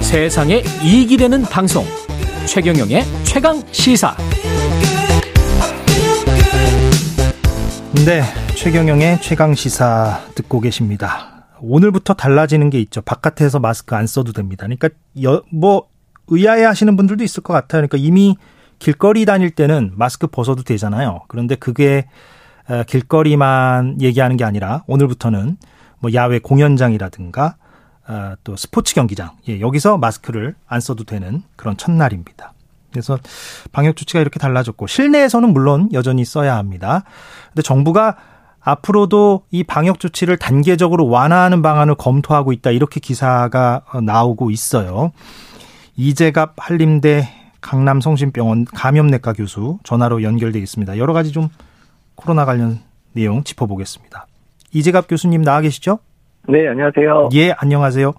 세상에 0.00 0.62
이익이 0.82 1.16
되는 1.16 1.42
방송 1.42 1.86
최경영의 2.46 3.04
최강 3.24 3.62
시사 3.72 4.14
네, 7.94 8.22
최경영의 8.56 9.20
최강 9.20 9.54
시사 9.54 10.22
듣고 10.34 10.60
계십니다. 10.60 11.44
오늘부터 11.60 12.14
달라지는 12.14 12.70
게 12.70 12.80
있죠. 12.80 13.02
바깥에서 13.02 13.60
마스크 13.60 13.94
안 13.94 14.06
써도 14.06 14.32
됩니다. 14.32 14.66
그러니까 14.66 14.88
여, 15.22 15.42
뭐 15.52 15.88
의아해 16.28 16.64
하시는 16.64 16.96
분들도 16.96 17.22
있을 17.22 17.42
것 17.42 17.52
같아요. 17.52 17.86
그러니까 17.86 17.98
이미 17.98 18.36
길거리 18.78 19.26
다닐 19.26 19.50
때는 19.50 19.92
마스크 19.94 20.26
벗어도 20.26 20.62
되잖아요. 20.62 21.20
그런데 21.28 21.54
그게 21.54 22.06
어, 22.66 22.82
길거리만 22.84 24.00
얘기하는 24.00 24.38
게 24.38 24.44
아니라 24.44 24.84
오늘부터는 24.86 25.58
뭐 25.98 26.12
야외 26.14 26.38
공연장이라든가 26.38 27.56
어, 28.08 28.34
또 28.42 28.56
스포츠 28.56 28.94
경기장 28.94 29.32
예, 29.48 29.60
여기서 29.60 29.98
마스크를 29.98 30.54
안 30.66 30.80
써도 30.80 31.04
되는 31.04 31.42
그런 31.56 31.76
첫날입니다. 31.76 32.51
그래서 32.92 33.18
방역 33.72 33.96
조치가 33.96 34.20
이렇게 34.20 34.38
달라졌고 34.38 34.86
실내에서는 34.86 35.52
물론 35.52 35.88
여전히 35.92 36.24
써야 36.24 36.56
합니다. 36.56 37.04
근데 37.48 37.62
정부가 37.62 38.16
앞으로도 38.60 39.44
이 39.50 39.64
방역 39.64 39.98
조치를 39.98 40.36
단계적으로 40.36 41.08
완화하는 41.08 41.62
방안을 41.62 41.96
검토하고 41.96 42.52
있다 42.52 42.70
이렇게 42.70 43.00
기사가 43.00 43.82
어, 43.92 44.00
나오고 44.00 44.50
있어요. 44.50 45.12
이재갑 45.96 46.54
한림대 46.58 47.28
강남성심병원 47.60 48.66
감염내과 48.66 49.32
교수 49.32 49.78
전화로 49.82 50.22
연결돼 50.22 50.58
있습니다. 50.58 50.98
여러 50.98 51.12
가지 51.12 51.32
좀 51.32 51.48
코로나 52.14 52.44
관련 52.44 52.80
내용 53.12 53.42
짚어보겠습니다. 53.44 54.26
이재갑 54.72 55.06
교수님 55.08 55.42
나와 55.42 55.60
계시죠? 55.60 55.98
네, 56.48 56.68
안녕하세요. 56.68 57.28
예, 57.34 57.52
안녕하세요. 57.56 58.14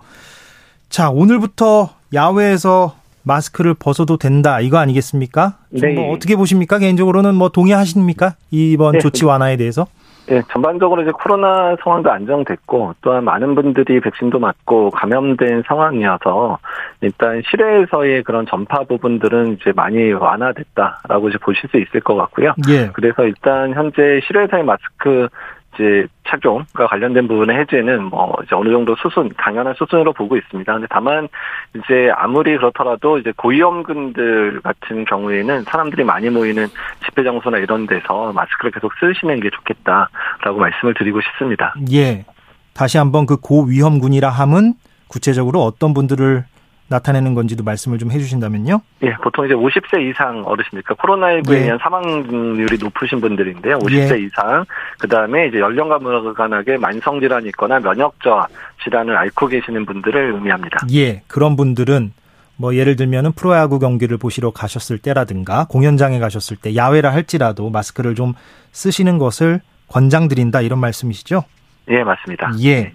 자, 0.90 1.10
오늘부터 1.10 1.90
야외에서 2.14 2.96
마스크를 3.24 3.74
벗어도 3.74 4.18
된다 4.18 4.60
이거 4.60 4.78
아니겠습니까? 4.78 5.54
좀 5.78 5.90
네. 5.90 5.94
뭐 5.96 6.14
어떻게 6.14 6.36
보십니까? 6.36 6.78
개인적으로는 6.80 7.36
뭐 7.36 7.50
동의하십니까? 7.50 8.36
이번 8.52 8.94
네. 8.94 9.00
조치 9.00 9.26
완화에 9.26 9.58
대해서? 9.58 9.88
네, 10.26 10.42
전반적으로 10.54 11.02
이제 11.02 11.12
코로나 11.12 11.76
상황도 11.84 12.10
안정됐고 12.10 12.96
또한 13.02 13.26
많은 13.26 13.56
분들이 13.56 14.00
백신도 14.00 14.40
맞고 14.40 14.92
감염된 14.92 15.64
상황이어서 15.68 16.60
일단 17.02 17.42
실외에서의 17.50 18.24
그런 18.24 18.46
전파 18.46 18.84
부분들은 18.84 19.58
이제 19.60 19.74
많이 19.76 20.14
완화됐다라고 20.14 21.28
이제 21.28 21.38
보실 21.40 21.70
수 21.70 21.78
있을 21.78 22.00
것 22.00 22.16
같고요. 22.16 22.54
예. 22.70 22.90
그래서 22.94 23.24
일단 23.26 23.74
현재 23.74 24.22
실외에서의 24.26 24.64
마스크 24.64 25.28
이제 25.74 26.08
착용과 26.28 26.88
관련된 26.88 27.28
부분의 27.28 27.58
해제는 27.60 28.06
뭐 28.06 28.36
이제 28.44 28.56
어느 28.56 28.70
정도 28.70 28.96
수순 28.96 29.30
당연한 29.38 29.74
수순으로 29.76 30.14
보고 30.14 30.38
있습니다. 30.38 30.72
근데 30.72 30.88
다만 30.90 31.28
이제 31.76 32.12
아무리 32.16 32.56
그렇더라도 32.58 33.18
이제 33.18 33.32
고위험군들 33.36 34.62
같은 34.62 35.06
경우에는 35.06 35.64
사람들이 35.64 36.04
많이 36.04 36.30
모이는 36.30 36.68
집회 37.06 37.24
장소나 37.24 37.58
이런 37.58 37.88
데서 37.88 38.32
마스크를 38.34 38.72
계속 38.72 38.92
쓰시는 39.00 39.40
게 39.40 39.50
좋겠다라고 39.50 40.60
말씀을 40.60 40.94
드리고 40.94 41.22
싶습니다. 41.22 41.74
예. 41.92 42.26
다시 42.74 42.98
한번 42.98 43.26
그 43.26 43.38
고위험군이라 43.38 44.30
함은 44.30 44.74
구체적으로 45.08 45.62
어떤 45.62 45.94
분들을 45.94 46.46
나타내는 46.94 47.34
건지도 47.34 47.64
말씀을 47.64 47.98
좀 47.98 48.12
해주신다면요. 48.12 48.82
예, 49.04 49.14
보통 49.24 49.46
이제 49.46 49.56
50세 49.56 50.10
이상 50.10 50.44
어르신니까 50.46 50.94
코로나19에 50.96 51.54
예. 51.54 51.64
의한 51.64 51.80
사망률이 51.82 52.78
높으신 52.78 53.20
분들인데요. 53.20 53.80
50세 53.80 54.20
예. 54.20 54.24
이상. 54.26 54.64
그 55.00 55.08
다음에 55.08 55.48
이제 55.48 55.60
연령과 55.60 56.00
무관하게 56.00 56.78
만성 56.78 57.20
질환이 57.20 57.48
있거나 57.48 57.80
면역 57.80 58.14
저하 58.22 58.48
질환을 58.84 59.18
앓고 59.18 59.48
계시는 59.48 59.86
분들을 59.86 60.34
의미합니다. 60.34 60.86
예. 60.94 61.24
그런 61.28 61.56
분들은 61.56 62.12
뭐 62.56 62.76
예를 62.76 62.96
들면은 62.96 63.32
프로야구 63.32 63.80
경기를 63.80 64.18
보시러 64.18 64.52
가셨을 64.52 65.00
때라든가 65.00 65.66
공연장에 65.70 66.20
가셨을 66.20 66.58
때 66.58 66.76
야외라 66.76 67.12
할지라도 67.12 67.72
마스크를 67.72 68.14
좀 68.14 68.34
쓰시는 68.72 69.18
것을 69.18 69.62
권장드린다 69.88 70.62
이런 70.62 70.80
말씀이시죠? 70.80 71.44
예, 71.90 72.04
맞습니다. 72.04 72.52
예. 72.64 72.94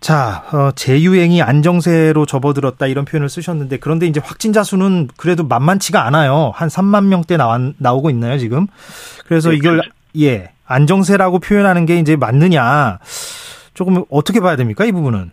자, 0.00 0.44
어, 0.52 0.70
재유행이 0.74 1.42
안정세로 1.42 2.24
접어들었다 2.24 2.86
이런 2.86 3.04
표현을 3.04 3.28
쓰셨는데 3.28 3.78
그런데 3.78 4.06
이제 4.06 4.18
확진자 4.22 4.62
수는 4.62 5.08
그래도 5.16 5.44
만만치가 5.44 6.06
않아요. 6.06 6.52
한 6.54 6.68
3만 6.68 7.04
명대 7.04 7.36
나와, 7.36 7.58
나오고 7.76 8.08
있나요, 8.10 8.38
지금? 8.38 8.66
그래서 9.26 9.50
네, 9.50 9.56
이걸 9.56 9.72
그렇죠. 9.72 9.90
예, 10.20 10.52
안정세라고 10.64 11.38
표현하는 11.40 11.84
게 11.84 11.98
이제 11.98 12.16
맞느냐? 12.16 12.98
조금 13.74 14.02
어떻게 14.10 14.40
봐야 14.40 14.56
됩니까, 14.56 14.84
이 14.86 14.92
부분은? 14.92 15.30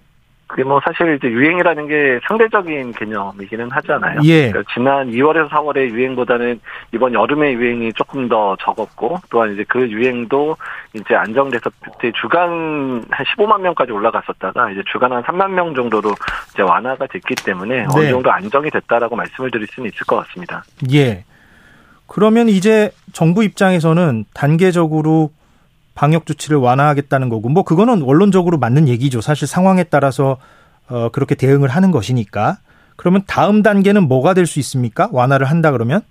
그게 0.48 0.64
뭐 0.64 0.80
사실 0.84 1.16
이제 1.16 1.28
유행이라는 1.28 1.88
게 1.88 2.20
상대적인 2.28 2.94
개념이기는 2.94 3.70
하잖아요. 3.70 4.22
예. 4.24 4.50
그러니까 4.50 4.72
지난 4.74 5.12
2월에서 5.12 5.50
4월의 5.50 5.92
유행보다는 5.92 6.60
이번 6.94 7.14
여름의 7.14 7.56
유행이 7.56 7.94
조금 7.94 8.30
더 8.30 8.56
적었고 8.62 9.18
또한 9.30 9.54
이제 9.54 9.66
그 9.68 9.90
유행도 9.90 10.56
이제 10.94 11.16
안정돼서 11.16 11.70
그때 11.84 12.12
주간 12.20 13.04
한 13.10 13.26
15만 13.26 13.62
명까지 13.62 13.92
올라갔었다가 13.92 14.72
이제 14.72 14.82
주간 14.92 15.12
한 15.12 15.22
3만 15.24 15.52
명 15.52 15.76
정도로 15.76 16.14
이제 16.54 16.64
완화가 16.64 17.08
됐기 17.08 17.36
때문에 17.44 17.86
어느 17.94 18.06
네. 18.06 18.10
정도 18.10 18.32
안정이 18.32 18.72
됐다라고 18.72 19.18
말씀을 19.18 19.52
드릴 19.52 19.68
수는 19.68 19.90
있을 19.90 20.06
것 20.06 20.16
같습니다. 20.28 20.64
예. 20.94 21.26
그러면 22.08 22.48
이제 22.48 22.92
정부 23.12 23.44
입장에서는 23.44 24.26
단계적으로 24.34 25.32
방역 25.98 26.26
조치를 26.28 26.58
완화하겠다는 26.60 27.28
거고, 27.30 27.50
뭐 27.50 27.64
그거는 27.64 28.02
원론적으로 28.04 28.58
맞는 28.60 28.88
얘기죠. 28.88 29.20
사실 29.20 29.48
상황에 29.48 29.84
따라서 29.84 30.38
어 30.90 31.10
그렇게 31.10 31.34
대응을 31.36 31.70
하는 31.70 31.92
것이니까. 31.92 32.58
그러면 32.96 33.24
다음 33.28 33.62
단계는 33.64 34.08
뭐가 34.08 34.34
될 34.34 34.46
수 34.46 34.60
있습니까? 34.60 35.10
완화를 35.12 35.50
한다 35.50 35.72
그러면? 35.72 36.02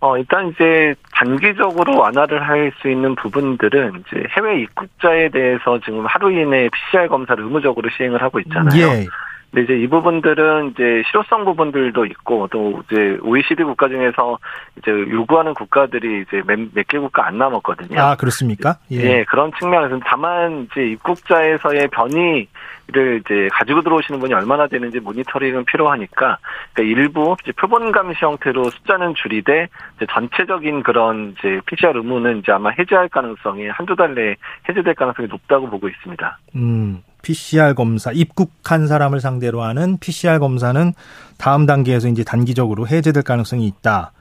어, 0.00 0.16
일단 0.16 0.48
이제 0.48 0.94
단기적으로 1.12 1.98
완화를 1.98 2.40
할 2.48 2.72
수 2.80 2.88
있는 2.88 3.16
부분들은 3.16 3.92
이제 4.06 4.22
해외 4.36 4.62
입국자에 4.62 5.28
대해서 5.30 5.78
지금 5.84 6.06
하루 6.06 6.30
이내 6.32 6.68
PCR 6.70 7.08
검사를 7.08 7.42
의무적으로 7.42 7.88
시행을 7.96 8.22
하고 8.22 8.38
있잖아요. 8.40 8.80
예. 8.80 9.06
근데 9.50 9.64
이제 9.64 9.82
이 9.82 9.86
부분들은 9.88 10.72
이제 10.72 11.02
실효성 11.10 11.44
부분들도 11.46 12.04
있고 12.06 12.48
또 12.50 12.82
이제 12.84 13.18
OECD 13.22 13.64
국가 13.64 13.88
중에서 13.88 14.38
이제 14.76 14.90
요구하는 14.90 15.54
국가들이 15.54 16.22
이제 16.22 16.42
몇개 16.46 16.98
국가 16.98 17.26
안 17.26 17.38
남았거든요. 17.38 17.98
아, 17.98 18.16
그렇습니까? 18.16 18.76
예. 18.90 19.24
그런 19.24 19.50
측면에서 19.58 20.00
다만 20.04 20.68
이제 20.70 20.86
입국자에서의 20.88 21.88
변이를 21.88 23.22
이제 23.24 23.48
가지고 23.52 23.80
들어오시는 23.82 24.20
분이 24.20 24.34
얼마나 24.34 24.66
되는지 24.66 25.00
모니터링은 25.00 25.64
필요하니까 25.64 26.38
그러니까 26.74 27.00
일부 27.00 27.36
이제 27.42 27.52
표본 27.52 27.90
감시 27.90 28.18
형태로 28.20 28.64
숫자는 28.64 29.14
줄이되 29.14 29.68
이제 29.96 30.06
전체적인 30.10 30.82
그런 30.82 31.34
이제 31.38 31.60
PCR 31.64 31.96
의무는 31.96 32.40
이제 32.40 32.52
아마 32.52 32.68
해제할 32.78 33.08
가능성이 33.08 33.68
한두 33.68 33.96
달 33.96 34.14
내에 34.14 34.36
해제될 34.68 34.94
가능성이 34.94 35.28
높다고 35.28 35.70
보고 35.70 35.88
있습니다. 35.88 36.38
음, 36.56 37.02
PCR 37.22 37.74
검사, 37.74 38.12
입국한 38.12 38.86
사람을 38.86 39.20
상대로 39.20 39.62
하는 39.62 39.98
PCR 39.98 40.38
검사는 40.38 40.92
다음 41.38 41.66
단계에서 41.66 42.08
이제 42.08 42.24
단기적으로 42.24 42.86
해제될 42.86 43.22
가능성이 43.22 43.66
있다. 43.66 44.12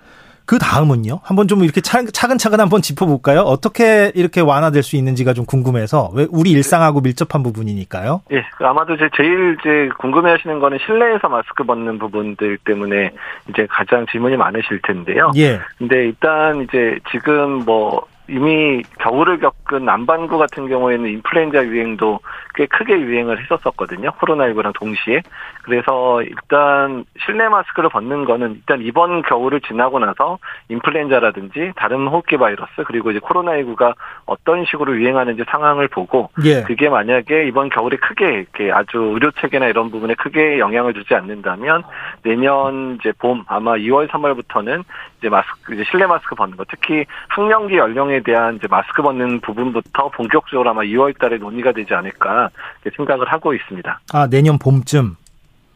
그 0.47 0.57
다음은요? 0.59 1.19
한번 1.23 1.49
좀 1.49 1.61
이렇게 1.65 1.81
차, 1.81 2.01
차근차근 2.05 2.61
한번 2.61 2.81
짚어볼까요? 2.81 3.41
어떻게 3.41 4.13
이렇게 4.15 4.39
완화될 4.39 4.81
수 4.81 4.95
있는지가 4.95 5.33
좀 5.33 5.45
궁금해서. 5.45 6.09
왜 6.13 6.25
우리 6.31 6.51
일상하고 6.51 7.01
밀접한 7.01 7.43
부분이니까요. 7.43 8.21
예, 8.31 8.45
아마도 8.59 8.93
이제 8.93 9.09
제일 9.17 9.57
이제 9.59 9.89
궁금해하시는 9.99 10.59
거는 10.59 10.79
실내에서 10.85 11.27
마스크 11.27 11.65
벗는 11.65 11.99
부분들 11.99 12.59
때문에 12.63 13.11
이제 13.49 13.67
가장 13.69 14.05
질문이 14.09 14.37
많으실 14.37 14.81
텐데요. 14.83 15.31
예. 15.35 15.59
근데 15.77 16.05
일단 16.05 16.61
이제 16.61 16.97
지금 17.11 17.65
뭐 17.65 18.05
이미 18.29 18.81
겨울을 18.99 19.39
겪은 19.39 19.83
남반구 19.85 20.37
같은 20.37 20.67
경우에는 20.67 21.09
인플루엔자 21.09 21.65
유행도 21.65 22.19
꽤 22.57 22.65
크게 22.65 22.99
유행을 22.99 23.39
했었었거든요. 23.39 24.09
코로나19랑 24.19 24.73
동시에. 24.73 25.21
그래서 25.61 26.23
일단 26.23 27.05
실내 27.23 27.47
마스크를 27.47 27.89
벗는 27.89 28.25
거는 28.25 28.55
일단 28.55 28.81
이번 28.81 29.21
겨울을 29.21 29.61
지나고 29.61 29.99
나서 29.99 30.39
인플루엔자라든지 30.69 31.73
다른 31.75 32.07
호흡기 32.07 32.37
바이러스 32.37 32.71
그리고 32.87 33.11
이제 33.11 33.19
코로나19가 33.19 33.93
어떤 34.25 34.65
식으로 34.65 34.97
유행하는지 34.97 35.43
상황을 35.47 35.87
보고 35.87 36.31
예. 36.43 36.63
그게 36.63 36.89
만약에 36.89 37.47
이번 37.47 37.69
겨울에 37.69 37.97
크게 37.97 38.25
이렇게 38.25 38.71
아주 38.71 38.97
의료 38.97 39.29
체계나 39.31 39.67
이런 39.67 39.91
부분에 39.91 40.15
크게 40.15 40.57
영향을 40.57 40.95
주지 40.95 41.13
않는다면 41.13 41.83
내년 42.23 42.97
이제 42.99 43.11
봄 43.19 43.43
아마 43.47 43.73
2월 43.73 44.07
3월부터는 44.07 44.83
이제 45.19 45.29
마스크 45.29 45.75
이제 45.75 45.83
실내 45.91 46.07
마스크 46.07 46.33
벗는 46.33 46.57
거 46.57 46.65
특히 46.67 47.05
학령기 47.29 47.77
연령에 47.77 48.21
대한 48.21 48.55
이제 48.55 48.67
마스크 48.67 49.03
벗는 49.03 49.41
부분부터 49.41 50.09
본격적으로 50.09 50.71
아마 50.71 50.81
2월 50.81 51.17
달에 51.19 51.37
논의가 51.37 51.71
되지 51.71 51.93
않을까 51.93 52.46
이렇게 52.83 52.95
생각을 52.95 53.31
하고 53.31 53.53
있습니다. 53.53 53.99
아, 54.13 54.27
내년 54.27 54.57
봄쯤. 54.57 55.15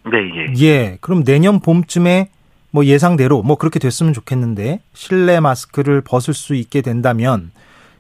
네, 0.06 0.18
예. 0.36 0.54
예. 0.66 0.98
그럼 1.02 1.24
내년 1.24 1.60
봄쯤에 1.60 2.30
뭐 2.72 2.86
예상대로 2.86 3.44
뭐 3.44 3.58
그렇게 3.58 3.80
됐으면 3.80 4.14
좋겠는데 4.14 4.80
실내 4.94 5.40
마스크를 5.40 6.02
벗을 6.02 6.34
수 6.34 6.56
있게 6.56 6.82
된다면 6.82 7.52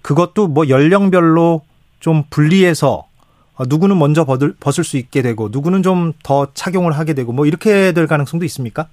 그것도 0.01 0.47
뭐 0.47 0.69
연령별로 0.69 1.61
좀 1.99 2.23
분리해서 2.29 3.05
어, 3.55 3.63
누구는 3.67 3.99
먼저 3.99 4.25
벗을, 4.25 4.55
벗을 4.59 4.83
수 4.83 4.97
있게 4.97 5.21
되고 5.21 5.49
누구는 5.51 5.83
좀 5.83 6.13
더 6.23 6.47
착용을 6.53 6.93
하게 6.93 7.13
되고 7.13 7.31
뭐 7.33 7.45
이렇게 7.45 7.91
될 7.91 8.07
가능성도 8.07 8.45
있습니까? 8.45 8.87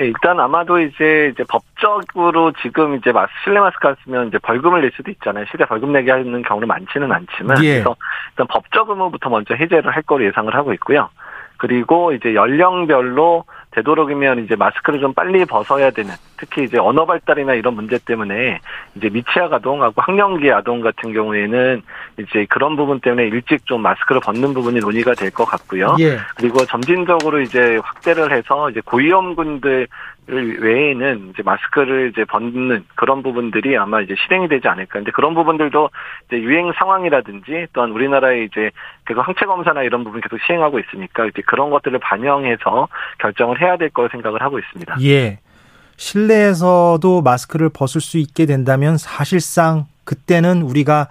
예, 0.00 0.06
일단 0.06 0.40
아마도 0.40 0.80
이제 0.80 1.30
이제 1.32 1.44
법적으로 1.48 2.52
지금 2.62 2.96
이제 2.96 3.12
마스 3.12 3.30
실내 3.44 3.60
마스크 3.60 3.86
안 3.86 3.94
쓰면 4.04 4.28
이제 4.28 4.38
벌금을 4.38 4.80
낼 4.80 4.90
수도 4.96 5.10
있잖아요. 5.12 5.44
실제 5.50 5.64
벌금 5.64 5.92
내게 5.92 6.10
하는 6.10 6.42
경우는 6.42 6.66
많지는 6.66 7.12
않지만 7.12 7.62
예. 7.62 7.74
그래서 7.74 7.94
일단 8.30 8.46
법적 8.48 8.90
의무부터 8.90 9.30
먼저 9.30 9.54
해제를 9.54 9.94
할 9.94 10.02
거로 10.02 10.24
예상을 10.24 10.52
하고 10.54 10.72
있고요. 10.74 11.08
그리고 11.58 12.12
이제 12.12 12.34
연령별로 12.34 13.44
되도록이면 13.74 14.44
이제 14.44 14.56
마스크를 14.56 15.00
좀 15.00 15.12
빨리 15.12 15.44
벗어야 15.44 15.90
되는 15.90 16.14
특히 16.36 16.64
이제 16.64 16.78
언어 16.78 17.04
발달이나 17.04 17.54
이런 17.54 17.74
문제 17.74 17.98
때문에 17.98 18.58
이제 18.94 19.08
미취학 19.08 19.52
아동하고 19.52 20.00
학령기 20.00 20.50
아동 20.52 20.80
같은 20.80 21.12
경우에는 21.12 21.82
이제 22.18 22.46
그런 22.48 22.76
부분 22.76 23.00
때문에 23.00 23.26
일찍 23.28 23.66
좀 23.66 23.82
마스크를 23.82 24.20
벗는 24.20 24.54
부분이 24.54 24.80
논의가 24.80 25.14
될 25.14 25.34
것 25.34 25.44
같고요. 25.44 25.96
예. 25.98 26.18
그리고 26.36 26.64
점진적으로 26.64 27.40
이제 27.40 27.78
확대를 27.82 28.32
해서 28.32 28.70
이제 28.70 28.80
고위험군들 28.84 29.88
외에는 30.26 31.30
이제 31.32 31.42
마스크를 31.42 32.10
이제 32.10 32.24
벗는 32.24 32.84
그런 32.94 33.22
부분들이 33.22 33.76
아마 33.76 34.00
이제 34.00 34.14
실행이 34.24 34.48
되지 34.48 34.68
않을까. 34.68 34.94
근데 34.94 35.10
그런 35.10 35.34
부분들도 35.34 35.90
이제 36.26 36.40
유행 36.40 36.72
상황이라든지 36.72 37.66
또한 37.72 37.90
우리나라의 37.90 38.46
이제 38.46 38.70
계속 39.06 39.20
항체 39.20 39.44
검사나 39.44 39.82
이런 39.82 40.04
부분 40.04 40.20
계속 40.20 40.38
시행하고 40.46 40.78
있으니까 40.78 41.26
이제 41.26 41.42
그런 41.46 41.70
것들을 41.70 41.98
반영해서 41.98 42.88
결정을 43.18 43.60
해야 43.60 43.76
될 43.76 43.90
거로 43.90 44.08
생각을 44.08 44.40
하고 44.42 44.58
있습니다. 44.58 44.96
예. 45.02 45.38
실내에서도 45.96 47.22
마스크를 47.22 47.68
벗을 47.68 48.00
수 48.00 48.18
있게 48.18 48.46
된다면 48.46 48.96
사실상 48.98 49.86
그때는 50.04 50.62
우리가 50.62 51.08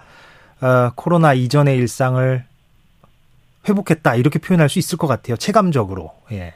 어, 0.60 0.90
코로나 0.94 1.32
이전의 1.34 1.76
일상을 1.76 2.44
회복했다 3.68 4.14
이렇게 4.16 4.38
표현할 4.38 4.68
수 4.68 4.78
있을 4.78 4.98
것 4.98 5.06
같아요. 5.06 5.36
체감적으로. 5.36 6.12
예. 6.32 6.54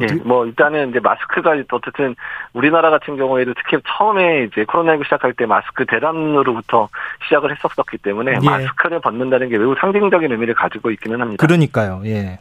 예, 0.00 0.06
뭐 0.24 0.44
일단은 0.44 0.90
이제 0.90 0.98
마스크가 0.98 1.54
어쨌든 1.70 2.16
우리나라 2.52 2.90
같은 2.90 3.16
경우에도 3.16 3.54
특히 3.54 3.80
처음에 3.86 4.44
이제 4.44 4.64
코로나19 4.64 5.04
시작할 5.04 5.34
때 5.34 5.46
마스크 5.46 5.86
대란으로부터 5.86 6.88
시작을 7.24 7.54
했었었기 7.54 7.98
때문에 7.98 8.34
예. 8.42 8.44
마스크를 8.44 9.00
벗는다는 9.00 9.48
게 9.48 9.58
매우 9.58 9.74
상징적인 9.80 10.32
의미를 10.32 10.54
가지고 10.54 10.90
있기는 10.90 11.20
합니다. 11.20 11.46
그러니까요. 11.46 12.02
예. 12.06 12.38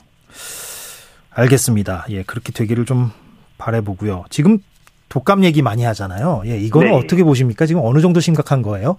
알겠습니다. 1.36 2.06
예, 2.10 2.24
그렇게 2.24 2.52
되기를 2.52 2.86
좀 2.86 3.12
바라보고요. 3.58 4.26
지금 4.30 4.58
독감 5.10 5.44
얘기 5.44 5.62
많이 5.62 5.84
하잖아요. 5.84 6.42
예, 6.46 6.58
이거는 6.58 6.92
네. 6.92 6.98
어떻게 6.98 7.24
보십니까? 7.24 7.68
지금 7.68 7.82
어느 7.84 8.00
정도 8.00 8.20
심각한 8.20 8.64
거예요? 8.64 8.98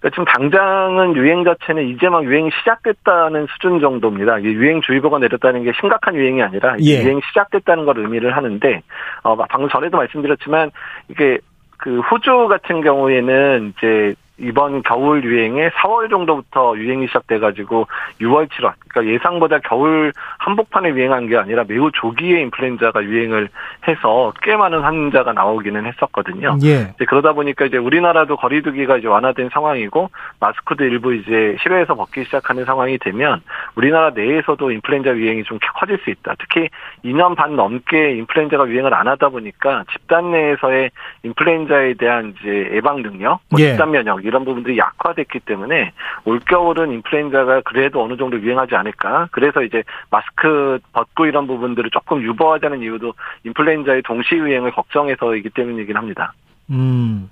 그러니까 0.00 0.10
지금 0.10 0.24
당장은 0.24 1.16
유행 1.16 1.44
자체는 1.44 1.88
이제 1.88 2.08
막 2.08 2.24
유행이 2.24 2.50
시작됐다는 2.58 3.46
수준 3.52 3.80
정도입니다. 3.80 4.38
이게 4.38 4.52
유행 4.52 4.80
주의보가 4.80 5.18
내렸다는 5.18 5.64
게 5.64 5.72
심각한 5.80 6.14
유행이 6.14 6.42
아니라 6.42 6.76
예. 6.80 7.02
유행이 7.02 7.20
시작됐다는 7.28 7.84
걸 7.84 7.98
의미를 7.98 8.36
하는데 8.36 8.82
어, 9.22 9.36
방금 9.36 9.68
전에도 9.68 9.96
말씀드렸지만 9.96 10.70
이게 11.08 11.38
그 11.78 12.00
호주 12.00 12.48
같은 12.48 12.80
경우에는 12.82 13.74
이제 13.76 14.14
이번 14.38 14.82
겨울 14.82 15.24
유행에 15.24 15.70
4월 15.70 16.08
정도부터 16.10 16.76
유행이 16.76 17.08
시작돼가지고 17.08 17.88
6월, 18.20 18.48
7월, 18.50 18.72
그러니까 18.98 19.14
예상보다 19.14 19.58
겨울 19.60 20.12
한복판에 20.38 20.90
유행한 20.90 21.26
게 21.26 21.36
아니라 21.36 21.64
매우 21.66 21.90
조기에 21.92 22.40
인플루엔자가 22.40 23.04
유행을 23.04 23.48
해서 23.86 24.32
꽤 24.42 24.56
많은 24.56 24.80
환자가 24.80 25.32
나오기는 25.32 25.86
했었거든요. 25.86 26.58
예. 26.64 26.92
이제 26.94 27.04
그러다 27.06 27.32
보니까 27.32 27.66
이제 27.66 27.76
우리나라도 27.76 28.36
거리두기가 28.36 28.98
이제 28.98 29.08
완화된 29.08 29.50
상황이고 29.52 30.10
마스크도 30.40 30.84
일부 30.84 31.14
이제 31.14 31.56
실외에서 31.62 31.94
벗기 31.94 32.24
시작하는 32.24 32.64
상황이 32.64 32.98
되면 32.98 33.40
우리나라 33.74 34.10
내에서도 34.10 34.70
인플루엔자 34.70 35.16
유행이 35.16 35.44
좀 35.44 35.58
커질 35.78 35.98
수 35.98 36.10
있다. 36.10 36.34
특히 36.38 36.68
2년 37.04 37.36
반 37.36 37.56
넘게 37.56 38.16
인플루엔자가 38.16 38.68
유행을 38.68 38.94
안 38.94 39.08
하다 39.08 39.28
보니까 39.30 39.84
집단 39.92 40.32
내에서의 40.32 40.90
인플루엔자에 41.22 41.94
대한 41.94 42.34
이제 42.38 42.70
예방 42.72 43.02
능력, 43.02 43.40
뭐 43.50 43.60
예. 43.60 43.70
집단 43.70 43.90
면역 43.90 44.24
이런 44.24 44.44
부분들이 44.44 44.78
약화됐기 44.78 45.40
때문에 45.40 45.92
올 46.24 46.40
겨울은 46.40 46.92
인플루엔자가 46.92 47.62
그래도 47.62 48.02
어느 48.02 48.16
정도 48.16 48.40
유행하지 48.40 48.74
않을 48.74 48.87
까. 48.92 49.28
그래서 49.32 49.62
이제 49.62 49.82
마스크 50.10 50.78
벗고 50.92 51.26
이런 51.26 51.46
부분들을 51.46 51.90
조금 51.90 52.22
유보하자는 52.22 52.82
이유도 52.82 53.14
인플루엔자의 53.44 54.02
동시 54.02 54.34
유행을 54.34 54.72
걱정해서이기 54.72 55.50
때문이긴 55.50 55.96
합니다. 55.96 56.32
음. 56.70 57.30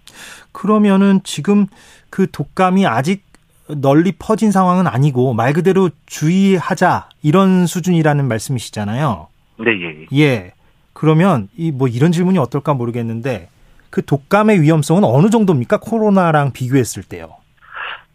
그러면은 0.52 1.20
지금 1.24 1.66
그 2.10 2.30
독감이 2.30 2.86
아직 2.86 3.24
널리 3.68 4.12
퍼진 4.12 4.52
상황은 4.52 4.86
아니고 4.86 5.34
말 5.34 5.52
그대로 5.52 5.90
주의하자 6.06 7.08
이런 7.22 7.66
수준이라는 7.66 8.26
말씀이시잖아요. 8.28 9.26
네, 9.58 9.70
예. 9.80 10.06
예. 10.12 10.18
예. 10.18 10.52
그러면 10.92 11.48
이 11.56 11.72
뭐 11.72 11.88
이런 11.88 12.12
질문이 12.12 12.38
어떨까 12.38 12.72
모르겠는데 12.74 13.48
그 13.90 14.04
독감의 14.04 14.60
위험성은 14.62 15.04
어느 15.04 15.30
정도입니까? 15.30 15.78
코로나랑 15.78 16.52
비교했을 16.52 17.02
때요. 17.02 17.34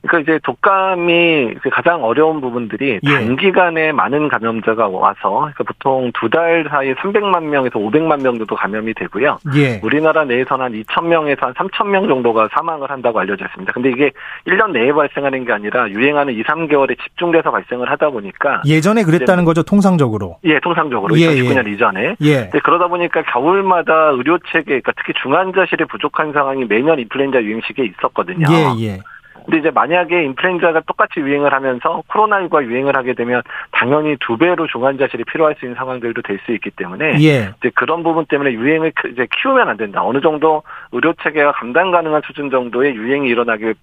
그러니까 0.01 0.19
이제 0.33 0.39
독감이 0.43 1.53
그 1.61 1.69
가장 1.69 2.03
어려운 2.03 2.41
부분들이 2.41 2.99
예. 3.03 3.09
단기간에 3.13 3.91
많은 3.91 4.29
감염자가 4.29 4.87
와서 4.87 5.39
그러니까 5.53 5.63
보통 5.63 6.11
두 6.13 6.31
달 6.31 6.65
사이에 6.69 6.93
300만 6.93 7.43
명에서 7.43 7.77
500만 7.77 8.21
명 8.21 8.37
정도 8.37 8.55
감염이 8.55 8.93
되고요. 8.93 9.37
예. 9.55 9.81
우리나라 9.83 10.23
내에서는 10.23 10.63
한 10.65 10.71
2천 10.71 11.07
명에서 11.07 11.47
한 11.47 11.53
3천 11.55 11.87
명 11.87 12.07
정도가 12.07 12.47
사망을 12.53 12.89
한다고 12.89 13.19
알려져 13.19 13.43
있습니다. 13.45 13.73
근데 13.73 13.89
이게 13.89 14.11
1년 14.47 14.71
내에 14.71 14.93
발생하는 14.93 15.43
게 15.45 15.51
아니라 15.51 15.89
유행하는 15.89 16.33
2, 16.33 16.43
3개월에 16.43 16.97
집중돼서 17.03 17.51
발생을 17.51 17.91
하다 17.91 18.11
보니까 18.11 18.61
예전에 18.65 19.03
그랬다는 19.03 19.43
거죠, 19.43 19.61
통상적으로. 19.63 20.37
예, 20.45 20.59
통상적으로 20.61 21.19
예, 21.19 21.27
2019년 21.27 21.67
이전에. 21.73 22.15
예. 22.21 22.49
네, 22.49 22.59
그러다 22.63 22.87
보니까 22.87 23.23
겨울마다 23.23 24.11
의료 24.11 24.37
체계, 24.53 24.79
그러니까 24.79 24.93
특히 24.95 25.13
중환자실이 25.21 25.85
부족한 25.85 26.31
상황이 26.31 26.63
매년 26.63 26.97
인플루엔자 26.99 27.43
유행 27.43 27.59
시기에 27.67 27.85
있었거든요. 27.85 28.47
예, 28.49 28.85
예. 28.85 28.99
근데 29.45 29.57
이제 29.59 29.71
만약에 29.71 30.23
인플루엔자가 30.25 30.81
똑같이 30.81 31.19
유행을 31.19 31.51
하면서 31.53 32.03
코로나19가 32.09 32.63
유행을 32.63 32.95
하게 32.95 33.13
되면 33.13 33.41
당연히 33.71 34.15
두 34.19 34.37
배로 34.37 34.67
중환자실이 34.67 35.23
필요할 35.25 35.55
수 35.59 35.65
있는 35.65 35.75
상황들도 35.75 36.21
될 36.21 36.39
수 36.45 36.51
있기 36.53 36.69
때문에 36.71 37.21
예. 37.23 37.53
이제 37.59 37.71
그런 37.75 38.03
부분 38.03 38.25
때문에 38.25 38.51
유행을 38.53 38.91
크- 38.95 39.09
이제 39.09 39.27
키우면 39.41 39.67
안 39.69 39.77
된다. 39.77 40.03
어느 40.03 40.21
정도 40.21 40.63
의료 40.91 41.13
체계가 41.21 41.51
감당 41.53 41.91
가능한 41.91 42.21
수준 42.25 42.49
정도의 42.49 42.95
유행이 42.95 43.27
일어나게 43.29 43.73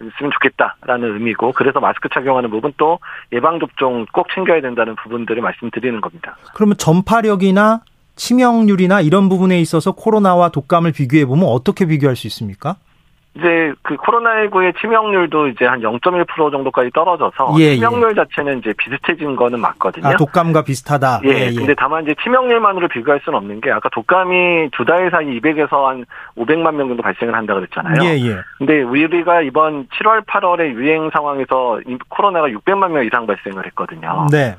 있으면 0.00 0.30
좋겠다라는 0.32 1.12
의미고 1.14 1.52
그래서 1.52 1.80
마스크 1.80 2.08
착용하는 2.08 2.50
부분 2.50 2.72
또 2.76 2.98
예방 3.32 3.58
접종 3.58 4.06
꼭 4.12 4.28
챙겨야 4.34 4.60
된다는 4.60 4.94
부분들을 4.96 5.42
말씀드리는 5.42 6.00
겁니다. 6.00 6.36
그러면 6.54 6.76
전파력이나 6.76 7.80
치명률이나 8.14 9.00
이런 9.00 9.28
부분에 9.28 9.60
있어서 9.60 9.92
코로나와 9.92 10.48
독감을 10.50 10.92
비교해 10.92 11.24
보면 11.24 11.46
어떻게 11.46 11.86
비교할 11.86 12.16
수 12.16 12.26
있습니까? 12.28 12.76
이제 13.38 13.72
그 13.82 13.96
코로나19의 13.96 14.78
치명률도 14.80 15.48
이제 15.48 15.64
한 15.64 15.80
0.1% 15.80 16.26
정도까지 16.50 16.90
떨어져서 16.90 17.54
예, 17.58 17.74
치명률 17.76 18.14
자체는 18.14 18.58
이제 18.58 18.72
비슷해진 18.76 19.36
거는 19.36 19.60
맞거든요. 19.60 20.06
아, 20.08 20.16
독감과 20.16 20.62
비슷하다. 20.64 21.20
예, 21.24 21.52
근데 21.54 21.74
다만 21.74 22.02
이제 22.04 22.14
치명률만으로 22.22 22.88
비교할 22.88 23.20
수는 23.24 23.38
없는 23.38 23.60
게 23.60 23.70
아까 23.70 23.88
독감이 23.90 24.70
두 24.72 24.88
달 24.88 25.10
사이 25.10 25.26
200에서 25.38 25.84
한 25.84 26.06
500만 26.38 26.74
명 26.74 26.88
정도 26.88 27.02
발생을 27.02 27.34
한다 27.34 27.52
그랬잖아요. 27.54 28.02
예, 28.04 28.16
예. 28.26 28.38
근데 28.56 28.80
우리가 28.82 29.42
이번 29.42 29.86
7월, 29.88 30.24
8월의 30.24 30.72
유행 30.74 31.10
상황에서 31.12 31.80
이 31.86 31.98
코로나가 32.08 32.48
600만 32.48 32.90
명 32.90 33.04
이상 33.04 33.26
발생을 33.26 33.66
했거든요. 33.66 34.26
네. 34.30 34.56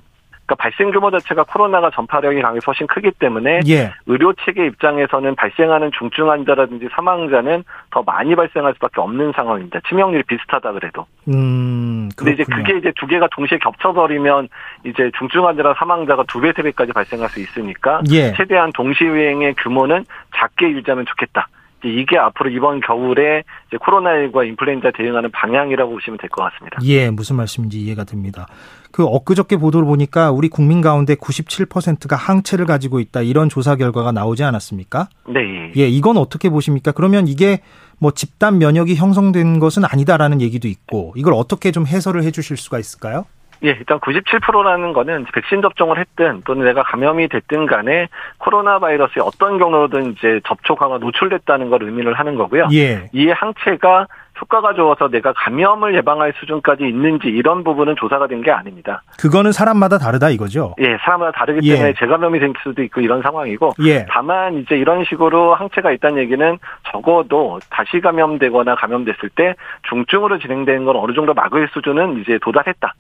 그러니까 0.49 0.55
발생 0.55 0.89
규모 0.89 1.11
자체가 1.11 1.43
코로나가 1.43 1.91
전파력이 1.91 2.41
강해서 2.41 2.63
훨씬 2.67 2.88
크기 2.88 3.11
때문에 3.11 3.59
예. 3.67 3.93
의료 4.07 4.34
체계 4.34 4.65
입장에서는 4.65 5.35
발생하는 5.35 5.91
중증 5.97 6.30
환자라든지 6.30 6.89
사망자는 6.91 7.63
더 7.91 8.01
많이 8.01 8.35
발생할 8.35 8.73
수밖에 8.73 8.99
없는 8.99 9.31
상황입니다. 9.35 9.80
치명률이 9.88 10.23
비슷하다 10.23 10.71
그래도. 10.73 11.05
음, 11.27 12.09
근데 12.15 12.31
이제. 12.34 12.43
그게 12.43 12.77
이제 12.77 12.91
두 12.95 13.05
개가 13.05 13.27
동시에 13.31 13.59
겹쳐버리면 13.59 14.49
이제 14.85 15.11
중증 15.19 15.45
환자랑 15.45 15.76
사망자가 15.77 16.23
두 16.27 16.41
배, 16.41 16.51
세 16.55 16.63
배까지 16.63 16.93
발생할 16.93 17.30
수 17.30 17.39
있으니까 17.39 18.01
예. 18.11 18.34
최대한 18.34 18.71
동시 18.73 19.03
유행의 19.03 19.53
규모는 19.55 20.03
작게 20.35 20.71
유지하면 20.71 21.05
좋겠다. 21.05 21.47
이게 21.84 22.18
앞으로 22.18 22.49
이번 22.49 22.81
겨울에 22.81 23.43
이제 23.68 23.77
코로나19와 23.77 24.47
인플루엔자 24.47 24.91
대응하는 24.97 25.31
방향이라고 25.31 25.91
보시면 25.91 26.18
될 26.18 26.30
것 26.30 26.43
같습니다. 26.43 26.77
예, 26.84 27.10
무슨 27.10 27.35
말씀인지 27.38 27.80
이해가 27.80 28.03
됩니다. 28.03 28.47
그 28.91 29.06
엊그저께 29.06 29.57
보도를 29.57 29.85
보니까 29.85 30.31
우리 30.31 30.49
국민 30.49 30.81
가운데 30.81 31.15
97%가 31.15 32.15
항체를 32.15 32.65
가지고 32.65 32.99
있다 32.99 33.22
이런 33.22 33.49
조사 33.49 33.76
결과가 33.76 34.11
나오지 34.11 34.43
않았습니까? 34.43 35.07
네. 35.27 35.39
예. 35.76 35.81
예, 35.84 35.88
이건 35.88 36.18
어떻게 36.18 36.49
보십니까? 36.49 36.91
그러면 36.91 37.27
이게 37.27 37.61
뭐 37.99 38.11
집단 38.11 38.57
면역이 38.57 38.95
형성된 38.95 39.60
것은 39.60 39.84
아니다라는 39.85 40.41
얘기도 40.41 40.68
있고 40.68 41.14
이걸 41.15 41.34
어떻게 41.34 41.72
좀 41.72 41.85
해설을 41.85 42.23
해 42.23 42.31
주실 42.31 42.57
수가 42.57 42.80
있을까요? 42.80 43.26
예, 43.64 43.69
일단 43.69 43.99
97%라는 43.99 44.94
거는 44.94 45.26
백신 45.34 45.61
접종을 45.61 45.99
했든 45.99 46.44
또는 46.45 46.65
내가 46.65 46.84
감염이 46.84 47.27
됐든 47.27 47.65
간에 47.65 48.07
코로나 48.38 48.80
바이러스에 48.80 49.22
어떤 49.22 49.57
경로든 49.57 50.11
이제 50.14 50.40
접촉하거나 50.48 50.99
노출됐다는 50.99 51.69
걸 51.69 51.84
의미를 51.84 52.14
하는 52.14 52.36
거고요. 52.36 52.68
예. 52.73 53.10
이 53.11 53.30
항체가 53.30 54.07
효과가 54.41 54.73
좋아서 54.73 55.10
내가 55.10 55.34
감염을 55.34 55.95
예방할 55.95 56.31
수준까지 56.40 56.86
있는지 56.88 57.27
이런 57.27 57.65
부분은 57.65 57.95
조사가 57.98 58.27
된 58.27 58.40
게 58.40 58.52
아닙니다. 58.52 59.02
그거는 59.19 59.52
사람마다 59.52 59.98
다르다 59.98 60.30
이거죠. 60.30 60.76
예, 60.80 60.95
사람마다 61.02 61.34
다르기 61.34 61.68
예. 61.68 61.73
때문에 61.73 61.94
재감염이 61.99 62.40
될 62.40 62.53
수도 62.64 62.81
있고 62.84 63.02
이런 63.02 63.22
상황이고 63.22 63.73
예. 63.86 64.06
다만 64.10 64.53
이제 64.60 64.77
이런 64.77 65.03
식으로 65.03 65.56
항체가 65.56 65.91
있다는 65.91 66.19
얘기는 66.19 66.57
적어도 66.90 67.60
다시 67.69 67.99
감염되거나 67.99 68.76
감염됐을 68.76 69.27
때 69.36 69.56
중증으로 69.90 70.40
진행되는 70.40 70.86
건 70.86 70.95
어느 70.95 71.11
정도 71.14 71.34
막을 71.34 71.68
수준은 71.73 72.22
이제 72.22 72.40
도달했다. 72.41 72.94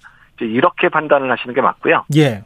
이렇게 0.45 0.89
판단을 0.89 1.31
하시는 1.31 1.53
게 1.53 1.61
맞고요. 1.61 2.05
예. 2.15 2.43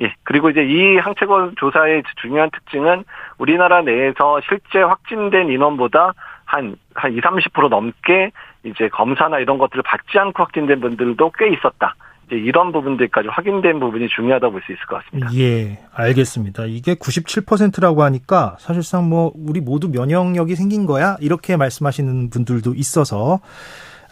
예. 0.00 0.14
그리고 0.22 0.50
이제 0.50 0.62
이 0.62 0.96
항체고 0.98 1.54
조사의 1.56 2.02
중요한 2.20 2.50
특징은 2.50 3.04
우리나라 3.38 3.82
내에서 3.82 4.40
실제 4.48 4.80
확진된 4.80 5.48
인원보다 5.50 6.14
한, 6.44 6.76
한 6.94 7.12
20, 7.12 7.22
30% 7.22 7.68
넘게 7.68 8.30
이제 8.64 8.88
검사나 8.88 9.38
이런 9.38 9.58
것들을 9.58 9.82
받지 9.82 10.18
않고 10.18 10.42
확진된 10.42 10.80
분들도 10.80 11.32
꽤 11.38 11.48
있었다. 11.48 11.94
이제 12.26 12.36
이런 12.36 12.72
부분들까지 12.72 13.28
확인된 13.28 13.80
부분이 13.80 14.08
중요하다고 14.08 14.52
볼 14.52 14.62
수 14.62 14.72
있을 14.72 14.84
것 14.86 15.02
같습니다. 15.04 15.32
예, 15.34 15.78
알겠습니다. 15.94 16.64
이게 16.66 16.94
97%라고 16.94 18.02
하니까 18.02 18.56
사실상 18.60 19.08
뭐 19.08 19.32
우리 19.34 19.60
모두 19.60 19.88
면역력이 19.88 20.54
생긴 20.54 20.86
거야 20.86 21.16
이렇게 21.20 21.56
말씀하시는 21.56 22.30
분들도 22.30 22.74
있어서 22.74 23.40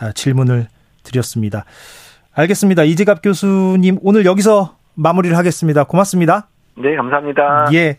아, 0.01 0.13
질문을 0.13 0.67
드렸습니다. 1.05 1.65
알겠습니다. 2.37 2.85
이재갑 2.85 3.23
교수님 3.23 3.99
오늘 4.03 4.27
여기서 4.27 4.77
마무리를 4.95 5.37
하겠습니다. 5.37 5.85
고맙습니다. 5.85 6.49
네, 6.77 6.95
감사합니다. 6.97 7.69
예. 7.73 7.97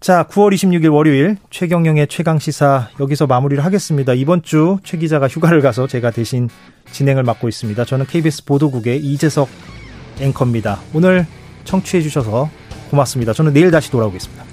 자, 0.00 0.24
9월 0.24 0.52
26일 0.52 0.92
월요일 0.92 1.36
최경영의 1.50 2.08
최강 2.08 2.38
시사 2.38 2.88
여기서 3.00 3.26
마무리를 3.26 3.64
하겠습니다. 3.64 4.12
이번 4.12 4.42
주 4.42 4.76
최 4.84 4.98
기자가 4.98 5.26
휴가를 5.28 5.62
가서 5.62 5.86
제가 5.86 6.10
대신 6.10 6.50
진행을 6.92 7.22
맡고 7.22 7.48
있습니다. 7.48 7.82
저는 7.86 8.04
KBS 8.06 8.44
보도국의 8.44 8.98
이재석 8.98 9.48
앵커입니다. 10.20 10.78
오늘 10.94 11.26
청취해 11.64 12.02
주셔서 12.02 12.50
고맙습니다. 12.90 13.32
저는 13.32 13.54
내일 13.54 13.70
다시 13.70 13.90
돌아오겠습니다. 13.90 14.45